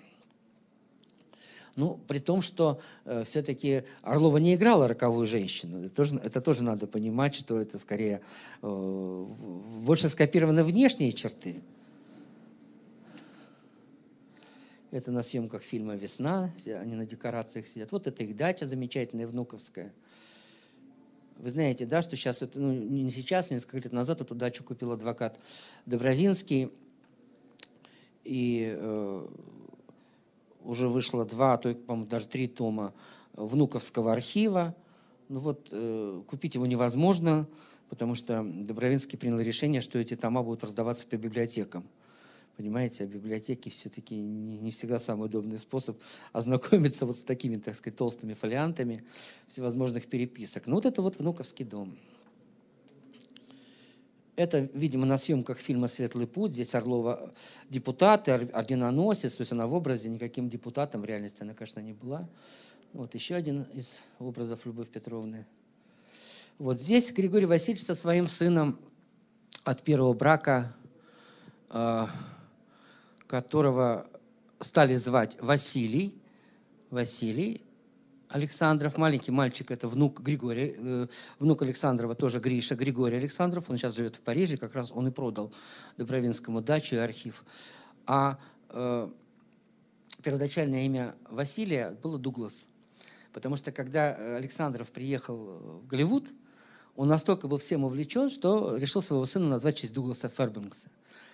Ну, 1.78 1.96
при 2.08 2.18
том, 2.18 2.42
что 2.42 2.80
э, 3.04 3.22
все-таки 3.22 3.84
Орлова 4.02 4.38
не 4.38 4.56
играла 4.56 4.88
роковую 4.88 5.28
женщину. 5.28 5.84
Это 5.84 5.94
тоже, 5.94 6.16
это 6.16 6.40
тоже 6.40 6.64
надо 6.64 6.88
понимать, 6.88 7.36
что 7.36 7.60
это 7.60 7.78
скорее 7.78 8.20
э, 8.62 9.26
больше 9.84 10.08
скопированы 10.08 10.64
внешние 10.64 11.12
черты. 11.12 11.62
Это 14.90 15.12
на 15.12 15.22
съемках 15.22 15.62
фильма 15.62 15.94
«Весна», 15.94 16.52
они 16.66 16.96
на 16.96 17.06
декорациях 17.06 17.68
сидят. 17.68 17.92
Вот 17.92 18.08
это 18.08 18.24
их 18.24 18.34
дача 18.34 18.66
замечательная, 18.66 19.28
внуковская. 19.28 19.92
Вы 21.36 21.50
знаете, 21.50 21.86
да, 21.86 22.02
что 22.02 22.16
сейчас, 22.16 22.42
ну, 22.54 22.72
не 22.72 23.10
сейчас, 23.10 23.52
несколько 23.52 23.76
лет 23.76 23.92
назад 23.92 24.20
эту 24.20 24.34
дачу 24.34 24.64
купил 24.64 24.90
адвокат 24.90 25.38
Добровинский, 25.86 26.72
и 28.24 28.74
э, 28.76 29.28
уже 30.68 30.88
вышло 30.88 31.24
два, 31.24 31.54
а 31.54 31.58
то, 31.58 31.74
по-моему, 31.74 32.06
даже 32.06 32.28
три 32.28 32.46
тома 32.46 32.92
внуковского 33.32 34.12
архива. 34.12 34.76
Ну 35.28 35.40
вот, 35.40 35.68
э, 35.72 36.22
купить 36.26 36.54
его 36.54 36.66
невозможно, 36.66 37.48
потому 37.88 38.14
что 38.14 38.44
Добровинский 38.44 39.18
принял 39.18 39.40
решение, 39.40 39.80
что 39.80 39.98
эти 39.98 40.14
тома 40.14 40.42
будут 40.42 40.64
раздаваться 40.64 41.06
по 41.06 41.16
библиотекам. 41.16 41.84
Понимаете, 42.58 43.04
а 43.04 43.06
библиотеки 43.06 43.70
все-таки 43.70 44.14
не, 44.16 44.58
не 44.58 44.70
всегда 44.70 44.98
самый 44.98 45.26
удобный 45.26 45.56
способ 45.56 45.98
ознакомиться 46.32 47.06
вот 47.06 47.16
с 47.16 47.24
такими, 47.24 47.56
так 47.56 47.74
сказать, 47.74 47.96
толстыми 47.96 48.34
фолиантами 48.34 49.02
всевозможных 49.46 50.06
переписок. 50.06 50.66
Ну 50.66 50.74
вот 50.74 50.84
это 50.84 51.00
вот 51.00 51.18
внуковский 51.18 51.64
дом. 51.64 51.96
Это, 54.38 54.68
видимо, 54.72 55.04
на 55.04 55.18
съемках 55.18 55.58
фильма 55.58 55.88
«Светлый 55.88 56.28
путь». 56.28 56.52
Здесь 56.52 56.72
Орлова 56.76 57.32
депутат, 57.68 58.28
орденоносец, 58.28 59.34
то 59.34 59.40
есть 59.40 59.50
она 59.50 59.66
в 59.66 59.74
образе, 59.74 60.08
никаким 60.10 60.48
депутатом 60.48 61.02
в 61.02 61.06
реальности 61.06 61.42
она, 61.42 61.54
конечно, 61.54 61.80
не 61.80 61.92
была. 61.92 62.28
Вот 62.92 63.16
еще 63.16 63.34
один 63.34 63.62
из 63.74 63.98
образов 64.20 64.64
Любовь 64.64 64.90
Петровны. 64.90 65.44
Вот 66.56 66.78
здесь 66.78 67.12
Григорий 67.12 67.46
Васильевич 67.46 67.84
со 67.84 67.96
своим 67.96 68.28
сыном 68.28 68.78
от 69.64 69.82
первого 69.82 70.12
брака 70.12 70.72
а, 71.68 72.08
которого 73.26 74.06
стали 74.60 74.94
звать 74.94 75.36
Василий, 75.40 76.16
Василий 76.90 77.62
Александров, 78.28 78.98
маленький 78.98 79.30
мальчик, 79.30 79.70
это 79.70 79.88
внук 79.88 80.20
Григория, 80.20 80.74
э, 80.76 81.06
внук 81.38 81.62
Александрова, 81.62 82.14
тоже 82.14 82.40
Гриша, 82.40 82.74
Григорий 82.74 83.16
Александров, 83.16 83.70
он 83.70 83.78
сейчас 83.78 83.94
живет 83.94 84.16
в 84.16 84.20
Париже, 84.20 84.56
как 84.56 84.74
раз 84.74 84.92
он 84.94 85.08
и 85.08 85.10
продал 85.10 85.52
Добровинскому 85.96 86.60
дачу 86.60 86.96
и 86.96 86.98
архив. 86.98 87.44
А 88.06 88.38
э, 88.70 89.08
первоначальное 90.22 90.84
имя 90.84 91.14
Василия 91.30 91.96
было 92.02 92.18
Дуглас, 92.18 92.68
потому 93.32 93.56
что 93.56 93.72
когда 93.72 94.36
Александров 94.36 94.88
приехал 94.88 95.80
в 95.82 95.86
Голливуд, 95.86 96.28
он 96.96 97.08
настолько 97.08 97.48
был 97.48 97.58
всем 97.58 97.84
увлечен, 97.84 98.28
что 98.28 98.76
решил 98.76 99.00
своего 99.00 99.24
сына 99.24 99.48
назвать 99.48 99.76
в 99.76 99.80
честь 99.80 99.94
Дугласа 99.94 100.28
Фербенкса. 100.28 100.90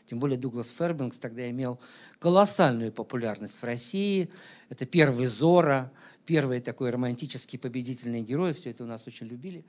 Тем 0.06 0.20
более 0.20 0.38
Дуглас 0.38 0.68
Фербенкс 0.68 1.18
тогда 1.18 1.48
имел 1.48 1.80
колоссальную 2.18 2.92
популярность 2.92 3.60
в 3.60 3.64
России. 3.64 4.30
Это 4.68 4.84
первый 4.84 5.26
Зора, 5.26 5.90
первый 6.26 6.60
такой 6.60 6.90
романтический 6.90 7.59
победительный 7.59 8.22
герой. 8.22 8.52
Все 8.52 8.70
это 8.70 8.84
у 8.84 8.86
нас 8.86 9.06
очень 9.06 9.26
любили. 9.26 9.64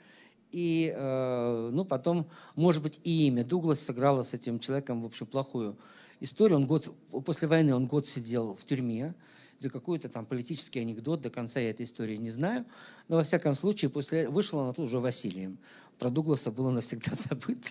И, 0.52 0.94
э, 0.96 1.70
ну, 1.74 1.84
потом, 1.84 2.30
может 2.56 2.82
быть, 2.82 3.00
и 3.04 3.28
имя 3.28 3.44
Дуглас 3.44 3.82
сыграло 3.82 4.22
с 4.22 4.34
этим 4.34 4.60
человеком, 4.60 5.02
в 5.02 5.06
общем, 5.06 5.26
плохую 5.26 5.78
историю. 6.22 6.58
Он 6.58 6.66
год, 6.66 6.94
после 7.26 7.48
войны 7.48 7.76
он 7.76 7.88
год 7.88 8.06
сидел 8.06 8.56
в 8.56 8.66
тюрьме 8.66 9.16
за 9.60 9.70
какой-то 9.70 10.10
там 10.10 10.26
политический 10.26 10.80
анекдот. 10.80 11.22
До 11.22 11.30
конца 11.30 11.60
я 11.60 11.72
этой 11.72 11.86
истории 11.86 12.16
не 12.16 12.30
знаю. 12.30 12.66
Но, 13.08 13.18
во 13.18 13.24
всяком 13.24 13.56
случае, 13.56 13.90
после 13.90 14.30
вышла 14.30 14.64
она 14.64 14.74
тут 14.74 14.86
уже 14.86 15.00
Василием. 15.00 15.58
Про 16.00 16.10
Дугласа 16.10 16.52
было 16.52 16.72
навсегда 16.72 17.12
забыто. 17.16 17.70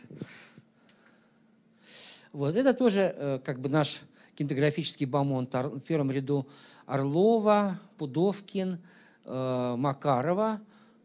Вот. 2.33 2.57
Это 2.57 2.75
тоже 2.75 3.15
э, 3.17 3.39
как 3.45 3.61
бы 3.61 3.69
наш 3.69 4.01
кинематографический 4.35 5.07
бомонд. 5.07 5.55
В 5.55 5.81
первом 5.81 6.11
ряду 6.11 6.47
Орлова, 6.87 7.81
Пудовкин, 7.99 8.79
э, 9.25 9.75
Макарова. 9.77 10.61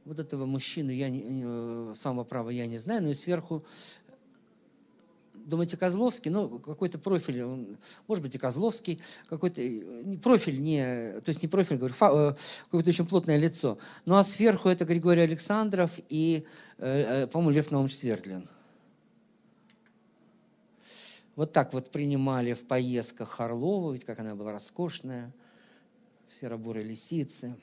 Вот 0.06 0.20
этого 0.20 0.46
мужчину 0.46 0.92
я 0.92 1.10
не, 1.10 1.44
э, 1.46 1.94
самого 1.96 2.24
права 2.24 2.50
я 2.50 2.66
не 2.66 2.78
знаю, 2.78 3.04
но 3.04 3.10
и 3.10 3.14
сверху 3.14 3.64
думаете, 5.50 5.78
Козловский, 5.78 6.32
ну, 6.32 6.60
какой-то 6.60 6.98
профиль, 7.00 7.44
он, 7.44 7.78
может 8.08 8.24
быть, 8.24 8.36
и 8.36 8.38
Козловский, 8.38 9.02
какой-то 9.28 9.62
профиль, 10.22 10.62
не, 10.62 11.20
то 11.22 11.30
есть 11.30 11.42
не 11.42 11.48
профиль, 11.48 11.78
говорю, 11.78 11.94
какое-то 11.96 12.90
очень 12.90 13.06
плотное 13.06 13.38
лицо. 13.38 13.78
Ну, 14.06 14.16
а 14.16 14.24
сверху 14.24 14.70
это 14.70 14.86
Григорий 14.86 15.22
Александров 15.22 16.00
и, 16.08 16.46
э, 16.78 17.28
по-моему, 17.28 17.52
Лев 17.52 17.72
Наумович 17.72 17.96
Свердлин. 17.96 18.48
Вот 21.36 21.52
так 21.52 21.74
вот 21.74 21.90
принимали 21.90 22.54
в 22.54 22.66
поездках 22.66 23.40
Орлову, 23.40 23.92
ведь 23.92 24.06
как 24.06 24.20
она 24.20 24.36
была 24.36 24.52
роскошная, 24.52 25.32
серо-бурые 26.40 26.84
лисицы. 26.84 27.56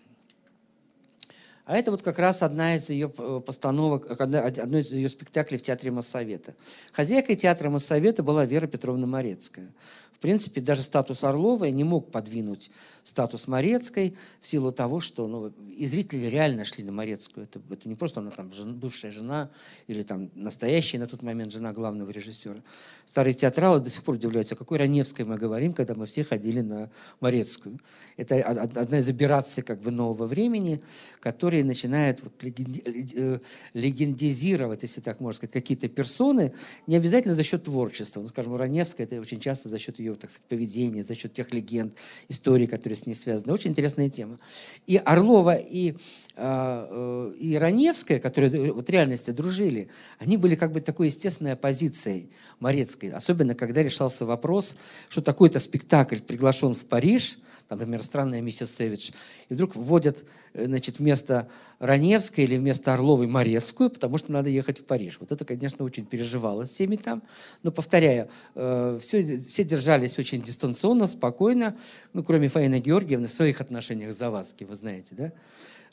А 1.65 1.77
это 1.77 1.91
вот 1.91 2.03
как 2.03 2.21
раз 2.21 2.43
одна 2.43 2.77
из 2.77 2.89
ее 2.91 3.13
э, 3.19 3.41
постановок, 3.45 4.09
одно 4.21 4.79
из 4.79 4.93
ее 4.93 5.09
спектаклей 5.09 5.59
в 5.59 5.63
Театре 5.63 5.91
Моссовета. 5.91 6.55
Хозяйкой 6.93 7.35
Театра 7.35 7.71
Моссовета 7.71 8.23
была 8.23 8.45
Вера 8.45 8.69
Петровна 8.69 9.07
Морецкая. 9.07 9.69
В 10.17 10.19
принципе, 10.19 10.63
даже 10.63 10.83
статус 10.83 11.25
Орловой 11.25 11.71
не 11.73 11.85
мог 11.85 12.11
подвинуть 12.11 12.71
статус 13.05 13.47
Морецкой 13.47 14.17
в 14.41 14.49
силу 14.49 14.73
того, 14.73 15.01
что 15.01 15.29
ну, 15.29 15.53
и 15.77 15.87
зрители 15.87 16.25
реально 16.25 16.65
шли 16.65 16.83
на 16.83 16.91
Морецкую. 16.91 17.45
Это, 17.45 17.61
это 17.71 17.87
не 17.87 17.95
просто 17.97 18.21
она 18.21 18.31
там 18.31 18.51
жен, 18.53 18.75
бывшая 18.75 19.13
жена 19.13 19.51
или 19.87 20.03
там 20.03 20.31
настоящая 20.35 20.99
на 20.99 21.07
тот 21.07 21.23
момент 21.23 21.53
жена 21.53 21.75
главного 21.75 22.11
режиссера. 22.11 22.63
Старые 23.05 23.35
театралы 23.35 23.81
до 23.81 23.91
сих 23.91 24.03
пор 24.03 24.15
удивляются, 24.15 24.55
о 24.55 24.59
какой 24.59 24.79
Раневской 24.79 25.27
мы 25.27 25.37
говорим, 25.37 25.75
когда 25.75 25.95
мы 25.95 26.07
все 26.07 26.25
ходили 26.25 26.63
на 26.63 26.91
Морецкую. 27.21 27.79
Это 28.17 28.41
одна 28.41 28.99
из 28.99 29.09
операций 29.11 29.63
как 29.63 29.83
бы 29.83 29.91
нового 29.91 30.27
времени, 30.27 30.81
которые 31.21 31.63
начинают 31.63 32.23
вот 32.23 32.33
э, 32.43 33.39
легендизировать, 33.75 34.83
если 34.83 35.03
так 35.03 35.21
можно 35.21 35.37
сказать, 35.37 35.53
какие-то 35.53 35.89
персоны, 35.89 36.53
не 36.87 36.97
обязательно 36.97 37.35
за 37.35 37.43
счет 37.43 37.65
творчества. 37.65 38.21
Ну, 38.23 38.29
скажем, 38.29 38.57
Раневская 38.57 39.07
это 39.07 39.21
очень 39.21 39.41
часто 39.41 39.69
за 39.69 39.79
счет 39.79 39.99
ее, 39.99 40.06
так 40.15 40.31
сказать, 40.31 40.47
поведения, 40.49 41.03
за 41.03 41.15
счет 41.15 41.33
тех 41.33 41.53
легенд, 41.53 41.97
историй, 42.29 42.67
которые 42.67 42.97
с 42.97 43.07
ней 43.07 43.15
связаны. 43.15 43.53
Очень 43.53 43.71
интересная 43.73 44.09
тема. 44.09 44.39
И 44.87 44.97
Орлова, 44.97 45.57
и, 45.57 45.97
э, 46.37 47.33
и 47.41 47.57
Раневская, 47.57 48.19
которые 48.21 48.73
вот 48.73 48.87
в 48.87 48.91
реальности 48.91 49.31
дружили, 49.31 49.89
они 50.19 50.37
были 50.37 50.55
как 50.55 50.73
бы 50.73 50.81
такой 50.81 51.09
естественной 51.09 51.53
оппозицией 51.53 52.31
Морецкой. 52.61 53.11
Особенно, 53.11 53.55
когда 53.55 53.83
решался 53.83 54.27
вопрос, 54.27 54.77
что 55.09 55.23
такой-то 55.23 55.59
спектакль 55.59 56.19
приглашен 56.19 56.75
в 56.75 56.85
Париж, 56.85 57.39
там, 57.69 57.79
например, 57.79 58.03
«Странная 58.03 58.41
миссис 58.41 58.75
Сэвидж», 58.75 59.11
и 59.49 59.55
вдруг 59.55 59.75
вводят 59.75 60.25
значит, 60.55 60.99
вместо 60.99 61.49
Раневской 61.79 62.45
или 62.45 62.57
вместо 62.57 62.95
Орловой 62.95 63.27
Морецкую, 63.27 63.91
потому 63.91 64.19
что 64.19 64.33
надо 64.33 64.49
ехать 64.49 64.79
в 64.79 64.85
Париж. 64.85 65.19
Вот 65.19 65.33
это, 65.33 65.45
конечно, 65.45 65.85
очень 65.85 66.07
переживалось 66.07 66.71
всеми 66.71 66.97
там. 66.97 67.23
Но, 67.63 67.73
повторяю, 67.73 68.29
э, 68.55 68.99
все, 69.01 69.39
все 69.39 69.65
держались 69.65 70.19
очень 70.19 70.41
дистанционно, 70.41 71.07
спокойно, 71.07 71.77
ну, 72.13 72.23
кроме 72.23 72.49
Фаины 72.49 72.79
Георгиевны 72.81 73.27
в 73.27 73.33
своих 73.33 73.61
отношениях 73.61 74.13
с 74.13 74.17
Завадски, 74.17 74.65
вы 74.65 74.77
знаете, 74.77 75.15
да? 75.15 75.33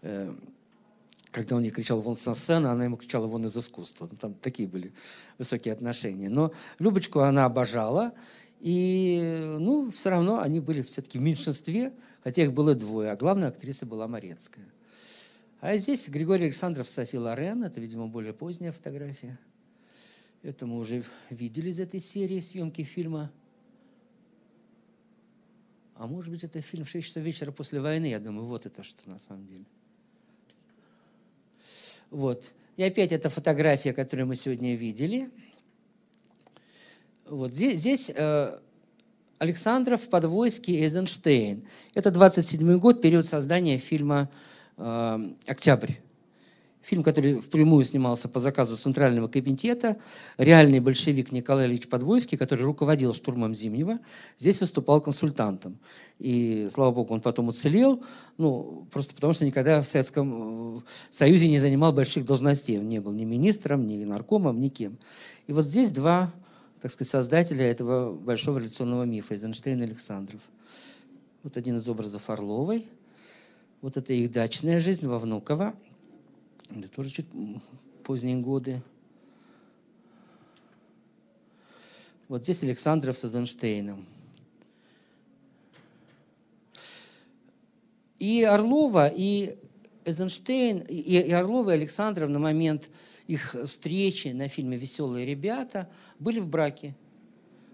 Э, 0.03 0.33
когда 1.31 1.55
он 1.55 1.63
ей 1.63 1.71
кричал 1.71 1.99
«вон 1.99 2.15
со 2.15 2.35
сцены», 2.35 2.67
она 2.67 2.85
ему 2.85 2.95
кричала 2.95 3.25
«вон 3.25 3.45
из 3.45 3.57
искусства». 3.57 4.07
Ну, 4.09 4.17
там 4.17 4.35
такие 4.35 4.69
были 4.69 4.93
высокие 5.39 5.73
отношения. 5.73 6.29
Но 6.29 6.51
Любочку 6.77 7.21
она 7.21 7.45
обожала, 7.45 8.13
и, 8.63 9.57
ну, 9.59 9.91
все 9.91 10.09
равно 10.09 10.39
они 10.39 10.61
были 10.61 10.83
все-таки 10.83 11.19
в 11.19 11.21
меньшинстве, 11.21 11.91
хотя 12.23 12.43
их 12.43 12.53
было 12.53 12.73
двое, 12.73 13.11
а 13.11 13.17
главная 13.17 13.49
актриса 13.49 13.85
была 13.85 14.07
Морецкая. 14.07 14.63
А 15.59 15.75
здесь 15.75 16.07
Григорий 16.07 16.45
Александров, 16.45 16.87
Софи 16.87 17.17
Лорен, 17.17 17.65
это, 17.65 17.81
видимо, 17.81 18.07
более 18.07 18.31
поздняя 18.31 18.71
фотография. 18.71 19.37
Это 20.43 20.65
мы 20.65 20.77
уже 20.77 21.03
видели 21.29 21.71
из 21.71 21.79
этой 21.81 21.99
серии 21.99 22.39
съемки 22.39 22.83
фильма. 22.83 23.33
А 25.95 26.07
может 26.07 26.31
быть, 26.31 26.45
это 26.45 26.61
фильм 26.61 26.85
6 26.85 27.05
часов 27.05 27.21
вечера 27.21 27.51
после 27.51 27.81
войны. 27.81 28.05
Я 28.05 28.21
думаю, 28.21 28.45
вот 28.45 28.65
это 28.65 28.81
что 28.81 29.09
на 29.09 29.19
самом 29.19 29.45
деле. 29.45 29.65
Вот. 32.11 32.53
И 32.77 32.83
опять 32.83 33.11
эта 33.11 33.29
фотография, 33.29 33.91
которую 33.91 34.27
мы 34.27 34.35
сегодня 34.35 34.73
видели– 34.75 35.29
вот 37.35 37.51
здесь, 37.51 37.79
здесь 37.79 38.11
э, 38.15 38.57
Александров, 39.39 40.07
Подвойский, 40.09 40.83
Эйзенштейн. 40.83 41.63
Это 41.93 42.11
27 42.11 42.77
год, 42.77 43.01
период 43.01 43.25
создания 43.25 43.77
фильма 43.77 44.29
э, 44.77 45.33
«Октябрь». 45.47 45.93
Фильм, 46.81 47.01
который 47.01 47.39
впрямую 47.39 47.85
снимался 47.85 48.27
по 48.27 48.41
заказу 48.41 48.75
Центрального 48.75 49.29
комитета. 49.29 49.95
Реальный 50.37 50.81
большевик 50.81 51.31
Николай 51.31 51.65
Ильич 51.67 51.87
Подвойский, 51.87 52.37
который 52.37 52.65
руководил 52.65 53.13
штурмом 53.13 53.55
Зимнего, 53.55 53.99
здесь 54.37 54.59
выступал 54.59 54.99
консультантом. 54.99 55.79
И, 56.19 56.67
слава 56.73 56.91
богу, 56.91 57.13
он 57.13 57.21
потом 57.21 57.47
уцелел, 57.47 58.03
ну, 58.37 58.85
просто 58.91 59.15
потому 59.15 59.31
что 59.31 59.45
никогда 59.45 59.81
в 59.81 59.87
Советском 59.87 60.77
э, 60.77 60.81
Союзе 61.09 61.47
не 61.47 61.59
занимал 61.59 61.93
больших 61.93 62.25
должностей. 62.25 62.79
Он 62.79 62.89
не 62.89 62.99
был 62.99 63.13
ни 63.13 63.23
министром, 63.23 63.87
ни 63.87 64.03
наркомом, 64.03 64.59
ни 64.59 64.67
кем. 64.67 64.97
И 65.47 65.53
вот 65.53 65.65
здесь 65.65 65.91
два 65.91 66.33
так 66.83 66.91
сказать, 66.91 67.09
создателя 67.09 67.63
этого 67.63 68.13
большого 68.13 68.57
революционного 68.57 69.03
мифа, 69.03 69.35
Эйзенштейн 69.35 69.79
и 69.79 69.85
Александров. 69.85 70.41
Вот 71.41 71.55
один 71.55 71.77
из 71.77 71.87
образов 71.87 72.29
Орловой. 72.29 72.85
Вот 73.79 73.95
это 73.95 74.11
их 74.11 74.33
дачная 74.33 74.81
жизнь 74.81 75.07
во 75.07 75.17
Внуково. 75.17 75.73
Это 76.75 76.89
тоже 76.89 77.09
чуть 77.09 77.25
поздние 78.03 78.35
годы. 78.35 78.81
Вот 82.27 82.43
здесь 82.43 82.63
Александров 82.63 83.17
с 83.17 83.23
Эйзенштейном. 83.23 84.05
И 88.19 88.43
Орлова, 88.43 89.07
и 89.07 89.55
Эйзенштейн, 90.03 90.79
и, 90.79 90.95
и 90.95 91.31
Орлова, 91.31 91.69
и 91.69 91.75
Александров 91.75 92.29
на 92.29 92.39
момент 92.39 92.89
их 93.33 93.55
встречи 93.65 94.29
на 94.29 94.47
фильме 94.47 94.77
«Веселые 94.77 95.25
ребята» 95.25 95.89
были 96.19 96.39
в 96.39 96.47
браке. 96.47 96.95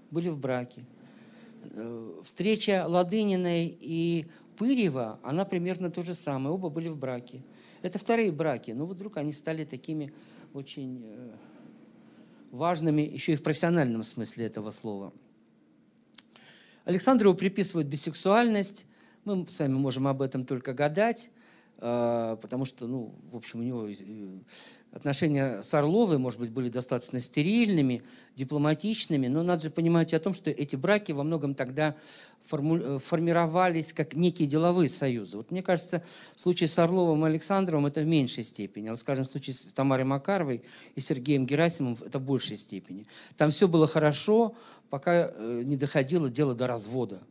Были 0.09 0.29
в 0.29 0.37
браке. 0.37 0.85
Э, 1.71 2.21
встреча 2.23 2.85
Ладыниной 2.87 3.77
и 3.79 4.27
Пырьева, 4.57 5.19
она 5.23 5.45
примерно 5.45 5.91
то 5.91 6.03
же 6.03 6.13
самое. 6.13 6.53
Оба 6.55 6.69
были 6.69 6.87
в 6.87 6.97
браке. 6.97 7.41
Это 7.81 7.99
вторые 7.99 8.31
браки. 8.31 8.71
Но 8.71 8.85
вдруг 8.85 9.17
они 9.17 9.33
стали 9.33 9.65
такими 9.65 10.13
очень 10.53 11.03
э, 11.05 11.31
важными 12.51 13.01
еще 13.01 13.33
и 13.33 13.35
в 13.35 13.43
профессиональном 13.43 14.03
смысле 14.03 14.45
этого 14.45 14.71
слова. 14.71 15.13
Александрову 16.85 17.35
приписывают 17.35 17.87
бисексуальность. 17.87 18.87
Мы 19.25 19.45
с 19.47 19.59
вами 19.59 19.73
можем 19.73 20.07
об 20.07 20.21
этом 20.21 20.45
только 20.45 20.73
гадать, 20.73 21.31
потому 21.79 22.65
что, 22.65 22.87
ну, 22.87 23.15
в 23.31 23.37
общем, 23.37 23.59
у 23.59 23.63
него 23.63 23.87
отношения 24.91 25.61
с 25.61 25.73
Орловой, 25.73 26.17
может 26.17 26.39
быть, 26.39 26.51
были 26.51 26.69
достаточно 26.69 27.19
стерильными, 27.19 28.01
дипломатичными, 28.35 29.27
но 29.27 29.43
надо 29.43 29.63
же 29.63 29.69
понимать 29.69 30.13
о 30.13 30.19
том, 30.19 30.33
что 30.33 30.49
эти 30.49 30.75
браки 30.75 31.11
во 31.11 31.23
многом 31.23 31.53
тогда 31.53 31.95
форму... 32.43 32.99
формировались 32.99 33.93
как 33.93 34.15
некие 34.15 34.47
деловые 34.47 34.89
союзы. 34.89 35.37
Вот 35.37 35.51
мне 35.51 35.61
кажется, 35.61 36.03
в 36.35 36.41
случае 36.41 36.67
с 36.69 36.79
Орловым 36.79 37.23
и 37.25 37.29
Александровым 37.29 37.85
это 37.85 38.01
в 38.01 38.05
меньшей 38.05 38.43
степени, 38.43 38.87
а 38.87 38.91
вот, 38.91 38.99
скажем, 38.99 39.23
в 39.23 39.27
случае 39.27 39.53
с 39.53 39.61
Тамарой 39.73 40.05
Макаровой 40.05 40.63
и 40.95 40.99
Сергеем 40.99 41.45
Герасимовым 41.45 41.97
это 42.05 42.19
в 42.19 42.23
большей 42.23 42.57
степени. 42.57 43.05
Там 43.37 43.51
все 43.51 43.67
было 43.67 43.87
хорошо, 43.87 44.55
пока 44.89 45.31
э, 45.33 45.61
не 45.63 45.77
доходило 45.77 46.29
дело 46.29 46.55
до 46.55 46.67
развода. 46.67 47.21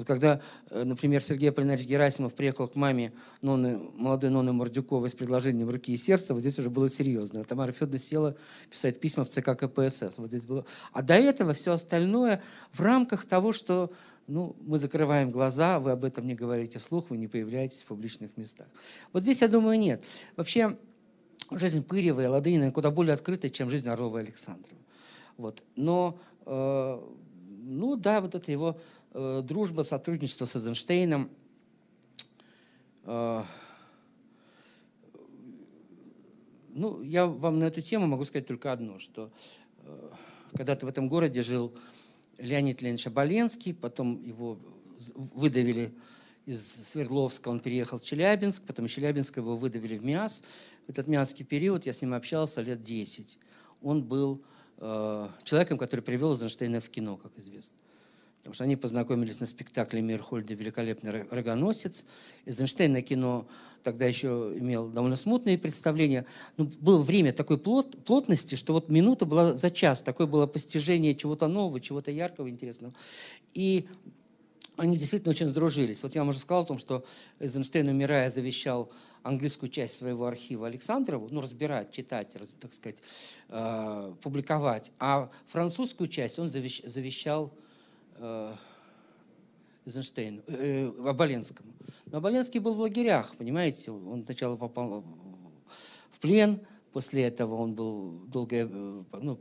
Вот 0.00 0.06
когда, 0.06 0.40
э, 0.70 0.82
например, 0.84 1.22
Сергей 1.22 1.50
Аполлинарович 1.50 1.86
Герасимов 1.86 2.32
приехал 2.34 2.66
к 2.66 2.74
маме 2.74 3.12
Ноны, 3.42 3.78
молодой 3.96 4.30
Ноны 4.30 4.52
Мордюковой 4.54 5.10
с 5.10 5.12
предложением 5.12 5.68
руки 5.68 5.92
и 5.92 5.98
сердца, 5.98 6.32
вот 6.32 6.40
здесь 6.40 6.58
уже 6.58 6.70
было 6.70 6.88
серьезно. 6.88 7.44
Тамара 7.44 7.70
Федоровна 7.72 7.98
села 7.98 8.36
писать 8.70 8.98
письма 8.98 9.24
в 9.24 9.28
ЦК 9.28 9.56
КПСС. 9.58 10.16
Вот 10.16 10.28
здесь 10.28 10.46
было. 10.46 10.64
А 10.92 11.02
до 11.02 11.14
этого 11.14 11.52
все 11.52 11.72
остальное 11.72 12.42
в 12.72 12.80
рамках 12.80 13.26
того, 13.26 13.52
что 13.52 13.92
ну, 14.26 14.56
мы 14.60 14.78
закрываем 14.78 15.30
глаза, 15.30 15.78
вы 15.80 15.90
об 15.90 16.04
этом 16.04 16.26
не 16.26 16.34
говорите 16.34 16.78
вслух, 16.78 17.10
вы 17.10 17.18
не 17.18 17.28
появляетесь 17.28 17.82
в 17.82 17.86
публичных 17.86 18.34
местах. 18.38 18.68
Вот 19.12 19.22
здесь, 19.22 19.42
я 19.42 19.48
думаю, 19.48 19.78
нет. 19.78 20.02
Вообще, 20.34 20.78
жизнь 21.50 21.84
Пырьева 21.84 22.22
и 22.22 22.26
Ладынина 22.26 22.72
куда 22.72 22.90
более 22.90 23.12
открыта, 23.12 23.50
чем 23.50 23.68
жизнь 23.68 23.88
Орлова 23.88 24.18
и 24.18 24.22
Александрова. 24.22 24.80
Вот. 25.36 25.62
Но, 25.76 26.18
э, 26.46 27.00
ну 27.64 27.96
да, 27.96 28.22
вот 28.22 28.34
это 28.34 28.50
его 28.50 28.78
Э, 29.12 29.42
дружба, 29.42 29.82
сотрудничество 29.82 30.44
с 30.44 30.54
Эйзенштейном. 30.54 31.30
Э, 33.04 33.42
ну, 36.68 37.02
я 37.02 37.26
вам 37.26 37.58
на 37.58 37.64
эту 37.64 37.80
тему 37.80 38.06
могу 38.06 38.24
сказать 38.24 38.46
только 38.46 38.70
одно, 38.72 39.00
что 39.00 39.28
э, 39.78 40.10
когда-то 40.54 40.86
в 40.86 40.88
этом 40.88 41.08
городе 41.08 41.42
жил 41.42 41.74
Леонид 42.38 42.82
Леонидович 42.82 43.08
Оболенский, 43.08 43.74
потом 43.74 44.22
его 44.22 44.60
выдавили 45.14 45.92
из 46.46 46.64
Свердловска, 46.64 47.48
он 47.48 47.58
переехал 47.58 47.98
в 47.98 48.02
Челябинск, 48.02 48.62
потом 48.64 48.86
из 48.86 48.92
Челябинска 48.92 49.40
его 49.40 49.56
выдавили 49.56 49.98
в 49.98 50.04
МИАС. 50.04 50.44
В 50.86 50.90
этот 50.90 51.08
миасский 51.08 51.44
период 51.44 51.84
я 51.84 51.92
с 51.92 52.00
ним 52.00 52.14
общался 52.14 52.62
лет 52.62 52.80
10. 52.80 53.40
Он 53.82 54.04
был 54.04 54.44
э, 54.78 55.28
человеком, 55.42 55.78
который 55.78 56.00
привел 56.00 56.32
Эйзенштейна 56.32 56.78
в 56.78 56.88
кино, 56.90 57.16
как 57.16 57.36
известно. 57.36 57.79
Потому 58.40 58.54
что 58.54 58.64
они 58.64 58.76
познакомились 58.76 59.38
на 59.38 59.46
спектакле 59.46 60.00
Мирхольда 60.00 60.54
«Великолепный 60.54 61.24
рогоносец». 61.30 62.06
Эйзенштейн 62.46 62.92
на 62.92 63.02
кино 63.02 63.46
тогда 63.82 64.06
еще 64.06 64.54
имел 64.56 64.88
довольно 64.88 65.16
смутные 65.16 65.58
представления. 65.58 66.24
Но 66.56 66.64
было 66.80 67.02
время 67.02 67.34
такой 67.34 67.58
плот, 67.58 68.02
плотности, 68.04 68.54
что 68.54 68.72
вот 68.72 68.88
минута 68.88 69.26
была 69.26 69.52
за 69.52 69.70
час. 69.70 70.02
Такое 70.02 70.26
было 70.26 70.46
постижение 70.46 71.14
чего-то 71.14 71.48
нового, 71.48 71.80
чего-то 71.80 72.10
яркого, 72.10 72.48
интересного. 72.48 72.94
И 73.52 73.86
они 74.76 74.96
действительно 74.96 75.30
очень 75.32 75.48
сдружились. 75.48 76.02
Вот 76.02 76.14
я 76.14 76.24
уже 76.24 76.38
сказал 76.38 76.62
о 76.62 76.66
том, 76.66 76.78
что 76.78 77.04
Эйзенштейн, 77.40 77.88
умирая, 77.88 78.30
завещал 78.30 78.90
английскую 79.22 79.68
часть 79.68 79.98
своего 79.98 80.26
архива 80.26 80.66
Александрову, 80.66 81.28
ну, 81.30 81.42
разбирать, 81.42 81.92
читать, 81.92 82.34
так 82.58 82.72
сказать, 82.72 82.96
э, 83.50 84.14
публиковать. 84.22 84.92
А 84.98 85.30
французскую 85.48 86.08
часть 86.08 86.38
он 86.38 86.48
завещ, 86.48 86.80
завещал 86.84 87.52
э, 88.20 88.54
э, 89.86 90.40
э, 90.46 91.08
Оболенскому. 91.08 91.72
Но 92.06 92.18
Оболенский 92.18 92.60
был 92.60 92.74
в 92.74 92.80
лагерях, 92.80 93.34
понимаете, 93.36 93.90
он 93.90 94.24
сначала 94.24 94.56
попал 94.56 95.04
в 96.10 96.18
плен, 96.20 96.60
после 96.92 97.24
этого 97.24 97.54
он 97.54 97.74
был 97.74 98.20
долгое, 98.26 98.68
э, 98.70 99.02
ну, 99.20 99.38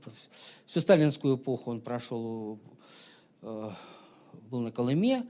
всю 0.65 0.81
сталинскую 0.81 1.37
эпоху 1.37 1.71
он 1.71 1.81
прошел, 1.81 2.59
был 3.41 4.59
на 4.59 4.71
Колыме, 4.71 5.25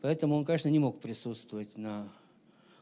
поэтому 0.00 0.36
он, 0.36 0.44
конечно, 0.44 0.68
не 0.68 0.78
мог 0.78 1.00
присутствовать 1.00 1.76
на 1.76 2.08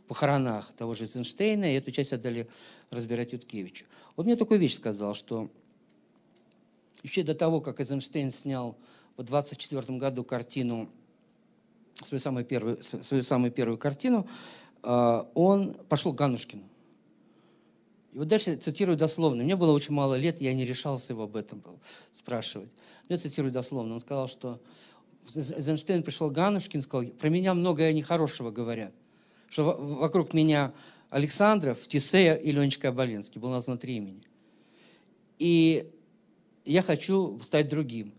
похоронах 0.08 0.72
того 0.74 0.94
же 0.94 1.04
Эйзенштейна, 1.04 1.72
и 1.72 1.76
эту 1.78 1.90
часть 1.90 2.12
отдали 2.12 2.48
разбирать 2.90 3.32
Юткевичу. 3.32 3.86
Он 4.16 4.26
мне 4.26 4.36
такую 4.36 4.60
вещь 4.60 4.76
сказал, 4.76 5.14
что 5.14 5.50
еще 7.02 7.22
до 7.22 7.34
того, 7.34 7.60
как 7.60 7.80
Эйзенштейн 7.80 8.30
снял 8.30 8.76
в 9.16 9.22
24 9.22 9.98
году 9.98 10.24
картину, 10.24 10.88
свою 12.04 12.20
самую 12.20 12.44
первую, 12.44 12.82
свою 12.82 13.22
самую 13.22 13.52
первую 13.52 13.78
картину, 13.78 14.26
э, 14.82 15.24
он 15.34 15.74
пошел 15.88 16.12
к 16.12 16.16
Ганушкину. 16.16 16.62
И 18.12 18.18
вот 18.18 18.28
дальше 18.28 18.56
цитирую 18.56 18.96
дословно. 18.96 19.42
Мне 19.42 19.56
было 19.56 19.72
очень 19.72 19.94
мало 19.94 20.14
лет, 20.14 20.40
я 20.40 20.52
не 20.52 20.66
решался 20.66 21.14
его 21.14 21.24
об 21.24 21.36
этом 21.36 21.62
спрашивать. 22.12 22.68
Я 23.08 23.16
цитирую 23.16 23.52
дословно. 23.52 23.94
Он 23.94 24.00
сказал, 24.00 24.28
что 24.28 24.60
Эйзенштейн 25.34 26.02
пришел 26.02 26.30
к 26.30 26.34
Ганушкину, 26.34 26.82
сказал, 26.82 27.08
про 27.12 27.28
меня 27.28 27.54
многое 27.54 27.92
нехорошего 27.92 28.50
говорят. 28.50 28.92
Что 29.48 29.76
вокруг 29.78 30.34
меня 30.34 30.72
Александров, 31.08 31.86
Тисея 31.88 32.34
и 32.34 32.52
Ленечка 32.52 32.88
Оболенский. 32.88 33.40
Был 33.40 33.50
назван 33.50 33.78
три 33.78 33.96
имени. 33.96 34.22
И 35.38 35.90
я 36.64 36.82
хочу 36.82 37.38
стать 37.40 37.68
другим. 37.68 38.12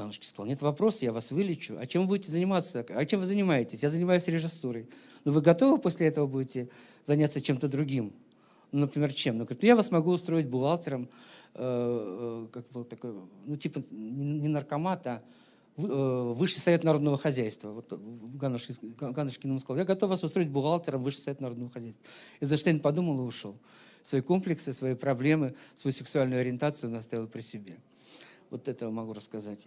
Иванович 0.00 0.28
сказал, 0.28 0.46
нет 0.46 0.62
вопроса, 0.62 1.04
я 1.04 1.12
вас 1.12 1.30
вылечу. 1.30 1.76
А 1.78 1.86
чем 1.86 2.02
вы 2.02 2.08
будете 2.08 2.30
заниматься? 2.30 2.84
А 2.88 3.04
чем 3.04 3.20
вы 3.20 3.26
занимаетесь? 3.26 3.82
Я 3.82 3.90
занимаюсь 3.90 4.26
режиссурой. 4.26 4.88
Но 5.24 5.32
вы 5.32 5.40
готовы 5.40 5.78
после 5.78 6.06
этого 6.06 6.26
будете 6.26 6.68
заняться 7.04 7.40
чем-то 7.40 7.68
другим? 7.68 8.12
Ну, 8.72 8.80
например, 8.80 9.12
чем? 9.12 9.38
Ну, 9.38 9.44
говорит, 9.44 9.62
ну, 9.62 9.68
я 9.68 9.76
вас 9.76 9.90
могу 9.90 10.12
устроить 10.12 10.46
бухгалтером, 10.46 11.08
э, 11.54 12.46
э, 12.46 12.52
как 12.52 12.68
был 12.70 12.84
такой, 12.84 13.14
ну, 13.46 13.56
типа 13.56 13.82
не 13.90 14.48
наркомат, 14.48 15.06
а 15.06 15.22
э, 15.76 16.32
Высший 16.36 16.60
совет 16.60 16.84
народного 16.84 17.18
хозяйства. 17.18 17.70
Вот 17.70 17.92
Ганушкин 17.92 19.50
ему 19.50 19.58
сказал, 19.58 19.78
я 19.78 19.84
готов 19.84 20.10
вас 20.10 20.22
устроить 20.22 20.50
бухгалтером 20.50 21.02
Высший 21.02 21.20
совет 21.20 21.40
народного 21.40 21.70
хозяйства. 21.70 22.04
Эйзенштейн 22.40 22.80
подумал 22.80 23.18
и 23.20 23.22
ушел. 23.22 23.56
Свои 24.02 24.20
комплексы, 24.20 24.72
свои 24.72 24.94
проблемы, 24.94 25.52
свою 25.74 25.92
сексуальную 25.92 26.40
ориентацию 26.40 26.90
он 26.90 26.96
оставил 26.96 27.26
при 27.26 27.40
себе. 27.40 27.76
Вот 28.50 28.68
этого 28.68 28.90
могу 28.90 29.12
рассказать. 29.12 29.60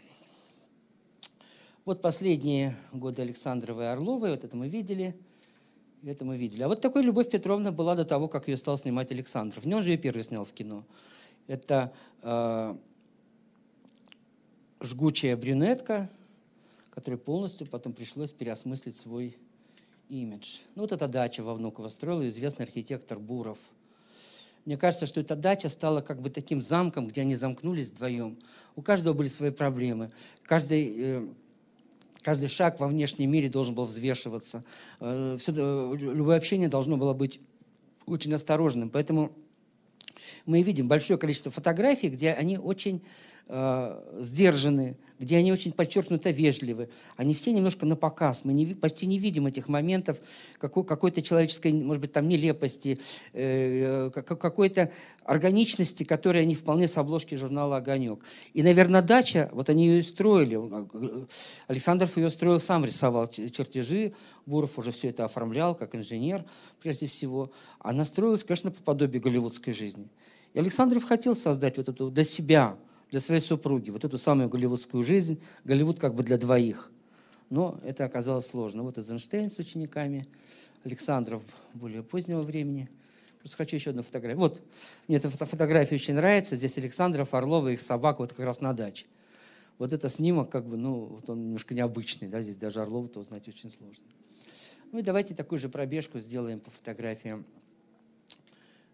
Вот 1.86 2.02
последние 2.02 2.78
годы 2.94 3.24
Александровой 3.24 3.84
и 3.84 3.88
Орловой, 3.88 4.30
вот 4.30 4.46
это 4.46 4.56
мы 4.56 4.70
видели, 4.70 5.14
это 6.06 6.24
мы 6.24 6.38
видели. 6.38 6.64
А 6.64 6.70
вот 6.70 6.80
такой 6.80 7.04
Любовь 7.04 7.30
Петровна 7.30 7.74
была 7.74 7.96
до 7.96 8.06
того, 8.06 8.30
как 8.30 8.48
ее 8.48 8.56
стал 8.56 8.78
снимать 8.78 9.12
Александров. 9.12 9.66
Не 9.66 9.76
он 9.76 9.84
же 9.84 9.92
ее 9.92 9.98
первый 9.98 10.24
снял 10.24 10.46
в 10.46 10.54
кино. 10.54 10.86
Это 11.46 11.92
э, 12.22 12.78
жгучая 14.80 15.36
брюнетка, 15.36 16.10
которой 16.90 17.16
полностью 17.16 17.68
потом 17.68 17.92
пришлось 17.92 18.32
переосмыслить 18.32 18.96
свой 18.96 19.36
имидж. 20.08 20.60
Ну, 20.76 20.84
вот 20.84 20.94
эта 20.94 21.10
дача 21.10 21.44
во 21.44 21.54
Внуково 21.54 21.90
строил 21.90 22.26
известный 22.26 22.64
архитектор 22.64 23.20
Буров. 23.20 23.58
Мне 24.64 24.78
кажется, 24.78 25.06
что 25.06 25.20
эта 25.20 25.36
дача 25.36 25.68
стала 25.68 26.00
как 26.00 26.22
бы 26.22 26.30
таким 26.30 26.62
замком, 26.62 27.10
где 27.10 27.22
они 27.22 27.36
замкнулись 27.36 27.90
вдвоем. 27.90 28.38
У 28.78 28.82
каждого 28.82 29.14
были 29.14 29.28
свои 29.28 29.52
проблемы. 29.52 30.10
Каждый 30.44 30.94
э, 30.96 31.28
Каждый 32.24 32.48
шаг 32.48 32.80
во 32.80 32.88
внешнем 32.88 33.30
мире 33.30 33.50
должен 33.50 33.76
был 33.76 33.86
взвешиваться. 33.86 34.64
Э, 35.00 35.38
Все, 35.40 35.52
любое 35.94 36.38
общение 36.38 36.70
должно 36.70 36.98
было 36.98 37.14
быть 37.14 37.42
очень 38.06 38.34
осторожным. 38.34 38.90
Поэтому 38.90 39.32
мы 40.46 40.62
видим 40.62 40.88
большое 40.88 41.20
количество 41.20 41.52
фотографий, 41.52 42.10
где 42.10 42.32
они 42.32 42.58
очень 42.58 43.04
э, 43.48 44.20
сдержаны, 44.20 44.98
где 45.20 45.38
они 45.38 45.52
очень 45.52 45.72
подчеркнуто 45.72 46.30
вежливы. 46.32 46.90
Они 47.16 47.34
все 47.34 47.52
немножко 47.52 47.86
на 47.86 47.96
показ. 47.96 48.42
Мы 48.44 48.54
не, 48.54 48.74
почти 48.74 49.06
не 49.06 49.18
видим 49.20 49.48
этих 49.48 49.70
моментов 49.70 50.18
какой, 50.60 50.84
какой-то 50.84 51.22
человеческой, 51.22 51.72
может 51.74 52.02
быть, 52.02 52.12
там 52.12 52.28
нелепости, 52.28 53.00
э, 53.32 54.10
какой-то 54.12 54.92
органичности, 55.24 56.04
которая 56.04 56.46
не 56.46 56.56
вполне 56.56 56.88
с 56.88 56.98
обложки 56.98 57.36
журнала 57.36 57.78
«Огонек». 57.78 58.24
И, 58.54 58.64
наверное, 58.64 59.02
дача, 59.02 59.50
вот 59.54 59.70
они 59.70 59.88
ее 59.88 60.00
и 60.00 60.04
строили. 60.04 60.60
Александров 61.68 62.18
ее 62.18 62.30
строил 62.30 62.60
сам, 62.60 62.84
рисовал 62.84 63.28
чертежи. 63.28 64.14
Буров 64.46 64.78
уже 64.78 64.92
все 64.92 65.10
это 65.10 65.26
оформлял, 65.26 65.76
как 65.76 65.96
инженер, 65.96 66.44
прежде 66.82 67.08
всего. 67.08 67.52
Она 67.80 68.04
строилась, 68.04 68.44
конечно, 68.44 68.72
по 68.72 68.82
подобию 68.82 69.22
голливудской 69.22 69.74
жизни. 69.74 70.08
И 70.54 70.60
Александров 70.60 71.04
хотел 71.04 71.36
создать 71.36 71.78
вот 71.78 71.88
эту 71.90 72.12
для 72.12 72.24
себя– 72.24 72.78
для 73.14 73.20
своей 73.20 73.42
супруги, 73.42 73.92
вот 73.92 74.04
эту 74.04 74.18
самую 74.18 74.50
голливудскую 74.50 75.04
жизнь, 75.04 75.40
Голливуд 75.66 76.00
как 76.00 76.16
бы 76.16 76.24
для 76.24 76.36
двоих. 76.40 76.92
Но 77.52 77.80
это 77.84 78.06
оказалось 78.06 78.48
сложно. 78.48 78.82
Вот 78.82 78.98
Эйзенштейн 78.98 79.52
с 79.52 79.60
учениками, 79.60 80.26
Александров 80.84 81.44
более 81.76 82.02
позднего 82.02 82.42
времени. 82.42 82.90
Просто 83.38 83.58
хочу 83.58 83.76
еще 83.76 83.92
одну 83.92 84.02
фотографию. 84.02 84.40
Вот, 84.40 84.64
мне 85.08 85.18
эта 85.18 85.30
фотография 85.30 85.94
очень 85.94 86.16
нравится. 86.16 86.56
Здесь 86.56 86.76
Александров, 86.80 87.36
Орлова, 87.36 87.68
их 87.68 87.82
собак 87.82 88.18
вот 88.18 88.34
как 88.34 88.44
раз 88.44 88.62
на 88.62 88.74
даче. 88.74 89.06
Вот 89.78 89.94
это 89.94 90.10
снимок, 90.10 90.50
как 90.50 90.66
бы, 90.66 90.76
ну, 90.76 91.02
вот 91.02 91.30
он 91.30 91.44
немножко 91.44 91.76
необычный, 91.76 92.30
да, 92.30 92.42
здесь 92.42 92.58
даже 92.58 92.82
Орлова-то 92.82 93.20
узнать 93.20 93.48
очень 93.48 93.70
сложно. 93.70 94.06
Ну 94.92 94.98
и 94.98 95.04
давайте 95.04 95.36
такую 95.36 95.60
же 95.60 95.70
пробежку 95.70 96.18
сделаем 96.18 96.60
по 96.60 96.72
фотографиям 96.72 97.46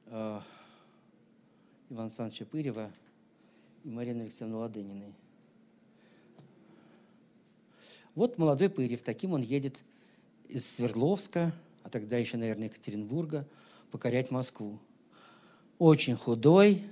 э, 0.07 0.39
Ивана 1.89 2.07
Александровича 2.07 2.43
Пырева 2.43 2.91
и 3.83 3.89
Марины 3.89 4.23
Алексеевны 4.23 4.57
Ладыниной. 4.57 5.13
Вот 8.15 8.37
молодой 8.37 8.69
Пырев, 8.69 9.01
таким 9.01 9.33
он 9.33 9.41
едет 9.41 9.83
из 10.47 10.69
Свердловска, 10.69 11.53
а 11.83 11.89
тогда 11.89 12.17
еще, 12.17 12.37
наверное, 12.37 12.65
Екатеринбурга, 12.65 13.47
покорять 13.91 14.31
Москву. 14.31 14.79
Очень 15.77 16.15
худой, 16.15 16.83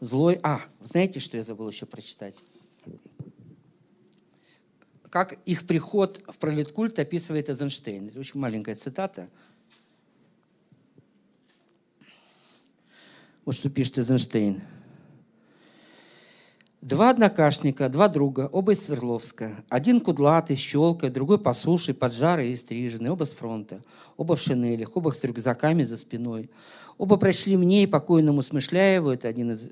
злой. 0.00 0.38
А, 0.42 0.60
знаете, 0.80 1.20
что 1.20 1.36
я 1.36 1.42
забыл 1.42 1.68
еще 1.68 1.86
прочитать? 1.86 2.36
Как 5.10 5.32
их 5.46 5.66
приход 5.66 6.20
в 6.28 6.38
пролеткульт 6.38 6.98
описывает 6.98 7.48
Эйзенштейн. 7.48 8.08
Это 8.08 8.18
очень 8.18 8.38
маленькая 8.38 8.74
цитата. 8.74 9.28
Вот 13.44 13.54
что 13.54 13.70
пишет 13.70 13.98
Эйзенштейн. 13.98 14.62
Два 16.84 17.08
однокашника, 17.08 17.88
два 17.88 18.08
друга, 18.08 18.46
оба 18.52 18.72
из 18.72 18.82
Свердловска. 18.82 19.64
Один 19.70 20.02
кудлатый, 20.02 20.54
щелкой, 20.54 21.08
другой 21.08 21.38
по 21.38 21.54
суше, 21.54 21.94
поджарый 21.94 22.52
и 22.52 22.56
стриженный, 22.56 23.08
оба 23.08 23.24
с 23.24 23.32
фронта. 23.32 23.80
Оба 24.18 24.36
в 24.36 24.40
шинелях, 24.42 24.94
оба 24.94 25.10
с 25.10 25.24
рюкзаками 25.24 25.82
за 25.82 25.96
спиной. 25.96 26.50
Оба 26.98 27.16
прочли 27.16 27.56
мне 27.56 27.84
и 27.84 27.86
покойному 27.86 28.42
Смышляеву, 28.42 29.08
это 29.08 29.28
один 29.28 29.52
из 29.52 29.70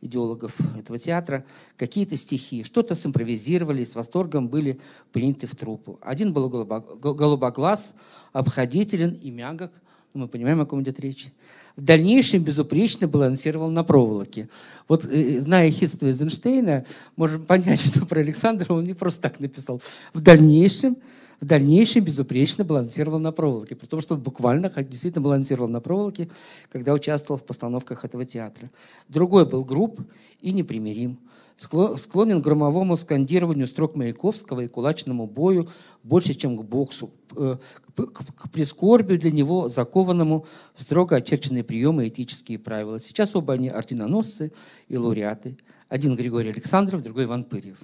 идеологов 0.00 0.56
этого 0.76 0.98
театра, 0.98 1.44
какие-то 1.76 2.16
стихи. 2.16 2.64
Что-то 2.64 2.96
симпровизировали, 2.96 3.84
с 3.84 3.94
восторгом 3.94 4.48
были 4.48 4.80
приняты 5.12 5.46
в 5.46 5.54
труппу. 5.54 6.00
Один 6.02 6.32
был 6.32 6.48
голубоглаз, 6.48 7.94
обходителен 8.32 9.12
и 9.12 9.30
мягок, 9.30 9.70
мы 10.14 10.28
понимаем, 10.28 10.60
о 10.60 10.66
ком 10.66 10.82
идет 10.82 11.00
речь. 11.00 11.28
В 11.76 11.82
дальнейшем 11.82 12.42
безупречно 12.42 13.06
балансировал 13.06 13.70
на 13.70 13.84
проволоке. 13.84 14.48
Вот, 14.88 15.04
э, 15.04 15.40
зная 15.40 15.70
хитство 15.70 16.06
Эйзенштейна, 16.06 16.84
можем 17.16 17.44
понять, 17.44 17.80
что 17.88 18.06
про 18.06 18.20
Александра 18.20 18.72
он 18.72 18.84
не 18.84 18.94
просто 18.94 19.22
так 19.22 19.40
написал. 19.40 19.80
В 20.12 20.20
дальнейшем, 20.20 20.96
в 21.40 21.44
дальнейшем 21.44 22.04
безупречно 22.04 22.64
балансировал 22.64 23.18
на 23.18 23.32
проволоке. 23.32 23.76
Потому 23.76 24.02
что 24.02 24.16
буквально 24.16 24.70
действительно 24.82 25.22
балансировал 25.22 25.68
на 25.68 25.80
проволоке, 25.80 26.28
когда 26.72 26.92
участвовал 26.92 27.38
в 27.38 27.44
постановках 27.44 28.04
этого 28.04 28.24
театра. 28.24 28.70
Другой 29.08 29.46
был 29.46 29.64
груб 29.64 30.00
и 30.40 30.52
непримирим 30.52 31.18
склонен 31.58 32.40
к 32.40 32.44
громовому 32.44 32.96
скандированию 32.96 33.66
строк 33.66 33.96
Маяковского 33.96 34.60
и 34.60 34.68
кулачному 34.68 35.26
бою 35.26 35.68
больше, 36.04 36.34
чем 36.34 36.56
к 36.56 36.62
боксу, 36.62 37.10
э, 37.36 37.56
к 37.96 38.50
прискорбию 38.52 39.18
для 39.18 39.32
него, 39.32 39.68
закованному 39.68 40.46
в 40.74 40.82
строго 40.82 41.16
очерченные 41.16 41.64
приемы 41.64 42.06
и 42.06 42.08
этические 42.08 42.60
правила. 42.60 43.00
Сейчас 43.00 43.34
оба 43.34 43.54
они 43.54 43.68
орденоносцы 43.68 44.52
и 44.86 44.96
лауреаты. 44.96 45.58
Один 45.88 46.14
Григорий 46.14 46.50
Александров, 46.50 47.02
другой 47.02 47.24
Иван 47.24 47.42
Пырьев. 47.42 47.80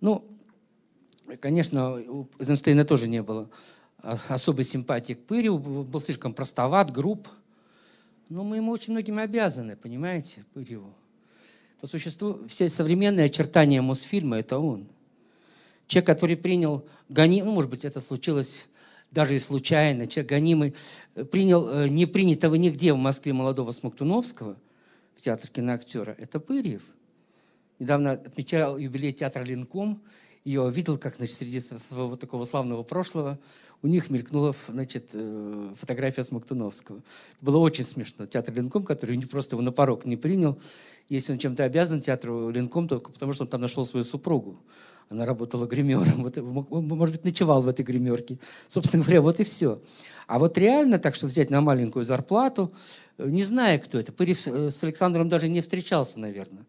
Ну, 0.00 0.24
конечно, 1.40 1.92
у 1.94 2.28
Эйзенштейна 2.38 2.84
тоже 2.84 3.08
не 3.08 3.22
было 3.22 3.48
а, 3.98 4.18
особой 4.28 4.64
симпатии 4.64 5.14
к 5.14 5.24
Пырьеву, 5.24 5.84
был 5.84 6.00
слишком 6.00 6.34
простоват, 6.34 6.90
груб. 6.90 7.28
Но 8.28 8.44
мы 8.44 8.56
ему 8.56 8.72
очень 8.72 8.92
многим 8.92 9.18
обязаны, 9.18 9.74
понимаете, 9.74 10.44
Пырьеву. 10.52 10.94
По 11.80 11.86
существу, 11.86 12.40
все 12.46 12.68
современные 12.68 13.26
очертания 13.26 13.80
Мосфильма– 13.80 14.36
это 14.40 14.58
он. 14.58 14.86
Человек, 15.86 16.06
который 16.06 16.36
принял 16.36 16.86
гоним, 17.08 17.46
ну, 17.46 17.52
может 17.52 17.70
быть, 17.70 17.86
это 17.86 18.00
случилось 18.00 18.68
даже 19.10 19.34
и 19.34 19.38
случайно, 19.38 20.06
человек 20.06 20.30
гонимый, 20.30 20.74
э, 21.14 21.24
принял 21.24 21.68
э, 21.68 21.88
не 21.88 22.06
принятого 22.06 22.54
нигде 22.54 22.92
в 22.92 22.98
Москве 22.98 23.32
молодого 23.32 23.72
Смоктуновского 23.72 24.56
в 25.16 25.22
театр 25.22 25.48
киноактера, 25.48 26.14
это 26.18 26.38
Пырьев. 26.38 26.82
Недавно 27.78 28.12
отмечал 28.12 28.76
юбилей 28.76 29.12
театра 29.12 29.42
«Линком», 29.42 30.02
ее 30.44 30.70
видел, 30.70 30.96
как 30.96 31.16
значит, 31.16 31.36
среди 31.36 31.60
своего 31.60 32.16
такого 32.16 32.44
славного 32.44 32.82
прошлого 32.82 33.38
у 33.82 33.86
них 33.86 34.10
мелькнула 34.10 34.54
значит, 34.68 35.10
э, 35.12 35.74
фотография 35.78 36.24
Смоктуновского. 36.24 37.00
Было 37.40 37.58
очень 37.58 37.84
смешно. 37.84 38.26
Театр 38.26 38.54
Ленком, 38.54 38.84
который 38.84 39.16
не 39.16 39.26
просто 39.26 39.54
его 39.54 39.62
на 39.62 39.72
порог 39.72 40.04
не 40.04 40.16
принял, 40.16 40.58
если 41.08 41.32
он 41.32 41.38
чем-то 41.38 41.64
обязан 41.64 42.00
театру 42.00 42.50
Ленком, 42.50 42.88
только 42.88 43.10
потому 43.10 43.32
что 43.32 43.44
он 43.44 43.48
там 43.48 43.60
нашел 43.60 43.84
свою 43.84 44.04
супругу. 44.04 44.58
Она 45.10 45.26
работала 45.26 45.66
гримером. 45.66 46.22
Вот, 46.22 46.36
может 46.36 47.16
быть, 47.16 47.24
ночевал 47.24 47.62
в 47.62 47.68
этой 47.68 47.84
гримерке. 47.84 48.38
Собственно 48.68 49.02
говоря, 49.02 49.20
вот 49.20 49.40
и 49.40 49.44
все. 49.44 49.82
А 50.26 50.38
вот 50.38 50.56
реально 50.56 50.98
так, 50.98 51.16
что 51.16 51.26
взять 51.26 51.50
на 51.50 51.60
маленькую 51.60 52.04
зарплату, 52.04 52.72
э, 53.18 53.28
не 53.28 53.44
зная, 53.44 53.78
кто 53.78 53.98
это. 53.98 54.12
Пырев 54.12 54.46
э, 54.46 54.70
с 54.70 54.84
Александром 54.84 55.28
даже 55.28 55.48
не 55.48 55.60
встречался, 55.60 56.20
наверное. 56.20 56.64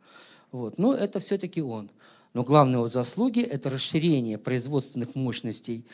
Вот. 0.51 0.77
Но 0.77 0.93
это 0.93 1.19
все-таки 1.19 1.61
он. 1.61 1.89
Но 2.33 2.43
главные 2.43 2.75
его 2.75 2.87
заслуги– 2.87 3.41
это 3.41 3.69
расширение 3.69 4.37
производственных 4.37 5.15
мощностей 5.15 5.85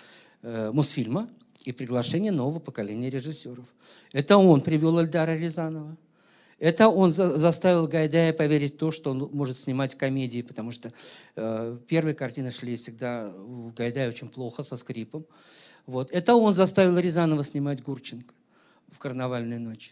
э, 0.43 0.72
Мосфильма 0.72 1.30
и 1.64 1.72
приглашение 1.72 2.31
нового 2.31 2.59
поколения 2.59 3.09
режиссеров. 3.09 3.65
Это 4.14 4.38
он 4.38 4.61
привел 4.61 4.99
Эльдара 4.99 5.35
Рязанова. 5.35 5.97
Это 6.59 6.89
он 6.89 7.11
за, 7.11 7.38
заставил 7.38 7.88
Гайдая 7.88 8.34
поверить 8.34 8.76
в 8.76 8.77
то, 8.77 8.91
что 8.91 9.11
он 9.11 9.30
может 9.31 9.57
снимать 9.57 9.95
комедии, 9.95 10.41
потому 10.41 10.72
что 10.72 10.91
э, 11.35 11.77
первые 11.88 12.15
картины 12.15 12.51
шли 12.51 12.76
всегда 12.76 13.31
у 13.35 13.72
Гайдая 13.76 14.09
очень 14.09 14.27
плохо, 14.27 14.64
со 14.64 14.76
скрипом. 14.76 15.26
Вот. 15.85 16.09
Это 16.11 16.35
он 16.35 16.53
заставил 16.53 16.97
Рязанова 16.97 17.43
снимать 17.43 17.84
Гурченко 17.84 18.34
в 18.91 18.97
«Карнавальной 18.97 19.59
ночи». 19.59 19.91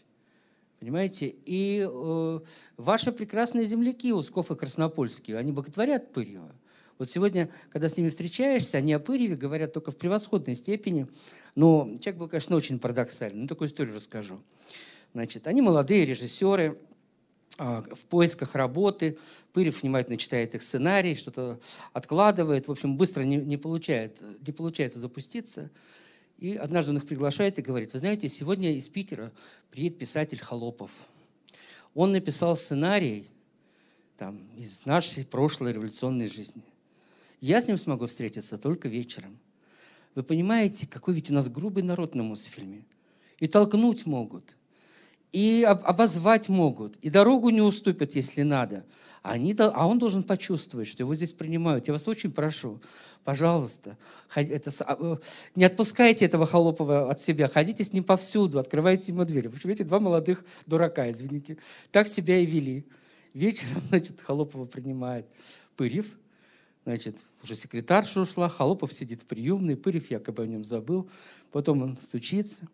Понимаете? 0.86 1.34
И 1.46 1.84
э, 1.84 2.40
ваши 2.78 3.12
прекрасные 3.12 3.66
земляки, 3.66 4.14
Усков 4.14 4.52
и 4.52 4.56
Краснопольские, 4.56 5.36
они 5.36 5.52
боготворят 5.52 6.14
Пырьева. 6.14 6.52
Вот 7.00 7.10
сегодня, 7.10 7.50
когда 7.72 7.90
с 7.90 7.98
ними 7.98 8.10
встречаешься, 8.10 8.78
они 8.78 8.94
о 8.94 9.00
Пырьеве 9.00 9.36
говорят 9.36 9.74
только 9.74 9.90
в 9.90 9.98
превосходной 9.98 10.54
степени. 10.54 11.08
Но 11.56 11.90
человек 12.00 12.18
был, 12.18 12.28
конечно, 12.28 12.56
очень 12.56 12.78
парадоксальный. 12.78 13.42
Ну, 13.42 13.48
такую 13.48 13.68
историю 13.68 13.96
расскажу. 13.96 14.40
Значит, 15.16 15.48
они 15.48 15.64
молодые 15.64 16.06
режиссеры, 16.06 16.78
э, 17.58 17.82
в 17.92 18.06
поисках 18.06 18.54
работы. 18.54 19.18
Пырев 19.54 19.82
внимательно 19.82 20.18
читает 20.18 20.54
их 20.54 20.62
сценарий, 20.62 21.16
что-то 21.16 21.60
откладывает. 21.94 22.68
В 22.68 22.72
общем, 22.72 22.96
быстро 22.96 23.24
не, 23.24 23.38
не, 23.38 23.58
получает, 23.58 24.22
не 24.46 24.54
получается 24.54 25.00
запуститься. 25.00 25.72
И 26.38 26.56
однажды 26.56 26.92
он 26.92 26.98
их 26.98 27.06
приглашает 27.06 27.58
и 27.60 27.62
говорит, 27.62 27.94
вы 27.94 28.00
знаете, 28.00 28.28
сегодня 28.30 28.74
из 28.74 28.90
Питера 28.90 29.32
приедет 29.72 29.98
писатель 29.98 30.40
Холопов. 30.40 30.92
Он 31.94 32.12
написал 32.12 32.58
сценарий 32.58 33.30
там, 34.18 34.48
из 34.58 34.86
нашей 34.86 35.26
прошлой 35.26 35.74
революционной 35.74 36.28
жизни. 36.28 36.64
Я 37.40 37.62
с 37.62 37.68
ним 37.68 37.78
смогу 37.78 38.06
встретиться 38.08 38.58
только 38.58 38.90
вечером. 38.90 39.40
Вы 40.14 40.24
понимаете, 40.24 40.88
какой 40.88 41.14
ведь 41.14 41.30
у 41.32 41.34
нас 41.34 41.50
грубый 41.50 41.84
народ 41.84 42.16
на 42.16 42.24
Мосфильме. 42.24 42.86
И 43.40 43.48
толкнуть 43.48 44.06
могут– 44.06 44.58
и 45.36 45.64
обозвать 45.64 46.48
могут, 46.48 46.96
и 47.02 47.10
дорогу 47.10 47.50
не 47.50 47.60
уступят, 47.60 48.16
если 48.16 48.42
надо. 48.42 48.86
А, 49.22 49.34
они, 49.34 49.54
а 49.60 49.86
он 49.86 50.00
должен 50.00 50.24
почувствовать, 50.24 50.88
что 50.88 51.04
его 51.04 51.14
здесь 51.14 51.34
принимают. 51.34 51.88
Я 51.88 51.94
вас 51.94 52.08
очень 52.08 52.32
прошу, 52.32 52.82
пожалуйста, 53.26 53.98
это, 54.34 54.72
э, 54.88 55.18
не 55.56 55.66
отпускайте 55.66 56.24
этого 56.24 56.46
Холопова 56.46 57.12
от 57.12 57.20
себя, 57.20 57.50
ходите 57.50 57.84
с 57.84 57.92
ним 57.92 58.06
повсюду, 58.06 58.60
открывайте 58.60 59.12
ему 59.12 59.26
двери. 59.26 59.48
Вы 59.48 59.58
видите, 59.62 59.84
два 59.84 60.00
молодых 60.00 60.46
дурака, 60.68 61.12
извините, 61.12 61.58
так 61.92 62.08
себя 62.08 62.40
и 62.40 62.46
вели. 62.46 62.86
Вечером, 63.34 63.82
значит, 63.90 64.22
Холопова 64.22 64.64
принимает 64.64 65.28
Пырев, 65.76 66.06
Значит, 66.86 67.24
уже 67.44 67.56
секретарша 67.56 68.22
ушла, 68.22 68.48
Холопов 68.48 68.94
сидит 68.94 69.24
в 69.24 69.26
приемной, 69.26 69.76
Пырев 69.76 70.12
якобы 70.12 70.44
о 70.44 70.48
нем 70.48 70.64
забыл. 70.64 71.10
Потом 71.52 71.82
он 71.82 71.98
стучится. 71.98 72.70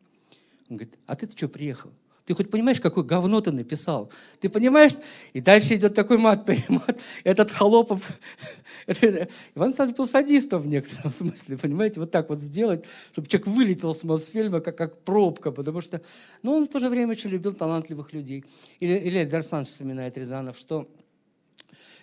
Он 0.69 0.75
говорит, 0.75 0.99
а 1.07 1.15
ты-то 1.15 1.35
что 1.35 1.47
приехал? 1.47 1.91
Ты 2.25 2.35
хоть 2.35 2.51
понимаешь, 2.51 2.79
какое 2.79 3.03
говно 3.03 3.41
ты 3.41 3.51
написал? 3.51 4.11
Ты 4.39 4.49
понимаешь? 4.49 4.93
И 5.33 5.41
дальше 5.41 5.75
идет 5.75 5.95
такой 5.95 6.17
мат, 6.17 6.45
перемат. 6.45 6.99
Этот 7.23 7.51
Холопов, 7.51 8.11
это, 8.85 9.27
Иван 9.55 9.69
Александрович 9.69 9.97
был 9.97 10.07
садистом 10.07 10.61
в 10.61 10.67
некотором 10.67 11.11
смысле, 11.11 11.57
понимаете? 11.57 11.99
Вот 11.99 12.11
так 12.11 12.29
вот 12.29 12.39
сделать, 12.39 12.85
чтобы 13.11 13.27
человек 13.27 13.47
вылетел 13.47 13.93
с 13.93 14.03
Мосфильма, 14.03 14.61
как, 14.61 14.77
как 14.77 15.01
пробка, 15.01 15.51
потому 15.51 15.81
что... 15.81 16.01
Но 16.43 16.55
он 16.55 16.65
в 16.65 16.69
то 16.69 16.79
же 16.79 16.89
время 16.89 17.11
очень 17.11 17.31
любил 17.31 17.53
талантливых 17.53 18.13
людей. 18.13 18.45
Или, 18.79 18.93
или 18.93 19.17
Александрович 19.17 19.69
вспоминает 19.69 20.17
Рязанов, 20.17 20.57
что 20.57 20.87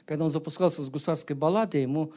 когда 0.04 0.24
он 0.24 0.30
запускался 0.30 0.82
с 0.82 0.88
гусарской 0.88 1.36
баллады, 1.36 1.78
ему 1.78 2.12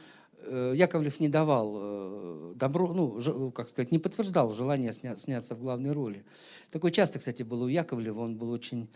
Яковлев 0.74 1.20
не 1.20 1.28
давал 1.28 1.76
э, 1.76 2.52
добро, 2.54 2.92
ну, 2.92 3.50
как 3.50 3.68
сказать, 3.68 3.92
не 3.92 3.98
подтверждал 3.98 4.52
желание 4.52 4.92
сня, 4.92 5.16
сняться 5.16 5.54
в 5.54 5.60
главной 5.60 5.92
роли. 5.92 6.24
Такое 6.70 6.90
часто, 6.90 7.18
кстати, 7.18 7.42
было 7.42 7.64
у 7.64 7.68
Яковлева. 7.68 8.20
Он 8.20 8.36
был 8.36 8.50
очень, 8.50 8.88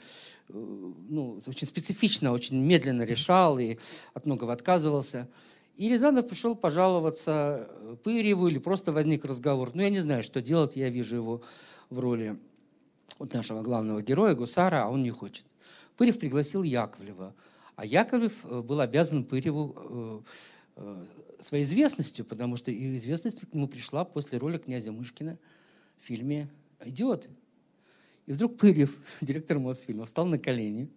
э, 0.48 0.52
ну, 0.52 1.40
очень 1.46 1.66
специфично, 1.66 2.32
очень 2.32 2.58
медленно 2.58 3.02
решал 3.02 3.58
и 3.58 3.76
от 4.14 4.26
многого 4.26 4.52
отказывался. 4.52 5.28
И 5.76 5.88
Рязанов 5.88 6.26
пришел 6.28 6.54
пожаловаться 6.54 7.68
Пыреву 8.02 8.48
или 8.48 8.58
просто 8.58 8.92
возник 8.92 9.24
разговор. 9.24 9.70
Ну, 9.74 9.82
я 9.82 9.90
не 9.90 10.00
знаю, 10.00 10.22
что 10.22 10.40
делать, 10.40 10.76
я 10.76 10.88
вижу 10.88 11.16
его 11.16 11.42
в 11.90 11.98
роли 11.98 12.38
вот 13.18 13.32
нашего 13.34 13.62
главного 13.62 14.02
героя, 14.02 14.34
Гусара, 14.34 14.84
а 14.84 14.88
он 14.88 15.02
не 15.02 15.10
хочет. 15.10 15.44
Пырев 15.96 16.18
пригласил 16.18 16.62
Яковлева. 16.62 17.34
А 17.76 17.84
Яковлев 17.84 18.44
был 18.64 18.80
обязан 18.80 19.24
Пыреву 19.24 20.24
своей 21.38 21.64
известностью, 21.64 22.24
потому 22.24 22.56
что 22.56 22.70
и 22.70 22.96
известность 22.96 23.40
к 23.40 23.54
нему 23.54 23.66
пришла 23.68 24.04
после 24.04 24.38
роли 24.38 24.58
князя 24.58 24.92
Мышкина 24.92 25.38
в 25.98 26.06
фильме 26.06 26.48
«Идиот». 26.84 27.28
И 28.26 28.32
вдруг 28.32 28.56
Пырев, 28.58 28.90
директор 29.20 29.58
Мосфильма, 29.58 30.04
встал 30.04 30.26
на 30.26 30.38
колени 30.38 30.90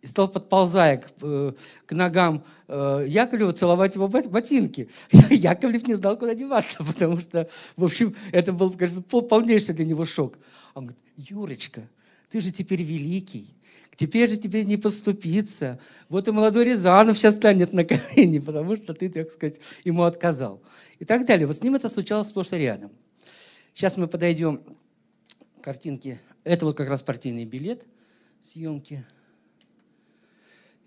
и 0.00 0.06
стал, 0.06 0.28
подползая 0.28 0.96
к, 0.98 1.10
э, 1.22 1.52
к 1.86 1.92
ногам 1.92 2.44
э, 2.66 3.04
Яковлева, 3.06 3.52
целовать 3.52 3.94
его 3.94 4.08
ботинки. 4.08 4.88
Яковлев 5.30 5.86
не 5.86 5.94
знал, 5.94 6.18
куда 6.18 6.34
деваться, 6.34 6.82
потому 6.84 7.20
что, 7.20 7.48
в 7.76 7.84
общем, 7.84 8.14
это 8.32 8.52
был, 8.52 8.70
конечно, 8.70 9.02
полнейший 9.02 9.74
для 9.74 9.84
него 9.84 10.04
шок. 10.04 10.38
Он 10.74 10.86
говорит, 10.86 11.02
Юрочка, 11.16 11.88
ты 12.32 12.40
же 12.40 12.50
теперь 12.50 12.82
великий, 12.82 13.46
теперь 13.94 14.30
же 14.30 14.38
тебе 14.38 14.64
не 14.64 14.78
поступиться. 14.78 15.78
Вот 16.08 16.28
и 16.28 16.30
молодой 16.30 16.64
Рязанов 16.64 17.18
сейчас 17.18 17.34
станет 17.34 17.74
на 17.74 17.84
колени, 17.84 18.38
потому 18.38 18.74
что 18.74 18.94
ты, 18.94 19.10
так 19.10 19.30
сказать, 19.30 19.60
ему 19.84 20.04
отказал. 20.04 20.62
И 20.98 21.04
так 21.04 21.26
далее. 21.26 21.46
Вот 21.46 21.56
с 21.56 21.62
ним 21.62 21.74
это 21.74 21.90
случалось 21.90 22.28
сплошь 22.28 22.54
и 22.54 22.56
рядом. 22.56 22.90
Сейчас 23.74 23.98
мы 23.98 24.06
подойдем 24.08 24.62
к 25.60 25.64
картинке. 25.64 26.22
Это 26.42 26.64
вот 26.64 26.74
как 26.74 26.88
раз 26.88 27.02
партийный 27.02 27.44
билет 27.44 27.84
съемки. 28.40 29.04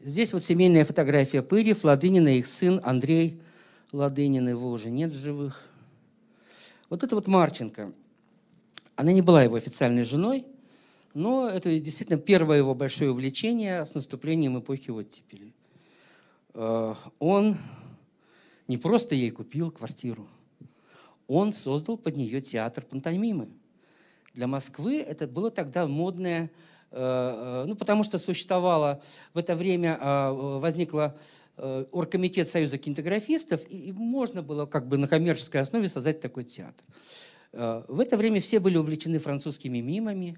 Здесь 0.01 0.33
вот 0.33 0.43
семейная 0.43 0.83
фотография 0.83 1.43
Пырев, 1.43 1.83
Ладынина, 1.83 2.29
их 2.29 2.47
сын 2.47 2.81
Андрей 2.83 3.39
Ладынин, 3.91 4.49
его 4.49 4.71
уже 4.71 4.89
нет 4.89 5.11
в 5.11 5.21
живых. 5.21 5.61
Вот 6.89 7.03
это 7.03 7.13
вот 7.13 7.27
Марченко. 7.27 7.93
Она 8.95 9.11
не 9.11 9.21
была 9.21 9.43
его 9.43 9.57
официальной 9.57 10.05
женой, 10.05 10.47
но 11.15 11.47
это 11.49 11.79
действительно 11.79 12.19
первое 12.19 12.57
его 12.57 12.75
большое 12.75 13.09
увлечение 13.09 13.85
с 13.85 13.95
наступлением 13.95 14.59
эпохи 14.59 14.91
оттепели. 14.91 15.53
Э, 16.53 16.93
он 17.19 17.57
не 18.67 18.77
просто 18.77 19.15
ей 19.15 19.31
купил 19.31 19.71
квартиру, 19.71 20.27
он 21.27 21.53
создал 21.53 21.97
под 21.97 22.17
нее 22.17 22.41
театр 22.41 22.83
пантомимы. 22.83 23.47
Для 24.33 24.47
Москвы 24.47 24.99
это 24.99 25.25
было 25.25 25.49
тогда 25.51 25.87
модное, 25.87 26.51
э, 26.91 26.97
э, 26.99 27.65
ну, 27.65 27.75
потому 27.75 28.03
что 28.03 28.17
существовало 28.17 29.01
в 29.33 29.37
это 29.37 29.55
время, 29.55 29.97
возникла 30.01 31.17
оргкомитет 31.55 32.49
Союза 32.49 32.77
кинематографистов, 32.77 33.61
и 33.69 33.93
можно 33.93 34.43
было 34.43 34.65
как 34.65 34.89
бы 34.89 34.97
на 34.97 35.07
коммерческой 35.07 35.61
основе 35.61 35.87
создать 35.87 36.19
такой 36.19 36.43
театр. 36.43 36.85
В 37.53 38.01
это 38.01 38.17
время 38.17 38.41
все 38.41 38.59
были 38.59 38.75
увлечены 38.75 39.19
французскими 39.19 39.77
мимами, 39.77 40.35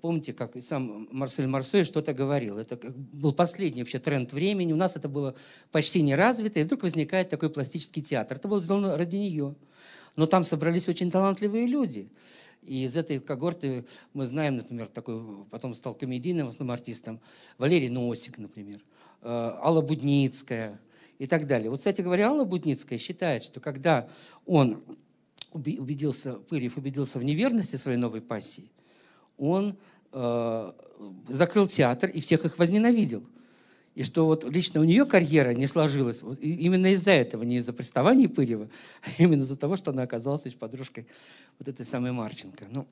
помните, 0.00 0.32
как 0.32 0.56
и 0.56 0.60
сам 0.60 1.08
Марсель 1.10 1.46
Марсой 1.46 1.84
что-то 1.84 2.12
говорил. 2.12 2.58
Это 2.58 2.78
был 2.94 3.32
последний 3.32 3.82
вообще 3.82 3.98
тренд 3.98 4.32
времени. 4.32 4.72
У 4.72 4.76
нас 4.76 4.96
это 4.96 5.08
было 5.08 5.34
почти 5.72 6.02
не 6.02 6.14
развито. 6.14 6.60
И 6.60 6.64
вдруг 6.64 6.82
возникает 6.82 7.30
такой 7.30 7.50
пластический 7.50 8.02
театр. 8.02 8.36
Это 8.36 8.48
было 8.48 8.60
сделано 8.60 8.96
ради 8.96 9.16
нее. 9.16 9.54
Но 10.16 10.26
там 10.26 10.44
собрались 10.44 10.88
очень 10.88 11.10
талантливые 11.10 11.66
люди. 11.66 12.10
И 12.62 12.84
из 12.84 12.96
этой 12.96 13.20
когорты 13.20 13.86
мы 14.12 14.26
знаем, 14.26 14.56
например, 14.56 14.86
такой, 14.86 15.46
потом 15.50 15.72
стал 15.72 15.94
комедийным 15.94 16.46
в 16.46 16.50
основном 16.50 16.74
артистом, 16.74 17.20
Валерий 17.56 17.88
Носик, 17.88 18.36
например, 18.38 18.80
э, 19.22 19.28
Алла 19.28 19.80
Будницкая 19.80 20.78
и 21.18 21.26
так 21.26 21.46
далее. 21.46 21.70
Вот, 21.70 21.78
кстати 21.78 22.02
говоря, 22.02 22.28
Алла 22.28 22.44
Будницкая 22.44 22.98
считает, 22.98 23.44
что 23.44 23.60
когда 23.60 24.08
он 24.44 24.82
убедился, 25.52 26.34
Пырьев 26.34 26.76
убедился 26.76 27.18
в 27.18 27.24
неверности 27.24 27.76
своей 27.76 27.98
новой 27.98 28.20
пассии, 28.20 28.70
он 29.40 29.76
э, 30.12 30.72
закрыл 31.28 31.66
театр 31.66 32.10
и 32.10 32.20
всех 32.20 32.44
их 32.44 32.58
возненавидел. 32.58 33.24
И 33.94 34.04
что 34.04 34.26
вот 34.26 34.44
лично 34.44 34.80
у 34.80 34.84
нее 34.84 35.04
карьера 35.04 35.52
не 35.52 35.66
сложилась 35.66 36.22
вот 36.22 36.38
именно 36.38 36.92
из-за 36.92 37.10
этого, 37.10 37.42
не 37.42 37.56
из-за 37.56 37.72
приставания 37.72 38.28
Пырева, 38.28 38.68
а 39.02 39.22
именно 39.22 39.42
из-за 39.42 39.56
того, 39.56 39.76
что 39.76 39.90
она 39.90 40.02
оказалась 40.02 40.42
подружкой 40.54 41.06
вот 41.58 41.68
этой 41.68 41.84
самой 41.84 42.12
Марченко. 42.12 42.66
Ну, 42.70 42.86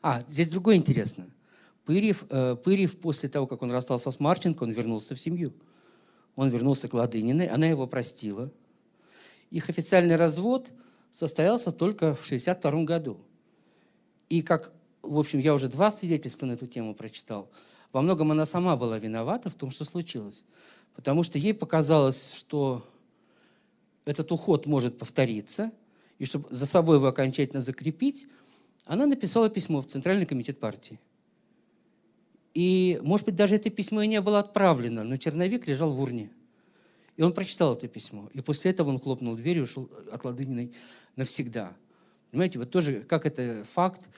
а, 0.00 0.24
здесь 0.28 0.48
другое 0.48 0.76
интересно. 0.76 1.26
Пырев, 1.84 2.24
э, 2.30 2.56
Пырев 2.56 2.98
после 2.98 3.28
того, 3.28 3.46
как 3.46 3.62
он 3.62 3.70
расстался 3.70 4.10
с 4.10 4.20
Марченко, 4.20 4.62
он 4.62 4.70
вернулся 4.70 5.14
в 5.14 5.20
семью. 5.20 5.52
Он 6.36 6.48
вернулся 6.48 6.88
к 6.88 6.94
Ладыниной, 6.94 7.46
она 7.46 7.66
его 7.66 7.86
простила. 7.86 8.50
Их 9.50 9.68
официальный 9.68 10.16
развод 10.16 10.70
состоялся 11.10 11.72
только 11.72 12.14
в 12.14 12.24
1962 12.24 12.84
году. 12.84 13.20
И 14.30 14.40
как 14.40 14.72
в 15.02 15.18
общем, 15.18 15.38
я 15.38 15.54
уже 15.54 15.68
два 15.68 15.90
свидетельства 15.90 16.46
на 16.46 16.52
эту 16.52 16.66
тему 16.66 16.94
прочитал. 16.94 17.50
Во 17.92 18.00
многом 18.00 18.30
она 18.30 18.44
сама 18.44 18.76
была 18.76 18.98
виновата 18.98 19.50
в 19.50 19.54
том, 19.54 19.70
что 19.70 19.84
случилось. 19.84 20.44
Потому 20.94 21.22
что 21.22 21.38
ей 21.38 21.54
показалось, 21.54 22.32
что 22.34 22.84
этот 24.04 24.32
уход 24.32 24.66
может 24.66 24.98
повториться, 24.98 25.72
и 26.18 26.24
чтобы 26.24 26.46
за 26.50 26.66
собой 26.66 26.96
его 26.96 27.06
окончательно 27.06 27.62
закрепить, 27.62 28.26
она 28.84 29.06
написала 29.06 29.48
письмо 29.48 29.80
в 29.80 29.86
Центральный 29.86 30.26
комитет 30.26 30.58
партии. 30.58 30.98
И, 32.54 33.00
может 33.02 33.26
быть, 33.26 33.36
даже 33.36 33.56
это 33.56 33.70
письмо 33.70 34.02
и 34.02 34.06
не 34.06 34.20
было 34.20 34.40
отправлено, 34.40 35.04
но 35.04 35.16
черновик 35.16 35.66
лежал 35.66 35.90
в 35.92 36.00
урне. 36.00 36.30
И 37.16 37.22
он 37.22 37.32
прочитал 37.32 37.74
это 37.74 37.88
письмо. 37.88 38.28
И 38.34 38.40
после 38.40 38.70
этого 38.70 38.90
он 38.90 38.98
хлопнул 38.98 39.36
дверь 39.36 39.58
и 39.58 39.62
ушел 39.62 39.88
от 40.10 40.24
Ладыниной 40.24 40.72
навсегда. 41.16 41.72
Понимаете, 42.30 42.58
вот 42.58 42.70
тоже, 42.70 43.00
как 43.00 43.26
это 43.26 43.64
факт, 43.70 44.08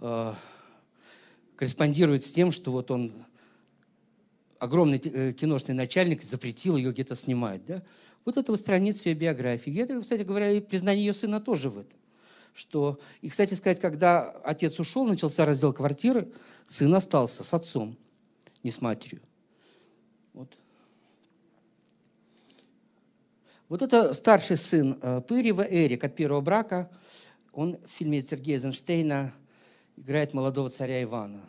э, 0.00 0.34
корреспондирует 1.56 2.24
с 2.24 2.32
тем, 2.32 2.50
что 2.50 2.72
вот 2.72 2.90
он, 2.90 3.12
огромный 4.58 4.98
э, 4.98 5.32
киношный 5.32 5.74
начальник, 5.74 6.22
запретил 6.22 6.76
ее 6.76 6.92
где-то 6.92 7.14
снимать. 7.14 7.64
Да? 7.66 7.82
Вот 8.24 8.36
это 8.36 8.52
вот 8.52 8.60
страница 8.60 9.08
ее 9.08 9.14
биографии. 9.14 9.72
И 9.72 9.76
это, 9.76 10.00
кстати 10.00 10.22
говоря, 10.22 10.50
и 10.50 10.60
признание 10.60 11.06
ее 11.06 11.12
сына 11.14 11.40
тоже 11.40 11.70
в 11.70 11.78
этом. 11.78 11.98
Что... 12.52 12.98
И, 13.20 13.28
кстати 13.28 13.54
сказать, 13.54 13.80
когда 13.80 14.30
отец 14.44 14.78
ушел, 14.80 15.04
начался 15.06 15.44
раздел 15.44 15.72
квартиры, 15.72 16.32
сын 16.66 16.92
остался 16.94 17.44
с 17.44 17.54
отцом, 17.54 17.96
не 18.62 18.70
с 18.70 18.80
матерью. 18.80 19.20
Вот. 20.32 20.48
Вот 23.68 23.82
это 23.82 24.14
старший 24.14 24.56
сын 24.56 24.98
э, 25.00 25.20
Пырева, 25.20 25.62
Эрик, 25.62 26.02
от 26.02 26.16
первого 26.16 26.40
брака. 26.40 26.90
Он 27.52 27.78
в 27.84 27.88
фильме 27.90 28.22
Сергея 28.22 28.56
Эйзенштейна 28.56 29.32
играет 30.00 30.32
молодого 30.32 30.70
царя 30.70 31.02
Ивана. 31.02 31.42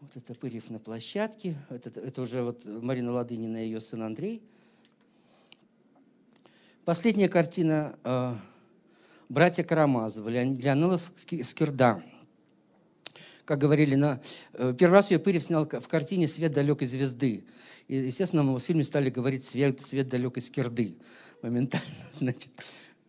Вот 0.00 0.16
это 0.16 0.34
Пырев 0.34 0.68
на 0.68 0.80
площадке. 0.80 1.56
Это, 1.70 2.00
это 2.00 2.22
уже 2.22 2.42
вот 2.42 2.66
Марина 2.66 3.12
Ладынина 3.12 3.62
и 3.62 3.66
ее 3.66 3.80
сын 3.80 4.02
Андрей. 4.02 4.42
Последняя 6.84 7.28
картина 7.28 7.96
э, 8.02 8.34
«Братья 9.28 9.62
Карамазовы», 9.62 10.32
Леонела 10.32 10.96
Скирда. 10.96 12.02
Как 13.44 13.58
говорили, 13.58 13.94
на... 13.94 14.20
Э, 14.54 14.74
первый 14.76 14.94
раз 14.94 15.12
ее 15.12 15.20
Пырев 15.20 15.44
снял 15.44 15.68
в 15.68 15.86
картине 15.86 16.26
«Свет 16.26 16.52
далекой 16.52 16.88
звезды». 16.88 17.44
И, 17.86 17.94
естественно, 17.94 18.42
в 18.42 18.58
фильме 18.58 18.82
стали 18.82 19.08
говорить 19.08 19.44
«Свет, 19.44 19.80
свет 19.80 20.08
далекой 20.08 20.42
скирды» 20.42 20.96
моментально. 21.42 21.86
Значит, 22.12 22.50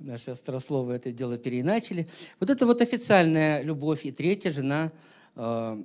наши 0.03 0.31
острословы 0.31 0.93
это 0.93 1.11
дело 1.11 1.38
переиначили. 1.38 2.07
Вот 2.39 2.49
это 2.49 2.65
вот 2.65 2.81
официальная 2.81 3.63
любовь. 3.63 4.05
И 4.05 4.11
третья 4.11 4.51
жена 4.51 4.91
э, 5.35 5.84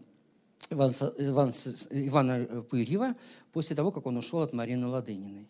Иван, 0.71 0.93
Иван, 1.19 1.53
Ивана 1.91 2.63
Пырьева 2.69 3.15
после 3.53 3.75
того, 3.77 3.93
как 3.93 4.07
он 4.07 4.17
ушел 4.17 4.41
от 4.41 4.53
Марины 4.53 4.87
Ладыниной. 4.87 5.47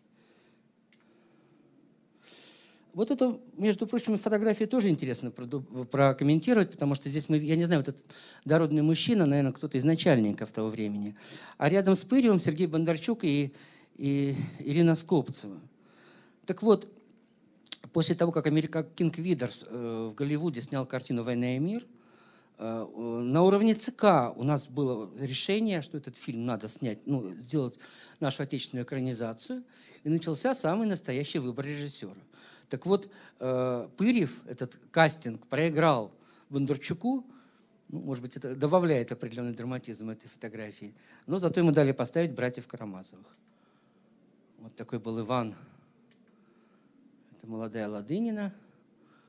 Вот 2.95 3.11
это, 3.11 3.39
между 3.57 3.87
прочим, 3.87 4.19
фотографии 4.19 4.65
тоже 4.65 4.89
интересно 4.89 5.31
прокомментировать, 5.31 6.73
потому 6.73 6.97
что 6.97 7.09
здесь 7.09 7.29
мы, 7.29 7.39
я 7.39 7.55
не 7.55 7.65
знаю, 7.65 7.83
вот 7.83 7.89
этот 7.89 8.05
дородный 8.45 8.83
мужчина, 8.83 9.25
наверное, 9.25 9.53
кто-то 9.53 9.79
из 9.79 9.85
начальников 9.85 10.51
того 10.51 10.69
времени. 10.69 11.15
А 11.59 11.69
рядом 11.69 11.95
с 11.95 12.03
Пырьевым 12.03 12.41
Сергей 12.41 12.67
Бондарчук 12.67 13.21
и, 13.23 13.53
и 13.97 14.35
Ирина 14.59 14.97
Скопцева. 14.97 15.59
Так 16.45 16.63
вот, 16.63 16.89
после 17.93 18.15
того, 18.15 18.33
как 18.33 18.47
Америка 18.47 18.83
Кинг 18.83 19.19
Видерс 19.19 19.65
э, 19.69 20.11
в 20.11 20.15
Голливуде 20.15 20.61
снял 20.61 20.87
картину 20.87 21.23
«Война 21.23 21.57
и 21.57 21.59
мир», 21.59 21.87
э, 22.59 22.87
на 22.95 23.43
уровне 23.43 23.75
ЦК 23.75 24.33
у 24.37 24.45
нас 24.45 24.67
было 24.67 25.11
решение, 25.19 25.83
что 25.83 25.99
этот 25.99 26.17
фильм 26.17 26.47
надо 26.47 26.69
снять, 26.69 26.99
ну, 27.07 27.29
сделать 27.35 27.79
нашу 28.21 28.43
отечественную 28.43 28.85
экранизацию, 28.85 29.63
и 30.05 30.09
начался 30.09 30.55
самый 30.55 30.87
настоящий 30.87 31.39
выбор 31.39 31.67
режиссера. 31.67 32.15
Так 32.69 32.87
вот, 32.87 33.11
э, 33.41 33.89
Пырьев 33.97 34.33
этот 34.47 34.79
кастинг 34.91 35.47
проиграл 35.47 36.11
Бондарчуку, 36.51 37.25
ну, 37.89 38.01
может 38.01 38.23
быть, 38.23 38.37
это 38.37 38.55
добавляет 38.55 39.13
определенный 39.13 39.55
драматизм 39.55 40.11
этой 40.11 40.29
фотографии, 40.29 40.95
но 41.27 41.39
зато 41.39 41.61
ему 41.61 41.73
дали 41.73 41.93
поставить 41.93 42.33
братьев 42.33 42.67
Карамазовых. 42.67 43.27
Вот 44.59 44.75
такой 44.77 44.99
был 44.99 45.21
Иван. 45.21 45.55
Это 47.39 47.47
молодая 47.47 47.89
Ладынина 47.89 48.53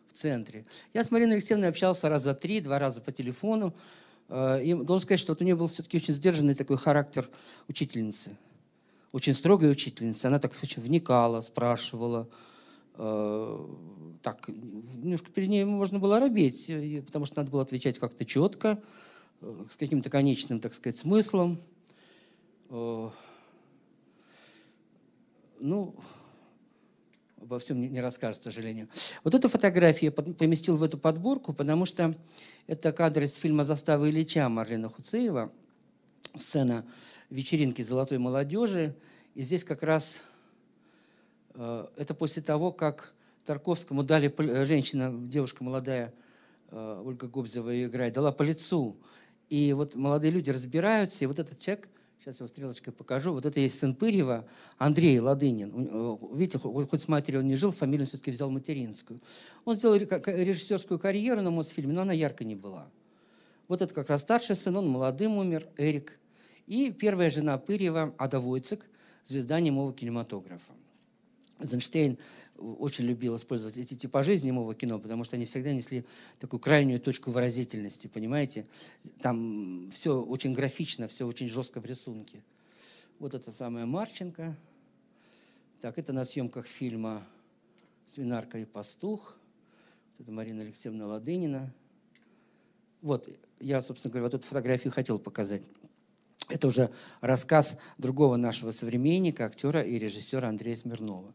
в 0.08 0.14
центре. 0.14 0.66
Я 0.94 1.04
с 1.04 1.12
Мариной 1.12 1.36
Алексеевной 1.36 1.70
общался 1.70 2.10
раза 2.10 2.34
три, 2.34 2.60
два 2.60 2.80
раза 2.80 3.00
по 3.00 3.12
телефону. 3.12 3.74
Э, 4.28 4.62
и 4.62 4.74
должен 4.74 5.06
сказать, 5.06 5.20
что 5.22 5.32
вот 5.32 5.42
у 5.42 5.46
нее 5.46 5.56
был 5.56 5.68
все-таки 5.68 5.98
очень 5.98 6.14
сдержанный 6.14 6.56
такой 6.56 6.78
характер 6.78 7.30
учительницы. 7.68 8.36
Очень 9.12 9.34
строгая 9.34 9.72
учительница. 9.72 10.28
Она 10.28 10.40
так 10.40 10.54
очень 10.62 10.82
вникала, 10.82 11.40
спрашивала, 11.42 12.28
Э, 13.02 13.66
так, 14.22 14.50
немножко 14.50 15.32
перед 15.32 15.48
ней 15.48 15.64
можно 15.64 16.00
было 16.00 16.20
робеть, 16.20 16.70
потому 17.06 17.24
что 17.24 17.38
надо 17.38 17.50
было 17.50 17.62
отвечать 17.62 17.98
как-то 17.98 18.26
четко, 18.26 18.84
э, 19.40 19.66
с 19.72 19.78
каким-то 19.78 20.10
конечным, 20.10 20.60
так 20.60 20.74
сказать, 20.74 20.98
смыслом. 20.98 21.62
Э, 22.70 23.10
ну, 25.62 25.96
обо 27.42 27.60
всем 27.60 27.80
не, 27.80 28.02
расскажет, 28.02 28.42
к 28.42 28.44
сожалению. 28.44 28.88
Вот 29.24 29.34
эту 29.34 29.50
фотографию 29.50 30.14
я 30.16 30.24
поместил 30.34 30.78
в 30.78 30.84
эту 30.84 30.98
подборку, 30.98 31.54
потому 31.54 31.86
что 31.86 32.16
это 32.68 32.92
кадр 32.92 33.24
из 33.24 33.34
фильма 33.36 33.64
«Застава 33.64 34.10
Ильича» 34.10 34.48
Марлена 34.50 34.90
Хуцеева, 34.90 35.52
сцена 36.36 36.86
вечеринки 37.30 37.82
золотой 37.82 38.18
молодежи. 38.18 38.96
И 39.36 39.42
здесь 39.42 39.64
как 39.64 39.84
раз 39.84 40.22
Э, 41.60 41.88
это 41.98 42.14
после 42.14 42.42
того, 42.42 42.72
как 42.72 43.14
Тарковскому 43.46 44.04
дали, 44.04 44.34
э, 44.38 44.66
женщина, 44.66 45.14
девушка 45.14 45.64
молодая, 45.64 46.14
э, 46.72 47.02
Ольга 47.06 47.28
Гобзева 47.28 47.70
ее 47.70 47.88
играет, 47.88 48.14
дала 48.14 48.32
по 48.32 48.44
лицу. 48.44 48.98
И 49.50 49.74
вот 49.74 49.96
молодые 49.96 50.32
люди 50.32 50.52
разбираются, 50.52 51.24
и 51.24 51.28
вот 51.28 51.38
этот 51.38 51.60
человек, 51.60 51.90
сейчас 52.20 52.40
его 52.40 52.48
стрелочкой 52.48 52.92
покажу, 52.92 53.32
вот 53.32 53.46
это 53.46 53.60
есть 53.60 53.80
сын 53.80 53.96
Пырьева, 53.96 54.46
Андрей 54.78 55.20
Ладынин. 55.20 56.18
Видите, 56.34 56.58
хоть 56.58 57.02
с 57.02 57.08
матерью 57.08 57.42
он 57.42 57.48
не 57.48 57.56
жил, 57.56 57.72
фамилию 57.72 58.06
все-таки 58.06 58.32
взял 58.32 58.50
материнскую. 58.50 59.22
Он 59.64 59.76
сделал 59.76 59.96
режиссерскую 59.96 61.00
карьеру 61.00 61.42
на 61.42 61.52
Мосфильме, 61.52 61.94
но 61.94 62.02
она 62.02 62.14
ярко 62.14 62.44
не 62.44 62.56
была. 62.56 62.90
Вот 63.68 63.82
это 63.82 63.94
как 63.94 64.10
раз 64.10 64.22
старший 64.22 64.56
сын, 64.56 64.76
он 64.76 64.90
молодым 64.90 65.38
умер, 65.38 65.68
Эрик. 65.78 66.20
И 66.68 66.92
первая 66.92 67.32
жена 67.32 67.58
Пырьева, 67.58 68.14
Ада 68.18 68.40
Войцек, 68.40 68.90
звезда 69.24 69.60
немого 69.60 69.94
кинематографа. 69.94 70.74
Эйзенштейн 71.60 72.18
очень 72.60 73.06
любил 73.06 73.36
использовать 73.36 73.78
эти 73.78 73.94
типажи 73.94 74.34
из 74.34 74.44
немого 74.44 74.76
кино, 74.76 75.00
потому 75.00 75.24
что 75.24 75.36
они 75.36 75.46
всегда 75.46 75.72
несли 75.72 76.06
такую 76.40 76.60
крайнюю 76.60 77.00
точку 77.00 77.32
выразительности, 77.32 78.08
понимаете? 78.08 78.66
Там 79.22 79.90
все 79.94 80.22
очень 80.22 80.54
графично, 80.54 81.08
все 81.08 81.26
очень 81.26 81.48
жестко 81.48 81.80
в 81.80 81.86
рисунке. 81.86 82.44
Вот 83.20 83.34
это 83.34 83.52
самая 83.52 83.86
Марченко. 83.86 84.56
Так, 85.82 85.98
это 85.98 86.14
на 86.14 86.26
съемках 86.26 86.68
фильма 86.68 87.24
«Свинарка 88.06 88.60
и 88.60 88.66
пастух». 88.66 89.38
Это 90.20 90.32
Марина 90.32 90.64
Алексеевна 90.64 91.08
Ладынина. 91.08 91.74
Вот, 93.02 93.30
я, 93.62 93.82
собственно 93.82 94.12
говоря, 94.12 94.24
вот 94.26 94.34
эту 94.34 94.46
фотографию 94.46 94.92
хотел 94.92 95.20
показать. 95.20 95.64
Это 96.50 96.68
уже 96.68 96.92
рассказ 97.22 97.78
другого 97.98 98.36
нашего 98.36 98.72
современника, 98.72 99.46
актера 99.46 99.82
и 99.82 99.98
режиссера 100.00 100.50
Андрея 100.50 100.76
Смирнова. 100.76 101.34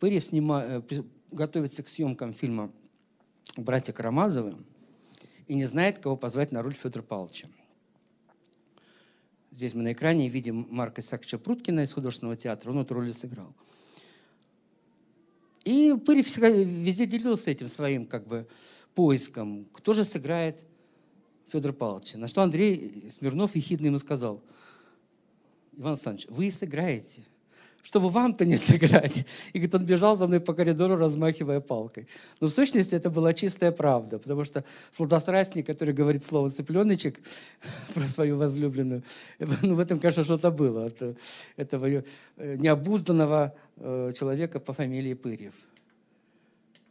Пырьев 0.00 0.24
снима... 0.24 0.62
Э, 0.64 0.82
готовится 1.34 1.82
к 1.82 1.88
съемкам 1.88 2.32
фильма 2.32 2.70
«Братья 3.56 3.92
Карамазовы» 3.92 4.54
и 5.48 5.54
не 5.54 5.64
знает, 5.64 5.98
кого 5.98 6.16
позвать 6.16 6.52
на 6.52 6.62
роль 6.62 6.74
Федора 6.74 7.02
Павловича. 7.02 7.48
Здесь 9.50 9.74
мы 9.74 9.82
на 9.82 9.92
экране 9.92 10.28
видим 10.28 10.66
Марка 10.70 11.00
Исааковича 11.00 11.38
Пруткина 11.38 11.80
из 11.80 11.92
художественного 11.92 12.36
театра. 12.36 12.70
Он 12.70 12.78
эту 12.78 12.94
роль 12.94 13.12
сыграл. 13.12 13.52
И 15.64 15.94
Пырьев 16.06 16.36
везде 16.36 17.06
делился 17.06 17.50
этим 17.50 17.68
своим 17.68 18.06
как 18.06 18.26
бы, 18.26 18.46
поиском. 18.94 19.66
Кто 19.72 19.94
же 19.94 20.04
сыграет 20.04 20.62
Федора 21.48 21.72
Павловича. 21.72 22.18
На 22.18 22.28
что 22.28 22.42
Андрей 22.42 23.08
Смирнов 23.08 23.54
ехидно 23.54 23.86
ему 23.86 23.98
сказал, 23.98 24.42
Иван 25.76 25.92
Александрович, 25.92 26.26
вы 26.28 26.50
сыграете, 26.50 27.22
чтобы 27.84 28.08
вам-то 28.08 28.46
не 28.46 28.56
сыграть. 28.56 29.26
И 29.52 29.58
говорит, 29.58 29.74
он 29.74 29.84
бежал 29.84 30.16
за 30.16 30.26
мной 30.26 30.40
по 30.40 30.54
коридору, 30.54 30.96
размахивая 30.96 31.60
палкой. 31.60 32.08
Но 32.40 32.48
в 32.48 32.50
сущности 32.50 32.94
это 32.94 33.10
была 33.10 33.34
чистая 33.34 33.72
правда, 33.72 34.18
потому 34.18 34.44
что 34.44 34.64
сладострастник, 34.90 35.66
который 35.66 35.92
говорит 35.92 36.22
слово 36.22 36.48
«цыпленочек» 36.48 37.20
про 37.94 38.06
свою 38.06 38.38
возлюбленную, 38.38 39.02
ну, 39.62 39.74
в 39.74 39.80
этом, 39.80 40.00
конечно, 40.00 40.24
что-то 40.24 40.50
было 40.50 40.86
от 40.86 41.16
этого 41.58 41.86
э, 41.86 42.02
необузданного 42.56 43.54
э, 43.76 44.12
человека 44.18 44.60
по 44.60 44.72
фамилии 44.72 45.12
Пырьев. 45.12 45.54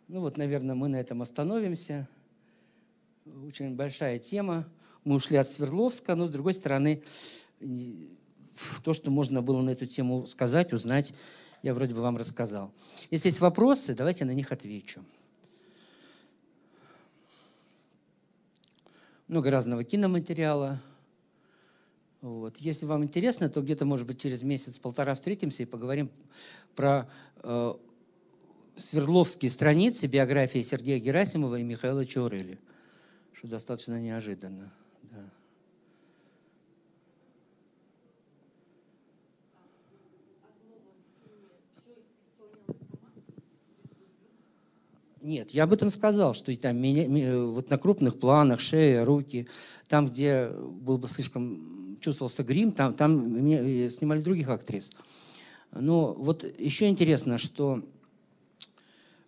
Ну 0.07 0.19
вот, 0.21 0.37
наверное, 0.37 0.75
мы 0.75 0.89
на 0.89 0.97
этом 0.97 1.23
остановимся 1.23 2.07
очень 3.47 3.75
большая 3.75 4.19
тема. 4.19 4.67
Мы 5.05 5.15
ушли 5.15 5.37
от 5.37 5.49
Свердловска, 5.49 6.13
но, 6.13 6.27
с 6.27 6.31
другой 6.31 6.53
стороны, 6.53 7.01
то, 8.83 8.93
что 8.93 9.11
можно 9.11 9.41
было 9.41 9.61
на 9.61 9.71
эту 9.71 9.85
тему 9.85 10.25
сказать, 10.27 10.73
узнать, 10.73 11.13
я 11.61 11.73
вроде 11.73 11.93
бы 11.93 12.01
вам 12.01 12.17
рассказал. 12.17 12.71
Если 13.11 13.29
есть 13.29 13.39
вопросы, 13.39 13.93
давайте 13.93 14.25
на 14.25 14.31
них 14.31 14.51
отвечу. 14.51 15.03
Много 19.27 19.49
разного 19.49 19.83
киноматериала. 19.83 20.81
Вот. 22.21 22.57
Если 22.57 22.85
вам 22.85 23.03
интересно, 23.03 23.49
то 23.49 23.61
где-то, 23.61 23.85
может 23.85 24.05
быть, 24.05 24.19
через 24.19 24.43
месяц-полтора 24.43 25.15
встретимся 25.15 25.63
и 25.63 25.65
поговорим 25.65 26.11
про 26.75 27.09
э, 27.41 27.73
Свердловские 28.75 29.51
страницы 29.51 30.07
биографии 30.07 30.61
Сергея 30.61 30.99
Герасимова 30.99 31.57
и 31.57 31.63
Михаила 31.63 32.05
Чаурели 32.05 32.59
что 33.43 33.49
достаточно 33.49 33.99
неожиданно. 33.99 34.71
Да. 35.11 35.29
Нет, 45.23 45.51
я 45.51 45.63
об 45.63 45.71
этом 45.71 45.89
сказал, 45.89 46.33
что 46.33 46.53
там 46.57 46.75
меня, 46.75 47.39
вот 47.39 47.69
на 47.69 47.77
крупных 47.77 48.19
планах, 48.19 48.59
шея, 48.59 49.05
руки, 49.05 49.47
там, 49.87 50.09
где 50.09 50.49
был 50.49 50.97
бы 50.97 51.07
слишком 51.07 51.97
чувствовался 52.01 52.43
грим, 52.43 52.73
там, 52.73 52.93
там 52.93 53.45
меня 53.45 53.63
э, 53.63 53.89
снимали 53.89 54.21
других 54.21 54.49
актрис. 54.49 54.91
Но 55.71 56.11
вот 56.11 56.43
еще 56.59 56.89
интересно, 56.89 57.37
что 57.37 57.85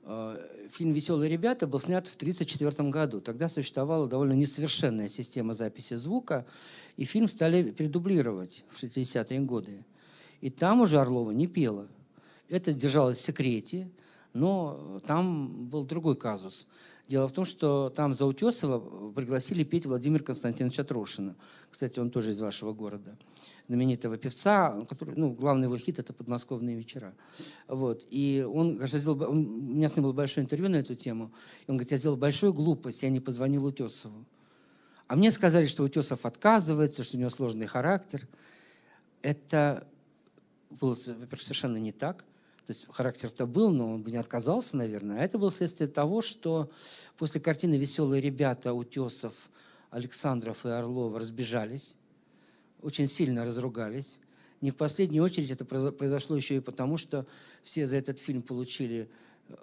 э, 0.03 0.47
фильм 0.69 0.91
«Веселые 0.91 1.31
ребята» 1.31 1.65
был 1.65 1.79
снят 1.79 2.05
в 2.05 2.15
1934 2.17 2.89
году. 2.89 3.21
Тогда 3.21 3.47
существовала 3.47 4.05
довольно 4.05 4.33
несовершенная 4.33 5.07
система 5.07 5.53
записи 5.53 5.93
звука, 5.93 6.45
и 6.97 7.05
фильм 7.05 7.29
стали 7.29 7.71
передублировать 7.71 8.65
в 8.69 8.83
60-е 8.83 9.39
годы. 9.39 9.85
И 10.41 10.49
там 10.49 10.81
уже 10.81 10.99
Орлова 10.99 11.31
не 11.31 11.47
пела. 11.47 11.87
Это 12.49 12.73
держалось 12.73 13.17
в 13.17 13.21
секрете, 13.21 13.87
но 14.35 14.99
там 15.07 15.69
был 15.69 15.85
другой 15.85 16.17
казус. 16.17 16.67
Дело 17.07 17.27
в 17.27 17.31
том, 17.31 17.45
что 17.45 17.89
там 17.95 18.13
за 18.13 18.25
Утесова 18.25 19.11
пригласили 19.11 19.63
петь 19.63 19.85
Владимира 19.85 20.23
Константиновича 20.23 20.83
Трошина. 20.83 21.35
Кстати, 21.71 21.99
он 21.99 22.09
тоже 22.09 22.31
из 22.31 22.39
вашего 22.39 22.73
города 22.73 23.17
знаменитого 23.67 24.17
певца, 24.17 24.83
который, 24.89 25.15
ну, 25.15 25.31
главный 25.31 25.65
его 25.65 25.77
хит– 25.77 25.99
это 25.99 26.13
«Подмосковные 26.13 26.75
вечера». 26.75 27.13
Вот. 27.67 28.05
И 28.09 28.45
он, 28.47 28.77
кажется, 28.77 28.99
сделал, 28.99 29.21
он, 29.23 29.37
у 29.37 29.73
меня 29.73 29.87
с 29.87 29.95
ним 29.95 30.03
было 30.03 30.13
большое 30.13 30.43
интервью 30.43 30.69
на 30.69 30.75
эту 30.75 30.95
тему, 30.95 31.31
и 31.65 31.71
он 31.71 31.77
говорит, 31.77 31.91
я 31.91 31.97
сделал 31.97 32.17
большую 32.17 32.53
глупость, 32.53 33.03
я 33.03 33.09
не 33.09 33.21
позвонил 33.21 33.65
Утесову. 33.65 34.25
А 35.07 35.15
мне 35.15 35.31
сказали, 35.31 35.65
что 35.65 35.83
Утесов 35.83 36.25
отказывается, 36.25 37.03
что 37.03 37.15
у 37.15 37.19
него 37.19 37.29
сложный 37.29 37.67
характер. 37.67 38.27
Это 39.21 39.87
было, 40.69 40.93
во-первых, 40.93 41.41
совершенно 41.41 41.77
не 41.77 41.91
так. 41.91 42.25
То 42.65 42.73
есть 42.73 42.87
характер-то 42.89 43.45
был, 43.45 43.69
но 43.69 43.93
он 43.93 44.01
бы 44.01 44.11
не 44.11 44.17
отказался, 44.17 44.75
наверное. 44.75 45.19
А 45.19 45.23
это 45.23 45.37
было 45.37 45.51
следствие 45.51 45.87
того, 45.87 46.21
что 46.21 46.69
после 47.17 47.39
картины 47.39 47.75
«Веселые 47.75 48.21
ребята» 48.21 48.73
Утесов, 48.73 49.33
Александров 49.91 50.65
и 50.65 50.69
Орлов 50.69 51.15
разбежались, 51.15 51.95
очень 52.81 53.07
сильно 53.07 53.45
разругались. 53.45 54.19
Не 54.61 54.71
в 54.71 54.77
последнюю 54.77 55.23
очередь 55.23 55.51
это 55.51 55.63
произошло 55.63 56.35
еще 56.35 56.55
и 56.55 56.59
потому, 56.59 56.97
что 56.97 57.27
все 57.63 57.85
за 57.85 57.97
этот 57.97 58.17
фильм 58.17 58.41
получили 58.41 59.09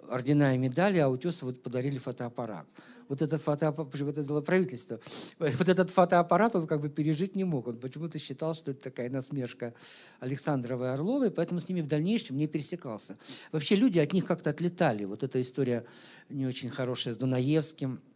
ордена 0.09 0.55
и 0.55 0.57
медали, 0.57 0.97
а 0.99 1.09
Утесову 1.09 1.53
подарили 1.53 1.97
фотоаппарат. 1.97 2.65
Вот 3.09 3.21
этот 3.21 3.41
фотоаппарат, 3.41 3.91
почему 3.91 4.09
это 4.09 4.21
сделало 4.21 4.41
правительство, 4.41 4.99
вот 5.39 5.69
этот 5.69 5.89
фотоаппарат 5.89 6.55
он 6.55 6.67
как 6.67 6.81
бы 6.81 6.89
пережить 6.89 7.35
не 7.35 7.43
мог. 7.43 7.67
Он 7.67 7.77
почему-то 7.77 8.17
считал, 8.19 8.53
что 8.53 8.71
это 8.71 8.83
такая 8.83 9.09
насмешка 9.09 9.73
Александровой 10.19 10.93
Орловой, 10.93 11.31
поэтому 11.31 11.59
с 11.59 11.67
ними 11.67 11.81
в 11.81 11.87
дальнейшем 11.87 12.37
не 12.37 12.47
пересекался. 12.47 13.17
Вообще 13.51 13.75
люди 13.75 13.99
от 13.99 14.13
них 14.13 14.25
как-то 14.25 14.49
отлетали. 14.51 15.05
Вот 15.05 15.23
эта 15.23 15.41
история 15.41 15.85
не 16.29 16.45
очень 16.47 16.69
хорошая 16.69 17.13
с 17.13 17.17
Дунаевским– 17.17 18.01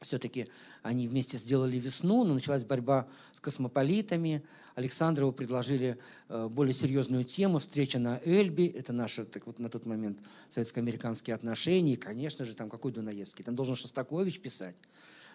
все-таки 0.00 0.46
они 0.82 1.08
вместе 1.08 1.38
сделали 1.38 1.78
весну, 1.78 2.24
но 2.24 2.34
началась 2.34 2.64
борьба 2.64 3.08
с 3.32 3.40
космополитами. 3.40 4.42
Александрову 4.74 5.32
предложили 5.32 5.98
э, 6.28 6.48
более 6.52 6.74
серьезную 6.74 7.24
тему 7.24 7.58
«Встреча 7.58 7.98
на 7.98 8.20
Эльбе». 8.24 8.66
Это 8.66 8.92
наши 8.92 9.24
так 9.24 9.46
вот, 9.46 9.58
на 9.58 9.70
тот 9.70 9.86
момент 9.86 10.18
советско-американские 10.50 11.34
отношения. 11.34 11.94
И, 11.94 11.96
конечно 11.96 12.44
же, 12.44 12.54
там 12.54 12.68
какой 12.68 12.92
Дунаевский? 12.92 13.42
Там 13.42 13.54
должен 13.54 13.74
Шостакович 13.74 14.40
писать. 14.40 14.76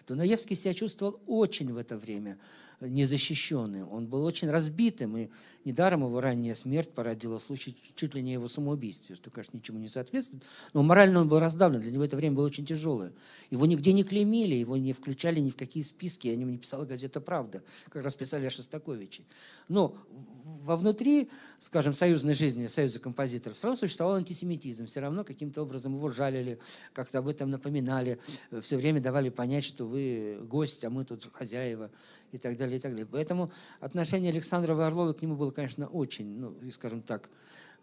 Дунаевский 0.06 0.56
себя 0.56 0.74
чувствовал 0.74 1.20
очень 1.26 1.72
в 1.72 1.76
это 1.76 1.96
время 1.96 2.38
незащищенным. 2.80 3.90
Он 3.92 4.06
был 4.06 4.24
очень 4.24 4.50
разбитым, 4.50 5.16
и 5.16 5.28
недаром 5.64 6.04
его 6.04 6.20
ранняя 6.20 6.54
смерть 6.54 6.90
породила 6.90 7.38
случай 7.38 7.76
чуть 7.94 8.14
ли 8.14 8.22
не 8.22 8.32
его 8.32 8.48
самоубийстве, 8.48 9.14
что, 9.14 9.30
конечно, 9.30 9.56
ничему 9.56 9.78
не 9.78 9.88
соответствует. 9.88 10.42
Но 10.72 10.82
морально 10.82 11.20
он 11.20 11.28
был 11.28 11.38
раздавлен, 11.38 11.80
для 11.80 11.92
него 11.92 12.04
это 12.04 12.16
время 12.16 12.36
было 12.36 12.46
очень 12.46 12.66
тяжелое. 12.66 13.12
Его 13.50 13.66
нигде 13.66 13.92
не 13.92 14.04
клеймили, 14.04 14.54
его 14.54 14.76
не 14.76 14.92
включали 14.92 15.40
ни 15.40 15.50
в 15.50 15.56
какие 15.56 15.82
списки, 15.82 16.28
о 16.28 16.36
нем 16.36 16.50
не 16.50 16.58
писала 16.58 16.84
газета 16.84 17.20
«Правда», 17.20 17.62
как 17.88 18.04
раз 18.04 18.14
писали 18.14 18.46
о 18.46 18.50
Шостаковиче. 18.50 19.24
Но 19.68 19.96
вовнутри, 20.44 21.30
скажем, 21.58 21.94
союзной 21.94 22.34
жизни, 22.34 22.66
союза 22.66 22.98
композиторов, 22.98 23.56
все 23.56 23.68
равно 23.68 23.78
существовал 23.78 24.16
антисемитизм. 24.16 24.86
Все 24.86 25.00
равно 25.00 25.24
каким-то 25.24 25.62
образом 25.62 25.94
его 25.94 26.08
жалили, 26.08 26.58
как-то 26.92 27.18
об 27.18 27.28
этом 27.28 27.50
напоминали, 27.50 28.18
все 28.60 28.76
время 28.76 29.00
давали 29.00 29.28
понять, 29.28 29.64
что 29.64 29.86
вы 29.86 30.38
гость, 30.42 30.84
а 30.84 30.90
мы 30.90 31.04
тут 31.04 31.28
хозяева 31.32 31.90
и 32.32 32.38
так 32.38 32.56
далее, 32.56 32.78
и 32.78 32.80
так 32.80 32.92
далее. 32.92 33.08
Поэтому 33.10 33.50
отношение 33.80 34.30
Александрова 34.30 34.82
и 34.82 34.84
Орлова 34.84 35.12
к 35.12 35.22
нему 35.22 35.36
было, 35.36 35.50
конечно, 35.50 35.86
очень, 35.86 36.38
ну, 36.38 36.54
скажем 36.72 37.02
так, 37.02 37.28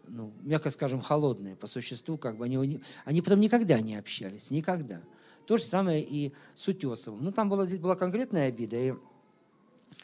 ну, 0.06 0.32
мягко 0.42 0.70
скажем, 0.70 1.00
холодные 1.00 1.56
по 1.56 1.66
существу, 1.66 2.16
как 2.16 2.36
бы 2.36 2.44
они, 2.44 2.80
они 3.04 3.22
потом 3.22 3.40
никогда 3.40 3.80
не 3.80 3.96
общались, 3.96 4.50
никогда. 4.50 5.00
То 5.46 5.56
же 5.56 5.64
самое 5.64 6.02
и 6.02 6.32
с 6.54 6.66
Утесовым. 6.68 7.24
Ну, 7.24 7.32
там 7.32 7.48
была, 7.48 7.66
здесь 7.66 7.78
была 7.78 7.96
конкретная 7.96 8.48
обида, 8.48 8.76
и 8.76 8.94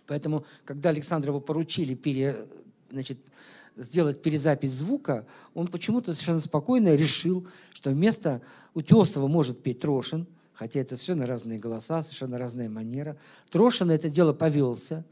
поэтому, 0.07 0.45
когда 0.65 0.91
Александрову 0.91 1.41
поручили 1.41 1.95
пере, 1.95 2.47
значит, 2.91 3.19
сделать 3.77 4.23
перезапись 4.23 4.73
звука, 4.73 5.27
он 5.55 5.69
почему-то 5.69 6.13
совершенно 6.13 6.41
спокойно 6.41 6.95
решил, 6.95 7.47
что 7.73 7.91
вместо 7.91 8.41
Утесова 8.75 9.27
может 9.27 9.63
петь 9.63 9.81
Трошин, 9.81 10.27
хотя 10.55 10.81
это 10.81 10.97
совершенно 10.97 11.27
разные 11.27 11.59
голоса, 11.59 12.03
совершенно 12.03 12.39
разная 12.39 12.69
манера. 12.69 13.17
Трошин 13.51 13.89
на 13.89 13.93
это 13.93 14.09
дело 14.09 14.33
повелся. 14.33 15.05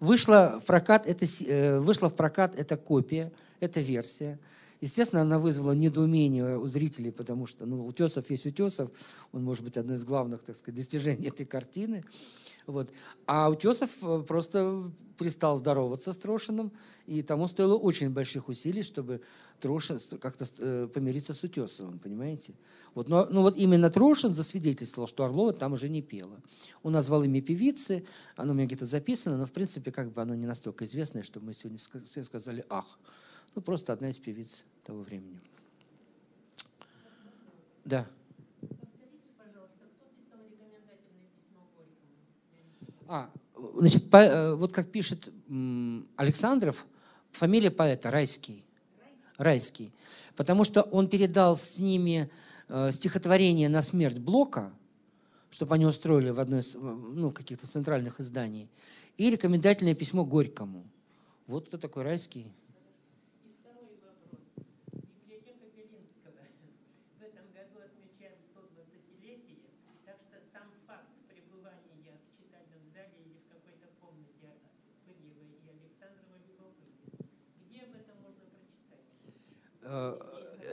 Вышла 0.00 0.60
в 0.62 0.66
прокат, 0.66 1.06
это, 1.06 1.26
э, 1.46 1.78
вышла 1.78 2.08
в 2.08 2.14
прокат 2.14 2.58
эта 2.58 2.76
копия, 2.76 3.32
эта 3.60 3.80
версия. 3.80 4.38
Естественно, 4.80 5.20
она 5.20 5.38
вызвала 5.38 5.72
недоумение 5.72 6.58
у 6.58 6.66
зрителей, 6.66 7.12
потому 7.12 7.46
что 7.46 7.66
ну, 7.66 7.84
Утесов 7.84 8.30
есть 8.30 8.46
Утесов, 8.46 8.90
он 9.32 9.44
может 9.44 9.62
быть 9.62 9.76
одно 9.76 9.94
из 9.94 10.04
главных, 10.04 10.42
так 10.42 10.56
сказать, 10.56 10.76
достижений 10.76 11.28
этой 11.28 11.44
картины. 11.44 12.02
Вот. 12.70 12.90
А 13.26 13.50
Утесов 13.50 13.90
э, 14.02 14.22
просто 14.26 14.90
перестал 15.18 15.54
здороваться 15.56 16.14
с 16.14 16.18
Трошиным, 16.18 16.72
и 17.06 17.22
тому 17.22 17.46
стоило 17.46 17.74
очень 17.74 18.08
больших 18.08 18.48
усилий, 18.48 18.82
чтобы 18.82 19.20
Трошин 19.60 19.98
как-то 20.18 20.46
э, 20.58 20.88
помириться 20.92 21.34
с 21.34 21.42
Утесовым, 21.44 21.98
понимаете? 21.98 22.54
Вот, 22.94 23.10
но, 23.10 23.26
ну 23.30 23.42
вот 23.42 23.56
именно 23.56 23.90
Трошин 23.90 24.32
засвидетельствовал, 24.32 25.06
что 25.06 25.24
Орлова 25.24 25.52
там 25.52 25.74
уже 25.74 25.90
не 25.90 26.00
пела. 26.00 26.40
Он 26.82 26.92
назвал 26.92 27.22
имя 27.22 27.42
певицы, 27.42 28.06
оно 28.34 28.52
у 28.52 28.54
меня 28.54 28.66
где-то 28.66 28.86
записано, 28.86 29.36
но 29.36 29.44
в 29.44 29.52
принципе 29.52 29.92
как 29.92 30.10
бы 30.10 30.22
оно 30.22 30.34
не 30.34 30.46
настолько 30.46 30.86
известное, 30.86 31.22
чтобы 31.22 31.46
мы 31.46 31.52
сегодня 31.52 31.78
все 31.78 32.22
сказали 32.22 32.64
«ах». 32.70 32.98
Ну 33.54 33.60
просто 33.60 33.92
одна 33.92 34.08
из 34.08 34.16
певиц 34.16 34.64
того 34.84 35.02
времени. 35.02 35.38
Да. 37.84 38.06
А, 43.12 43.28
значит, 43.76 44.08
по, 44.08 44.18
э, 44.18 44.54
вот 44.54 44.72
как 44.72 44.92
пишет 44.92 45.32
Александров, 46.14 46.86
фамилия 47.32 47.72
поэта 47.72 48.08
Райский. 48.08 48.64
Райский. 49.36 49.92
Потому 50.36 50.62
что 50.62 50.82
он 50.82 51.08
передал 51.08 51.56
с 51.56 51.80
ними 51.80 52.30
э, 52.68 52.92
стихотворение 52.92 53.68
на 53.68 53.82
смерть 53.82 54.20
Блока, 54.20 54.72
чтобы 55.50 55.74
они 55.74 55.86
устроили 55.86 56.30
в 56.30 56.38
одной 56.38 56.60
из 56.60 56.76
ну, 56.76 57.32
каких-то 57.32 57.66
центральных 57.66 58.20
изданий, 58.20 58.68
и 59.16 59.28
рекомендательное 59.28 59.96
письмо 59.96 60.24
Горькому. 60.24 60.84
Вот 61.48 61.66
кто 61.66 61.78
такой 61.78 62.04
Райский. 62.04 62.46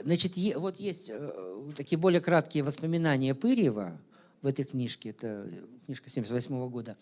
Значит, 0.02 0.36
вот 0.56 0.78
есть 0.78 1.06
э, 1.08 1.70
такие 1.76 1.98
более 1.98 2.20
краткие 2.20 2.62
воспоминания 2.62 3.34
Пырьева 3.34 3.98
в 4.42 4.46
этой 4.46 4.64
книжке, 4.64 5.10
это 5.10 5.48
книжка 5.86 6.08
78 6.08 6.68
года. 6.68 6.96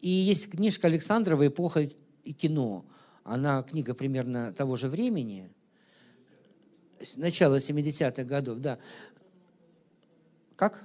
И 0.00 0.08
есть 0.08 0.50
книжка 0.50 0.86
Александрова 0.86 1.46
«Эпоха 1.46 1.80
и 1.80 2.32
кино». 2.32 2.84
Она 3.22 3.62
книга 3.62 3.94
примерно 3.94 4.52
того 4.52 4.76
же 4.76 4.88
времени, 4.88 5.50
начала 7.16 7.56
70-х 7.56 8.24
годов, 8.24 8.58
да. 8.58 8.78
Как? 10.56 10.82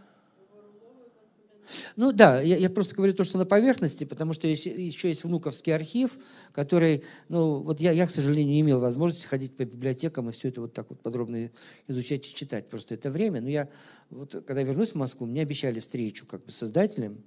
Ну 1.95 2.11
да, 2.11 2.41
я, 2.41 2.57
я 2.57 2.69
просто 2.69 2.95
говорю 2.95 3.13
то, 3.13 3.23
что 3.23 3.37
на 3.37 3.45
поверхности, 3.45 4.03
потому 4.03 4.33
что 4.33 4.47
еще, 4.47 4.69
еще 4.69 5.09
есть 5.09 5.23
внуковский 5.23 5.73
архив, 5.73 6.17
который, 6.51 7.03
ну 7.29 7.59
вот 7.59 7.81
я, 7.81 7.91
я, 7.91 8.07
к 8.07 8.11
сожалению, 8.11 8.53
не 8.53 8.61
имел 8.61 8.79
возможности 8.79 9.27
ходить 9.27 9.55
по 9.55 9.65
библиотекам 9.65 10.29
и 10.29 10.31
все 10.31 10.49
это 10.49 10.61
вот 10.61 10.73
так 10.73 10.89
вот 10.89 10.99
подробно 11.01 11.51
изучать 11.87 12.27
и 12.27 12.33
читать. 12.33 12.69
Просто 12.69 12.95
это 12.95 13.09
время. 13.09 13.41
Но 13.41 13.49
я, 13.49 13.69
вот 14.09 14.31
когда 14.45 14.63
вернусь 14.63 14.91
в 14.91 14.95
Москву, 14.95 15.27
мне 15.27 15.41
обещали 15.41 15.79
встречу 15.79 16.25
как 16.25 16.45
бы 16.45 16.51
с 16.51 16.57
создателем, 16.57 17.23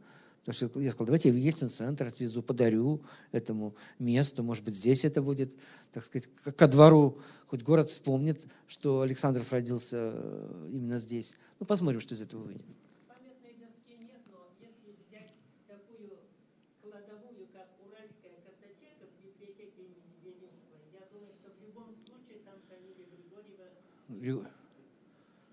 Потому 0.48 0.70
что 0.70 0.81
я 0.81 0.90
сказал, 0.93 1.06
давайте 1.09 1.28
я 1.28 1.35
в 1.35 1.36
Ельцин-центр 1.36 2.06
отвезу, 2.06 2.43
подарю 2.43 3.02
этому 3.32 3.77
месту. 3.98 4.43
Может 4.43 4.65
быть, 4.65 4.74
здесь 4.74 5.05
это 5.05 5.20
будет, 5.20 5.55
так 5.93 6.06
сказать, 6.06 6.27
ко 6.56 6.66
двору. 6.66 7.19
Хоть 7.48 7.62
город 7.62 7.90
вспомнит, 7.90 8.47
что 8.66 9.02
Александров 9.02 9.52
родился 9.52 10.12
э, 10.15 10.69
именно 10.73 10.97
здесь. 10.97 11.36
Ну, 11.60 11.66
посмотрим, 11.66 12.01
что 12.01 12.15
из 12.15 12.23
этого 12.23 12.44
выйдет. 12.44 12.65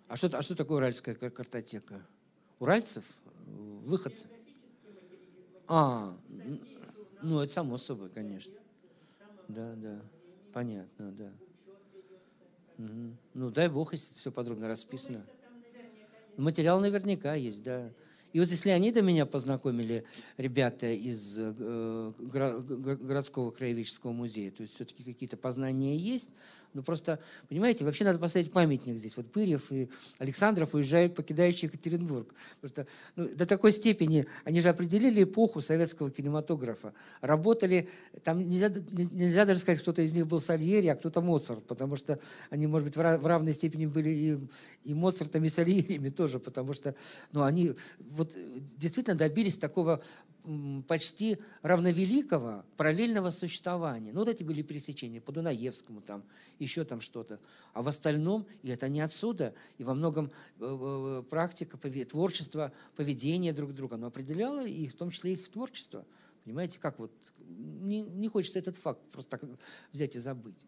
А 0.07 0.15
что, 0.17 0.37
а 0.37 0.41
что 0.41 0.55
такое 0.55 0.77
уральская 0.77 1.15
картотека? 1.15 2.05
Уральцев? 2.59 3.03
Выходцы? 3.45 4.29
А, 5.67 6.15
ну 7.21 7.39
это 7.41 7.51
само 7.51 7.77
собой, 7.77 8.09
конечно. 8.09 8.55
Да, 9.47 9.75
да, 9.75 10.01
понятно, 10.51 11.11
да. 11.11 11.31
Ну 12.77 13.49
дай 13.51 13.69
бог, 13.69 13.93
если 13.93 14.13
все 14.13 14.31
подробно 14.31 14.67
расписано. 14.67 15.25
Материал 16.37 16.79
наверняка 16.81 17.35
есть, 17.35 17.63
да. 17.63 17.93
И 18.35 18.39
вот 18.41 18.49
если 18.49 18.69
они 18.71 18.91
до 18.91 19.01
меня 19.01 19.25
познакомили, 19.25 20.03
ребята 20.35 20.87
из 20.87 21.37
э, 21.39 22.11
городского 22.19 23.51
краеведческого 23.51 24.11
музея, 24.11 24.51
то 24.51 24.61
есть 24.61 24.75
все-таки 24.75 25.05
какие-то 25.05 25.37
познания 25.37 25.95
есть, 25.95 26.31
но 26.73 26.83
просто, 26.83 27.19
понимаете, 27.47 27.85
вообще 27.85 28.03
надо 28.03 28.19
поставить 28.19 28.51
памятник 28.51 28.97
здесь. 28.97 29.15
Вот 29.15 29.31
Пырьев 29.31 29.71
и 29.71 29.89
Александров 30.17 30.73
уезжают, 30.75 31.15
покидающие 31.15 31.69
Екатеринбург. 31.69 32.35
Просто 32.59 32.87
ну, 33.15 33.29
до 33.33 33.45
такой 33.45 33.71
степени, 33.71 34.27
они 34.43 34.59
же 34.59 34.67
определили 34.67 35.23
эпоху 35.23 35.61
советского 35.61 36.11
кинематографа. 36.11 36.93
Работали, 37.21 37.87
там 38.25 38.39
нельзя, 38.39 38.69
нельзя 38.91 39.45
даже 39.45 39.61
сказать, 39.61 39.79
кто-то 39.79 40.01
из 40.01 40.13
них 40.13 40.27
был 40.27 40.41
Сальери, 40.41 40.87
а 40.87 40.95
кто-то 40.95 41.21
Моцарт, 41.21 41.63
потому 41.63 41.95
что 41.95 42.19
они, 42.49 42.67
может 42.67 42.85
быть, 42.85 42.97
в 42.97 43.25
равной 43.25 43.53
степени 43.53 43.85
были 43.85 44.09
и, 44.09 44.37
и 44.83 44.93
Моцартами, 44.93 45.47
и 45.47 45.49
Сальериями 45.49 46.09
тоже, 46.09 46.39
потому 46.39 46.73
что 46.73 46.93
ну, 47.31 47.43
они 47.43 47.73
вот 47.99 48.24
действительно 48.77 49.15
добились 49.15 49.57
такого 49.57 50.01
почти 50.87 51.37
равновеликого 51.61 52.65
параллельного 52.77 53.31
существования. 53.31 54.11
Ну, 54.13 54.19
вот 54.19 54.29
эти 54.29 54.43
были 54.43 54.61
пересечения 54.61 55.19
по 55.19 55.31
Дунаевскому, 55.31 56.01
там, 56.01 56.23
еще 56.59 56.83
там 56.83 57.01
что-то. 57.01 57.39
А 57.73 57.81
в 57.81 57.87
остальном, 57.87 58.45
и 58.61 58.69
это 58.69 58.87
не 58.87 59.01
отсюда, 59.01 59.53
и 59.77 59.83
во 59.83 59.95
многом 59.95 60.31
э, 60.59 61.19
э, 61.19 61.23
практика, 61.29 61.77
творчество, 61.77 62.71
поведение 62.95 63.53
друг 63.53 63.73
друга, 63.73 63.95
оно 63.95 64.07
определяло, 64.07 64.65
и 64.65 64.87
в 64.87 64.95
том 64.95 65.09
числе 65.09 65.33
их 65.33 65.49
творчество. 65.49 66.05
Понимаете, 66.43 66.79
как 66.79 66.99
вот, 66.99 67.11
не, 67.47 68.03
не 68.03 68.27
хочется 68.27 68.59
этот 68.59 68.75
факт 68.75 69.01
просто 69.11 69.31
так 69.31 69.41
взять 69.91 70.15
и 70.15 70.19
забыть. 70.19 70.67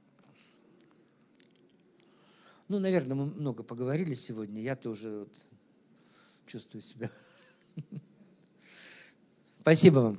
Ну, 2.67 2.79
наверное, 2.79 3.15
мы 3.15 3.27
много 3.27 3.63
поговорили 3.63 4.13
сегодня, 4.13 4.61
я 4.61 4.75
тоже 4.75 5.19
вот 5.19 5.33
чувствую 6.47 6.81
себя. 6.81 7.11
Спасибо 9.61 9.99
вам. 9.99 10.17